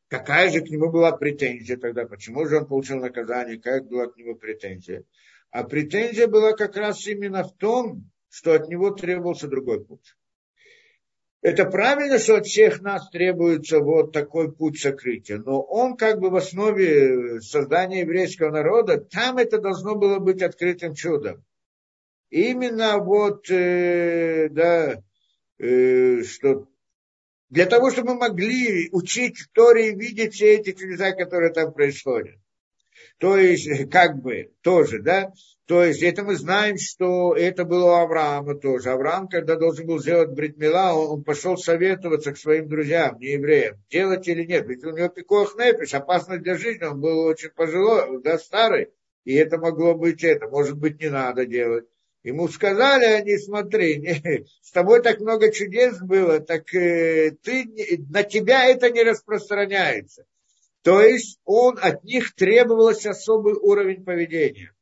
Какая 0.07 0.49
же 0.49 0.61
к 0.61 0.69
нему 0.69 0.89
была 0.89 1.11
претензия 1.11 1.77
тогда? 1.77 2.07
Почему 2.07 2.47
же 2.47 2.57
он 2.57 2.65
получил 2.65 2.97
наказание? 2.97 3.61
Как 3.61 3.87
была 3.87 4.07
к 4.07 4.17
нему 4.17 4.35
претензия? 4.35 5.03
А 5.51 5.63
претензия 5.63 6.25
была 6.25 6.53
как 6.53 6.75
раз 6.75 7.05
именно 7.05 7.43
в 7.43 7.55
том, 7.55 8.09
что 8.29 8.53
от 8.53 8.69
него 8.69 8.91
требовался 8.91 9.47
другой 9.47 9.83
путь. 9.83 10.15
Это 11.41 11.65
правильно, 11.65 12.19
что 12.19 12.35
от 12.35 12.45
всех 12.45 12.81
нас 12.81 13.09
требуется 13.09 13.79
вот 13.79 14.11
такой 14.11 14.51
путь 14.51 14.79
сокрытия, 14.79 15.37
но 15.37 15.61
он 15.61 15.95
как 15.95 16.19
бы 16.19 16.29
в 16.29 16.35
основе 16.35 17.39
создания 17.39 18.01
еврейского 18.01 18.51
народа, 18.51 18.99
там 18.99 19.37
это 19.37 19.59
должно 19.59 19.95
было 19.95 20.19
быть 20.19 20.41
открытым 20.41 20.95
чудом. 20.95 21.43
Именно 22.29 22.99
вот, 22.99 23.49
э, 23.49 24.49
да, 24.51 25.01
э, 25.57 26.23
что 26.23 26.67
для 27.49 27.65
того, 27.65 27.89
чтобы 27.89 28.13
мы 28.13 28.19
могли 28.19 28.89
учить 28.91 29.39
в 29.39 29.49
Торе 29.51 29.89
и 29.89 29.95
видеть 29.95 30.33
все 30.33 30.55
эти 30.55 30.73
чудеса, 30.73 31.13
которые 31.13 31.51
там 31.51 31.73
происходят. 31.73 32.35
То 33.19 33.37
есть, 33.37 33.89
как 33.89 34.21
бы, 34.21 34.51
тоже, 34.61 35.01
да, 35.01 35.33
то 35.67 35.83
есть 35.83 36.01
это 36.01 36.23
мы 36.23 36.35
знаем, 36.35 36.77
что 36.79 37.35
это 37.35 37.63
было 37.65 37.91
у 37.91 37.95
Авраама 37.95 38.55
тоже. 38.55 38.89
Авраам, 38.89 39.27
когда 39.27 39.55
должен 39.55 39.85
был 39.85 39.99
сделать 39.99 40.31
бритмила, 40.31 40.93
он, 40.93 41.19
он 41.19 41.23
пошел 41.23 41.57
советоваться 41.57 42.31
к 42.31 42.37
своим 42.37 42.67
друзьям, 42.67 43.19
не 43.19 43.33
евреям, 43.33 43.77
делать 43.91 44.27
или 44.27 44.45
нет. 44.45 44.65
Ведь 44.67 44.83
у 44.83 44.89
него 44.89 45.09
пикох 45.09 45.55
непиш, 45.57 45.93
опасность 45.93 46.41
для 46.41 46.57
жизни, 46.57 46.85
он 46.85 47.01
был 47.01 47.19
очень 47.19 47.49
пожилой, 47.49 48.21
да, 48.23 48.39
старый. 48.39 48.89
И 49.25 49.35
это 49.35 49.59
могло 49.59 49.93
быть 49.93 50.23
это, 50.23 50.47
может 50.47 50.77
быть, 50.77 50.99
не 50.99 51.09
надо 51.09 51.45
делать. 51.45 51.85
Ему 52.23 52.47
сказали 52.47 53.05
они, 53.05 53.37
смотри, 53.37 53.97
не, 53.99 54.45
с 54.61 54.71
тобой 54.71 55.03
так 55.03 55.19
много 55.19 55.51
чудес 55.51 55.99
было, 55.99 56.39
так 56.39 56.73
э, 56.73 57.31
ты, 57.43 57.65
на 58.09 58.23
тебя 58.23 58.65
это 58.65 58.89
не 58.89 59.03
распространяется. 59.03 60.25
То 60.83 61.01
есть 61.01 61.39
он, 61.45 61.77
от 61.81 62.03
них 62.03 62.33
требовалось 62.35 63.05
особый 63.05 63.53
уровень 63.53 64.03
поведения 64.03 64.73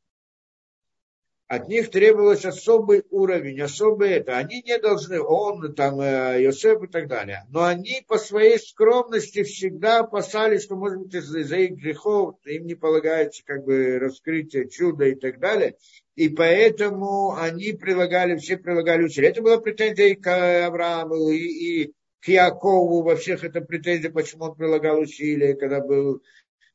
от 1.48 1.66
них 1.66 1.90
требовалось 1.90 2.44
особый 2.44 3.04
уровень, 3.10 3.60
особый 3.62 4.10
это. 4.10 4.36
Они 4.36 4.62
не 4.62 4.78
должны, 4.78 5.18
он, 5.18 5.74
там, 5.74 5.98
э, 5.98 6.42
Йосеф 6.42 6.82
и 6.82 6.86
так 6.88 7.08
далее. 7.08 7.46
Но 7.48 7.64
они 7.64 8.04
по 8.06 8.18
своей 8.18 8.58
скромности 8.58 9.42
всегда 9.44 10.00
опасались, 10.00 10.64
что, 10.64 10.76
может 10.76 10.98
быть, 10.98 11.14
из-за 11.14 11.56
их 11.56 11.78
грехов 11.78 12.36
им 12.44 12.66
не 12.66 12.74
полагается 12.74 13.42
как 13.46 13.64
бы 13.64 13.98
раскрытие 13.98 14.68
чуда 14.68 15.06
и 15.06 15.14
так 15.14 15.40
далее. 15.40 15.76
И 16.16 16.28
поэтому 16.28 17.34
они 17.34 17.72
прилагали, 17.72 18.36
все 18.36 18.58
прилагали 18.58 19.04
усилия. 19.04 19.28
Это 19.28 19.40
была 19.40 19.56
претензия 19.56 20.08
и 20.08 20.16
к 20.16 20.66
Аврааму, 20.66 21.30
и, 21.30 21.38
и 21.38 21.94
к 22.20 22.28
Якову 22.28 23.02
во 23.02 23.16
всех 23.16 23.44
это 23.44 23.60
претензия, 23.60 24.10
почему 24.10 24.44
он 24.44 24.56
прилагал 24.56 25.00
усилия, 25.00 25.54
когда 25.54 25.80
был 25.80 26.22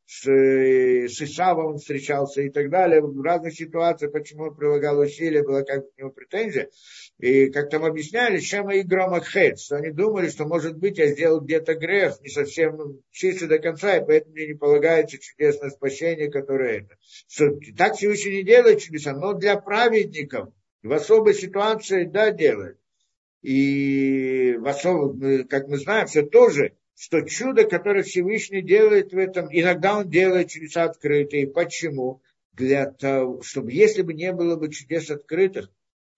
с, 0.06 0.28
с 0.28 1.22
Исавом 1.22 1.78
встречался 1.78 2.42
и 2.42 2.50
так 2.50 2.70
далее. 2.70 3.02
В 3.02 3.22
разных 3.22 3.54
ситуациях, 3.54 4.12
почему 4.12 4.46
он 4.46 4.56
прилагал 4.56 5.00
усилия, 5.00 5.44
была 5.44 5.64
как 5.64 5.92
к 5.92 5.98
нему 5.98 6.12
претензия. 6.12 6.70
И 7.20 7.50
как 7.50 7.70
там 7.70 7.86
объясняли, 7.86 8.40
чем 8.40 8.70
и 8.70 8.82
громохед, 8.82 9.60
что 9.60 9.78
они 9.78 9.92
думали, 9.92 10.30
что, 10.30 10.46
может 10.46 10.78
быть, 10.78 10.98
я 10.98 11.08
сделал 11.08 11.42
где-то 11.42 11.76
грех, 11.76 12.20
не 12.22 12.30
совсем 12.30 13.02
чистый 13.12 13.48
до 13.48 13.60
конца, 13.60 13.98
и 13.98 14.06
поэтому 14.06 14.34
мне 14.34 14.48
не 14.48 14.54
полагается 14.54 15.18
чудесное 15.18 15.70
спасение, 15.70 16.30
которое 16.30 16.82
это. 16.82 16.98
Что 17.28 17.58
так 17.78 17.96
Всевышний 17.96 18.38
не 18.38 18.44
делает 18.44 18.82
чудеса, 18.82 19.14
но 19.14 19.34
для 19.34 19.58
праведников 19.58 20.50
в 20.82 20.92
особой 20.92 21.34
ситуации, 21.34 22.04
да, 22.04 22.32
делает. 22.32 22.78
И 23.44 24.56
в 24.58 24.68
особо, 24.68 25.44
как 25.44 25.68
мы 25.68 25.78
знаем, 25.78 26.08
все 26.08 26.24
тоже 26.24 26.74
что 26.96 27.22
чудо, 27.22 27.66
которое 27.66 28.04
Всевышний 28.04 28.62
делает 28.62 29.12
в 29.12 29.18
этом, 29.18 29.48
иногда 29.52 29.98
он 29.98 30.10
делает 30.10 30.50
чудеса 30.50 30.84
открытые. 30.84 31.48
Почему? 31.48 32.22
Для 32.54 32.90
того, 32.90 33.42
чтобы 33.42 33.72
если 33.72 34.04
бы 34.04 34.14
не 34.14 34.32
было 34.32 34.56
бы 34.56 34.72
чудес 34.72 35.10
открытых, 35.10 35.70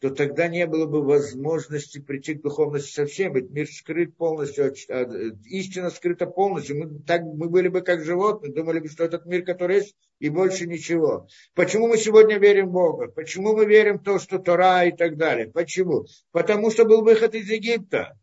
то 0.05 0.13
тогда 0.13 0.47
не 0.47 0.67
было 0.67 0.85
бы 0.85 1.01
возможности 1.01 1.99
прийти 1.99 2.35
к 2.35 2.43
духовности 2.43 2.93
совсем, 2.93 3.33
ведь 3.33 3.49
мир 3.49 3.67
скрыт 3.67 4.15
полностью, 4.15 4.71
а, 4.89 5.03
истина 5.45 5.89
скрыта 5.89 6.27
полностью. 6.27 6.77
Мы, 6.77 6.99
так, 6.99 7.23
мы 7.23 7.49
были 7.49 7.69
бы 7.69 7.81
как 7.81 8.03
животные, 8.03 8.53
думали 8.53 8.79
бы, 8.79 8.87
что 8.87 9.03
этот 9.03 9.25
мир, 9.25 9.43
который 9.43 9.77
есть, 9.77 9.95
и 10.19 10.29
больше 10.29 10.67
ничего. 10.67 11.27
Почему 11.55 11.87
мы 11.87 11.97
сегодня 11.97 12.37
верим 12.37 12.67
в 12.67 12.73
Бога? 12.73 13.07
Почему 13.07 13.55
мы 13.55 13.65
верим 13.65 13.97
в 13.97 14.03
то, 14.03 14.19
что 14.19 14.37
Тора 14.37 14.85
и 14.85 14.91
так 14.91 15.17
далее? 15.17 15.47
Почему? 15.47 16.05
Потому 16.31 16.69
что 16.69 16.85
был 16.85 17.01
выход 17.01 17.33
из 17.33 17.49
Египта 17.49 18.15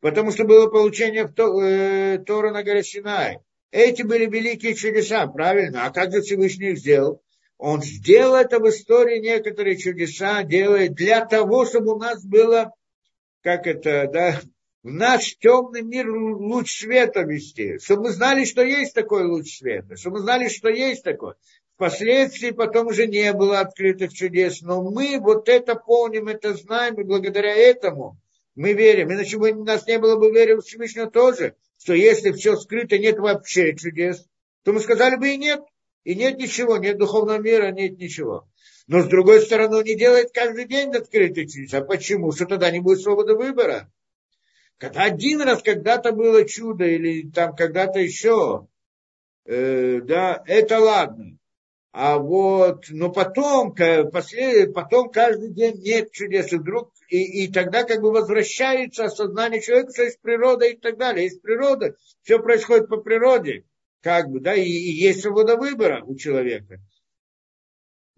потому 0.00 0.30
что 0.30 0.44
было 0.44 0.68
получение 0.68 1.24
э, 1.24 2.18
Тора 2.18 2.52
на 2.52 2.62
горе 2.62 2.82
Синай. 2.84 3.38
Эти 3.72 4.02
были 4.02 4.26
великие 4.26 4.74
чудеса, 4.74 5.26
правильно? 5.26 5.86
А 5.86 5.90
как 5.90 6.12
же 6.12 6.20
Всевышний 6.20 6.70
их 6.70 6.78
сделал? 6.78 7.20
Он 7.58 7.82
сделал 7.82 8.36
это 8.36 8.60
в 8.60 8.68
истории 8.68 9.18
некоторые 9.18 9.76
чудеса, 9.76 10.44
делает 10.44 10.94
для 10.94 11.26
того, 11.26 11.66
чтобы 11.66 11.94
у 11.94 11.98
нас 11.98 12.24
было, 12.24 12.72
как 13.42 13.66
это, 13.66 14.08
да, 14.12 14.40
в 14.84 14.92
наш 14.92 15.36
темный 15.38 15.82
мир 15.82 16.08
луч 16.08 16.80
света 16.80 17.22
вести, 17.22 17.78
чтобы 17.78 18.04
мы 18.04 18.10
знали, 18.10 18.44
что 18.44 18.62
есть 18.62 18.94
такой 18.94 19.24
луч 19.24 19.58
света, 19.58 19.96
чтобы 19.96 20.18
мы 20.18 20.22
знали, 20.22 20.48
что 20.48 20.68
есть 20.68 21.02
такой. 21.02 21.34
Впоследствии 21.74 22.52
потом 22.52 22.88
уже 22.88 23.08
не 23.08 23.32
было 23.32 23.58
открытых 23.58 24.12
чудес, 24.12 24.62
но 24.62 24.82
мы 24.82 25.18
вот 25.20 25.48
это 25.48 25.74
помним, 25.74 26.28
это 26.28 26.54
знаем, 26.54 26.94
и 26.94 27.04
благодаря 27.04 27.54
этому 27.54 28.18
мы 28.54 28.72
верим, 28.72 29.12
иначе 29.12 29.36
бы 29.36 29.50
у 29.50 29.64
нас 29.64 29.86
не 29.86 29.98
было 29.98 30.16
бы 30.16 30.30
веры 30.30 30.56
в 30.56 30.62
Всевышнего 30.62 31.10
тоже, 31.10 31.54
что 31.80 31.92
если 31.92 32.32
все 32.32 32.56
скрыто, 32.56 32.98
нет 32.98 33.18
вообще 33.18 33.74
чудес, 33.76 34.26
то 34.64 34.72
мы 34.72 34.80
сказали 34.80 35.16
бы 35.16 35.28
и 35.28 35.36
нет, 35.36 35.60
и 36.04 36.14
нет 36.14 36.38
ничего, 36.38 36.76
нет 36.76 36.98
духовного 36.98 37.38
мира, 37.38 37.70
нет 37.70 37.98
ничего. 37.98 38.48
Но 38.86 39.02
с 39.02 39.06
другой 39.08 39.42
стороны, 39.42 39.76
он 39.76 39.84
не 39.84 39.94
делает 39.94 40.32
каждый 40.32 40.66
день 40.66 40.94
открытый 40.94 41.46
чудес. 41.46 41.74
А 41.74 41.82
почему? 41.82 42.32
Что 42.32 42.46
тогда 42.46 42.70
не 42.70 42.80
будет 42.80 43.00
свободы 43.00 43.34
выбора? 43.34 43.90
Когда 44.78 45.04
один 45.04 45.42
раз 45.42 45.62
когда-то 45.62 46.12
было 46.12 46.44
чудо, 46.46 46.84
или 46.84 47.28
там 47.28 47.54
когда-то 47.54 47.98
еще, 47.98 48.68
э, 49.44 50.00
да, 50.02 50.42
это 50.46 50.78
ладно. 50.78 51.36
А 51.92 52.18
вот, 52.18 52.84
но 52.90 53.10
потом, 53.10 53.74
после, 53.74 54.68
потом 54.68 55.10
каждый 55.10 55.50
день 55.50 55.80
нет 55.82 56.12
чудес, 56.12 56.52
и 56.52 56.58
вдруг, 56.58 56.92
и, 57.08 57.44
и 57.44 57.52
тогда 57.52 57.82
как 57.82 58.00
бы 58.00 58.12
возвращается 58.12 59.06
осознание 59.06 59.60
человека, 59.60 59.92
что 59.92 60.04
есть 60.04 60.20
природа 60.20 60.66
и 60.66 60.76
так 60.76 60.96
далее. 60.96 61.24
Есть 61.24 61.42
природа, 61.42 61.96
все 62.22 62.38
происходит 62.38 62.88
по 62.88 62.98
природе, 62.98 63.64
как 64.02 64.28
бы, 64.28 64.40
да, 64.40 64.54
и, 64.54 64.62
и 64.62 64.92
есть 64.92 65.22
свобода 65.22 65.56
выбора 65.56 66.02
у 66.04 66.16
человека. 66.16 66.80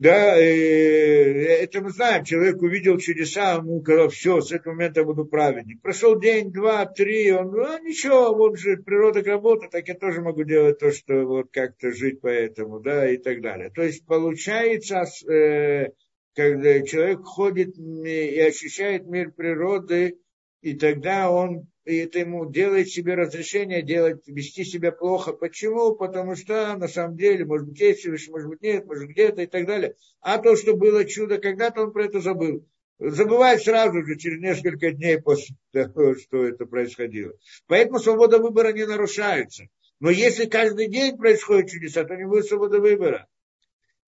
Да, 0.00 0.34
э, 0.40 1.62
это 1.62 1.82
мы 1.82 1.90
знаем, 1.90 2.24
человек 2.24 2.62
увидел 2.62 2.96
чудеса, 2.96 3.56
ему 3.56 3.82
сказал, 3.82 4.08
все, 4.08 4.40
с 4.40 4.50
этого 4.50 4.72
момента 4.72 5.00
я 5.00 5.06
буду 5.06 5.26
праведник. 5.26 5.82
Прошел 5.82 6.18
день, 6.18 6.50
два, 6.50 6.86
три, 6.86 7.30
он, 7.30 7.50
ну, 7.50 7.84
ничего, 7.84 8.34
вот 8.34 8.58
же 8.58 8.78
природа 8.78 9.22
работает, 9.22 9.72
так 9.72 9.86
я 9.88 9.94
тоже 9.94 10.22
могу 10.22 10.44
делать 10.44 10.78
то, 10.78 10.90
что 10.90 11.26
вот 11.26 11.48
как-то 11.52 11.92
жить 11.92 12.22
по 12.22 12.28
этому, 12.28 12.80
да, 12.80 13.10
и 13.10 13.18
так 13.18 13.42
далее. 13.42 13.68
То 13.68 13.82
есть 13.82 14.06
получается, 14.06 15.04
э, 15.30 15.90
когда 16.34 16.80
человек 16.80 17.20
ходит 17.22 17.76
и 17.76 18.40
ощущает 18.40 19.06
мир 19.06 19.32
природы, 19.32 20.16
и 20.62 20.78
тогда 20.78 21.30
он 21.30 21.66
и 21.90 21.98
это 21.98 22.20
ему 22.20 22.50
делает 22.50 22.88
себе 22.88 23.14
разрешение 23.14 23.82
делать, 23.82 24.26
вести 24.26 24.64
себя 24.64 24.92
плохо. 24.92 25.32
Почему? 25.32 25.94
Потому 25.94 26.36
что 26.36 26.76
на 26.76 26.88
самом 26.88 27.16
деле, 27.16 27.44
может 27.44 27.68
быть, 27.68 27.80
есть 27.80 28.00
Всевышний, 28.00 28.32
может 28.32 28.48
быть, 28.48 28.62
нет, 28.62 28.86
может, 28.86 29.08
где-то 29.08 29.42
и 29.42 29.46
так 29.46 29.66
далее. 29.66 29.94
А 30.20 30.38
то, 30.38 30.56
что 30.56 30.76
было 30.76 31.04
чудо, 31.04 31.38
когда-то 31.38 31.82
он 31.82 31.92
про 31.92 32.04
это 32.04 32.20
забыл. 32.20 32.66
Забывает 32.98 33.62
сразу 33.62 34.04
же, 34.04 34.16
через 34.16 34.40
несколько 34.40 34.92
дней 34.92 35.20
после 35.20 35.56
того, 35.72 36.14
что 36.14 36.44
это 36.44 36.66
происходило. 36.66 37.32
Поэтому 37.66 37.98
свобода 37.98 38.38
выбора 38.38 38.72
не 38.72 38.86
нарушается. 38.86 39.64
Но 40.00 40.10
если 40.10 40.46
каждый 40.46 40.88
день 40.88 41.16
происходит 41.16 41.70
чудеса, 41.70 42.04
то 42.04 42.14
не 42.16 42.26
будет 42.26 42.46
свободы 42.46 42.78
выбора. 42.78 43.26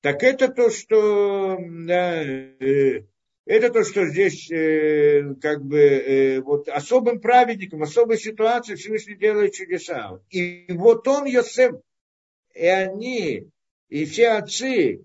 Так 0.00 0.22
это 0.22 0.48
то, 0.48 0.68
что 0.70 1.58
да, 1.60 2.22
э, 2.24 3.04
это 3.44 3.70
то, 3.70 3.84
что 3.84 4.06
здесь 4.06 4.50
э, 4.50 5.34
как 5.40 5.64
бы 5.64 5.78
э, 5.78 6.40
вот 6.40 6.68
особым 6.68 7.20
праведником, 7.20 7.82
особой 7.82 8.18
ситуации 8.18 8.76
Всевышний 8.76 9.16
делает 9.16 9.52
чудеса. 9.52 10.20
И 10.30 10.66
вот 10.68 11.06
он, 11.08 11.24
Йосеф, 11.26 11.72
и 12.54 12.66
они, 12.66 13.48
и 13.88 14.04
все 14.04 14.28
отцы, 14.30 15.04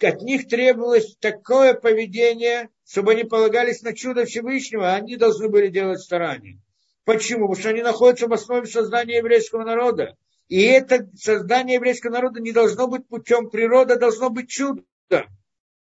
от 0.00 0.22
них 0.22 0.46
требовалось 0.46 1.16
такое 1.18 1.74
поведение, 1.74 2.68
чтобы 2.86 3.12
они 3.12 3.24
полагались 3.24 3.82
на 3.82 3.94
чудо 3.94 4.26
Всевышнего, 4.26 4.92
а 4.92 4.96
они 4.96 5.16
должны 5.16 5.48
были 5.48 5.68
делать 5.68 6.00
старания. 6.00 6.60
Почему? 7.04 7.48
Потому 7.48 7.60
что 7.60 7.68
они 7.70 7.82
находятся 7.82 8.28
в 8.28 8.32
основе 8.32 8.66
создания 8.66 9.18
еврейского 9.18 9.64
народа. 9.64 10.16
И 10.48 10.62
это 10.62 11.08
создание 11.16 11.76
еврейского 11.76 12.12
народа 12.12 12.40
не 12.40 12.52
должно 12.52 12.86
быть 12.86 13.08
путем 13.08 13.50
природы, 13.50 13.94
а 13.94 13.98
должно 13.98 14.30
быть 14.30 14.50
чудо. 14.50 14.82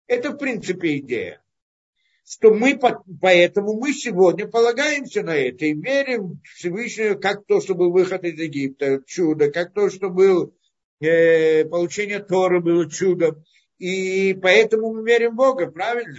Это, 0.06 0.30
в 0.30 0.36
принципе, 0.36 0.98
идея. 0.98 1.42
Что 2.28 2.52
мы, 2.52 2.76
поэтому 3.20 3.74
мы 3.74 3.92
сегодня 3.92 4.48
полагаемся 4.48 5.22
на 5.22 5.36
это 5.36 5.66
и 5.66 5.74
верим 5.74 6.40
в 6.42 6.56
Всевышнего, 6.56 7.14
как 7.14 7.46
то, 7.46 7.60
что 7.60 7.76
был 7.76 7.92
выход 7.92 8.24
из 8.24 8.36
Египта, 8.40 9.00
чудо, 9.06 9.52
как 9.52 9.72
то, 9.72 9.88
что 9.90 10.10
был 10.10 10.52
э, 11.00 11.64
получение 11.66 12.18
Торы 12.18 12.60
было 12.60 12.90
чудом. 12.90 13.44
И 13.78 14.34
поэтому 14.42 14.92
мы 14.92 15.08
верим 15.08 15.32
в 15.32 15.36
Бога, 15.36 15.70
правильно? 15.70 16.18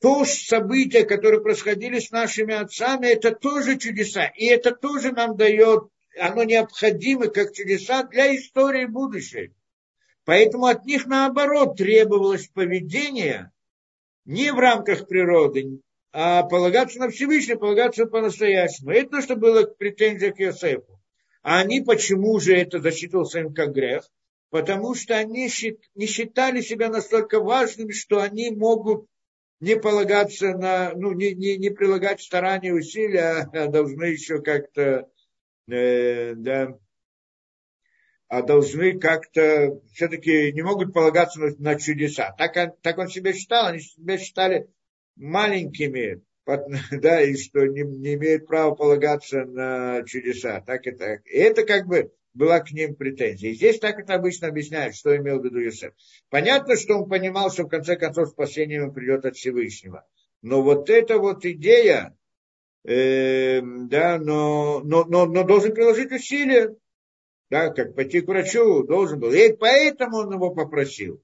То 0.00 0.24
события, 0.24 1.04
которые 1.04 1.40
происходили 1.40 2.00
с 2.00 2.10
нашими 2.10 2.54
отцами, 2.54 3.06
это 3.06 3.30
тоже 3.30 3.78
чудеса. 3.78 4.26
И 4.36 4.46
это 4.46 4.74
тоже 4.74 5.12
нам 5.12 5.36
дает, 5.36 5.84
оно 6.18 6.42
необходимо 6.42 7.28
как 7.28 7.52
чудеса 7.52 8.02
для 8.02 8.34
истории 8.34 8.86
будущей. 8.86 9.54
Поэтому 10.24 10.66
от 10.66 10.84
них, 10.86 11.06
наоборот, 11.06 11.76
требовалось 11.76 12.48
поведение 12.48 13.52
не 14.26 14.52
в 14.52 14.58
рамках 14.58 15.08
природы, 15.08 15.80
а 16.12 16.42
полагаться 16.42 16.98
на 16.98 17.10
Всевышнего, 17.10 17.58
полагаться 17.58 18.06
по-настоящему. 18.06 18.90
Это 18.90 19.10
то, 19.10 19.22
что 19.22 19.36
было 19.36 19.64
претензия 19.64 20.32
к 20.32 20.40
Иосифу. 20.40 21.00
А 21.42 21.60
они 21.60 21.80
почему 21.80 22.38
же 22.40 22.56
это 22.56 22.80
засчитывался 22.80 23.40
им 23.40 23.54
как 23.54 23.72
грех? 23.72 24.04
Потому 24.50 24.94
что 24.94 25.16
они 25.16 25.48
не 25.94 26.06
считали 26.06 26.60
себя 26.60 26.88
настолько 26.88 27.40
важными, 27.40 27.92
что 27.92 28.20
они 28.20 28.50
могут 28.50 29.06
не 29.60 29.76
полагаться 29.76 30.52
на, 30.56 30.92
ну, 30.94 31.12
не, 31.12 31.34
не, 31.34 31.56
не 31.56 31.70
прилагать 31.70 32.20
старания, 32.20 32.72
усилия, 32.72 33.48
а 33.52 33.68
должны 33.68 34.04
еще 34.04 34.42
как-то, 34.42 35.08
э, 35.68 36.34
да, 36.34 36.78
а 38.28 38.42
должны 38.42 38.98
как-то, 38.98 39.80
все-таки 39.92 40.52
не 40.52 40.62
могут 40.62 40.92
полагаться 40.92 41.40
на, 41.40 41.54
на 41.58 41.74
чудеса. 41.76 42.34
Так 42.36 42.54
так 42.82 42.98
он 42.98 43.08
себя 43.08 43.32
считал, 43.32 43.66
они 43.66 43.80
себя 43.80 44.18
считали 44.18 44.68
маленькими, 45.16 46.22
да, 46.90 47.22
и 47.22 47.36
что 47.36 47.66
не, 47.66 47.82
не 47.82 48.14
имеют 48.14 48.46
права 48.46 48.74
полагаться 48.74 49.44
на 49.44 50.02
чудеса. 50.04 50.62
Так 50.66 50.86
и 50.86 50.92
так. 50.92 51.26
И 51.26 51.36
это 51.36 51.64
как 51.64 51.86
бы 51.86 52.12
была 52.34 52.60
к 52.60 52.70
ним 52.70 52.94
претензия. 52.94 53.50
И 53.50 53.54
здесь 53.54 53.78
так 53.78 53.98
это 53.98 54.14
обычно 54.14 54.48
объясняют, 54.48 54.94
что 54.94 55.16
имел 55.16 55.40
в 55.40 55.44
виду 55.44 55.58
Юсеф. 55.58 55.92
Понятно, 56.28 56.76
что 56.76 56.98
он 56.98 57.08
понимал, 57.08 57.50
что 57.50 57.64
в 57.64 57.68
конце 57.68 57.96
концов 57.96 58.28
спасение 58.28 58.80
ему 58.80 58.92
придет 58.92 59.24
от 59.24 59.36
Всевышнего. 59.36 60.06
Но 60.42 60.62
вот 60.62 60.90
эта 60.90 61.18
вот 61.18 61.44
идея, 61.44 62.16
э, 62.84 63.60
да, 63.62 64.18
но, 64.18 64.80
но, 64.84 65.04
но, 65.04 65.26
но 65.26 65.44
должен 65.44 65.74
приложить 65.74 66.12
усилия, 66.12 66.76
да, 67.50 67.70
как 67.70 67.94
пойти 67.94 68.20
к 68.20 68.28
врачу 68.28 68.82
должен 68.84 69.20
был. 69.20 69.32
И 69.32 69.52
поэтому 69.52 70.18
он 70.18 70.32
его 70.32 70.54
попросил. 70.54 71.22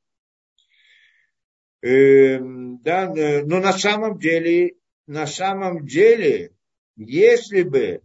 Э, 1.82 2.38
да, 2.40 3.12
но 3.44 3.60
на 3.60 3.72
самом 3.72 4.18
деле, 4.18 4.76
на 5.06 5.26
самом 5.26 5.84
деле, 5.84 6.52
если 6.96 7.62
бы 7.62 8.02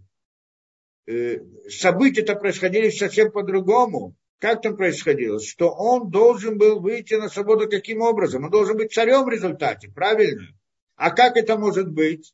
Э, 1.08 1.38
события-то 1.70 2.36
происходили 2.36 2.90
совсем 2.90 3.32
по-другому. 3.32 4.16
Как 4.40 4.62
там 4.62 4.76
происходило? 4.76 5.40
Что 5.40 5.70
он 5.70 6.12
должен 6.12 6.58
был 6.58 6.82
выйти 6.82 7.14
на 7.14 7.30
свободу 7.30 7.70
каким 7.70 8.02
образом? 8.02 8.44
Он 8.44 8.52
должен 8.52 8.78
быть 8.78 8.94
царем 8.94 9.24
в 9.24 9.30
результате, 9.30 9.90
правильно? 9.90 10.48
А 10.96 11.12
как 11.12 11.38
это 11.38 11.58
может 11.58 11.90
быть? 11.90 12.34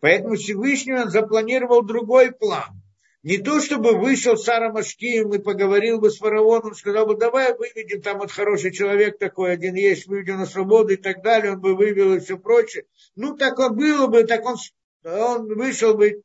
Поэтому 0.00 0.34
Всевышний 0.34 0.94
он 0.94 1.10
запланировал 1.10 1.82
другой 1.82 2.32
план. 2.32 2.81
Не 3.22 3.38
то, 3.38 3.60
чтобы 3.60 3.96
вышел 3.96 4.36
Сара 4.36 4.72
Машкием 4.72 5.32
и 5.32 5.38
поговорил 5.38 6.00
бы 6.00 6.10
с 6.10 6.18
фараоном, 6.18 6.74
сказал 6.74 7.06
бы, 7.06 7.16
давай 7.16 7.56
выведем, 7.56 8.02
там 8.02 8.18
вот 8.18 8.32
хороший 8.32 8.72
человек 8.72 9.18
такой 9.18 9.52
один 9.52 9.76
есть, 9.76 10.08
выведем 10.08 10.38
на 10.38 10.46
свободу 10.46 10.94
и 10.94 10.96
так 10.96 11.22
далее, 11.22 11.52
он 11.52 11.60
бы 11.60 11.76
вывел 11.76 12.14
и 12.14 12.18
все 12.18 12.36
прочее. 12.36 12.84
Ну, 13.14 13.36
так 13.36 13.60
он 13.60 13.76
было 13.76 14.08
бы, 14.08 14.24
так 14.24 14.44
он, 14.44 14.56
он 15.04 15.46
вышел 15.54 15.94
бы, 15.94 16.22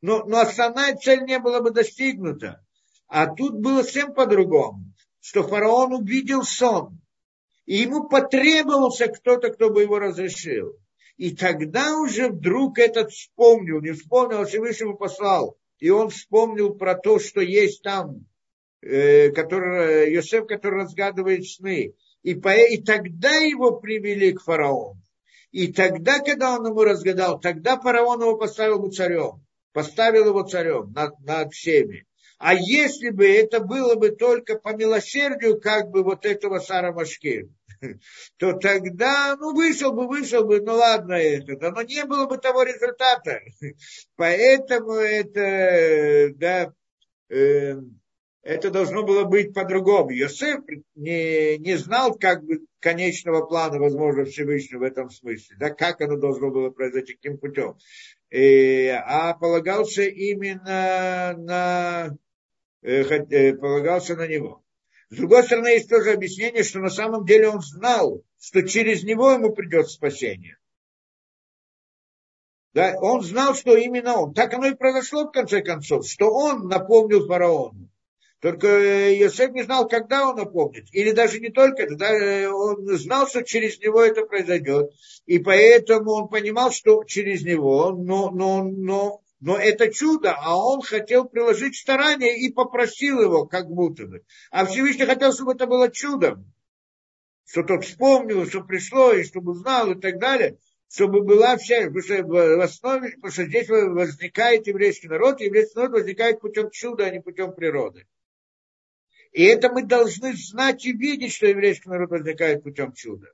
но, 0.00 0.24
но 0.24 0.40
основная 0.40 0.96
цель 0.96 1.24
не 1.24 1.38
была 1.38 1.60
бы 1.60 1.70
достигнута. 1.70 2.64
А 3.08 3.26
тут 3.26 3.54
было 3.58 3.82
всем 3.82 4.14
по-другому, 4.14 4.94
что 5.20 5.42
фараон 5.42 5.92
увидел 5.92 6.44
сон, 6.44 6.98
и 7.66 7.76
ему 7.76 8.08
потребовался 8.08 9.08
кто-то, 9.08 9.50
кто 9.50 9.68
бы 9.68 9.82
его 9.82 9.98
разрешил. 9.98 10.78
И 11.18 11.36
тогда 11.36 11.98
уже 11.98 12.28
вдруг 12.28 12.78
этот 12.78 13.10
вспомнил, 13.10 13.82
не 13.82 13.92
вспомнил, 13.92 14.40
а 14.40 14.44
Всевышнему 14.46 14.96
послал. 14.96 15.57
И 15.78 15.90
он 15.90 16.10
вспомнил 16.10 16.74
про 16.74 16.94
то, 16.94 17.18
что 17.18 17.40
есть 17.40 17.82
там, 17.82 18.26
э, 18.82 19.30
который, 19.30 20.12
Йосеф, 20.12 20.46
который 20.46 20.82
разгадывает 20.82 21.46
сны. 21.46 21.94
И, 22.22 22.34
по, 22.34 22.48
и 22.48 22.78
тогда 22.78 23.36
его 23.36 23.72
привели 23.78 24.32
к 24.32 24.42
фараону. 24.42 25.00
И 25.50 25.72
тогда, 25.72 26.18
когда 26.18 26.56
он 26.56 26.66
ему 26.66 26.82
разгадал, 26.82 27.40
тогда 27.40 27.78
фараон 27.80 28.20
его 28.20 28.36
поставил 28.36 28.80
бы 28.80 28.90
царем 28.90 29.42
поставил 29.72 30.26
его 30.26 30.42
царем 30.42 30.92
над, 30.92 31.20
над 31.20 31.52
всеми. 31.52 32.04
А 32.38 32.54
если 32.54 33.10
бы 33.10 33.28
это 33.28 33.60
было 33.60 33.94
бы 33.94 34.10
только 34.10 34.58
по 34.58 34.74
милосердию, 34.74 35.60
как 35.60 35.90
бы 35.90 36.02
вот 36.02 36.24
этого 36.26 36.58
Сара 36.58 36.92
Машкин, 36.92 37.54
то 38.38 38.52
тогда, 38.54 39.36
ну, 39.36 39.54
вышел 39.54 39.92
бы, 39.92 40.06
вышел 40.06 40.44
бы, 40.44 40.60
ну, 40.60 40.74
ладно 40.74 41.14
это, 41.14 41.70
но 41.70 41.82
не 41.82 42.04
было 42.04 42.26
бы 42.26 42.38
того 42.38 42.62
результата. 42.62 43.40
Поэтому 44.16 44.92
это, 44.92 46.32
да, 46.34 46.72
э, 47.28 47.76
это 48.42 48.70
должно 48.70 49.02
было 49.02 49.24
быть 49.24 49.52
по-другому. 49.52 50.10
Йосеф 50.10 50.60
не, 50.94 51.58
не 51.58 51.76
знал 51.76 52.14
как 52.14 52.44
бы 52.44 52.60
конечного 52.80 53.44
плана, 53.44 53.78
возможно, 53.78 54.24
Всевышнего 54.24 54.80
в 54.80 54.84
этом 54.84 55.10
смысле, 55.10 55.56
да, 55.58 55.70
как 55.70 56.00
оно 56.00 56.16
должно 56.16 56.50
было 56.50 56.70
произойти, 56.70 57.14
каким 57.14 57.38
путем. 57.38 57.76
И, 58.30 58.86
а 58.88 59.34
полагался 59.34 60.02
именно 60.02 61.34
на, 61.36 62.16
э, 62.82 63.02
э, 63.02 63.54
полагался 63.54 64.16
на 64.16 64.26
него. 64.26 64.62
С 65.10 65.16
другой 65.16 65.42
стороны, 65.44 65.68
есть 65.68 65.88
тоже 65.88 66.12
объяснение, 66.12 66.62
что 66.62 66.80
на 66.80 66.90
самом 66.90 67.24
деле 67.24 67.48
он 67.48 67.60
знал, 67.62 68.22
что 68.38 68.62
через 68.62 69.04
него 69.04 69.30
ему 69.30 69.54
придет 69.54 69.88
спасение. 69.88 70.58
Да, 72.74 72.94
он 73.00 73.22
знал, 73.22 73.54
что 73.54 73.76
именно 73.76 74.20
он. 74.20 74.34
Так 74.34 74.52
оно 74.52 74.66
и 74.66 74.74
произошло 74.74 75.24
в 75.24 75.32
конце 75.32 75.62
концов, 75.62 76.06
что 76.06 76.30
он 76.30 76.68
напомнил 76.68 77.26
фараону. 77.26 77.88
Только 78.40 78.68
Иосиф 79.18 79.50
не 79.50 79.64
знал, 79.64 79.88
когда 79.88 80.28
он 80.28 80.36
напомнит. 80.36 80.86
Или 80.92 81.10
даже 81.10 81.40
не 81.40 81.48
только 81.48 81.88
да, 81.96 82.54
он 82.54 82.86
знал, 82.96 83.26
что 83.26 83.42
через 83.42 83.80
него 83.80 84.00
это 84.00 84.26
произойдет. 84.26 84.92
И 85.26 85.38
поэтому 85.40 86.12
он 86.12 86.28
понимал, 86.28 86.70
что 86.70 87.02
через 87.04 87.42
него, 87.42 87.90
но, 87.90 88.30
но, 88.30 88.62
но, 88.62 89.22
но 89.40 89.56
это 89.56 89.92
чудо, 89.92 90.34
а 90.34 90.56
он 90.56 90.82
хотел 90.82 91.24
приложить 91.24 91.76
старания 91.76 92.38
и 92.38 92.52
попросил 92.52 93.20
его, 93.20 93.46
как 93.46 93.68
будто 93.68 94.06
бы. 94.06 94.24
А 94.50 94.66
Всевышний 94.66 95.06
хотел, 95.06 95.32
чтобы 95.32 95.52
это 95.52 95.66
было 95.66 95.90
чудом. 95.90 96.52
Что 97.46 97.62
тот 97.62 97.84
вспомнил, 97.84 98.46
что 98.46 98.62
пришло, 98.62 99.12
и 99.12 99.24
чтобы 99.24 99.54
знал, 99.54 99.92
и 99.92 100.00
так 100.00 100.18
далее 100.18 100.58
чтобы 100.90 101.22
была 101.22 101.56
вся, 101.56 101.86
потому 101.86 102.02
что 102.02 102.24
в 102.24 102.60
основе, 102.62 103.12
потому 103.12 103.30
что 103.30 103.44
здесь 103.44 103.68
возникает 103.68 104.66
еврейский 104.66 105.08
народ, 105.08 105.40
и 105.40 105.44
еврейский 105.44 105.76
народ 105.76 105.92
возникает 105.92 106.40
путем 106.40 106.70
чуда, 106.70 107.04
а 107.04 107.10
не 107.10 107.20
путем 107.20 107.52
природы. 107.52 108.06
И 109.32 109.44
это 109.44 109.70
мы 109.70 109.84
должны 109.84 110.34
знать 110.34 110.84
и 110.86 110.92
видеть, 110.92 111.34
что 111.34 111.46
еврейский 111.46 111.90
народ 111.90 112.10
возникает 112.10 112.62
путем 112.62 112.92
чуда. 112.92 113.32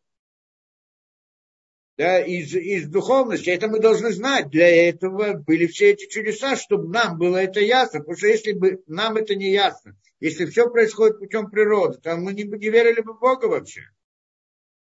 Да, 1.97 2.19
из, 2.19 2.53
из 2.55 2.89
духовности. 2.89 3.51
Это 3.51 3.69
мы 3.69 3.79
должны 3.79 4.13
знать. 4.13 4.51
Для 4.51 4.89
этого 4.89 5.35
были 5.35 5.67
все 5.67 5.93
эти 5.93 6.09
чудеса, 6.09 6.57
чтобы 6.57 6.89
нам 6.89 7.19
было 7.19 7.37
это 7.37 7.61
ясно. 7.61 8.01
Потому 8.01 8.17
что 8.17 8.27
если 8.27 8.53
бы 8.53 8.83
нам 8.89 9.17
это 9.17 9.37
не 9.37 9.53
ясно, 9.53 9.97
если 10.19 10.47
все 10.47 10.69
происходит 10.69 11.21
путем 11.21 11.51
природы, 11.51 11.99
то 11.99 12.17
мы 12.17 12.33
не, 12.33 12.43
не 12.43 12.69
верили 12.69 13.01
бы 13.01 13.15
в 13.15 13.21
Бога 13.21 13.47
вообще. 13.47 13.83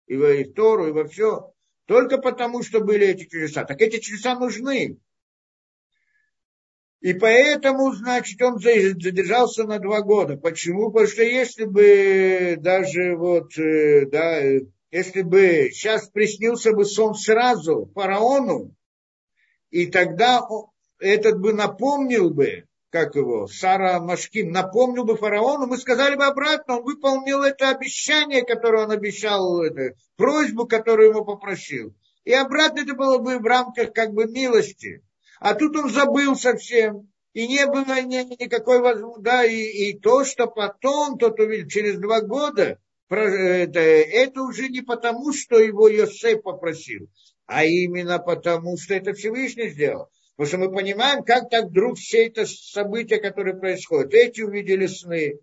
И 0.07 0.17
в, 0.17 0.25
и 0.25 0.45
в 0.45 0.55
Тору, 0.55 0.89
и 0.89 0.93
во 0.93 1.07
все. 1.07 1.53
Только 1.87 2.17
потому, 2.17 2.63
что 2.63 2.81
были 2.81 3.07
эти 3.07 3.25
чудеса. 3.27 3.65
Так 3.65 3.83
эти 3.83 3.99
чудеса 3.99 4.39
нужны. 4.39 4.97
И 7.01 7.13
поэтому, 7.13 7.93
значит, 7.93 8.41
он 8.41 8.59
задержался 8.59 9.65
на 9.65 9.79
два 9.79 10.01
года. 10.01 10.39
Почему? 10.39 10.91
Потому 10.91 11.07
что 11.07 11.23
если 11.23 11.65
бы 11.65 12.57
даже 12.59 13.15
вот, 13.15 13.59
э, 13.59 14.07
да, 14.07 14.41
если 14.95 15.23
бы 15.23 15.71
сейчас 15.73 16.09
приснился 16.09 16.71
бы 16.71 16.85
сон 16.85 17.15
сразу 17.15 17.91
фараону, 17.97 18.77
и 19.71 19.87
тогда 19.87 20.47
этот 21.01 21.41
бы 21.41 21.53
напомнил 21.53 22.31
бы, 22.31 22.69
как 22.91 23.17
его, 23.17 23.49
Сара 23.49 23.99
Машкин, 23.99 24.53
напомнил 24.53 25.05
бы 25.05 25.17
фараону, 25.17 25.67
мы 25.67 25.79
сказали 25.79 26.15
бы 26.15 26.27
обратно, 26.27 26.77
он 26.77 26.85
выполнил 26.85 27.43
это 27.43 27.71
обещание, 27.71 28.45
которое 28.45 28.85
он 28.85 28.93
обещал, 28.93 29.63
это, 29.63 29.97
просьбу, 30.15 30.65
которую 30.69 31.09
ему 31.09 31.25
попросил. 31.25 31.93
И 32.23 32.33
обратно 32.33 32.83
это 32.83 32.95
было 32.95 33.19
бы 33.19 33.41
в 33.41 33.45
рамках 33.45 33.93
как 33.93 34.13
бы 34.13 34.27
милости. 34.27 35.03
А 35.41 35.55
тут 35.55 35.77
он 35.77 35.91
забыл 35.91 36.37
совсем. 36.37 37.11
И 37.33 37.49
не 37.49 37.67
было 37.67 38.01
ни, 38.01 38.23
никакой 38.41 38.79
возможности. 38.79 39.25
Да, 39.25 39.45
и, 39.45 39.57
и 39.57 39.99
то, 39.99 40.25
что 40.25 40.47
потом 40.47 41.19
тот 41.19 41.41
увидел, 41.41 41.67
через 41.67 41.99
два 41.99 42.21
года 42.21 42.79
это, 43.19 44.43
уже 44.43 44.69
не 44.69 44.83
потому, 44.83 45.33
что 45.33 45.59
его 45.59 45.89
Йосеф 45.89 46.43
попросил, 46.43 47.09
а 47.47 47.65
именно 47.65 48.19
потому, 48.19 48.77
что 48.77 48.95
это 48.95 49.13
Всевышний 49.13 49.69
сделал. 49.69 50.09
Потому 50.37 50.49
что 50.49 50.59
мы 50.59 50.73
понимаем, 50.73 51.23
как 51.23 51.49
так 51.51 51.67
вдруг 51.67 51.99
все 51.99 52.27
это 52.27 52.45
события, 52.47 53.19
которые 53.19 53.57
происходят. 53.57 54.13
Эти 54.15 54.43
увидели 54.43 54.87
сны, 54.87 55.39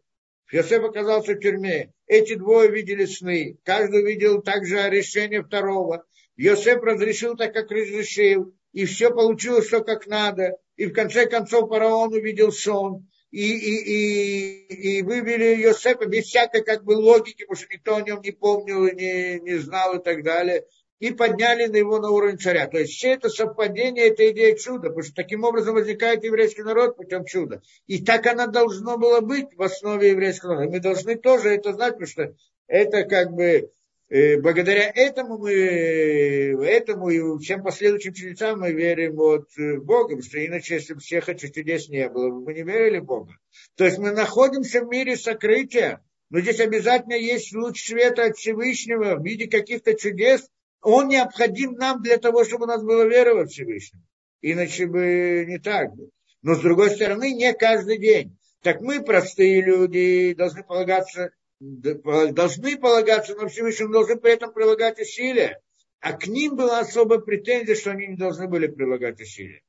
Йосеф 0.52 0.84
оказался 0.84 1.34
в 1.34 1.40
тюрьме. 1.40 1.94
Эти 2.08 2.36
двое 2.36 2.70
видели 2.70 3.06
сны. 3.06 3.58
Каждый 3.64 4.04
видел 4.04 4.42
также 4.42 4.90
решение 4.90 5.44
второго. 5.44 6.06
Йосеф 6.36 6.84
разрешил 6.84 7.38
так, 7.38 7.54
как 7.54 7.72
разрешил. 7.72 8.54
И 8.74 8.86
все 8.86 9.12
получилось 9.12 9.68
все 9.68 9.82
как 9.82 10.08
надо. 10.08 10.58
И 10.76 10.88
в 10.88 10.94
конце 10.94 11.26
концов 11.26 11.70
фараон 11.70 12.14
увидел 12.14 12.52
сон. 12.52 13.08
И, 13.32 13.58
и, 13.58 14.68
и, 14.74 14.98
и 14.98 15.02
вывели 15.04 15.56
Йосефа 15.62 16.06
без 16.06 16.26
всякой 16.26 16.64
как 16.64 16.84
бы 16.84 16.92
логики, 16.92 17.44
потому 17.44 17.56
что 17.56 17.74
никто 17.74 17.96
о 17.96 18.02
нем 18.02 18.22
не 18.22 18.32
помнил, 18.32 18.84
не, 18.86 19.40
не 19.40 19.58
знал 19.58 19.96
и 19.96 20.04
так 20.04 20.24
далее 20.24 20.66
и 21.02 21.12
подняли 21.12 21.66
на 21.66 21.78
его 21.78 21.98
на 21.98 22.12
уровень 22.12 22.38
царя. 22.38 22.68
То 22.68 22.78
есть 22.78 22.94
все 22.94 23.14
это 23.14 23.28
совпадение, 23.28 24.10
это 24.10 24.30
идея 24.30 24.56
чуда, 24.56 24.90
потому 24.90 25.02
что 25.02 25.16
таким 25.16 25.44
образом 25.44 25.74
возникает 25.74 26.24
еврейский 26.24 26.62
народ 26.62 26.96
путем 26.96 27.26
чуда. 27.26 27.64
И 27.88 28.06
так 28.06 28.28
оно 28.28 28.46
должно 28.46 29.00
было 29.00 29.20
быть 29.20 29.48
в 29.56 29.64
основе 29.64 30.12
еврейского 30.12 30.54
народа. 30.54 30.72
Мы 30.72 30.80
должны 30.80 31.16
тоже 31.16 31.50
это 31.56 31.74
знать, 31.74 31.94
потому 31.94 32.08
что 32.08 32.36
это 32.68 33.04
как 33.06 33.32
бы 33.32 33.72
благодаря 34.12 34.92
этому 34.94 35.38
мы, 35.38 35.52
этому 35.52 37.10
и 37.10 37.40
всем 37.40 37.64
последующим 37.64 38.14
чудесам 38.14 38.60
мы 38.60 38.74
верим 38.74 39.16
вот 39.16 39.48
Бога, 39.58 40.16
потому 40.16 40.22
что 40.24 40.46
иначе, 40.46 40.76
если 40.76 40.96
бы 40.96 41.00
всех 41.00 41.30
этих 41.30 41.54
чудес 41.54 41.88
не 41.88 42.10
было, 42.10 42.30
мы 42.30 42.54
не 42.54 42.64
верили 42.64 43.00
в 43.00 43.06
Бога. 43.06 43.34
То 43.76 43.86
есть 43.86 43.98
мы 43.98 44.12
находимся 44.12 44.82
в 44.82 44.90
мире 44.90 45.16
сокрытия, 45.16 46.04
но 46.30 46.42
здесь 46.42 46.60
обязательно 46.60 47.14
есть 47.14 47.54
луч 47.56 47.86
света 47.86 48.26
от 48.26 48.38
Всевышнего 48.38 49.16
в 49.16 49.24
виде 49.24 49.48
каких-то 49.48 49.94
чудес, 49.94 50.48
он 50.82 51.08
необходим 51.08 51.74
нам 51.74 52.02
для 52.02 52.18
того, 52.18 52.44
чтобы 52.44 52.64
у 52.64 52.68
нас 52.68 52.84
была 52.84 53.06
вера 53.06 53.36
во 53.36 53.46
Всевышнего. 53.46 54.04
Иначе 54.42 54.88
бы 54.88 55.46
не 55.48 55.60
так 55.60 55.96
было. 55.96 56.10
Но 56.42 56.56
с 56.56 56.60
другой 56.60 56.90
стороны, 56.90 57.34
не 57.34 57.54
каждый 57.54 58.00
день. 58.00 58.38
Так 58.64 58.82
мы, 58.82 59.04
простые 59.04 59.62
люди, 59.62 60.34
должны 60.34 60.64
полагаться, 60.64 61.32
должны 61.62 62.78
полагаться 62.78 63.36
на 63.36 63.48
Всевышнего, 63.48 63.92
должны 63.92 64.16
при 64.18 64.34
этом 64.34 64.52
прилагать 64.52 65.00
усилия. 65.00 65.62
А 66.00 66.14
к 66.14 66.26
ним 66.26 66.56
была 66.56 66.80
особая 66.80 67.20
претензия, 67.20 67.76
что 67.76 67.92
они 67.92 68.08
не 68.08 68.18
должны 68.18 68.48
были 68.48 68.68
прилагать 68.68 69.22
усилия. 69.22 69.62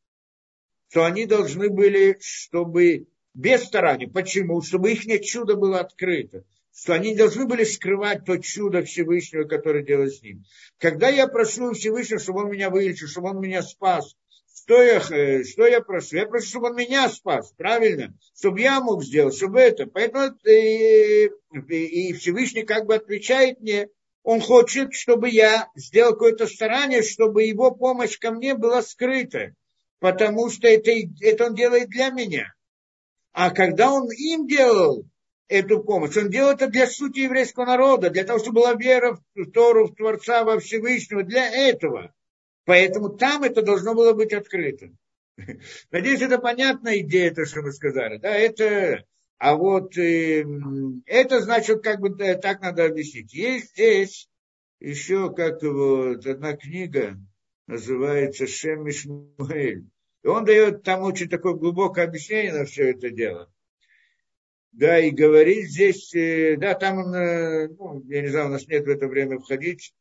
Что 0.89 1.05
они 1.05 1.27
должны 1.27 1.69
были, 1.69 2.17
чтобы 2.21 3.09
без 3.35 3.65
старания. 3.65 4.09
Почему? 4.09 4.63
Чтобы 4.63 4.93
их 4.93 5.25
чудо 5.25 5.57
было 5.57 5.81
открыто 5.81 6.45
что 6.75 6.95
они 6.95 7.15
должны 7.15 7.47
были 7.47 7.65
скрывать 7.65 8.25
то 8.25 8.39
чудо 8.39 8.83
Всевышнего, 8.83 9.45
которое 9.45 9.85
делает 9.85 10.15
с 10.15 10.23
ним. 10.23 10.45
Когда 10.79 11.09
я 11.09 11.29
прошу 11.29 11.73
Всевышнего, 11.73 12.19
чтобы 12.19 12.45
он 12.45 12.51
меня 12.51 12.71
вылечил, 12.71 13.09
чтобы 13.09 13.31
он 13.31 13.41
меня 13.41 13.63
спас, 13.63 14.17
что 14.63 14.83
я, 14.83 14.99
э, 15.11 15.45
что 15.45 15.67
я 15.67 15.81
прошу? 15.81 16.17
Я 16.17 16.27
прошу, 16.27 16.47
чтобы 16.47 16.69
он 16.69 16.77
меня 16.77 17.09
спас, 17.09 17.53
правильно? 17.57 18.15
Чтобы 18.37 18.61
я 18.61 18.81
мог 18.81 19.03
сделать, 19.03 19.37
чтобы 19.37 19.61
это. 19.61 19.87
Поэтому 19.87 20.37
и, 20.47 21.31
и 21.69 22.13
Всевышний 22.13 22.63
как 22.63 22.87
бы 22.87 22.95
отвечает 22.95 23.61
мне, 23.61 23.89
он 24.23 24.41
хочет, 24.41 24.95
чтобы 24.95 25.29
я 25.31 25.69
сделал 25.75 26.13
какое-то 26.13 26.47
старание, 26.47 27.03
чтобы 27.03 27.43
его 27.43 27.73
помощь 27.73 28.19
ко 28.19 28.31
мне 28.31 28.55
была 28.55 28.83
скрыта. 28.83 29.55
Потому 29.99 30.49
что 30.49 30.69
это, 30.69 30.93
это 31.21 31.47
он 31.47 31.55
делает 31.55 31.89
для 31.89 32.11
меня. 32.11 32.53
А 33.33 33.51
когда 33.51 33.91
он 33.93 34.11
им 34.13 34.47
делал, 34.47 35.05
эту 35.49 35.83
помощь. 35.83 36.17
Он 36.17 36.31
делал 36.31 36.53
это 36.53 36.67
для 36.69 36.87
сути 36.87 37.21
еврейского 37.21 37.67
народа, 37.67 38.11
для 38.11 38.25
того, 38.25 38.39
чтобы 38.39 38.61
была 38.61 38.75
вера 38.75 39.19
в 39.35 39.51
Тору, 39.51 39.87
в 39.87 39.95
Творца, 39.95 40.45
во 40.45 40.59
Всевышнего, 40.59 41.23
для 41.23 41.47
этого. 41.47 42.15
Поэтому 42.65 43.11
там 43.11 43.43
это 43.43 43.63
должно 43.63 43.95
было 43.95 44.13
быть 44.13 44.33
открыто. 44.33 44.91
Надеюсь, 45.91 46.21
это 46.21 46.39
понятная 46.39 47.01
идея, 47.01 47.35
то, 47.35 47.45
что 47.45 47.63
мы 47.63 47.73
сказали. 47.73 48.19
Да, 48.19 48.31
это, 48.35 49.05
а 49.39 49.57
вот 49.57 49.97
э, 49.99 50.45
это 51.07 51.41
значит, 51.41 51.83
как 51.83 52.01
бы 52.01 52.11
да, 52.11 52.35
так 52.35 52.61
надо 52.61 52.85
объяснить. 52.85 53.33
Есть 53.33 53.71
здесь 53.73 54.29
еще 54.79 55.33
как 55.35 55.63
вот 55.63 56.27
одна 56.27 56.57
книга, 56.57 57.19
называется 57.67 58.47
Шем 58.47 58.89
Ишмаэль. 58.89 59.85
И 60.23 60.27
он 60.29 60.45
дает 60.45 60.85
там 60.85 61.03
очень 61.03 61.29
такое 61.29 61.55
глубокое 61.55 62.05
объяснение 62.05 62.53
на 62.53 62.65
все 62.65 62.91
это 62.91 63.11
дело. 63.11 63.53
Да, 64.71 64.99
и 64.99 65.11
говорит 65.11 65.69
здесь, 65.69 66.15
э, 66.15 66.57
да, 66.57 66.75
там 66.75 67.13
э, 67.13 67.69
ну, 67.69 68.03
я 68.07 68.23
не 68.23 68.29
знаю, 68.29 68.47
у 68.47 68.51
нас 68.51 68.67
нет 68.69 68.87
в 68.87 68.89
это 68.89 69.07
время 69.07 69.39
входить, 69.39 69.93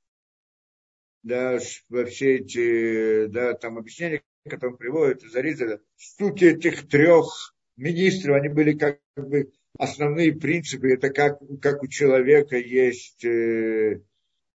да, 1.23 1.59
во 1.89 2.05
все 2.05 2.37
эти, 2.37 3.27
да, 3.27 3.53
там 3.53 3.77
объяснения, 3.77 4.23
которые 4.49 4.73
он 4.73 4.77
приводит 4.77 5.23
из 5.23 5.35
Ариза, 5.35 5.81
суть 5.95 6.41
этих 6.41 6.87
трех 6.87 7.55
министров, 7.77 8.37
они 8.37 8.49
были 8.49 8.77
как 8.77 8.99
бы 9.15 9.51
основные 9.77 10.33
принципы, 10.33 10.93
это 10.93 11.09
как, 11.09 11.39
как 11.61 11.83
у 11.83 11.87
человека 11.87 12.57
есть, 12.57 13.23
э, 13.23 14.01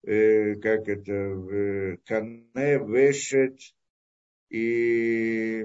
э, 0.02 0.54
как 0.56 0.88
это, 0.88 1.12
э, 1.12 1.96
кане, 2.04 2.78
вешет 2.86 3.58
и 4.50 5.64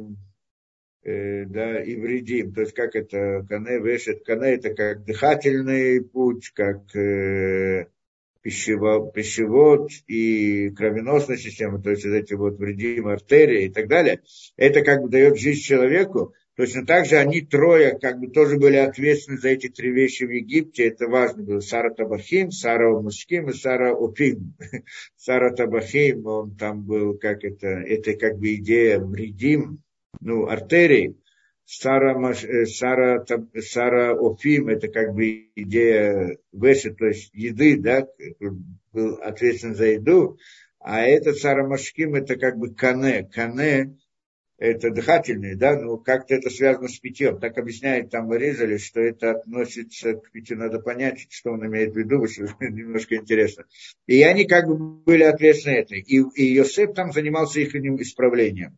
Э, 1.03 1.45
да, 1.45 1.81
и 1.81 1.95
вредим. 1.95 2.53
То 2.53 2.61
есть 2.61 2.73
как 2.73 2.95
это, 2.95 3.45
кане 3.47 3.80
вешет, 3.80 4.26
кане 4.26 4.55
это 4.55 4.73
как 4.73 5.05
дыхательный 5.05 6.03
путь, 6.03 6.51
как 6.53 6.93
э, 6.95 7.88
пищево, 8.41 9.11
пищевод 9.11 9.91
и 10.07 10.69
кровеносная 10.71 11.37
система, 11.37 11.81
то 11.81 11.89
есть 11.91 12.05
вот 12.05 12.13
эти 12.13 12.33
вот 12.33 12.57
вредим, 12.57 13.07
артерии 13.07 13.65
и 13.65 13.69
так 13.69 13.87
далее. 13.87 14.21
Это 14.57 14.81
как 14.81 15.01
бы 15.01 15.09
дает 15.09 15.37
жизнь 15.37 15.61
человеку. 15.61 16.33
Точно 16.55 16.85
так 16.85 17.05
же 17.05 17.15
они 17.15 17.39
трое 17.39 17.97
как 17.97 18.19
бы 18.19 18.27
тоже 18.27 18.57
были 18.57 18.75
ответственны 18.75 19.37
за 19.37 19.47
эти 19.49 19.69
три 19.69 19.91
вещи 19.91 20.25
в 20.25 20.29
Египте. 20.29 20.87
Это 20.87 21.07
важно 21.07 21.41
было. 21.41 21.59
Сара 21.61 21.89
Табахим, 21.89 22.51
Сара 22.51 22.99
Муским 22.99 23.49
и 23.49 23.53
Сара 23.53 23.93
Опим. 23.93 24.55
Сара 25.15 25.55
Табахим, 25.55 26.25
он 26.25 26.57
там 26.57 26.83
был, 26.83 27.17
как 27.17 27.45
это, 27.45 27.67
это 27.67 28.13
как 28.15 28.37
бы 28.37 28.55
идея 28.55 28.99
вредим, 28.99 29.81
ну, 30.19 30.47
артерии, 30.47 31.15
Сара, 31.71 32.15
э, 32.31 32.65
Сара, 32.65 33.23
Сара 33.61 34.15
Офим, 34.19 34.69
это 34.69 34.87
как 34.87 35.13
бы 35.13 35.51
идея 35.55 36.39
весы, 36.51 36.95
то 36.95 37.05
есть 37.05 37.29
еды, 37.31 37.77
да, 37.77 38.07
был 38.91 39.21
ответственен 39.21 39.75
за 39.75 39.85
еду, 39.85 40.39
а 40.79 41.01
этот 41.01 41.37
Сара 41.37 41.67
Машким, 41.67 42.15
это 42.15 42.37
как 42.37 42.57
бы 42.57 42.73
кане, 42.73 43.29
кане, 43.31 43.95
это 44.57 44.89
дыхательные, 44.89 45.55
да, 45.55 45.79
ну 45.79 45.99
как-то 45.99 46.33
это 46.33 46.49
связано 46.49 46.87
с 46.87 46.97
питьем. 46.97 47.39
Так 47.39 47.59
объясняет 47.59 48.09
там 48.09 48.27
вырезали, 48.27 48.77
что 48.77 48.99
это 48.99 49.31
относится 49.31 50.15
к 50.15 50.31
питью, 50.31 50.57
надо 50.57 50.79
понять, 50.79 51.27
что 51.29 51.51
он 51.51 51.67
имеет 51.67 51.93
в 51.93 51.97
виду, 51.97 52.25
что 52.25 52.47
немножко 52.59 53.15
интересно. 53.15 53.65
И 54.07 54.23
они 54.23 54.45
как 54.45 54.65
бы 54.65 54.75
были 55.03 55.21
ответственны 55.21 55.75
это. 55.75 55.93
И, 55.93 56.19
и 56.33 56.45
Йосеф 56.55 56.95
там 56.95 57.11
занимался 57.11 57.59
их 57.59 57.75
исправлением 57.75 58.75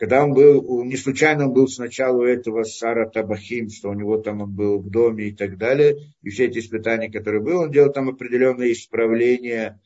когда 0.00 0.24
он 0.24 0.32
был, 0.32 0.82
не 0.82 0.96
случайно 0.96 1.46
он 1.46 1.52
был 1.52 1.68
сначала 1.68 2.22
у 2.22 2.24
этого 2.24 2.62
Сара 2.62 3.06
Табахим, 3.06 3.68
что 3.68 3.90
у 3.90 3.92
него 3.92 4.16
там 4.16 4.40
он 4.40 4.50
был 4.50 4.78
в 4.78 4.88
доме 4.88 5.28
и 5.28 5.36
так 5.36 5.58
далее, 5.58 5.94
и 6.22 6.30
все 6.30 6.46
эти 6.46 6.60
испытания, 6.60 7.12
которые 7.12 7.42
были, 7.42 7.56
он 7.56 7.70
делал 7.70 7.92
там 7.92 8.08
определенные 8.08 8.72
исправления 8.72 9.78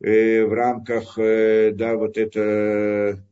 э, 0.00 0.42
в 0.42 0.54
рамках, 0.54 1.18
э, 1.18 1.72
да, 1.72 1.96
вот 1.96 2.16
это, 2.16 3.22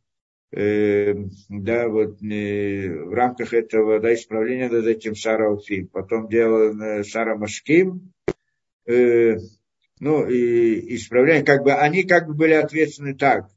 э, 0.53 1.15
да, 1.49 1.89
вот 1.89 2.23
э, 2.23 3.05
в 3.07 3.15
рамках 3.15 3.55
этого, 3.55 3.99
да, 3.99 4.13
исправления 4.13 4.69
над 4.69 4.85
этим 4.85 5.17
Сара 5.17 5.51
Уфим. 5.51 5.89
Потом 5.89 6.29
делал 6.29 6.79
э, 6.79 7.05
Сара 7.05 7.35
Машким, 7.35 8.13
э, 8.85 9.39
ну, 10.01 10.27
и 10.29 10.97
исправление, 10.97 11.47
как 11.47 11.63
бы, 11.63 11.73
они 11.73 12.03
как 12.03 12.27
бы 12.27 12.35
были 12.35 12.53
ответственны 12.53 13.15
так, 13.15 13.49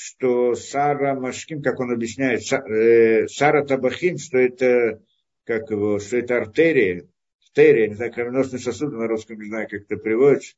что 0.00 0.54
Сара 0.54 1.16
Машким, 1.16 1.60
как 1.60 1.80
он 1.80 1.90
объясняет, 1.90 2.40
э, 2.52 3.26
Сара 3.26 3.64
Табахим, 3.64 4.16
что 4.16 4.38
это, 4.38 5.02
как 5.42 5.70
его, 5.70 5.98
что 5.98 6.18
это 6.18 6.36
артерия, 6.36 7.08
артерия, 7.42 7.88
не 7.88 7.94
знаю, 7.96 8.12
кровеносный 8.12 8.60
сосуд 8.60 8.92
на 8.92 9.08
русском, 9.08 9.40
не 9.40 9.48
знаю, 9.48 9.66
как 9.68 9.82
это 9.82 9.96
приводится, 9.96 10.54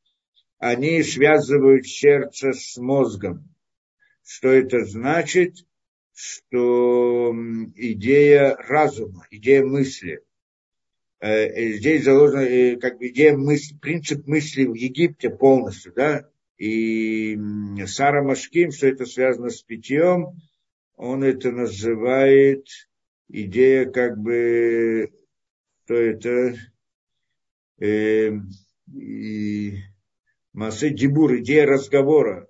они 0.58 1.02
связывают 1.02 1.86
сердце 1.86 2.52
с 2.52 2.76
мозгом. 2.76 3.48
Что 4.22 4.48
это 4.48 4.84
значит? 4.84 5.64
Что 6.12 7.34
идея 7.76 8.56
разума, 8.56 9.26
идея 9.30 9.64
мысли. 9.64 10.22
Э, 11.20 11.72
здесь 11.72 12.04
заложена 12.04 12.40
э, 12.40 12.76
как 12.76 12.98
бы 12.98 13.08
идея 13.08 13.34
мысли, 13.34 13.74
принцип 13.78 14.26
мысли 14.26 14.66
в 14.66 14.74
Египте 14.74 15.30
полностью, 15.30 15.94
да, 15.94 16.29
и 16.60 17.38
Сара 17.86 18.22
Машким, 18.22 18.70
что 18.70 18.86
это 18.86 19.06
связано 19.06 19.48
с 19.48 19.62
питьем, 19.62 20.38
он 20.94 21.24
это 21.24 21.50
называет 21.50 22.66
идея 23.28 23.86
как 23.86 24.18
бы, 24.18 25.10
что 25.84 25.94
это, 25.94 26.56
э, 27.80 28.32
и 28.92 29.74
Массы 30.52 30.90
Дибур, 30.90 31.38
идея 31.38 31.64
разговора, 31.64 32.46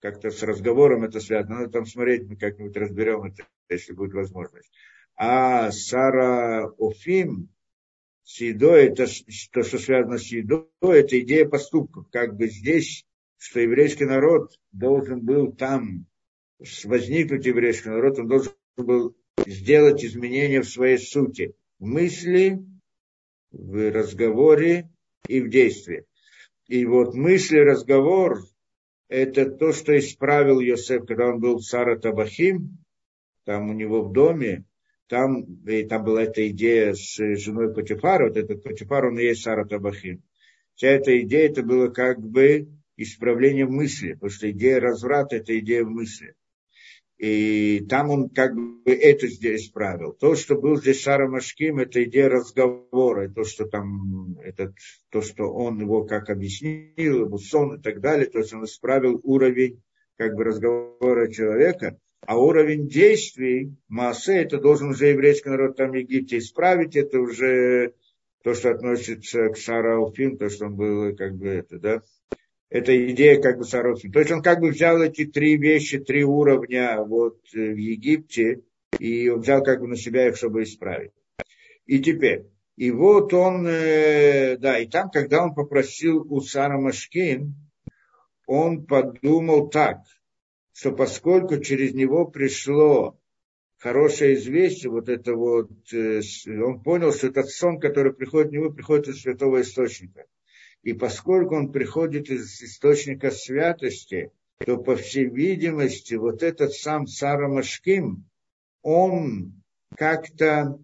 как-то 0.00 0.28
с 0.28 0.42
разговором 0.42 1.04
это 1.04 1.20
связано. 1.20 1.60
Надо 1.60 1.70
там 1.70 1.86
смотреть, 1.86 2.28
мы 2.28 2.36
как-нибудь 2.36 2.76
разберем 2.76 3.24
это, 3.24 3.46
если 3.70 3.94
будет 3.94 4.12
возможность. 4.12 4.70
А 5.16 5.70
Сара 5.70 6.66
Офим, 6.78 7.48
с 8.24 8.42
едой, 8.42 8.88
это 8.88 9.06
то, 9.52 9.62
что 9.62 9.78
связано 9.78 10.18
с 10.18 10.26
едой, 10.26 10.68
это 10.82 11.18
идея 11.20 11.48
поступков. 11.48 12.10
Как 12.10 12.36
бы 12.36 12.48
здесь, 12.48 13.06
что 13.44 13.60
еврейский 13.60 14.06
народ 14.06 14.58
должен 14.72 15.20
был 15.20 15.52
там 15.52 16.06
возникнуть 16.84 17.44
еврейский 17.44 17.90
народ, 17.90 18.18
он 18.18 18.26
должен 18.26 18.52
был 18.78 19.14
сделать 19.46 20.02
изменения 20.02 20.62
в 20.62 20.68
своей 20.68 20.96
сути, 20.96 21.54
в 21.78 21.84
мысли, 21.84 22.64
в 23.52 23.92
разговоре 23.92 24.88
и 25.28 25.42
в 25.42 25.50
действии. 25.50 26.06
И 26.68 26.86
вот 26.86 27.14
мысли, 27.14 27.58
разговор, 27.58 28.38
это 29.08 29.50
то, 29.50 29.72
что 29.72 29.96
исправил 29.98 30.60
Йосеф, 30.60 31.04
когда 31.04 31.28
он 31.28 31.38
был 31.38 31.58
в 31.58 31.64
Сара 31.64 31.98
Табахим, 31.98 32.78
там 33.44 33.68
у 33.68 33.74
него 33.74 34.00
в 34.04 34.12
доме, 34.12 34.64
там, 35.06 35.44
и 35.66 35.84
там 35.84 36.02
была 36.02 36.22
эта 36.22 36.48
идея 36.48 36.94
с 36.94 37.18
женой 37.36 37.74
Патифара, 37.74 38.28
вот 38.28 38.38
этот 38.38 38.62
Патифар, 38.62 39.04
он 39.04 39.18
и 39.18 39.24
есть 39.24 39.42
Сара 39.42 39.66
Табахим. 39.66 40.22
Вся 40.76 40.88
эта 40.88 41.20
идея, 41.20 41.50
это 41.50 41.62
было 41.62 41.88
как 41.88 42.18
бы 42.22 42.68
исправление 42.96 43.66
мысли, 43.66 44.14
потому 44.14 44.30
что 44.30 44.50
идея 44.50 44.80
разврата– 44.80 45.36
это 45.36 45.58
идея 45.58 45.84
мысли. 45.84 46.34
И 47.16 47.86
там 47.88 48.10
он 48.10 48.28
как 48.28 48.54
бы 48.54 48.92
это 48.92 49.28
здесь 49.28 49.66
исправил. 49.66 50.12
То, 50.12 50.34
что 50.34 50.56
был 50.56 50.76
здесь 50.76 51.02
Сара 51.02 51.28
Машким, 51.28 51.78
это 51.78 52.02
идея 52.04 52.28
разговора, 52.28 53.28
то, 53.28 53.44
что 53.44 53.66
там, 53.66 54.38
этот, 54.40 54.74
то, 55.10 55.22
что 55.22 55.44
он 55.44 55.80
его 55.80 56.04
как 56.04 56.28
объяснил, 56.28 57.26
его 57.26 57.38
сон 57.38 57.76
и 57.76 57.82
так 57.82 58.00
далее, 58.00 58.26
то 58.26 58.40
есть 58.40 58.52
он 58.52 58.64
исправил 58.64 59.20
уровень 59.22 59.80
как 60.16 60.34
бы 60.34 60.44
разговора 60.44 61.30
человека, 61.30 61.98
а 62.26 62.38
уровень 62.38 62.88
действий 62.88 63.76
Маасе, 63.88 64.42
это 64.42 64.58
должен 64.58 64.90
уже 64.90 65.08
еврейский 65.08 65.50
народ 65.50 65.76
там 65.76 65.92
в 65.92 65.94
Египте 65.94 66.38
исправить, 66.38 66.96
это 66.96 67.20
уже 67.20 67.94
то, 68.42 68.54
что 68.54 68.70
относится 68.70 69.48
к 69.48 69.56
Сара 69.56 69.96
Алфим, 69.96 70.36
то, 70.36 70.48
что 70.48 70.66
он 70.66 70.76
был 70.76 71.16
как 71.16 71.36
бы 71.36 71.48
это, 71.48 71.78
да, 71.78 72.02
эта 72.74 73.12
идея 73.12 73.40
как 73.40 73.58
бы 73.58 73.64
Сарофин. 73.64 74.10
То 74.10 74.18
есть 74.18 74.32
он 74.32 74.42
как 74.42 74.58
бы 74.58 74.70
взял 74.70 75.00
эти 75.00 75.24
три 75.24 75.56
вещи, 75.56 76.00
три 76.00 76.24
уровня 76.24 77.04
вот 77.04 77.38
э, 77.54 77.72
в 77.72 77.76
Египте, 77.76 78.62
и 78.98 79.30
взял 79.30 79.62
как 79.62 79.80
бы 79.80 79.86
на 79.86 79.96
себя 79.96 80.26
их, 80.26 80.36
чтобы 80.36 80.64
исправить. 80.64 81.12
И 81.86 82.00
теперь, 82.00 82.46
и 82.76 82.90
вот 82.90 83.32
он, 83.32 83.64
э, 83.68 84.56
да, 84.56 84.76
и 84.80 84.88
там, 84.88 85.08
когда 85.10 85.44
он 85.44 85.54
попросил 85.54 86.26
у 86.28 86.40
Сара 86.40 86.76
Машкин, 86.76 87.54
он 88.48 88.84
подумал 88.86 89.68
так, 89.68 89.98
что 90.72 90.90
поскольку 90.90 91.58
через 91.60 91.94
него 91.94 92.26
пришло 92.26 93.20
хорошее 93.78 94.34
известие, 94.34 94.90
вот 94.90 95.08
это 95.08 95.36
вот, 95.36 95.70
э, 95.92 96.22
он 96.60 96.82
понял, 96.82 97.12
что 97.12 97.28
этот 97.28 97.50
сон, 97.50 97.78
который 97.78 98.12
приходит 98.12 98.50
в 98.50 98.52
него, 98.52 98.70
приходит 98.70 99.06
из 99.06 99.22
святого 99.22 99.60
источника. 99.60 100.24
И 100.84 100.92
поскольку 100.92 101.56
он 101.56 101.72
приходит 101.72 102.28
из 102.28 102.62
источника 102.62 103.30
святости, 103.30 104.30
то, 104.58 104.76
по 104.76 104.96
всей 104.96 105.24
видимости, 105.24 106.14
вот 106.14 106.42
этот 106.42 106.74
сам 106.74 107.06
Сара 107.06 107.48
Машким, 107.48 108.24
он 108.82 109.62
как-то, 109.96 110.78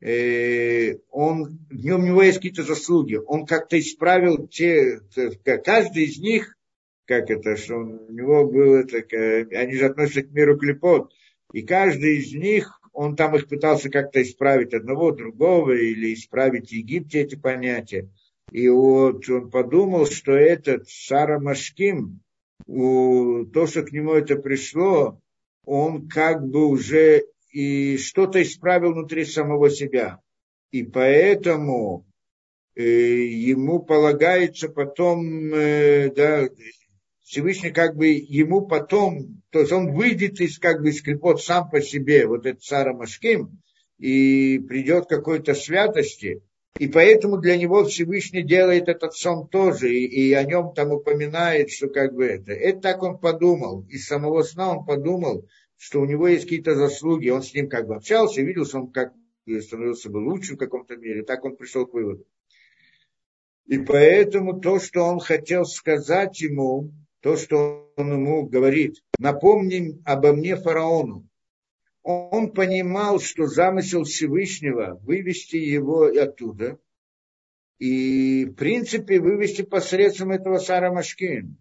э, 0.00 0.94
он, 1.10 1.58
в 1.70 1.84
нем 1.84 2.02
у 2.02 2.06
него 2.06 2.22
есть 2.22 2.38
какие-то 2.38 2.62
заслуги, 2.62 3.16
он 3.16 3.44
как-то 3.44 3.78
исправил 3.78 4.48
те, 4.48 5.00
каждый 5.64 6.04
из 6.04 6.18
них, 6.18 6.56
как 7.04 7.30
это, 7.30 7.56
что 7.56 7.76
у 7.76 8.10
него 8.10 8.50
было, 8.50 8.84
так, 8.84 9.12
они 9.12 9.74
же 9.74 9.84
относятся 9.84 10.22
к 10.22 10.30
миру 10.30 10.58
клепот, 10.58 11.12
и 11.52 11.60
каждый 11.60 12.20
из 12.20 12.32
них, 12.32 12.80
он 12.94 13.16
там 13.16 13.36
их 13.36 13.48
пытался 13.48 13.90
как-то 13.90 14.22
исправить 14.22 14.72
одного, 14.72 15.12
другого, 15.12 15.72
или 15.72 16.14
исправить 16.14 16.70
в 16.70 16.72
Египте 16.72 17.20
эти 17.20 17.34
понятия. 17.34 18.08
И 18.52 18.68
вот 18.68 19.28
он 19.28 19.50
подумал, 19.50 20.06
что 20.06 20.32
этот 20.32 20.88
Сара 20.88 21.40
Машким, 21.40 22.20
то, 22.66 23.66
что 23.66 23.82
к 23.82 23.92
нему 23.92 24.12
это 24.12 24.36
пришло, 24.36 25.20
он 25.64 26.08
как 26.08 26.46
бы 26.46 26.66
уже 26.66 27.24
и 27.50 27.96
что-то 27.98 28.42
исправил 28.42 28.92
внутри 28.92 29.24
самого 29.24 29.70
себя. 29.70 30.20
И 30.70 30.84
поэтому 30.84 32.06
э, 32.74 32.82
ему 32.82 33.80
полагается 33.80 34.68
потом, 34.68 35.52
э, 35.54 36.10
да, 36.14 36.48
Всевышний 37.22 37.70
как 37.70 37.96
бы 37.96 38.08
ему 38.08 38.66
потом, 38.66 39.42
то 39.50 39.60
есть 39.60 39.72
он 39.72 39.92
выйдет 39.92 40.40
из 40.40 40.58
как 40.58 40.82
бы 40.82 40.90
из 40.90 41.02
клепот 41.02 41.42
сам 41.42 41.70
по 41.70 41.80
себе, 41.80 42.26
вот 42.26 42.46
этот 42.46 42.62
Сара 42.62 42.92
Машким, 42.92 43.60
и 43.98 44.58
придет 44.58 45.06
к 45.06 45.08
какой-то 45.08 45.54
святости, 45.54 46.42
и 46.78 46.88
поэтому 46.88 47.38
для 47.38 47.56
него 47.56 47.84
Всевышний 47.84 48.42
делает 48.42 48.88
этот 48.88 49.14
сон 49.14 49.48
тоже, 49.48 49.94
и, 49.94 50.04
и 50.04 50.32
о 50.32 50.44
нем 50.44 50.72
там 50.74 50.92
упоминает, 50.92 51.70
что 51.70 51.88
как 51.88 52.14
бы 52.14 52.26
это. 52.26 52.52
Это 52.52 52.80
так 52.80 53.02
он 53.02 53.18
подумал. 53.18 53.86
Из 53.88 54.06
самого 54.06 54.42
сна 54.42 54.76
он 54.76 54.84
подумал, 54.84 55.48
что 55.76 56.00
у 56.00 56.04
него 56.04 56.28
есть 56.28 56.44
какие-то 56.44 56.74
заслуги. 56.74 57.28
Он 57.30 57.42
с 57.42 57.54
ним 57.54 57.68
как 57.68 57.86
бы 57.86 57.96
общался, 57.96 58.42
видел, 58.42 58.66
что 58.66 58.78
он 58.78 58.90
как 58.90 59.12
становился 59.60 60.10
бы 60.10 60.18
лучше 60.18 60.54
в 60.54 60.58
каком-то 60.58 60.96
мере. 60.96 61.22
Так 61.22 61.44
он 61.44 61.56
пришел 61.56 61.86
к 61.86 61.94
выводу. 61.94 62.26
И 63.66 63.78
поэтому 63.78 64.60
то, 64.60 64.78
что 64.78 65.02
он 65.02 65.18
хотел 65.18 65.64
сказать 65.64 66.40
ему, 66.40 66.92
то, 67.20 67.36
что 67.36 67.90
он 67.96 68.12
ему 68.12 68.46
говорит, 68.46 69.02
напомним 69.18 70.02
обо 70.04 70.32
мне 70.32 70.56
фараону, 70.56 71.26
он 72.06 72.52
понимал, 72.52 73.18
что 73.18 73.46
замысел 73.46 74.04
Всевышнего 74.04 75.00
вывести 75.02 75.56
его 75.56 76.04
оттуда, 76.04 76.78
и, 77.80 78.44
в 78.44 78.54
принципе, 78.54 79.18
вывести 79.18 79.62
посредством 79.62 80.30
этого 80.30 80.58
Сара 80.58 80.92
Машкин. 80.92 81.56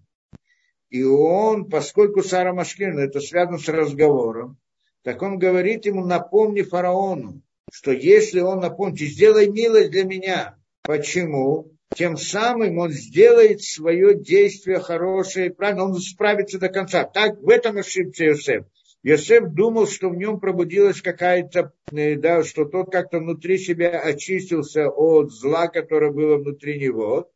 И 0.92 1.04
он, 1.04 1.68
поскольку 1.68 2.22
Сара 2.22 2.54
Машкин, 2.54 3.00
это 3.00 3.20
связано 3.22 3.58
с 3.58 3.68
разговором, 3.68 4.58
так 5.02 5.24
он 5.24 5.40
говорит 5.40 5.88
ему, 5.88 6.06
напомни 6.06 6.62
фараону, 6.62 7.42
что 7.72 7.92
если 7.92 8.40
он 8.40 8.60
напомнит, 8.60 9.00
сделай 9.00 9.50
милость 9.50 9.90
для 9.90 10.04
меня. 10.04 10.58
Почему? 10.84 11.72
Тем 11.96 12.18
самым 12.18 12.78
он 12.78 12.92
сделает 12.92 13.64
свое 13.64 14.14
действие 14.14 14.80
хорошее, 14.80 15.52
правильно, 15.52 15.86
он 15.86 15.96
справится 15.96 16.60
до 16.60 16.70
конца. 16.70 17.04
Так, 17.04 17.42
в 17.42 17.50
этом 17.50 17.78
ошибся 17.78 18.26
Иосиф. 18.28 18.66
Йосеф 19.06 19.54
думал, 19.54 19.86
что 19.86 20.10
в 20.10 20.16
нем 20.16 20.40
пробудилась 20.40 21.00
какая-то, 21.00 21.72
э, 21.92 22.16
да, 22.16 22.44
что 22.44 22.66
тот 22.66 22.92
как-то 22.92 23.20
внутри 23.20 23.60
себя 23.60 24.00
очистился 24.00 24.90
от 24.90 25.32
зла, 25.32 25.68
которое 25.68 26.12
было 26.12 26.38
внутри 26.38 26.80
него, 26.80 27.30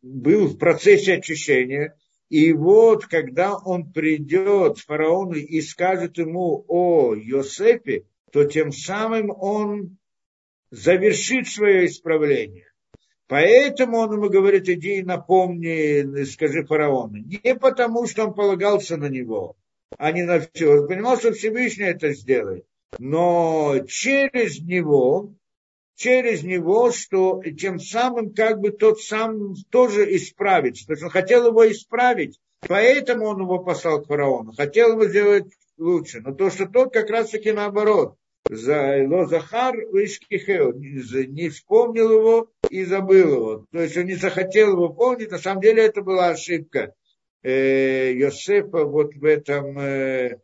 был 0.00 0.46
в 0.46 0.58
процессе 0.58 1.14
очищения. 1.14 1.96
И 2.28 2.52
вот, 2.52 3.06
когда 3.06 3.56
он 3.56 3.90
придет 3.92 4.78
фараону 4.78 5.34
и 5.34 5.60
скажет 5.60 6.18
ему 6.18 6.64
о 6.68 7.16
Йосефе, 7.16 8.04
то 8.30 8.44
тем 8.44 8.70
самым 8.70 9.32
он 9.36 9.98
завершит 10.70 11.48
свое 11.48 11.86
исправление. 11.86 12.68
Поэтому 13.26 13.98
он 13.98 14.12
ему 14.12 14.30
говорит, 14.30 14.68
иди 14.68 14.98
и 14.98 15.02
напомни, 15.02 16.22
скажи 16.26 16.64
фараону. 16.64 17.16
Не 17.16 17.56
потому, 17.56 18.06
что 18.06 18.26
он 18.26 18.34
полагался 18.34 18.96
на 18.96 19.08
него, 19.08 19.56
а 19.98 20.12
не 20.12 20.22
на 20.22 20.40
все. 20.40 20.80
Он 20.80 20.88
понимал, 20.88 21.18
что 21.18 21.32
Всевышний 21.32 21.84
это 21.84 22.12
сделает. 22.12 22.64
Но 22.98 23.76
через 23.86 24.60
него, 24.60 25.34
через 25.96 26.42
него, 26.42 26.92
что 26.92 27.42
тем 27.58 27.78
самым 27.78 28.34
как 28.34 28.60
бы 28.60 28.70
тот 28.70 29.00
сам 29.00 29.54
тоже 29.70 30.14
исправится. 30.16 30.86
То 30.86 30.92
есть 30.92 31.02
он 31.02 31.10
хотел 31.10 31.46
его 31.46 31.70
исправить, 31.70 32.38
поэтому 32.68 33.26
он 33.26 33.40
его 33.40 33.60
послал 33.60 34.02
к 34.02 34.08
фараону. 34.08 34.52
Хотел 34.52 34.92
его 34.92 35.06
сделать 35.06 35.46
лучше. 35.78 36.20
Но 36.20 36.34
то, 36.34 36.50
что 36.50 36.66
тот 36.66 36.92
как 36.92 37.10
раз 37.10 37.30
таки 37.30 37.52
наоборот. 37.52 38.16
За 38.50 39.06
Захар 39.28 39.76
не 39.76 41.48
вспомнил 41.48 42.10
его 42.10 42.50
и 42.68 42.84
забыл 42.84 43.34
его. 43.34 43.66
То 43.70 43.80
есть 43.80 43.96
он 43.96 44.06
не 44.06 44.16
захотел 44.16 44.72
его 44.72 44.88
помнить. 44.90 45.30
На 45.30 45.38
самом 45.38 45.62
деле 45.62 45.84
это 45.84 46.02
была 46.02 46.30
ошибка 46.30 46.92
э, 47.42 48.12
Йосефа 48.14 48.84
вот 48.84 49.14
в 49.14 49.24
этом, 49.24 49.78
э, 49.78 50.40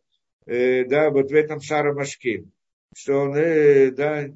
э, 0.47 0.85
да, 0.85 1.11
вот 1.11 1.31
в 1.31 1.35
этом 1.35 1.61
Сарамашким, 1.61 2.53
что 2.95 3.21
он, 3.21 3.37
э, 3.37 3.91
да, 3.93 4.29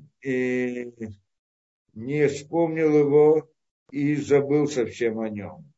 не 1.94 2.28
вспомнил 2.28 2.98
его 2.98 3.50
и 3.90 4.14
забыл 4.16 4.66
совсем 4.68 5.20
о 5.20 5.28
нем. 5.28 5.72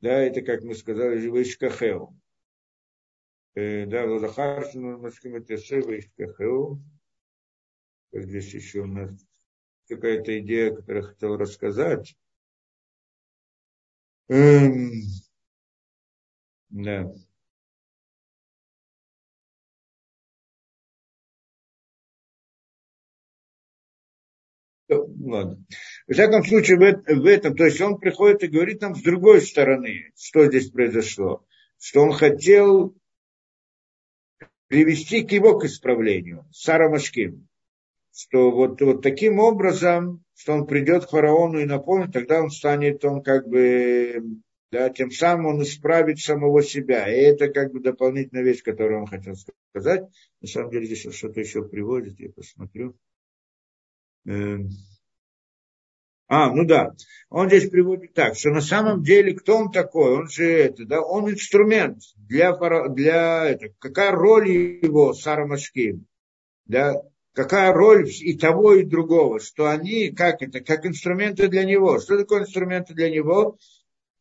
Да, 0.00 0.18
это, 0.18 0.40
как 0.40 0.62
мы 0.62 0.74
сказали, 0.74 1.20
Вишкахеу. 1.20 2.16
Э, 3.54 3.84
да, 3.86 4.04
Лазахаршину 4.04 4.98
Машким 4.98 5.36
это 5.36 5.54
Вишкахеу. 5.54 6.80
Здесь 8.12 8.54
еще 8.54 8.80
у 8.80 8.86
нас 8.86 9.10
какая-то 9.88 10.38
идея, 10.40 10.74
которую 10.74 11.02
я 11.02 11.08
хотел 11.08 11.36
рассказать. 11.36 12.16
Эм, 14.28 14.92
да. 16.70 17.12
Ладно. 24.88 25.64
В 26.08 26.12
всяком 26.12 26.44
случае, 26.44 26.78
в, 26.78 27.26
этом, 27.26 27.54
то 27.54 27.64
есть 27.64 27.80
он 27.80 27.98
приходит 27.98 28.42
и 28.42 28.48
говорит 28.48 28.80
нам 28.80 28.96
с 28.96 29.02
другой 29.02 29.40
стороны, 29.42 30.10
что 30.16 30.46
здесь 30.46 30.70
произошло. 30.70 31.44
Что 31.78 32.00
он 32.00 32.12
хотел 32.12 32.94
привести 34.66 35.22
к 35.22 35.32
его 35.32 35.58
к 35.58 35.64
исправлению, 35.64 36.46
Сара 36.52 36.88
Машким. 36.88 37.48
Что 38.12 38.50
вот, 38.50 38.80
вот 38.80 39.02
таким 39.02 39.38
образом, 39.38 40.24
что 40.34 40.54
он 40.54 40.66
придет 40.66 41.06
к 41.06 41.10
фараону 41.10 41.60
и 41.60 41.64
напомнит, 41.64 42.12
тогда 42.12 42.42
он 42.42 42.50
станет, 42.50 43.04
он 43.04 43.22
как 43.22 43.48
бы, 43.48 44.22
да, 44.70 44.88
тем 44.90 45.10
самым 45.10 45.46
он 45.46 45.62
исправит 45.62 46.18
самого 46.20 46.62
себя. 46.62 47.08
И 47.08 47.20
это 47.20 47.48
как 47.48 47.72
бы 47.72 47.80
дополнительная 47.80 48.44
вещь, 48.44 48.62
которую 48.62 49.00
он 49.00 49.06
хотел 49.06 49.34
сказать. 49.70 50.08
На 50.40 50.48
самом 50.48 50.70
деле 50.70 50.86
здесь 50.86 51.12
что-то 51.14 51.40
еще 51.40 51.62
приводит, 51.68 52.18
я 52.20 52.30
посмотрю. 52.30 52.96
Эм. 54.26 54.70
А, 56.28 56.54
ну 56.54 56.64
да. 56.64 56.94
Он 57.28 57.48
здесь 57.48 57.68
приводит 57.68 58.14
так, 58.14 58.36
что 58.36 58.50
на 58.50 58.60
самом 58.60 59.02
деле 59.02 59.34
кто 59.34 59.58
он 59.58 59.72
такой? 59.72 60.12
Он 60.12 60.28
же 60.28 60.48
это, 60.48 60.84
да, 60.84 61.00
он 61.00 61.28
инструмент 61.28 61.98
для, 62.16 62.56
для 62.88 63.48
это, 63.48 63.74
какая 63.80 64.12
роль 64.12 64.48
его 64.48 65.12
Сара 65.12 65.46
Машким, 65.46 66.06
да, 66.66 66.94
какая 67.32 67.72
роль 67.72 68.08
и 68.08 68.38
того, 68.38 68.74
и 68.74 68.84
другого, 68.84 69.40
что 69.40 69.68
они, 69.68 70.10
как 70.10 70.40
это, 70.42 70.60
как 70.60 70.86
инструменты 70.86 71.48
для 71.48 71.64
него. 71.64 71.98
Что 71.98 72.16
такое 72.16 72.42
инструменты 72.42 72.94
для 72.94 73.10
него? 73.10 73.58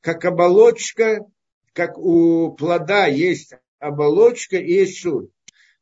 Как 0.02 0.26
оболочка, 0.26 1.26
как 1.74 1.98
у 1.98 2.52
плода 2.52 3.08
есть 3.08 3.54
оболочка 3.80 4.58
и 4.58 4.74
есть 4.74 5.02
суд. 5.02 5.32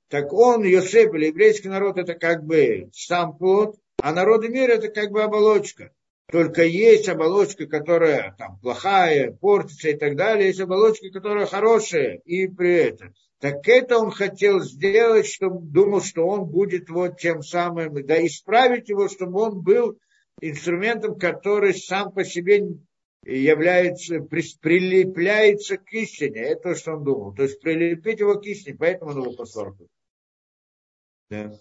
Так 0.09 0.31
он, 0.31 0.63
Йосеф 0.63 1.13
или 1.13 1.27
еврейский 1.27 1.69
народ, 1.69 1.97
это 1.97 2.13
как 2.13 2.43
бы 2.43 2.89
сам 2.93 3.37
плод, 3.37 3.75
а 4.01 4.13
народы 4.13 4.47
мира 4.47 4.73
это 4.73 4.87
как 4.87 5.11
бы 5.11 5.23
оболочка. 5.23 5.91
Только 6.31 6.63
есть 6.63 7.07
оболочка, 7.07 7.67
которая 7.67 8.35
там 8.37 8.59
плохая, 8.59 9.31
портится 9.31 9.89
и 9.89 9.97
так 9.97 10.17
далее. 10.17 10.47
Есть 10.47 10.59
оболочка, 10.59 11.09
которая 11.09 11.45
хорошая. 11.45 12.21
И 12.25 12.47
при 12.47 12.75
этом. 12.75 13.13
Так 13.39 13.67
это 13.67 13.97
он 13.97 14.11
хотел 14.11 14.61
сделать, 14.61 15.27
чтобы 15.27 15.61
думал, 15.61 16.01
что 16.01 16.27
он 16.27 16.45
будет 16.45 16.89
вот 16.89 17.17
тем 17.17 17.43
самым, 17.43 18.05
да 18.05 18.25
исправить 18.25 18.89
его, 18.89 19.07
чтобы 19.07 19.41
он 19.41 19.61
был 19.61 19.97
инструментом, 20.41 21.17
который 21.17 21.73
сам 21.73 22.11
по 22.11 22.25
себе 22.25 22.63
является, 23.35 24.19
прилепляется 24.21 25.77
к 25.77 25.91
истине. 25.93 26.41
Это 26.41 26.69
то, 26.69 26.75
что 26.75 26.93
он 26.93 27.03
думал. 27.03 27.33
То 27.33 27.43
есть 27.43 27.59
прилепить 27.59 28.19
его 28.19 28.39
к 28.39 28.45
истине, 28.45 28.77
поэтому 28.77 29.11
он 29.11 29.21
его 29.21 29.33
послал. 29.33 29.75
Да. 31.29 31.59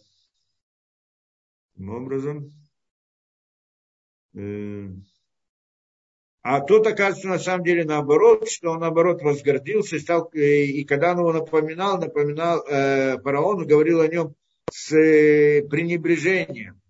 Таким 1.72 1.90
образом. 1.90 2.52
Э, 4.34 4.88
а 6.43 6.60
тут 6.60 6.86
оказывается 6.86 7.26
на 7.26 7.38
самом 7.40 7.64
деле 7.64 7.84
наоборот, 7.84 8.48
что 8.48 8.70
он 8.70 8.80
наоборот 8.80 9.20
возгордился, 9.20 9.98
стал, 9.98 10.30
э, 10.32 10.66
и 10.66 10.84
когда 10.84 11.12
он 11.12 11.18
его 11.18 11.32
напоминал, 11.32 11.98
напоминал 11.98 12.64
э, 12.64 13.18
фараону, 13.20 13.66
говорил 13.66 14.01
о 14.01 14.06
нем 14.06 14.36
с 14.70 14.93
э, 14.93 15.66
пренебрежением. 15.68 16.80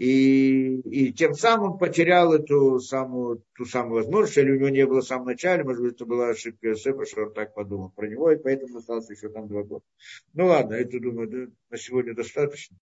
И, 0.00 0.80
и 0.80 1.12
тем 1.12 1.34
самым 1.34 1.76
потерял 1.76 2.32
эту 2.32 2.80
самую, 2.80 3.44
ту 3.54 3.66
самую 3.66 3.96
возможность, 3.96 4.38
или 4.38 4.52
у 4.52 4.58
него 4.58 4.70
не 4.70 4.86
было 4.86 5.02
в 5.02 5.06
самом 5.06 5.26
начале, 5.26 5.62
может 5.62 5.82
быть, 5.82 5.92
это 5.92 6.06
была 6.06 6.30
ошибка 6.30 6.68
Иосифа, 6.68 7.04
что 7.04 7.24
он 7.24 7.34
так 7.34 7.52
подумал 7.52 7.90
про 7.90 8.08
него, 8.08 8.30
и 8.30 8.38
поэтому 8.38 8.78
остался 8.78 9.12
еще 9.12 9.28
там 9.28 9.46
два 9.46 9.62
года. 9.62 9.84
Ну 10.32 10.46
ладно, 10.46 10.72
это, 10.72 10.98
думаю, 10.98 11.52
на 11.68 11.76
сегодня 11.76 12.14
достаточно. 12.14 12.78